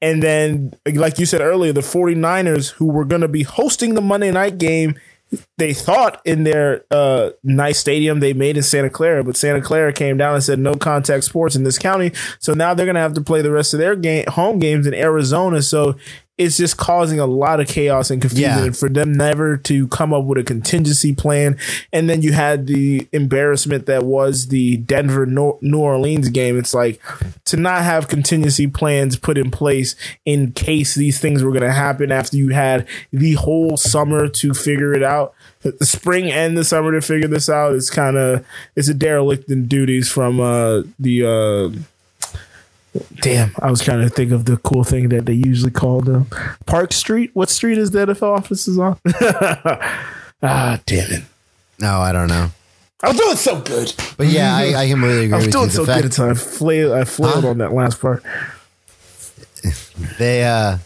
And 0.02 0.24
then, 0.24 0.74
like 0.86 1.20
you 1.20 1.26
said 1.26 1.42
earlier, 1.42 1.74
the 1.74 1.82
49ers, 1.82 2.72
who 2.72 2.88
were 2.88 3.06
going 3.06 3.22
to 3.22 3.28
be 3.28 3.44
hosting 3.44 3.94
the 3.94 4.02
Monday 4.02 4.32
night 4.32 4.58
game, 4.58 5.00
they 5.58 5.74
thought 5.74 6.22
in 6.26 6.44
their 6.44 6.86
uh, 6.90 7.32
nice 7.44 7.80
stadium 7.80 8.20
they 8.20 8.34
made 8.34 8.58
in 8.58 8.64
Santa 8.64 8.90
Clara, 8.90 9.24
but 9.24 9.38
Santa 9.38 9.62
Clara 9.62 9.94
came 9.94 10.18
down 10.18 10.36
and 10.36 10.44
said 10.44 10.60
no 10.60 10.74
contact 10.74 11.24
sports 11.24 11.56
in 11.56 11.64
this 11.64 11.78
county. 11.78 12.12
So 12.40 12.54
now 12.54 12.74
they're 12.74 12.86
going 12.86 12.96
to 12.96 13.02
have 13.02 13.14
to 13.14 13.22
play 13.22 13.42
the 13.42 13.52
rest 13.52 13.74
of 13.74 13.80
their 13.80 13.96
game 13.96 14.26
home 14.28 14.60
games 14.60 14.88
in 14.88 14.94
Arizona. 14.94 15.62
So 15.62 15.96
it's 16.40 16.56
just 16.58 16.78
causing 16.78 17.20
a 17.20 17.26
lot 17.26 17.60
of 17.60 17.68
chaos 17.68 18.10
and 18.10 18.22
confusion 18.22 18.50
Yeah. 18.50 18.64
and 18.64 18.78
for 18.78 18.88
them 18.88 19.12
never 19.12 19.58
to 19.58 19.88
come 19.90 20.14
up 20.14 20.24
with 20.24 20.38
a 20.38 20.44
contingency 20.44 21.14
plan. 21.14 21.58
And 21.92 22.10
then 22.10 22.22
you 22.22 22.32
had 22.32 22.66
the 22.66 23.08
embarrassment 23.12 23.86
that 23.88 24.06
was 24.06 24.48
the 24.48 24.78
Denver 24.78 25.26
New 25.26 25.78
Orleans 25.78 26.30
game. 26.30 26.58
It's 26.58 26.74
like 26.74 27.02
to 27.46 27.58
not 27.58 27.84
have 27.84 28.08
contingency 28.08 28.68
plans 28.68 29.18
put 29.18 29.38
in 29.38 29.52
place 29.52 29.96
in 30.26 30.54
case 30.54 30.96
these 30.96 31.20
things 31.20 31.44
were 31.44 31.52
going 31.52 31.62
to 31.62 31.74
happen 31.74 32.10
after 32.10 32.38
you 32.38 32.50
had 32.50 32.88
the 33.12 33.34
whole 33.34 33.76
summer 33.76 34.30
to 34.30 34.54
figure 34.54 34.94
it 34.94 35.04
out. 35.04 35.34
The 35.62 35.86
spring 35.86 36.32
and 36.32 36.58
the 36.58 36.64
summer 36.64 36.94
to 36.94 37.02
figure 37.02 37.28
this 37.28 37.50
out 37.50 37.74
is 37.74 37.90
kind 37.90 38.16
of 38.16 38.46
it's 38.78 38.88
a 38.88 38.94
derelict 38.94 39.52
in 39.52 39.68
duties 39.68 40.10
from 40.10 40.40
uh, 40.40 40.84
the 40.98 41.26
uh, 41.26 41.80
Damn, 43.22 43.52
I 43.60 43.70
was 43.70 43.82
trying 43.84 44.02
to 44.02 44.10
think 44.10 44.32
of 44.32 44.46
the 44.46 44.58
cool 44.58 44.84
thing 44.84 45.10
that 45.10 45.26
they 45.26 45.34
usually 45.34 45.72
call 45.72 46.02
them. 46.02 46.26
Park 46.66 46.92
Street. 46.94 47.32
What 47.36 47.50
street 47.50 47.78
is 47.78 47.92
the 47.92 48.00
NFL 48.08 48.36
offices 48.38 48.80
on? 48.80 48.98
ah, 50.44 50.80
damn 50.86 51.12
it! 51.12 51.24
No, 51.80 52.00
I 52.00 52.12
don't 52.12 52.28
know. 52.28 52.50
I 53.04 53.10
was 53.10 53.18
doing 53.18 53.36
so 53.38 53.62
good. 53.62 53.94
But 54.18 54.28
yeah, 54.28 54.56
I, 54.56 54.74
I 54.84 54.90
completely 54.90 55.26
agree 55.26 55.34
I 55.34 55.38
was 55.38 55.46
with 55.46 55.54
you. 55.56 55.60
doing 55.60 55.68
The 55.68 55.74
so 55.74 55.86
fact- 55.86 56.02
good 56.02 56.06
until 56.06 56.30
I 56.30 56.34
flailed. 56.34 56.92
I 56.94 57.04
flailed 57.06 57.44
Huh? 57.44 57.50
on 57.50 57.58
that 57.60 57.74
last 57.74 58.02
part. 58.02 58.24
they 60.18 60.44
uh 60.44 60.78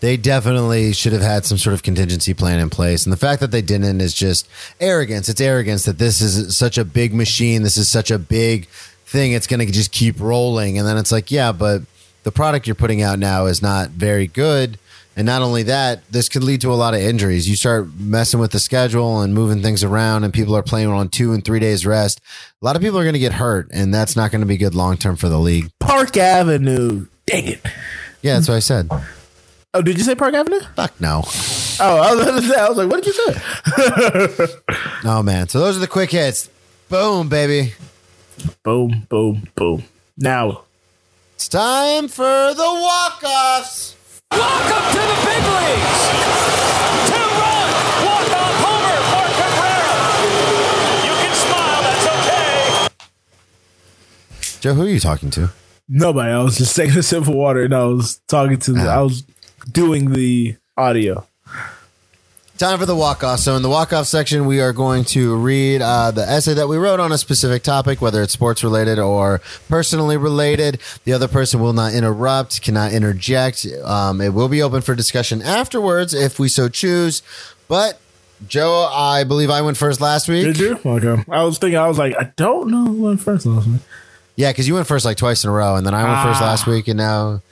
they 0.00 0.16
definitely 0.16 0.92
should 0.92 1.12
have 1.12 1.22
had 1.22 1.44
some 1.44 1.56
sort 1.58 1.74
of 1.74 1.82
contingency 1.82 2.34
plan 2.34 2.58
in 2.58 2.68
place 2.70 3.04
and 3.06 3.12
the 3.12 3.16
fact 3.16 3.40
that 3.40 3.50
they 3.50 3.62
didn't 3.62 4.00
is 4.00 4.12
just 4.12 4.46
arrogance 4.80 5.28
it's 5.28 5.40
arrogance 5.40 5.84
that 5.84 5.98
this 5.98 6.20
is 6.20 6.54
such 6.56 6.76
a 6.76 6.84
big 6.84 7.14
machine 7.14 7.62
this 7.62 7.76
is 7.76 7.88
such 7.88 8.10
a 8.10 8.18
big 8.18 8.68
thing 9.12 9.32
it's 9.32 9.46
going 9.46 9.60
to 9.60 9.70
just 9.72 9.92
keep 9.92 10.18
rolling 10.18 10.78
and 10.78 10.86
then 10.88 10.96
it's 10.96 11.12
like 11.12 11.30
yeah 11.30 11.52
but 11.52 11.82
the 12.24 12.32
product 12.32 12.66
you're 12.66 12.74
putting 12.74 13.02
out 13.02 13.18
now 13.18 13.46
is 13.46 13.60
not 13.62 13.90
very 13.90 14.26
good 14.26 14.78
and 15.14 15.26
not 15.26 15.42
only 15.42 15.62
that 15.64 16.00
this 16.10 16.28
could 16.30 16.42
lead 16.42 16.60
to 16.62 16.72
a 16.72 16.74
lot 16.74 16.94
of 16.94 17.00
injuries 17.00 17.48
you 17.48 17.54
start 17.54 17.86
messing 17.98 18.40
with 18.40 18.50
the 18.52 18.58
schedule 18.58 19.20
and 19.20 19.34
moving 19.34 19.60
things 19.60 19.84
around 19.84 20.24
and 20.24 20.32
people 20.32 20.56
are 20.56 20.62
playing 20.62 20.88
on 20.88 21.08
two 21.08 21.32
and 21.34 21.44
three 21.44 21.60
days 21.60 21.84
rest 21.84 22.20
a 22.60 22.64
lot 22.64 22.74
of 22.74 22.80
people 22.82 22.98
are 22.98 23.02
going 23.04 23.12
to 23.12 23.18
get 23.18 23.34
hurt 23.34 23.68
and 23.72 23.92
that's 23.92 24.16
not 24.16 24.30
going 24.30 24.40
to 24.40 24.46
be 24.46 24.56
good 24.56 24.74
long 24.74 24.96
term 24.96 25.14
for 25.16 25.28
the 25.28 25.38
league 25.38 25.70
Park 25.78 26.16
Avenue. 26.16 27.06
Dang 27.26 27.46
it! 27.46 27.60
yeah 28.22 28.34
that's 28.34 28.48
what 28.48 28.54
i 28.56 28.60
said 28.60 28.88
Oh, 29.74 29.80
did 29.80 29.96
you 29.96 30.04
say 30.04 30.14
Park 30.14 30.34
Avenue? 30.34 30.60
fuck 30.74 30.98
no 31.00 31.22
Oh, 31.80 31.96
I 31.96 32.14
was, 32.14 32.24
gonna 32.26 32.42
say- 32.42 32.60
I 32.60 32.68
was 32.68 32.76
like, 32.78 32.90
what 32.90 33.02
did 33.02 33.06
you 33.06 33.32
say? 33.32 34.46
Oh 35.04 35.22
man, 35.22 35.48
so 35.48 35.58
those 35.58 35.76
are 35.76 35.80
the 35.80 35.88
quick 35.88 36.10
hits. 36.10 36.48
Boom, 36.88 37.28
baby. 37.28 37.72
Boom, 38.62 39.06
boom, 39.08 39.48
boom. 39.54 39.82
Now, 40.16 40.62
It's 41.34 41.48
time 41.48 42.08
for 42.08 42.22
the 42.54 42.62
walk-offs. 42.62 43.96
Welcome 44.30 44.92
to 44.92 45.00
the 45.10 45.18
big 45.26 45.42
leagues. 45.42 46.00
Two-run 47.10 47.68
walk-off 48.06 48.54
homer 48.62 48.98
for 49.10 49.26
Cabrera. 49.38 50.00
You 51.06 51.14
can 51.22 51.34
smile. 51.34 51.82
That's 51.82 52.06
okay. 52.16 52.88
Joe, 54.60 54.74
who 54.74 54.82
are 54.82 54.88
you 54.88 55.00
talking 55.00 55.30
to? 55.30 55.50
nobody. 55.88 56.30
I 56.30 56.42
was 56.42 56.56
just 56.58 56.74
taking 56.76 56.96
a 56.96 57.02
sip 57.02 57.22
of 57.22 57.28
water 57.28 57.62
and 57.64 57.74
I 57.74 57.84
was 57.84 58.20
talking 58.28 58.58
to. 58.58 58.72
The, 58.72 58.88
I 58.88 59.02
was 59.02 59.22
doing 59.70 60.12
the 60.12 60.56
audio. 60.78 61.26
Time 62.62 62.78
for 62.78 62.86
the 62.86 62.94
walk-off. 62.94 63.40
So 63.40 63.56
in 63.56 63.62
the 63.62 63.68
walk-off 63.68 64.06
section, 64.06 64.46
we 64.46 64.60
are 64.60 64.72
going 64.72 65.02
to 65.06 65.34
read 65.34 65.82
uh, 65.82 66.12
the 66.12 66.22
essay 66.22 66.54
that 66.54 66.68
we 66.68 66.76
wrote 66.76 67.00
on 67.00 67.10
a 67.10 67.18
specific 67.18 67.64
topic, 67.64 68.00
whether 68.00 68.22
it's 68.22 68.32
sports 68.32 68.62
related 68.62 69.00
or 69.00 69.40
personally 69.68 70.16
related. 70.16 70.78
The 71.02 71.12
other 71.12 71.26
person 71.26 71.58
will 71.58 71.72
not 71.72 71.92
interrupt, 71.92 72.62
cannot 72.62 72.92
interject. 72.92 73.66
Um, 73.82 74.20
it 74.20 74.32
will 74.32 74.48
be 74.48 74.62
open 74.62 74.80
for 74.80 74.94
discussion 74.94 75.42
afterwards 75.42 76.14
if 76.14 76.38
we 76.38 76.46
so 76.46 76.68
choose. 76.68 77.22
But 77.66 78.00
Joe, 78.46 78.88
I 78.92 79.24
believe 79.24 79.50
I 79.50 79.60
went 79.62 79.76
first 79.76 80.00
last 80.00 80.28
week. 80.28 80.44
Did 80.44 80.58
you? 80.58 80.78
Okay. 80.86 81.24
I 81.32 81.42
was 81.42 81.58
thinking. 81.58 81.78
I 81.80 81.88
was 81.88 81.98
like, 81.98 82.14
I 82.16 82.32
don't 82.36 82.70
know 82.70 82.84
who 82.84 83.02
went 83.02 83.20
first 83.20 83.44
last 83.44 83.66
week. 83.66 83.80
Yeah, 84.36 84.52
because 84.52 84.68
you 84.68 84.74
went 84.74 84.86
first 84.86 85.04
like 85.04 85.16
twice 85.16 85.42
in 85.42 85.50
a 85.50 85.52
row, 85.52 85.74
and 85.74 85.84
then 85.84 85.94
I 85.94 86.04
went 86.04 86.22
first 86.22 86.40
Ah. 86.40 86.44
last 86.46 86.68
week, 86.68 86.86
and 86.86 86.96
now 86.96 87.42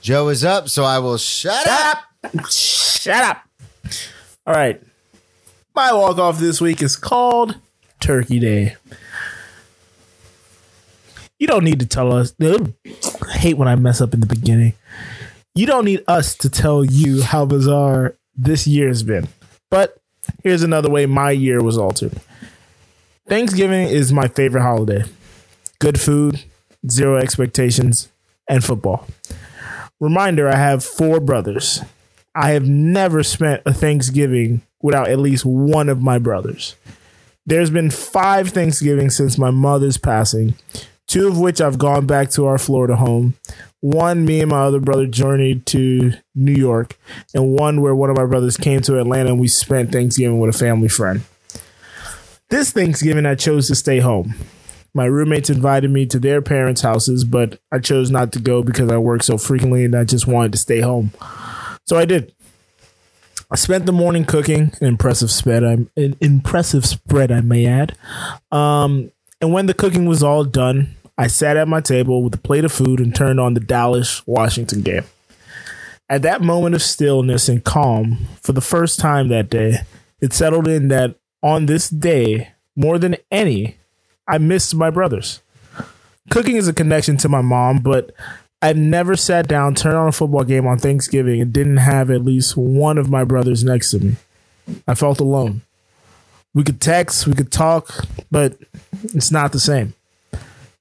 Joe 0.00 0.28
is 0.28 0.44
up. 0.44 0.68
So 0.68 0.82
I 0.82 0.98
will 0.98 1.18
shut 1.18 1.68
up. 1.68 1.98
Shut 2.50 3.22
up. 3.22 3.42
All 4.46 4.54
right. 4.54 4.80
My 5.74 5.92
walk 5.92 6.18
off 6.18 6.38
this 6.38 6.60
week 6.60 6.80
is 6.80 6.94
called 6.94 7.56
Turkey 7.98 8.38
Day. 8.38 8.76
You 11.38 11.48
don't 11.48 11.64
need 11.64 11.80
to 11.80 11.86
tell 11.86 12.12
us. 12.12 12.32
I 12.40 13.32
hate 13.32 13.58
when 13.58 13.66
I 13.66 13.74
mess 13.74 14.00
up 14.00 14.14
in 14.14 14.20
the 14.20 14.26
beginning. 14.26 14.74
You 15.56 15.66
don't 15.66 15.84
need 15.84 16.04
us 16.06 16.36
to 16.36 16.48
tell 16.48 16.84
you 16.84 17.22
how 17.22 17.44
bizarre 17.44 18.16
this 18.36 18.68
year 18.68 18.86
has 18.86 19.02
been. 19.02 19.26
But 19.68 19.98
here's 20.44 20.62
another 20.62 20.90
way 20.90 21.06
my 21.06 21.32
year 21.32 21.60
was 21.60 21.76
altered. 21.76 22.12
Thanksgiving 23.28 23.88
is 23.88 24.12
my 24.12 24.28
favorite 24.28 24.62
holiday. 24.62 25.04
Good 25.80 26.00
food, 26.00 26.44
zero 26.88 27.16
expectations, 27.18 28.10
and 28.48 28.62
football. 28.62 29.08
Reminder 29.98 30.48
I 30.48 30.56
have 30.56 30.84
four 30.84 31.18
brothers. 31.18 31.80
I 32.36 32.50
have 32.50 32.68
never 32.68 33.22
spent 33.22 33.62
a 33.64 33.72
Thanksgiving 33.72 34.60
without 34.82 35.08
at 35.08 35.18
least 35.18 35.46
one 35.46 35.88
of 35.88 36.02
my 36.02 36.18
brothers. 36.18 36.76
There's 37.46 37.70
been 37.70 37.90
five 37.90 38.50
Thanksgivings 38.50 39.16
since 39.16 39.38
my 39.38 39.50
mother's 39.50 39.96
passing, 39.96 40.54
two 41.06 41.28
of 41.28 41.38
which 41.38 41.62
I've 41.62 41.78
gone 41.78 42.06
back 42.06 42.28
to 42.32 42.44
our 42.44 42.58
Florida 42.58 42.96
home. 42.96 43.36
One, 43.80 44.26
me 44.26 44.40
and 44.40 44.50
my 44.50 44.64
other 44.64 44.80
brother 44.80 45.06
journeyed 45.06 45.64
to 45.66 46.12
New 46.34 46.52
York, 46.52 46.98
and 47.34 47.52
one 47.52 47.80
where 47.80 47.94
one 47.94 48.10
of 48.10 48.16
my 48.16 48.26
brothers 48.26 48.58
came 48.58 48.80
to 48.82 48.98
Atlanta 48.98 49.30
and 49.30 49.40
we 49.40 49.48
spent 49.48 49.92
Thanksgiving 49.92 50.38
with 50.38 50.54
a 50.54 50.58
family 50.58 50.88
friend. 50.88 51.22
This 52.50 52.70
Thanksgiving, 52.70 53.24
I 53.24 53.34
chose 53.34 53.66
to 53.68 53.74
stay 53.74 54.00
home. 54.00 54.34
My 54.92 55.06
roommates 55.06 55.48
invited 55.50 55.90
me 55.90 56.04
to 56.06 56.18
their 56.18 56.42
parents' 56.42 56.82
houses, 56.82 57.24
but 57.24 57.58
I 57.72 57.78
chose 57.78 58.10
not 58.10 58.32
to 58.32 58.40
go 58.40 58.62
because 58.62 58.90
I 58.90 58.98
work 58.98 59.22
so 59.22 59.38
frequently 59.38 59.84
and 59.84 59.94
I 59.94 60.04
just 60.04 60.26
wanted 60.26 60.52
to 60.52 60.58
stay 60.58 60.80
home. 60.80 61.12
So 61.86 61.96
I 61.96 62.04
did. 62.04 62.34
I 63.48 63.54
spent 63.54 63.86
the 63.86 63.92
morning 63.92 64.24
cooking, 64.24 64.72
an 64.80 64.86
impressive 64.88 65.30
spread. 65.30 65.62
I'm 65.62 65.88
an 65.96 66.16
impressive 66.20 66.84
spread, 66.84 67.30
I 67.30 67.40
may 67.42 67.64
add. 67.66 67.96
Um, 68.50 69.12
and 69.40 69.52
when 69.52 69.66
the 69.66 69.74
cooking 69.74 70.06
was 70.06 70.22
all 70.22 70.42
done, 70.42 70.96
I 71.16 71.28
sat 71.28 71.56
at 71.56 71.68
my 71.68 71.80
table 71.80 72.24
with 72.24 72.34
a 72.34 72.38
plate 72.38 72.64
of 72.64 72.72
food 72.72 72.98
and 72.98 73.14
turned 73.14 73.38
on 73.38 73.54
the 73.54 73.60
Dallas 73.60 74.26
Washington 74.26 74.82
game. 74.82 75.04
At 76.08 76.22
that 76.22 76.42
moment 76.42 76.74
of 76.74 76.82
stillness 76.82 77.48
and 77.48 77.62
calm, 77.62 78.26
for 78.42 78.52
the 78.52 78.60
first 78.60 78.98
time 78.98 79.28
that 79.28 79.48
day, 79.48 79.78
it 80.20 80.32
settled 80.32 80.66
in 80.66 80.88
that 80.88 81.16
on 81.42 81.66
this 81.66 81.88
day, 81.88 82.52
more 82.74 82.98
than 82.98 83.16
any, 83.30 83.76
I 84.26 84.38
missed 84.38 84.74
my 84.74 84.90
brothers. 84.90 85.40
Cooking 86.30 86.56
is 86.56 86.66
a 86.66 86.72
connection 86.72 87.16
to 87.18 87.28
my 87.28 87.42
mom, 87.42 87.78
but 87.78 88.12
I 88.62 88.72
never 88.72 89.16
sat 89.16 89.48
down, 89.48 89.74
turned 89.74 89.96
on 89.96 90.08
a 90.08 90.12
football 90.12 90.44
game 90.44 90.66
on 90.66 90.78
Thanksgiving, 90.78 91.40
and 91.40 91.52
didn't 91.52 91.76
have 91.76 92.10
at 92.10 92.24
least 92.24 92.56
one 92.56 92.98
of 92.98 93.10
my 93.10 93.24
brothers 93.24 93.62
next 93.62 93.90
to 93.90 93.98
me. 93.98 94.16
I 94.88 94.94
felt 94.94 95.20
alone. 95.20 95.62
We 96.54 96.64
could 96.64 96.80
text, 96.80 97.26
we 97.26 97.34
could 97.34 97.52
talk, 97.52 98.06
but 98.30 98.56
it's 99.02 99.30
not 99.30 99.52
the 99.52 99.60
same. 99.60 99.94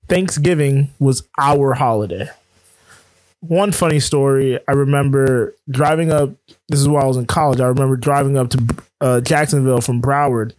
Thanksgiving 0.08 0.92
was 1.00 1.28
our 1.38 1.74
holiday. 1.74 2.30
One 3.42 3.72
funny 3.72 4.00
story 4.00 4.58
I 4.68 4.72
remember 4.72 5.54
driving 5.70 6.12
up, 6.12 6.32
this 6.70 6.80
is 6.80 6.88
while 6.88 7.04
I 7.04 7.08
was 7.08 7.18
in 7.18 7.26
college. 7.26 7.60
I 7.60 7.68
remember 7.68 7.98
driving 7.98 8.38
up 8.38 8.50
to 8.52 8.76
uh, 9.02 9.22
Jacksonville 9.22 9.82
from 9.82 10.02
Broward 10.02 10.54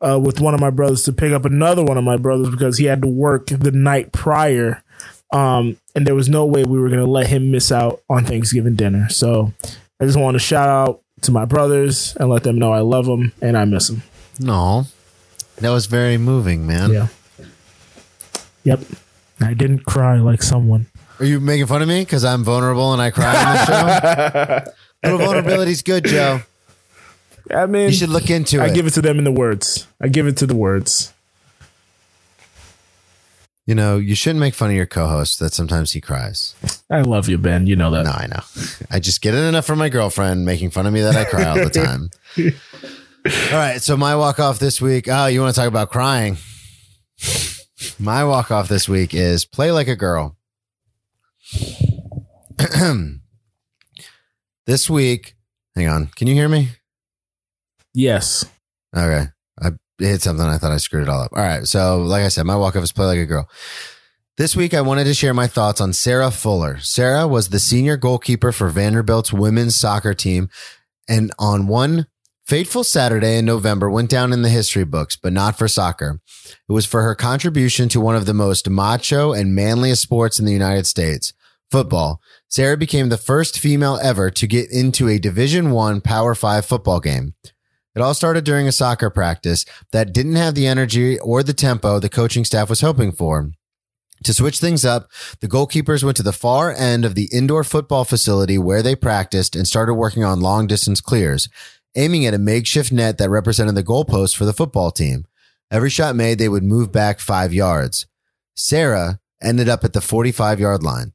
uh, 0.00 0.18
with 0.18 0.40
one 0.40 0.54
of 0.54 0.60
my 0.60 0.70
brothers 0.70 1.02
to 1.04 1.12
pick 1.12 1.32
up 1.32 1.44
another 1.44 1.84
one 1.84 1.96
of 1.96 2.04
my 2.04 2.16
brothers 2.16 2.50
because 2.50 2.78
he 2.78 2.86
had 2.86 3.02
to 3.02 3.08
work 3.08 3.46
the 3.46 3.70
night 3.70 4.12
prior. 4.12 4.82
Um, 5.32 5.76
and 5.94 6.06
there 6.06 6.14
was 6.14 6.28
no 6.28 6.44
way 6.44 6.64
we 6.64 6.78
were 6.78 6.88
going 6.88 7.04
to 7.04 7.10
let 7.10 7.28
him 7.28 7.50
miss 7.50 7.70
out 7.70 8.02
on 8.10 8.24
Thanksgiving 8.24 8.74
dinner. 8.74 9.08
So 9.08 9.52
I 10.00 10.04
just 10.04 10.18
want 10.18 10.34
to 10.34 10.38
shout 10.40 10.68
out 10.68 11.02
to 11.22 11.30
my 11.32 11.44
brothers 11.44 12.16
and 12.16 12.28
let 12.28 12.42
them 12.42 12.58
know 12.58 12.72
I 12.72 12.80
love 12.80 13.06
them 13.06 13.32
and 13.40 13.56
I 13.56 13.64
miss 13.64 13.88
them. 13.88 14.02
No, 14.38 14.86
that 15.56 15.70
was 15.70 15.86
very 15.86 16.16
moving, 16.18 16.66
man. 16.66 16.90
Yeah. 16.90 17.06
Yep. 18.64 18.80
I 19.40 19.54
didn't 19.54 19.84
cry 19.84 20.18
like 20.18 20.42
someone. 20.42 20.86
Are 21.18 21.24
you 21.24 21.40
making 21.40 21.66
fun 21.66 21.82
of 21.82 21.88
me 21.88 22.02
because 22.02 22.24
I'm 22.24 22.44
vulnerable 22.44 22.92
and 22.92 23.00
I 23.02 23.10
cry 23.10 23.36
on 23.36 23.54
the 23.54 24.64
show? 24.64 24.72
Little 25.02 25.18
vulnerability's 25.18 25.82
good, 25.82 26.04
Joe. 26.04 26.40
I 27.54 27.66
mean, 27.66 27.88
You 27.88 27.94
should 27.94 28.10
look 28.10 28.30
into 28.30 28.60
I 28.60 28.66
it. 28.66 28.70
I 28.70 28.74
give 28.74 28.86
it 28.86 28.90
to 28.94 29.02
them 29.02 29.18
in 29.18 29.24
the 29.24 29.32
words. 29.32 29.86
I 30.00 30.08
give 30.08 30.26
it 30.26 30.36
to 30.38 30.46
the 30.46 30.54
words. 30.54 31.12
You 33.70 33.76
know, 33.76 33.98
you 33.98 34.16
shouldn't 34.16 34.40
make 34.40 34.54
fun 34.54 34.70
of 34.70 34.74
your 34.74 34.84
co-host 34.84 35.38
that 35.38 35.54
sometimes 35.54 35.92
he 35.92 36.00
cries. 36.00 36.56
I 36.90 37.02
love 37.02 37.28
you, 37.28 37.38
Ben. 37.38 37.68
You 37.68 37.76
know 37.76 37.92
that. 37.92 38.02
No, 38.02 38.10
I 38.10 38.26
know. 38.26 38.40
I 38.90 38.98
just 38.98 39.22
get 39.22 39.32
it 39.32 39.44
enough 39.44 39.64
from 39.64 39.78
my 39.78 39.88
girlfriend 39.88 40.44
making 40.44 40.70
fun 40.70 40.88
of 40.88 40.92
me 40.92 41.02
that 41.02 41.14
I 41.14 41.24
cry 41.24 41.44
all 41.44 41.54
the 41.54 41.70
time. 41.70 42.10
all 43.52 43.56
right. 43.56 43.80
So 43.80 43.96
my 43.96 44.16
walk 44.16 44.40
off 44.40 44.58
this 44.58 44.82
week. 44.82 45.06
Oh, 45.08 45.26
you 45.26 45.40
want 45.40 45.54
to 45.54 45.60
talk 45.60 45.68
about 45.68 45.92
crying? 45.92 46.36
My 48.00 48.24
walk 48.24 48.50
off 48.50 48.66
this 48.66 48.88
week 48.88 49.14
is 49.14 49.44
play 49.44 49.70
like 49.70 49.86
a 49.86 49.94
girl. 49.94 50.36
this 54.66 54.90
week, 54.90 55.36
hang 55.76 55.86
on. 55.86 56.08
Can 56.16 56.26
you 56.26 56.34
hear 56.34 56.48
me? 56.48 56.70
Yes. 57.94 58.44
Okay. 58.96 59.26
I 59.62 59.70
hit 60.08 60.22
something. 60.22 60.46
I 60.46 60.58
thought 60.58 60.72
I 60.72 60.78
screwed 60.78 61.04
it 61.04 61.08
all 61.08 61.22
up. 61.22 61.32
All 61.32 61.42
right. 61.42 61.66
So, 61.66 61.98
like 61.98 62.24
I 62.24 62.28
said, 62.28 62.44
my 62.44 62.56
walk 62.56 62.76
off 62.76 62.82
is 62.82 62.92
play 62.92 63.06
like 63.06 63.18
a 63.18 63.26
girl. 63.26 63.48
This 64.36 64.56
week, 64.56 64.72
I 64.72 64.80
wanted 64.80 65.04
to 65.04 65.14
share 65.14 65.34
my 65.34 65.46
thoughts 65.46 65.80
on 65.80 65.92
Sarah 65.92 66.30
Fuller. 66.30 66.78
Sarah 66.78 67.28
was 67.28 67.48
the 67.48 67.58
senior 67.58 67.96
goalkeeper 67.96 68.52
for 68.52 68.70
Vanderbilt's 68.70 69.32
women's 69.32 69.74
soccer 69.74 70.14
team. 70.14 70.48
And 71.08 71.30
on 71.38 71.66
one 71.66 72.06
fateful 72.46 72.82
Saturday 72.82 73.36
in 73.36 73.44
November, 73.44 73.90
went 73.90 74.08
down 74.08 74.32
in 74.32 74.42
the 74.42 74.48
history 74.48 74.84
books, 74.84 75.16
but 75.16 75.32
not 75.32 75.58
for 75.58 75.68
soccer. 75.68 76.20
It 76.68 76.72
was 76.72 76.86
for 76.86 77.02
her 77.02 77.14
contribution 77.14 77.88
to 77.90 78.00
one 78.00 78.16
of 78.16 78.26
the 78.26 78.34
most 78.34 78.70
macho 78.70 79.32
and 79.32 79.54
manliest 79.54 80.02
sports 80.02 80.38
in 80.38 80.46
the 80.46 80.52
United 80.52 80.86
States, 80.86 81.32
football. 81.70 82.20
Sarah 82.48 82.76
became 82.76 83.08
the 83.08 83.16
first 83.16 83.58
female 83.58 83.98
ever 84.02 84.30
to 84.30 84.46
get 84.46 84.70
into 84.70 85.08
a 85.08 85.18
Division 85.18 85.70
One 85.70 86.00
Power 86.00 86.34
Five 86.34 86.64
football 86.64 86.98
game. 86.98 87.34
It 87.94 88.02
all 88.02 88.14
started 88.14 88.44
during 88.44 88.68
a 88.68 88.72
soccer 88.72 89.10
practice 89.10 89.64
that 89.92 90.12
didn't 90.12 90.36
have 90.36 90.54
the 90.54 90.66
energy 90.66 91.18
or 91.18 91.42
the 91.42 91.52
tempo 91.52 91.98
the 91.98 92.08
coaching 92.08 92.44
staff 92.44 92.68
was 92.68 92.82
hoping 92.82 93.10
for. 93.12 93.50
To 94.24 94.34
switch 94.34 94.60
things 94.60 94.84
up, 94.84 95.10
the 95.40 95.48
goalkeepers 95.48 96.04
went 96.04 96.16
to 96.18 96.22
the 96.22 96.32
far 96.32 96.72
end 96.72 97.04
of 97.04 97.14
the 97.14 97.28
indoor 97.32 97.64
football 97.64 98.04
facility 98.04 98.58
where 98.58 98.82
they 98.82 98.94
practiced 98.94 99.56
and 99.56 99.66
started 99.66 99.94
working 99.94 100.24
on 100.24 100.40
long 100.40 100.66
distance 100.66 101.00
clears, 101.00 101.48
aiming 101.96 102.26
at 102.26 102.34
a 102.34 102.38
makeshift 102.38 102.92
net 102.92 103.18
that 103.18 103.30
represented 103.30 103.74
the 103.74 103.82
goalpost 103.82 104.36
for 104.36 104.44
the 104.44 104.52
football 104.52 104.90
team. 104.90 105.24
Every 105.70 105.90
shot 105.90 106.16
made, 106.16 106.38
they 106.38 106.48
would 106.48 106.62
move 106.62 106.92
back 106.92 107.18
five 107.18 107.54
yards. 107.54 108.06
Sarah 108.54 109.20
ended 109.42 109.68
up 109.68 109.84
at 109.84 109.94
the 109.94 110.00
45 110.00 110.60
yard 110.60 110.82
line. 110.82 111.12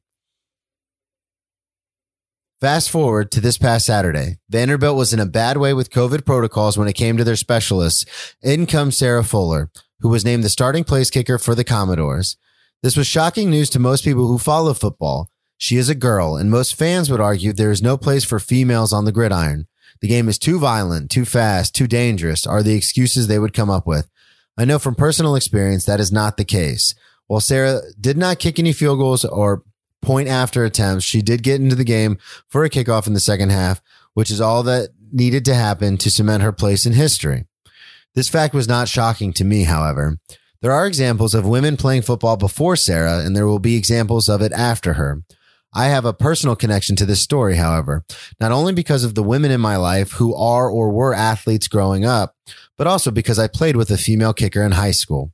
Fast 2.58 2.90
forward 2.90 3.30
to 3.32 3.40
this 3.42 3.58
past 3.58 3.84
Saturday. 3.84 4.38
Vanderbilt 4.48 4.96
was 4.96 5.12
in 5.12 5.20
a 5.20 5.26
bad 5.26 5.58
way 5.58 5.74
with 5.74 5.90
COVID 5.90 6.24
protocols 6.24 6.78
when 6.78 6.88
it 6.88 6.94
came 6.94 7.18
to 7.18 7.24
their 7.24 7.36
specialists. 7.36 8.06
In 8.42 8.64
comes 8.64 8.96
Sarah 8.96 9.24
Fuller, 9.24 9.70
who 10.00 10.08
was 10.08 10.24
named 10.24 10.42
the 10.42 10.48
starting 10.48 10.82
place 10.82 11.10
kicker 11.10 11.36
for 11.36 11.54
the 11.54 11.64
Commodores. 11.64 12.38
This 12.82 12.96
was 12.96 13.06
shocking 13.06 13.50
news 13.50 13.68
to 13.70 13.78
most 13.78 14.04
people 14.04 14.26
who 14.26 14.38
follow 14.38 14.72
football. 14.72 15.28
She 15.58 15.76
is 15.76 15.90
a 15.90 15.94
girl, 15.94 16.36
and 16.36 16.50
most 16.50 16.74
fans 16.74 17.10
would 17.10 17.20
argue 17.20 17.52
there 17.52 17.70
is 17.70 17.82
no 17.82 17.98
place 17.98 18.24
for 18.24 18.38
females 18.38 18.90
on 18.90 19.04
the 19.04 19.12
gridiron. 19.12 19.66
The 20.00 20.08
game 20.08 20.26
is 20.26 20.38
too 20.38 20.58
violent, 20.58 21.10
too 21.10 21.26
fast, 21.26 21.74
too 21.74 21.86
dangerous, 21.86 22.46
are 22.46 22.62
the 22.62 22.74
excuses 22.74 23.26
they 23.26 23.38
would 23.38 23.52
come 23.52 23.68
up 23.68 23.86
with. 23.86 24.08
I 24.56 24.64
know 24.64 24.78
from 24.78 24.94
personal 24.94 25.34
experience 25.34 25.84
that 25.84 26.00
is 26.00 26.10
not 26.10 26.38
the 26.38 26.44
case. 26.44 26.94
While 27.26 27.40
Sarah 27.40 27.82
did 28.00 28.16
not 28.16 28.38
kick 28.38 28.58
any 28.58 28.72
field 28.72 28.98
goals 28.98 29.26
or 29.26 29.62
point 30.06 30.28
after 30.28 30.64
attempts, 30.64 31.04
she 31.04 31.20
did 31.20 31.42
get 31.42 31.60
into 31.60 31.76
the 31.76 31.84
game 31.84 32.16
for 32.48 32.64
a 32.64 32.70
kickoff 32.70 33.06
in 33.06 33.12
the 33.12 33.20
second 33.20 33.50
half, 33.50 33.82
which 34.14 34.30
is 34.30 34.40
all 34.40 34.62
that 34.62 34.90
needed 35.12 35.44
to 35.44 35.54
happen 35.54 35.98
to 35.98 36.10
cement 36.10 36.42
her 36.42 36.52
place 36.52 36.86
in 36.86 36.94
history. 36.94 37.44
This 38.14 38.28
fact 38.28 38.54
was 38.54 38.68
not 38.68 38.88
shocking 38.88 39.32
to 39.34 39.44
me, 39.44 39.64
however. 39.64 40.18
There 40.62 40.72
are 40.72 40.86
examples 40.86 41.34
of 41.34 41.46
women 41.46 41.76
playing 41.76 42.02
football 42.02 42.36
before 42.36 42.76
Sarah, 42.76 43.18
and 43.18 43.36
there 43.36 43.46
will 43.46 43.58
be 43.58 43.76
examples 43.76 44.28
of 44.28 44.40
it 44.40 44.52
after 44.52 44.94
her. 44.94 45.22
I 45.74 45.86
have 45.86 46.06
a 46.06 46.14
personal 46.14 46.56
connection 46.56 46.96
to 46.96 47.04
this 47.04 47.20
story, 47.20 47.56
however, 47.56 48.04
not 48.40 48.52
only 48.52 48.72
because 48.72 49.04
of 49.04 49.14
the 49.14 49.22
women 49.22 49.50
in 49.50 49.60
my 49.60 49.76
life 49.76 50.12
who 50.12 50.34
are 50.34 50.70
or 50.70 50.90
were 50.90 51.12
athletes 51.12 51.68
growing 51.68 52.06
up, 52.06 52.34
but 52.78 52.86
also 52.86 53.10
because 53.10 53.38
I 53.38 53.48
played 53.48 53.76
with 53.76 53.90
a 53.90 53.98
female 53.98 54.32
kicker 54.32 54.62
in 54.62 54.72
high 54.72 54.92
school. 54.92 55.32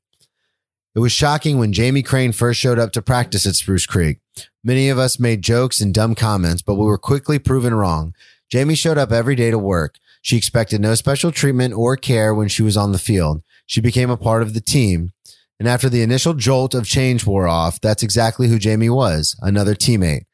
It 0.95 0.99
was 0.99 1.12
shocking 1.12 1.59
when 1.59 1.72
Jamie 1.72 2.03
Crane 2.03 2.32
first 2.32 2.61
showed 2.61 2.78
up 2.78 2.93
to 2.93 3.01
practice 3.01 3.47
at 3.47 3.55
Spruce 3.55 3.86
Creek. 3.86 4.18
Many 4.62 4.90
of 4.90 4.99
us 4.99 5.18
made 5.18 5.40
jokes 5.40 5.80
and 5.80 5.95
dumb 5.95 6.14
comments, 6.14 6.61
but 6.61 6.74
we 6.74 6.84
were 6.84 6.99
quickly 6.99 7.38
proven 7.38 7.74
wrong. 7.74 8.14
Jamie 8.51 8.74
showed 8.74 8.99
up 8.99 9.11
every 9.11 9.34
day 9.34 9.51
to 9.51 9.59
work. 9.59 9.97
She 10.20 10.36
expected 10.36 10.82
no 10.82 10.95
special 10.95 11.32
treatment 11.32 11.72
or 11.72 11.97
care 11.97 12.34
when 12.34 12.49
she 12.49 12.62
was 12.62 12.76
on 12.76 12.93
the 12.93 12.99
field. 12.99 13.43
She 13.64 13.80
became 13.80 14.11
a 14.11 14.18
part 14.18 14.43
of 14.43 14.53
the 14.53 14.61
team. 14.61 15.12
And 15.59 15.66
after 15.66 15.88
the 15.88 16.03
initial 16.03 16.34
jolt 16.34 16.74
of 16.74 16.86
change 16.86 17.24
wore 17.24 17.49
off, 17.49 17.80
that's 17.80 18.03
exactly 18.03 18.49
who 18.49 18.59
Jamie 18.59 18.90
was 18.90 19.34
another 19.40 19.74
teammate. 19.74 20.26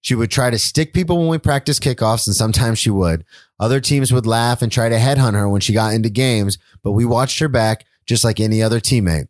She 0.00 0.14
would 0.14 0.30
try 0.30 0.48
to 0.48 0.58
stick 0.58 0.94
people 0.94 1.18
when 1.18 1.28
we 1.28 1.38
practiced 1.38 1.82
kickoffs, 1.82 2.26
and 2.26 2.34
sometimes 2.34 2.78
she 2.78 2.88
would. 2.88 3.24
Other 3.60 3.80
teams 3.80 4.10
would 4.12 4.26
laugh 4.26 4.62
and 4.62 4.72
try 4.72 4.88
to 4.88 4.96
headhunt 4.96 5.34
her 5.34 5.48
when 5.48 5.60
she 5.60 5.74
got 5.74 5.92
into 5.92 6.08
games, 6.08 6.56
but 6.82 6.92
we 6.92 7.04
watched 7.04 7.40
her 7.40 7.48
back 7.48 7.84
just 8.06 8.24
like 8.24 8.40
any 8.40 8.62
other 8.62 8.80
teammate. 8.80 9.26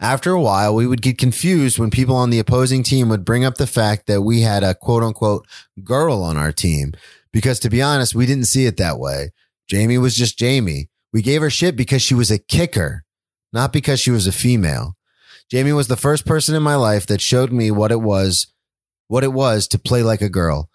After 0.00 0.32
a 0.32 0.40
while, 0.40 0.74
we 0.74 0.86
would 0.86 1.02
get 1.02 1.18
confused 1.18 1.78
when 1.78 1.90
people 1.90 2.16
on 2.16 2.30
the 2.30 2.38
opposing 2.38 2.82
team 2.82 3.08
would 3.08 3.24
bring 3.24 3.44
up 3.44 3.56
the 3.56 3.66
fact 3.66 4.06
that 4.06 4.22
we 4.22 4.40
had 4.40 4.64
a 4.64 4.74
quote 4.74 5.02
unquote 5.02 5.46
girl 5.84 6.22
on 6.22 6.36
our 6.36 6.52
team. 6.52 6.92
Because 7.32 7.58
to 7.60 7.70
be 7.70 7.82
honest, 7.82 8.14
we 8.14 8.26
didn't 8.26 8.46
see 8.46 8.66
it 8.66 8.78
that 8.78 8.98
way. 8.98 9.32
Jamie 9.68 9.98
was 9.98 10.16
just 10.16 10.38
Jamie. 10.38 10.88
We 11.12 11.22
gave 11.22 11.42
her 11.42 11.50
shit 11.50 11.76
because 11.76 12.02
she 12.02 12.14
was 12.14 12.30
a 12.30 12.38
kicker, 12.38 13.04
not 13.52 13.72
because 13.72 14.00
she 14.00 14.10
was 14.10 14.26
a 14.26 14.32
female. 14.32 14.96
Jamie 15.50 15.72
was 15.72 15.88
the 15.88 15.96
first 15.96 16.26
person 16.26 16.54
in 16.54 16.62
my 16.62 16.74
life 16.74 17.06
that 17.06 17.20
showed 17.20 17.52
me 17.52 17.70
what 17.70 17.92
it 17.92 18.00
was, 18.00 18.48
what 19.08 19.24
it 19.24 19.32
was 19.32 19.68
to 19.68 19.78
play 19.78 20.02
like 20.02 20.20
a 20.20 20.28
girl. 20.28 20.70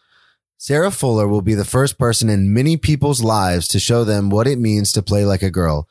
Sarah 0.58 0.92
Fuller 0.92 1.28
will 1.28 1.42
be 1.42 1.56
the 1.56 1.66
first 1.66 1.98
person 1.98 2.30
in 2.30 2.54
many 2.54 2.78
people's 2.78 3.24
lives 3.24 3.68
to 3.70 3.80
show 3.80 4.04
them 4.04 4.30
what 4.30 4.48
it 4.48 4.60
means 4.60 4.92
to 4.92 5.02
play 5.02 5.26
like 5.26 5.42
a 5.42 5.50
girl. 5.50 5.88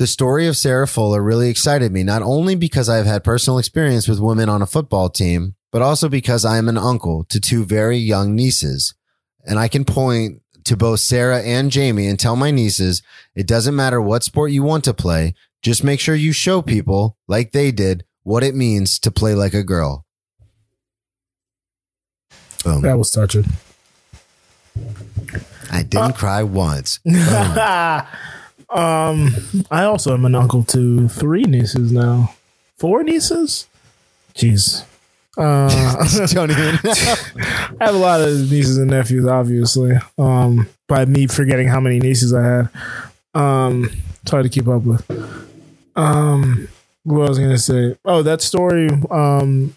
The 0.00 0.06
story 0.06 0.46
of 0.46 0.56
Sarah 0.56 0.88
Fuller 0.88 1.22
really 1.22 1.50
excited 1.50 1.92
me, 1.92 2.02
not 2.04 2.22
only 2.22 2.54
because 2.54 2.88
I've 2.88 3.04
had 3.04 3.22
personal 3.22 3.58
experience 3.58 4.08
with 4.08 4.18
women 4.18 4.48
on 4.48 4.62
a 4.62 4.66
football 4.66 5.10
team, 5.10 5.56
but 5.70 5.82
also 5.82 6.08
because 6.08 6.42
I 6.42 6.56
am 6.56 6.70
an 6.70 6.78
uncle 6.78 7.24
to 7.24 7.38
two 7.38 7.66
very 7.66 7.98
young 7.98 8.34
nieces. 8.34 8.94
And 9.44 9.58
I 9.58 9.68
can 9.68 9.84
point 9.84 10.40
to 10.64 10.74
both 10.74 11.00
Sarah 11.00 11.42
and 11.42 11.70
Jamie 11.70 12.06
and 12.06 12.18
tell 12.18 12.34
my 12.34 12.50
nieces, 12.50 13.02
it 13.34 13.46
doesn't 13.46 13.76
matter 13.76 14.00
what 14.00 14.22
sport 14.24 14.52
you 14.52 14.62
want 14.62 14.84
to 14.84 14.94
play. 14.94 15.34
Just 15.60 15.84
make 15.84 16.00
sure 16.00 16.14
you 16.14 16.32
show 16.32 16.62
people, 16.62 17.18
like 17.28 17.52
they 17.52 17.70
did, 17.70 18.06
what 18.22 18.42
it 18.42 18.54
means 18.54 18.98
to 19.00 19.10
play 19.10 19.34
like 19.34 19.52
a 19.52 19.62
girl. 19.62 20.06
Boom. 22.64 22.80
That 22.80 22.96
was 22.96 23.10
touching. 23.10 23.44
I 25.70 25.82
didn't 25.82 26.12
uh, 26.12 26.12
cry 26.12 26.42
once. 26.42 27.00
um, 28.70 29.30
I 29.70 29.84
also 29.84 30.14
am 30.14 30.24
an 30.24 30.34
uncle 30.34 30.64
to 30.64 31.08
three 31.08 31.42
nieces 31.42 31.92
now. 31.92 32.34
Four 32.76 33.02
nieces? 33.02 33.66
Jeez. 34.34 34.84
Uh, 35.36 36.26
Don't 36.34 36.50
even. 36.50 36.78
I 36.84 37.84
have 37.84 37.94
a 37.94 37.98
lot 37.98 38.20
of 38.20 38.28
nieces 38.50 38.78
and 38.78 38.90
nephews, 38.90 39.26
obviously. 39.26 39.96
Um, 40.18 40.68
by 40.86 41.04
me 41.04 41.26
forgetting 41.26 41.68
how 41.68 41.80
many 41.80 41.98
nieces 41.98 42.34
I 42.34 42.42
had. 42.42 42.68
Um, 43.34 43.90
it's 44.22 44.30
hard 44.30 44.44
to 44.44 44.50
keep 44.50 44.68
up 44.68 44.82
with. 44.82 45.08
Um, 45.96 46.68
what 47.04 47.28
was 47.28 47.38
I 47.38 47.42
gonna 47.42 47.58
say? 47.58 47.96
Oh, 48.04 48.22
that 48.22 48.42
story. 48.42 48.88
Um, 49.10 49.76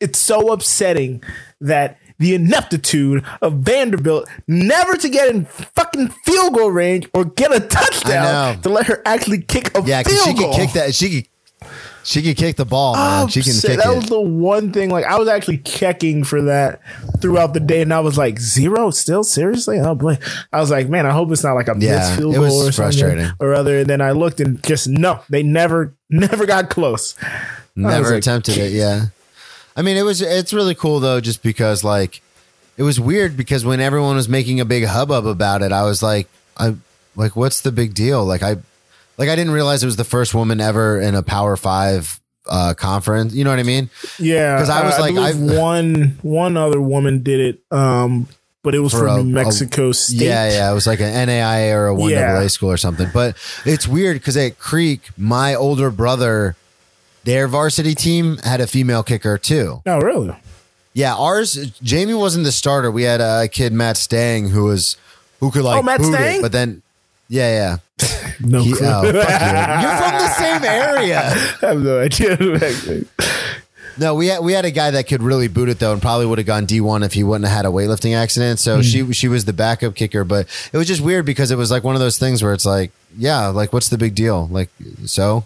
it's 0.00 0.18
so 0.18 0.52
upsetting 0.52 1.22
that 1.60 1.98
the 2.22 2.34
ineptitude 2.34 3.24
of 3.42 3.54
Vanderbilt 3.58 4.28
never 4.48 4.96
to 4.96 5.08
get 5.08 5.28
in 5.34 5.44
fucking 5.44 6.08
field 6.24 6.54
goal 6.54 6.70
range 6.70 7.08
or 7.14 7.24
get 7.24 7.52
a 7.54 7.60
touchdown 7.60 8.60
to 8.62 8.68
let 8.68 8.86
her 8.86 9.02
actually 9.04 9.42
kick 9.42 9.76
a 9.76 9.82
yeah, 9.82 10.02
field 10.02 10.04
because 10.04 10.24
she 10.24 10.34
goal. 10.34 10.52
could 10.54 10.60
kick 10.60 10.72
that. 10.72 10.94
She 10.94 11.10
could. 11.22 11.28
She 12.04 12.20
could 12.20 12.36
kick 12.36 12.56
the 12.56 12.64
ball, 12.64 12.94
man. 12.96 13.22
Oh, 13.22 13.28
she 13.28 13.42
can 13.42 13.52
kick 13.52 13.78
that 13.78 13.92
it. 13.92 13.94
was 13.96 14.06
the 14.06 14.20
one 14.20 14.72
thing. 14.72 14.90
Like 14.90 15.04
I 15.04 15.20
was 15.20 15.28
actually 15.28 15.58
checking 15.58 16.24
for 16.24 16.42
that 16.42 16.80
throughout 17.20 17.54
the 17.54 17.60
day, 17.60 17.80
and 17.80 17.94
I 17.94 18.00
was 18.00 18.18
like, 18.18 18.40
zero 18.40 18.90
still 18.90 19.22
seriously. 19.22 19.78
Oh 19.78 19.94
boy, 19.94 20.18
I 20.52 20.58
was 20.60 20.68
like, 20.72 20.88
man, 20.88 21.06
I 21.06 21.10
hope 21.12 21.30
it's 21.30 21.44
not 21.44 21.52
like 21.52 21.68
a 21.68 21.76
Yeah, 21.78 21.98
missed 21.98 22.16
field 22.18 22.34
goal 22.34 22.62
or 22.66 22.72
frustrating. 22.72 23.20
something 23.26 23.36
or 23.38 23.54
other. 23.54 23.78
And 23.78 23.86
then 23.88 24.00
I 24.00 24.10
looked 24.10 24.40
and 24.40 24.60
just 24.64 24.88
no, 24.88 25.20
they 25.30 25.44
never, 25.44 25.94
never 26.10 26.44
got 26.44 26.70
close. 26.70 27.14
Never 27.76 28.10
like- 28.10 28.18
attempted 28.18 28.58
it. 28.58 28.72
Yeah. 28.72 29.06
I 29.76 29.82
mean, 29.82 29.96
it 29.96 30.02
was. 30.02 30.20
It's 30.22 30.52
really 30.52 30.74
cool 30.74 31.00
though, 31.00 31.20
just 31.20 31.42
because 31.42 31.82
like 31.84 32.20
it 32.76 32.82
was 32.82 32.98
weird 33.00 33.36
because 33.36 33.64
when 33.64 33.80
everyone 33.80 34.16
was 34.16 34.28
making 34.28 34.60
a 34.60 34.64
big 34.64 34.84
hubbub 34.84 35.26
about 35.26 35.62
it, 35.62 35.72
I 35.72 35.82
was 35.84 36.02
like, 36.02 36.28
I 36.56 36.74
like, 37.16 37.36
what's 37.36 37.60
the 37.62 37.72
big 37.72 37.94
deal? 37.94 38.24
Like 38.24 38.42
I, 38.42 38.56
like 39.18 39.28
I 39.28 39.36
didn't 39.36 39.52
realize 39.52 39.82
it 39.82 39.86
was 39.86 39.96
the 39.96 40.04
first 40.04 40.34
woman 40.34 40.60
ever 40.60 41.00
in 41.00 41.14
a 41.14 41.22
Power 41.22 41.56
Five 41.56 42.18
uh 42.48 42.74
conference. 42.74 43.34
You 43.34 43.44
know 43.44 43.50
what 43.50 43.58
I 43.60 43.62
mean? 43.64 43.88
Yeah, 44.18 44.56
because 44.56 44.68
I 44.70 44.84
was 44.84 44.98
like, 44.98 45.14
I- 45.16 45.32
one 45.58 46.18
one 46.22 46.56
other 46.56 46.80
woman 46.80 47.22
did 47.22 47.40
it, 47.40 47.62
um, 47.70 48.26
but 48.62 48.74
it 48.74 48.80
was 48.80 48.92
from 48.92 49.06
a- 49.08 49.22
New 49.22 49.30
a- 49.38 49.44
Mexico 49.44 49.92
State. 49.92 50.22
Yeah, 50.22 50.50
yeah. 50.50 50.70
It 50.70 50.74
was 50.74 50.86
like 50.86 51.00
an 51.00 51.28
NAIA 51.28 51.72
or 51.74 51.86
a 51.86 51.94
one 51.94 52.10
Yeah. 52.10 52.36
AA 52.38 52.48
school 52.48 52.70
or 52.70 52.76
something. 52.76 53.08
But 53.14 53.36
it's 53.64 53.86
weird 53.88 54.16
because 54.16 54.36
at 54.36 54.58
Creek, 54.58 55.02
my 55.16 55.54
older 55.54 55.90
brother, 55.90 56.56
their 57.24 57.48
varsity 57.48 57.94
team 57.94 58.38
had 58.38 58.60
a 58.60 58.66
female 58.66 59.02
kicker 59.02 59.38
too. 59.38 59.82
No, 59.86 59.98
really. 59.98 60.36
Yeah, 60.94 61.14
ours. 61.14 61.54
Jamie 61.82 62.14
wasn't 62.14 62.44
the 62.44 62.52
starter. 62.52 62.90
We 62.90 63.04
had 63.04 63.20
a 63.20 63.48
kid, 63.48 63.72
Matt 63.72 63.96
Stang, 63.96 64.48
who 64.50 64.64
was 64.64 64.96
who 65.40 65.50
could 65.50 65.62
like 65.62 65.78
Oh, 65.78 65.82
Matt 65.82 66.00
boot 66.00 66.14
it, 66.14 66.42
but 66.42 66.52
then 66.52 66.82
yeah, 67.28 67.78
yeah. 67.98 68.08
No 68.40 68.62
He- 68.62 68.72
clue. 68.72 68.86
oh, 68.86 69.02
you. 69.02 69.12
You're 69.12 69.22
from 69.22 70.12
the 70.18 70.34
same 70.34 70.64
area. 70.64 71.20
I 71.20 71.66
have 71.66 71.80
no 71.80 72.00
idea. 72.00 73.04
No, 73.98 74.14
we 74.14 74.28
had 74.28 74.40
we 74.40 74.54
had 74.54 74.64
a 74.64 74.70
guy 74.70 74.90
that 74.92 75.06
could 75.06 75.22
really 75.22 75.48
boot 75.48 75.68
it 75.68 75.78
though, 75.78 75.92
and 75.92 76.00
probably 76.00 76.24
would 76.24 76.38
have 76.38 76.46
gone 76.46 76.64
D 76.64 76.80
one 76.80 77.02
if 77.02 77.12
he 77.12 77.22
wouldn't 77.22 77.46
have 77.46 77.54
had 77.54 77.66
a 77.66 77.68
weightlifting 77.68 78.16
accident. 78.16 78.58
So 78.58 78.76
hmm. 78.76 78.80
she 78.82 79.12
she 79.12 79.28
was 79.28 79.44
the 79.44 79.52
backup 79.52 79.94
kicker, 79.94 80.24
but 80.24 80.46
it 80.72 80.78
was 80.78 80.86
just 80.86 81.02
weird 81.02 81.26
because 81.26 81.50
it 81.50 81.56
was 81.56 81.70
like 81.70 81.84
one 81.84 81.94
of 81.94 82.00
those 82.00 82.18
things 82.18 82.42
where 82.42 82.54
it's 82.54 82.64
like, 82.64 82.90
yeah, 83.18 83.48
like 83.48 83.72
what's 83.72 83.90
the 83.90 83.98
big 83.98 84.14
deal? 84.14 84.48
Like 84.50 84.70
so. 85.04 85.44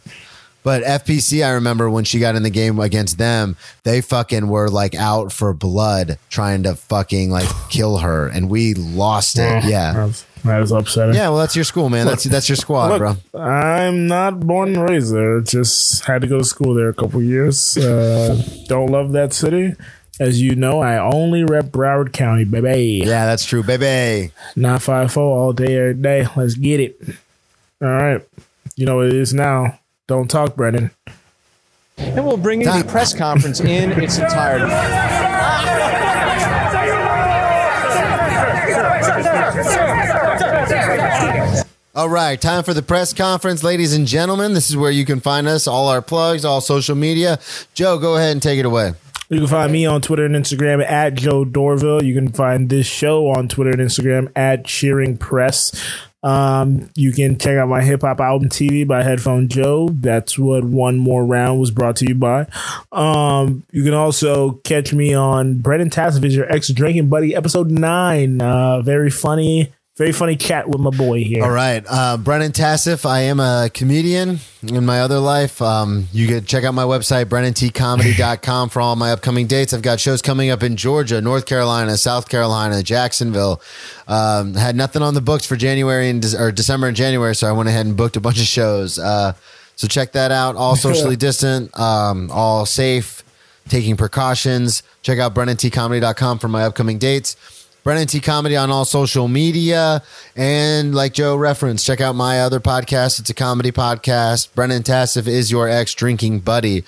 But 0.66 0.82
FPC, 0.82 1.46
I 1.46 1.50
remember 1.50 1.88
when 1.88 2.02
she 2.02 2.18
got 2.18 2.34
in 2.34 2.42
the 2.42 2.50
game 2.50 2.80
against 2.80 3.18
them, 3.18 3.54
they 3.84 4.00
fucking 4.00 4.48
were 4.48 4.68
like 4.68 4.96
out 4.96 5.32
for 5.32 5.54
blood, 5.54 6.18
trying 6.28 6.64
to 6.64 6.74
fucking 6.74 7.30
like 7.30 7.48
kill 7.70 7.98
her, 7.98 8.26
and 8.26 8.50
we 8.50 8.74
lost 8.74 9.38
it. 9.38 9.62
Yeah, 9.62 10.10
that 10.42 10.58
was 10.58 10.72
upsetting. 10.72 11.14
yeah. 11.14 11.28
Well, 11.28 11.38
that's 11.38 11.54
your 11.54 11.64
school, 11.64 11.88
man. 11.88 12.06
That's 12.06 12.24
that's 12.24 12.48
your 12.48 12.56
squad, 12.56 12.98
bro. 12.98 13.16
I'm 13.40 14.08
not 14.08 14.40
born 14.40 14.74
and 14.74 14.90
raised 14.90 15.14
there. 15.14 15.40
Just 15.40 16.04
had 16.04 16.22
to 16.22 16.26
go 16.26 16.38
to 16.38 16.44
school 16.44 16.74
there 16.74 16.88
a 16.88 16.94
couple 16.94 17.22
years. 17.22 17.76
Uh, 17.76 18.36
don't 18.66 18.90
love 18.90 19.12
that 19.12 19.32
city. 19.34 19.76
As 20.18 20.42
you 20.42 20.56
know, 20.56 20.80
I 20.80 20.98
only 20.98 21.44
rep 21.44 21.66
Broward 21.66 22.12
County, 22.12 22.42
baby. 22.42 23.04
Yeah, 23.06 23.24
that's 23.24 23.44
true, 23.44 23.62
baby. 23.62 24.32
Nine 24.56 24.80
five 24.80 25.12
four 25.12 25.38
all 25.38 25.52
day, 25.52 25.76
every 25.76 25.94
day. 25.94 26.26
Let's 26.34 26.56
get 26.56 26.80
it. 26.80 27.00
All 27.80 27.86
right. 27.88 28.26
You 28.74 28.84
know 28.84 28.96
what 28.96 29.06
it 29.06 29.14
is 29.14 29.32
now. 29.32 29.78
Don't 30.06 30.30
talk, 30.30 30.54
Brennan. 30.54 30.90
And 31.98 32.24
we'll 32.24 32.36
bring 32.36 32.60
you 32.60 32.66
the 32.70 32.84
press 32.84 33.14
conference 33.14 33.60
in 33.60 33.92
its 33.92 34.18
entirety. 34.18 34.72
All 41.94 42.10
right, 42.10 42.38
time 42.38 42.62
for 42.62 42.74
the 42.74 42.82
press 42.82 43.14
conference, 43.14 43.64
ladies 43.64 43.94
and 43.94 44.06
gentlemen. 44.06 44.52
This 44.52 44.68
is 44.68 44.76
where 44.76 44.90
you 44.90 45.06
can 45.06 45.18
find 45.20 45.48
us, 45.48 45.66
all 45.66 45.88
our 45.88 46.02
plugs, 46.02 46.44
all 46.44 46.60
social 46.60 46.94
media. 46.94 47.38
Joe, 47.72 47.98
go 47.98 48.16
ahead 48.16 48.32
and 48.32 48.42
take 48.42 48.58
it 48.58 48.66
away. 48.66 48.92
You 49.28 49.38
can 49.38 49.48
find 49.48 49.72
me 49.72 49.86
on 49.86 50.02
Twitter 50.02 50.24
and 50.24 50.36
Instagram 50.36 50.84
at 50.84 51.14
Joe 51.14 51.44
Dorville. 51.44 52.04
You 52.04 52.14
can 52.14 52.30
find 52.30 52.68
this 52.68 52.86
show 52.86 53.28
on 53.30 53.48
Twitter 53.48 53.70
and 53.70 53.80
Instagram 53.80 54.30
at 54.36 54.66
Cheering 54.66 55.16
Press. 55.16 55.72
Um, 56.22 56.90
you 56.94 57.12
can 57.12 57.38
check 57.38 57.56
out 57.56 57.68
my 57.68 57.82
hip 57.82 58.02
hop 58.02 58.20
album 58.20 58.48
TV 58.48 58.86
by 58.86 59.02
Headphone 59.02 59.48
Joe. 59.48 59.88
That's 59.92 60.38
what 60.38 60.64
one 60.64 60.98
more 60.98 61.24
round 61.24 61.60
was 61.60 61.70
brought 61.70 61.96
to 61.96 62.08
you 62.08 62.14
by. 62.14 62.46
Um, 62.90 63.64
you 63.70 63.84
can 63.84 63.94
also 63.94 64.52
catch 64.64 64.92
me 64.92 65.14
on 65.14 65.58
Brennan 65.58 65.90
is 65.90 66.34
your 66.34 66.50
ex 66.52 66.68
drinking 66.68 67.08
buddy, 67.08 67.34
episode 67.34 67.70
nine. 67.70 68.40
Uh, 68.40 68.82
very 68.82 69.10
funny, 69.10 69.72
very 69.96 70.12
funny 70.12 70.36
chat 70.36 70.68
with 70.68 70.78
my 70.78 70.90
boy 70.90 71.24
here. 71.24 71.42
All 71.42 71.50
right, 71.50 71.82
uh, 71.88 72.18
Brennan 72.18 72.52
Tassif. 72.52 73.06
I 73.06 73.20
am 73.20 73.40
a 73.40 73.70
comedian 73.72 74.40
in 74.62 74.84
my 74.84 75.00
other 75.00 75.18
life. 75.18 75.62
Um, 75.62 76.08
you 76.12 76.26
can 76.28 76.44
check 76.44 76.64
out 76.64 76.74
my 76.74 76.82
website, 76.82 77.26
brennantcomedy.com 77.26 78.68
for 78.68 78.82
all 78.82 78.94
my 78.94 79.12
upcoming 79.12 79.46
dates. 79.46 79.72
I've 79.72 79.80
got 79.80 79.98
shows 79.98 80.20
coming 80.20 80.50
up 80.50 80.62
in 80.62 80.76
Georgia, 80.76 81.22
North 81.22 81.46
Carolina, 81.46 81.96
South 81.96 82.28
Carolina, 82.28 82.82
Jacksonville. 82.82 83.62
Um, 84.06 84.52
had 84.52 84.76
nothing 84.76 85.00
on 85.00 85.14
the 85.14 85.22
books 85.22 85.46
for 85.46 85.56
January 85.56 86.10
and 86.10 86.22
or 86.38 86.52
December 86.52 86.88
and 86.88 86.96
January, 86.96 87.34
so 87.34 87.48
I 87.48 87.52
went 87.52 87.70
ahead 87.70 87.86
and 87.86 87.96
booked 87.96 88.16
a 88.16 88.20
bunch 88.20 88.38
of 88.38 88.46
shows. 88.46 88.98
Uh, 88.98 89.32
so 89.76 89.88
check 89.88 90.12
that 90.12 90.30
out. 90.30 90.56
All 90.56 90.76
socially 90.86 91.16
distant, 91.16 91.76
um, 91.78 92.30
all 92.30 92.66
safe, 92.66 93.24
taking 93.70 93.96
precautions. 93.96 94.82
Check 95.00 95.18
out 95.18 95.34
brennantcomedy.com 95.34 96.38
for 96.38 96.48
my 96.48 96.64
upcoming 96.64 96.98
dates. 96.98 97.36
Brennan 97.86 98.08
T 98.08 98.18
Comedy 98.18 98.56
on 98.56 98.68
all 98.68 98.84
social 98.84 99.28
media. 99.28 100.02
And 100.34 100.92
like 100.92 101.12
Joe 101.12 101.36
referenced, 101.36 101.86
check 101.86 102.00
out 102.00 102.16
my 102.16 102.40
other 102.40 102.58
podcast. 102.58 103.20
It's 103.20 103.30
a 103.30 103.34
comedy 103.34 103.70
podcast. 103.70 104.52
Brennan 104.56 104.82
Tassif 104.82 105.28
is 105.28 105.52
your 105.52 105.68
ex 105.68 105.94
drinking 105.94 106.40
buddy. 106.40 106.82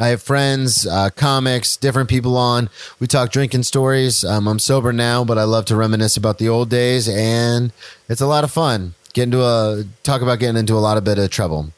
I 0.00 0.08
have 0.08 0.20
friends, 0.20 0.88
uh, 0.88 1.10
comics, 1.10 1.76
different 1.76 2.10
people 2.10 2.36
on. 2.36 2.68
We 2.98 3.06
talk 3.06 3.30
drinking 3.30 3.62
stories. 3.62 4.24
Um, 4.24 4.48
I'm 4.48 4.58
sober 4.58 4.92
now, 4.92 5.22
but 5.22 5.38
I 5.38 5.44
love 5.44 5.66
to 5.66 5.76
reminisce 5.76 6.16
about 6.16 6.38
the 6.38 6.48
old 6.48 6.68
days, 6.68 7.08
and 7.08 7.70
it's 8.08 8.20
a 8.20 8.26
lot 8.26 8.42
of 8.42 8.50
fun. 8.50 8.94
Get 9.12 9.22
into 9.22 9.44
a 9.44 9.84
talk 10.02 10.20
about 10.20 10.40
getting 10.40 10.56
into 10.56 10.74
a 10.74 10.82
lot 10.82 10.96
of 10.96 11.04
bit 11.04 11.20
of 11.20 11.30
trouble. 11.30 11.70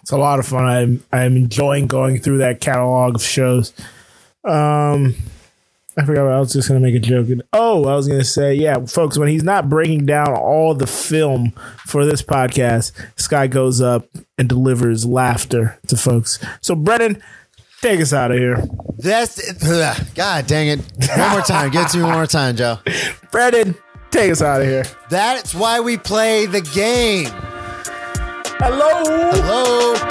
It's 0.00 0.10
a 0.10 0.16
lot 0.16 0.38
of 0.38 0.46
fun. 0.46 0.64
I'm 0.64 1.04
I'm 1.12 1.36
enjoying 1.36 1.86
going 1.86 2.18
through 2.18 2.38
that 2.38 2.62
catalog 2.62 3.16
of 3.16 3.22
shows. 3.22 3.74
Um, 4.42 5.16
I 5.96 6.04
forgot 6.04 6.24
what 6.24 6.32
I 6.32 6.40
was 6.40 6.52
just 6.52 6.68
gonna 6.68 6.80
make 6.80 6.94
a 6.94 7.00
joke. 7.00 7.28
Oh, 7.52 7.86
I 7.86 7.94
was 7.94 8.06
gonna 8.08 8.24
say, 8.24 8.54
yeah, 8.54 8.84
folks, 8.86 9.18
when 9.18 9.28
he's 9.28 9.42
not 9.42 9.68
breaking 9.68 10.06
down 10.06 10.28
all 10.28 10.74
the 10.74 10.86
film 10.86 11.52
for 11.86 12.04
this 12.06 12.22
podcast, 12.22 12.92
Sky 13.16 13.46
goes 13.46 13.80
up 13.80 14.06
and 14.38 14.48
delivers 14.48 15.04
laughter 15.04 15.78
to 15.88 15.96
folks. 15.96 16.38
So, 16.60 16.74
Brennan, 16.74 17.22
take 17.82 18.00
us 18.00 18.12
out 18.12 18.30
of 18.30 18.38
here. 18.38 18.62
That's 18.98 19.52
God 20.14 20.46
dang 20.46 20.68
it! 20.68 20.80
One 21.16 21.30
more 21.30 21.40
time, 21.40 21.70
get 21.70 21.86
it 21.86 21.92
to 21.92 21.98
me 21.98 22.04
one 22.04 22.14
more 22.14 22.26
time, 22.26 22.56
Joe. 22.56 22.78
Brennan, 23.32 23.74
take 24.10 24.30
us 24.30 24.42
out 24.42 24.60
of 24.60 24.66
here. 24.68 24.84
That's 25.08 25.54
why 25.54 25.80
we 25.80 25.96
play 25.96 26.46
the 26.46 26.60
game. 26.60 27.30
Hello. 28.62 29.04
Hello. 29.32 30.10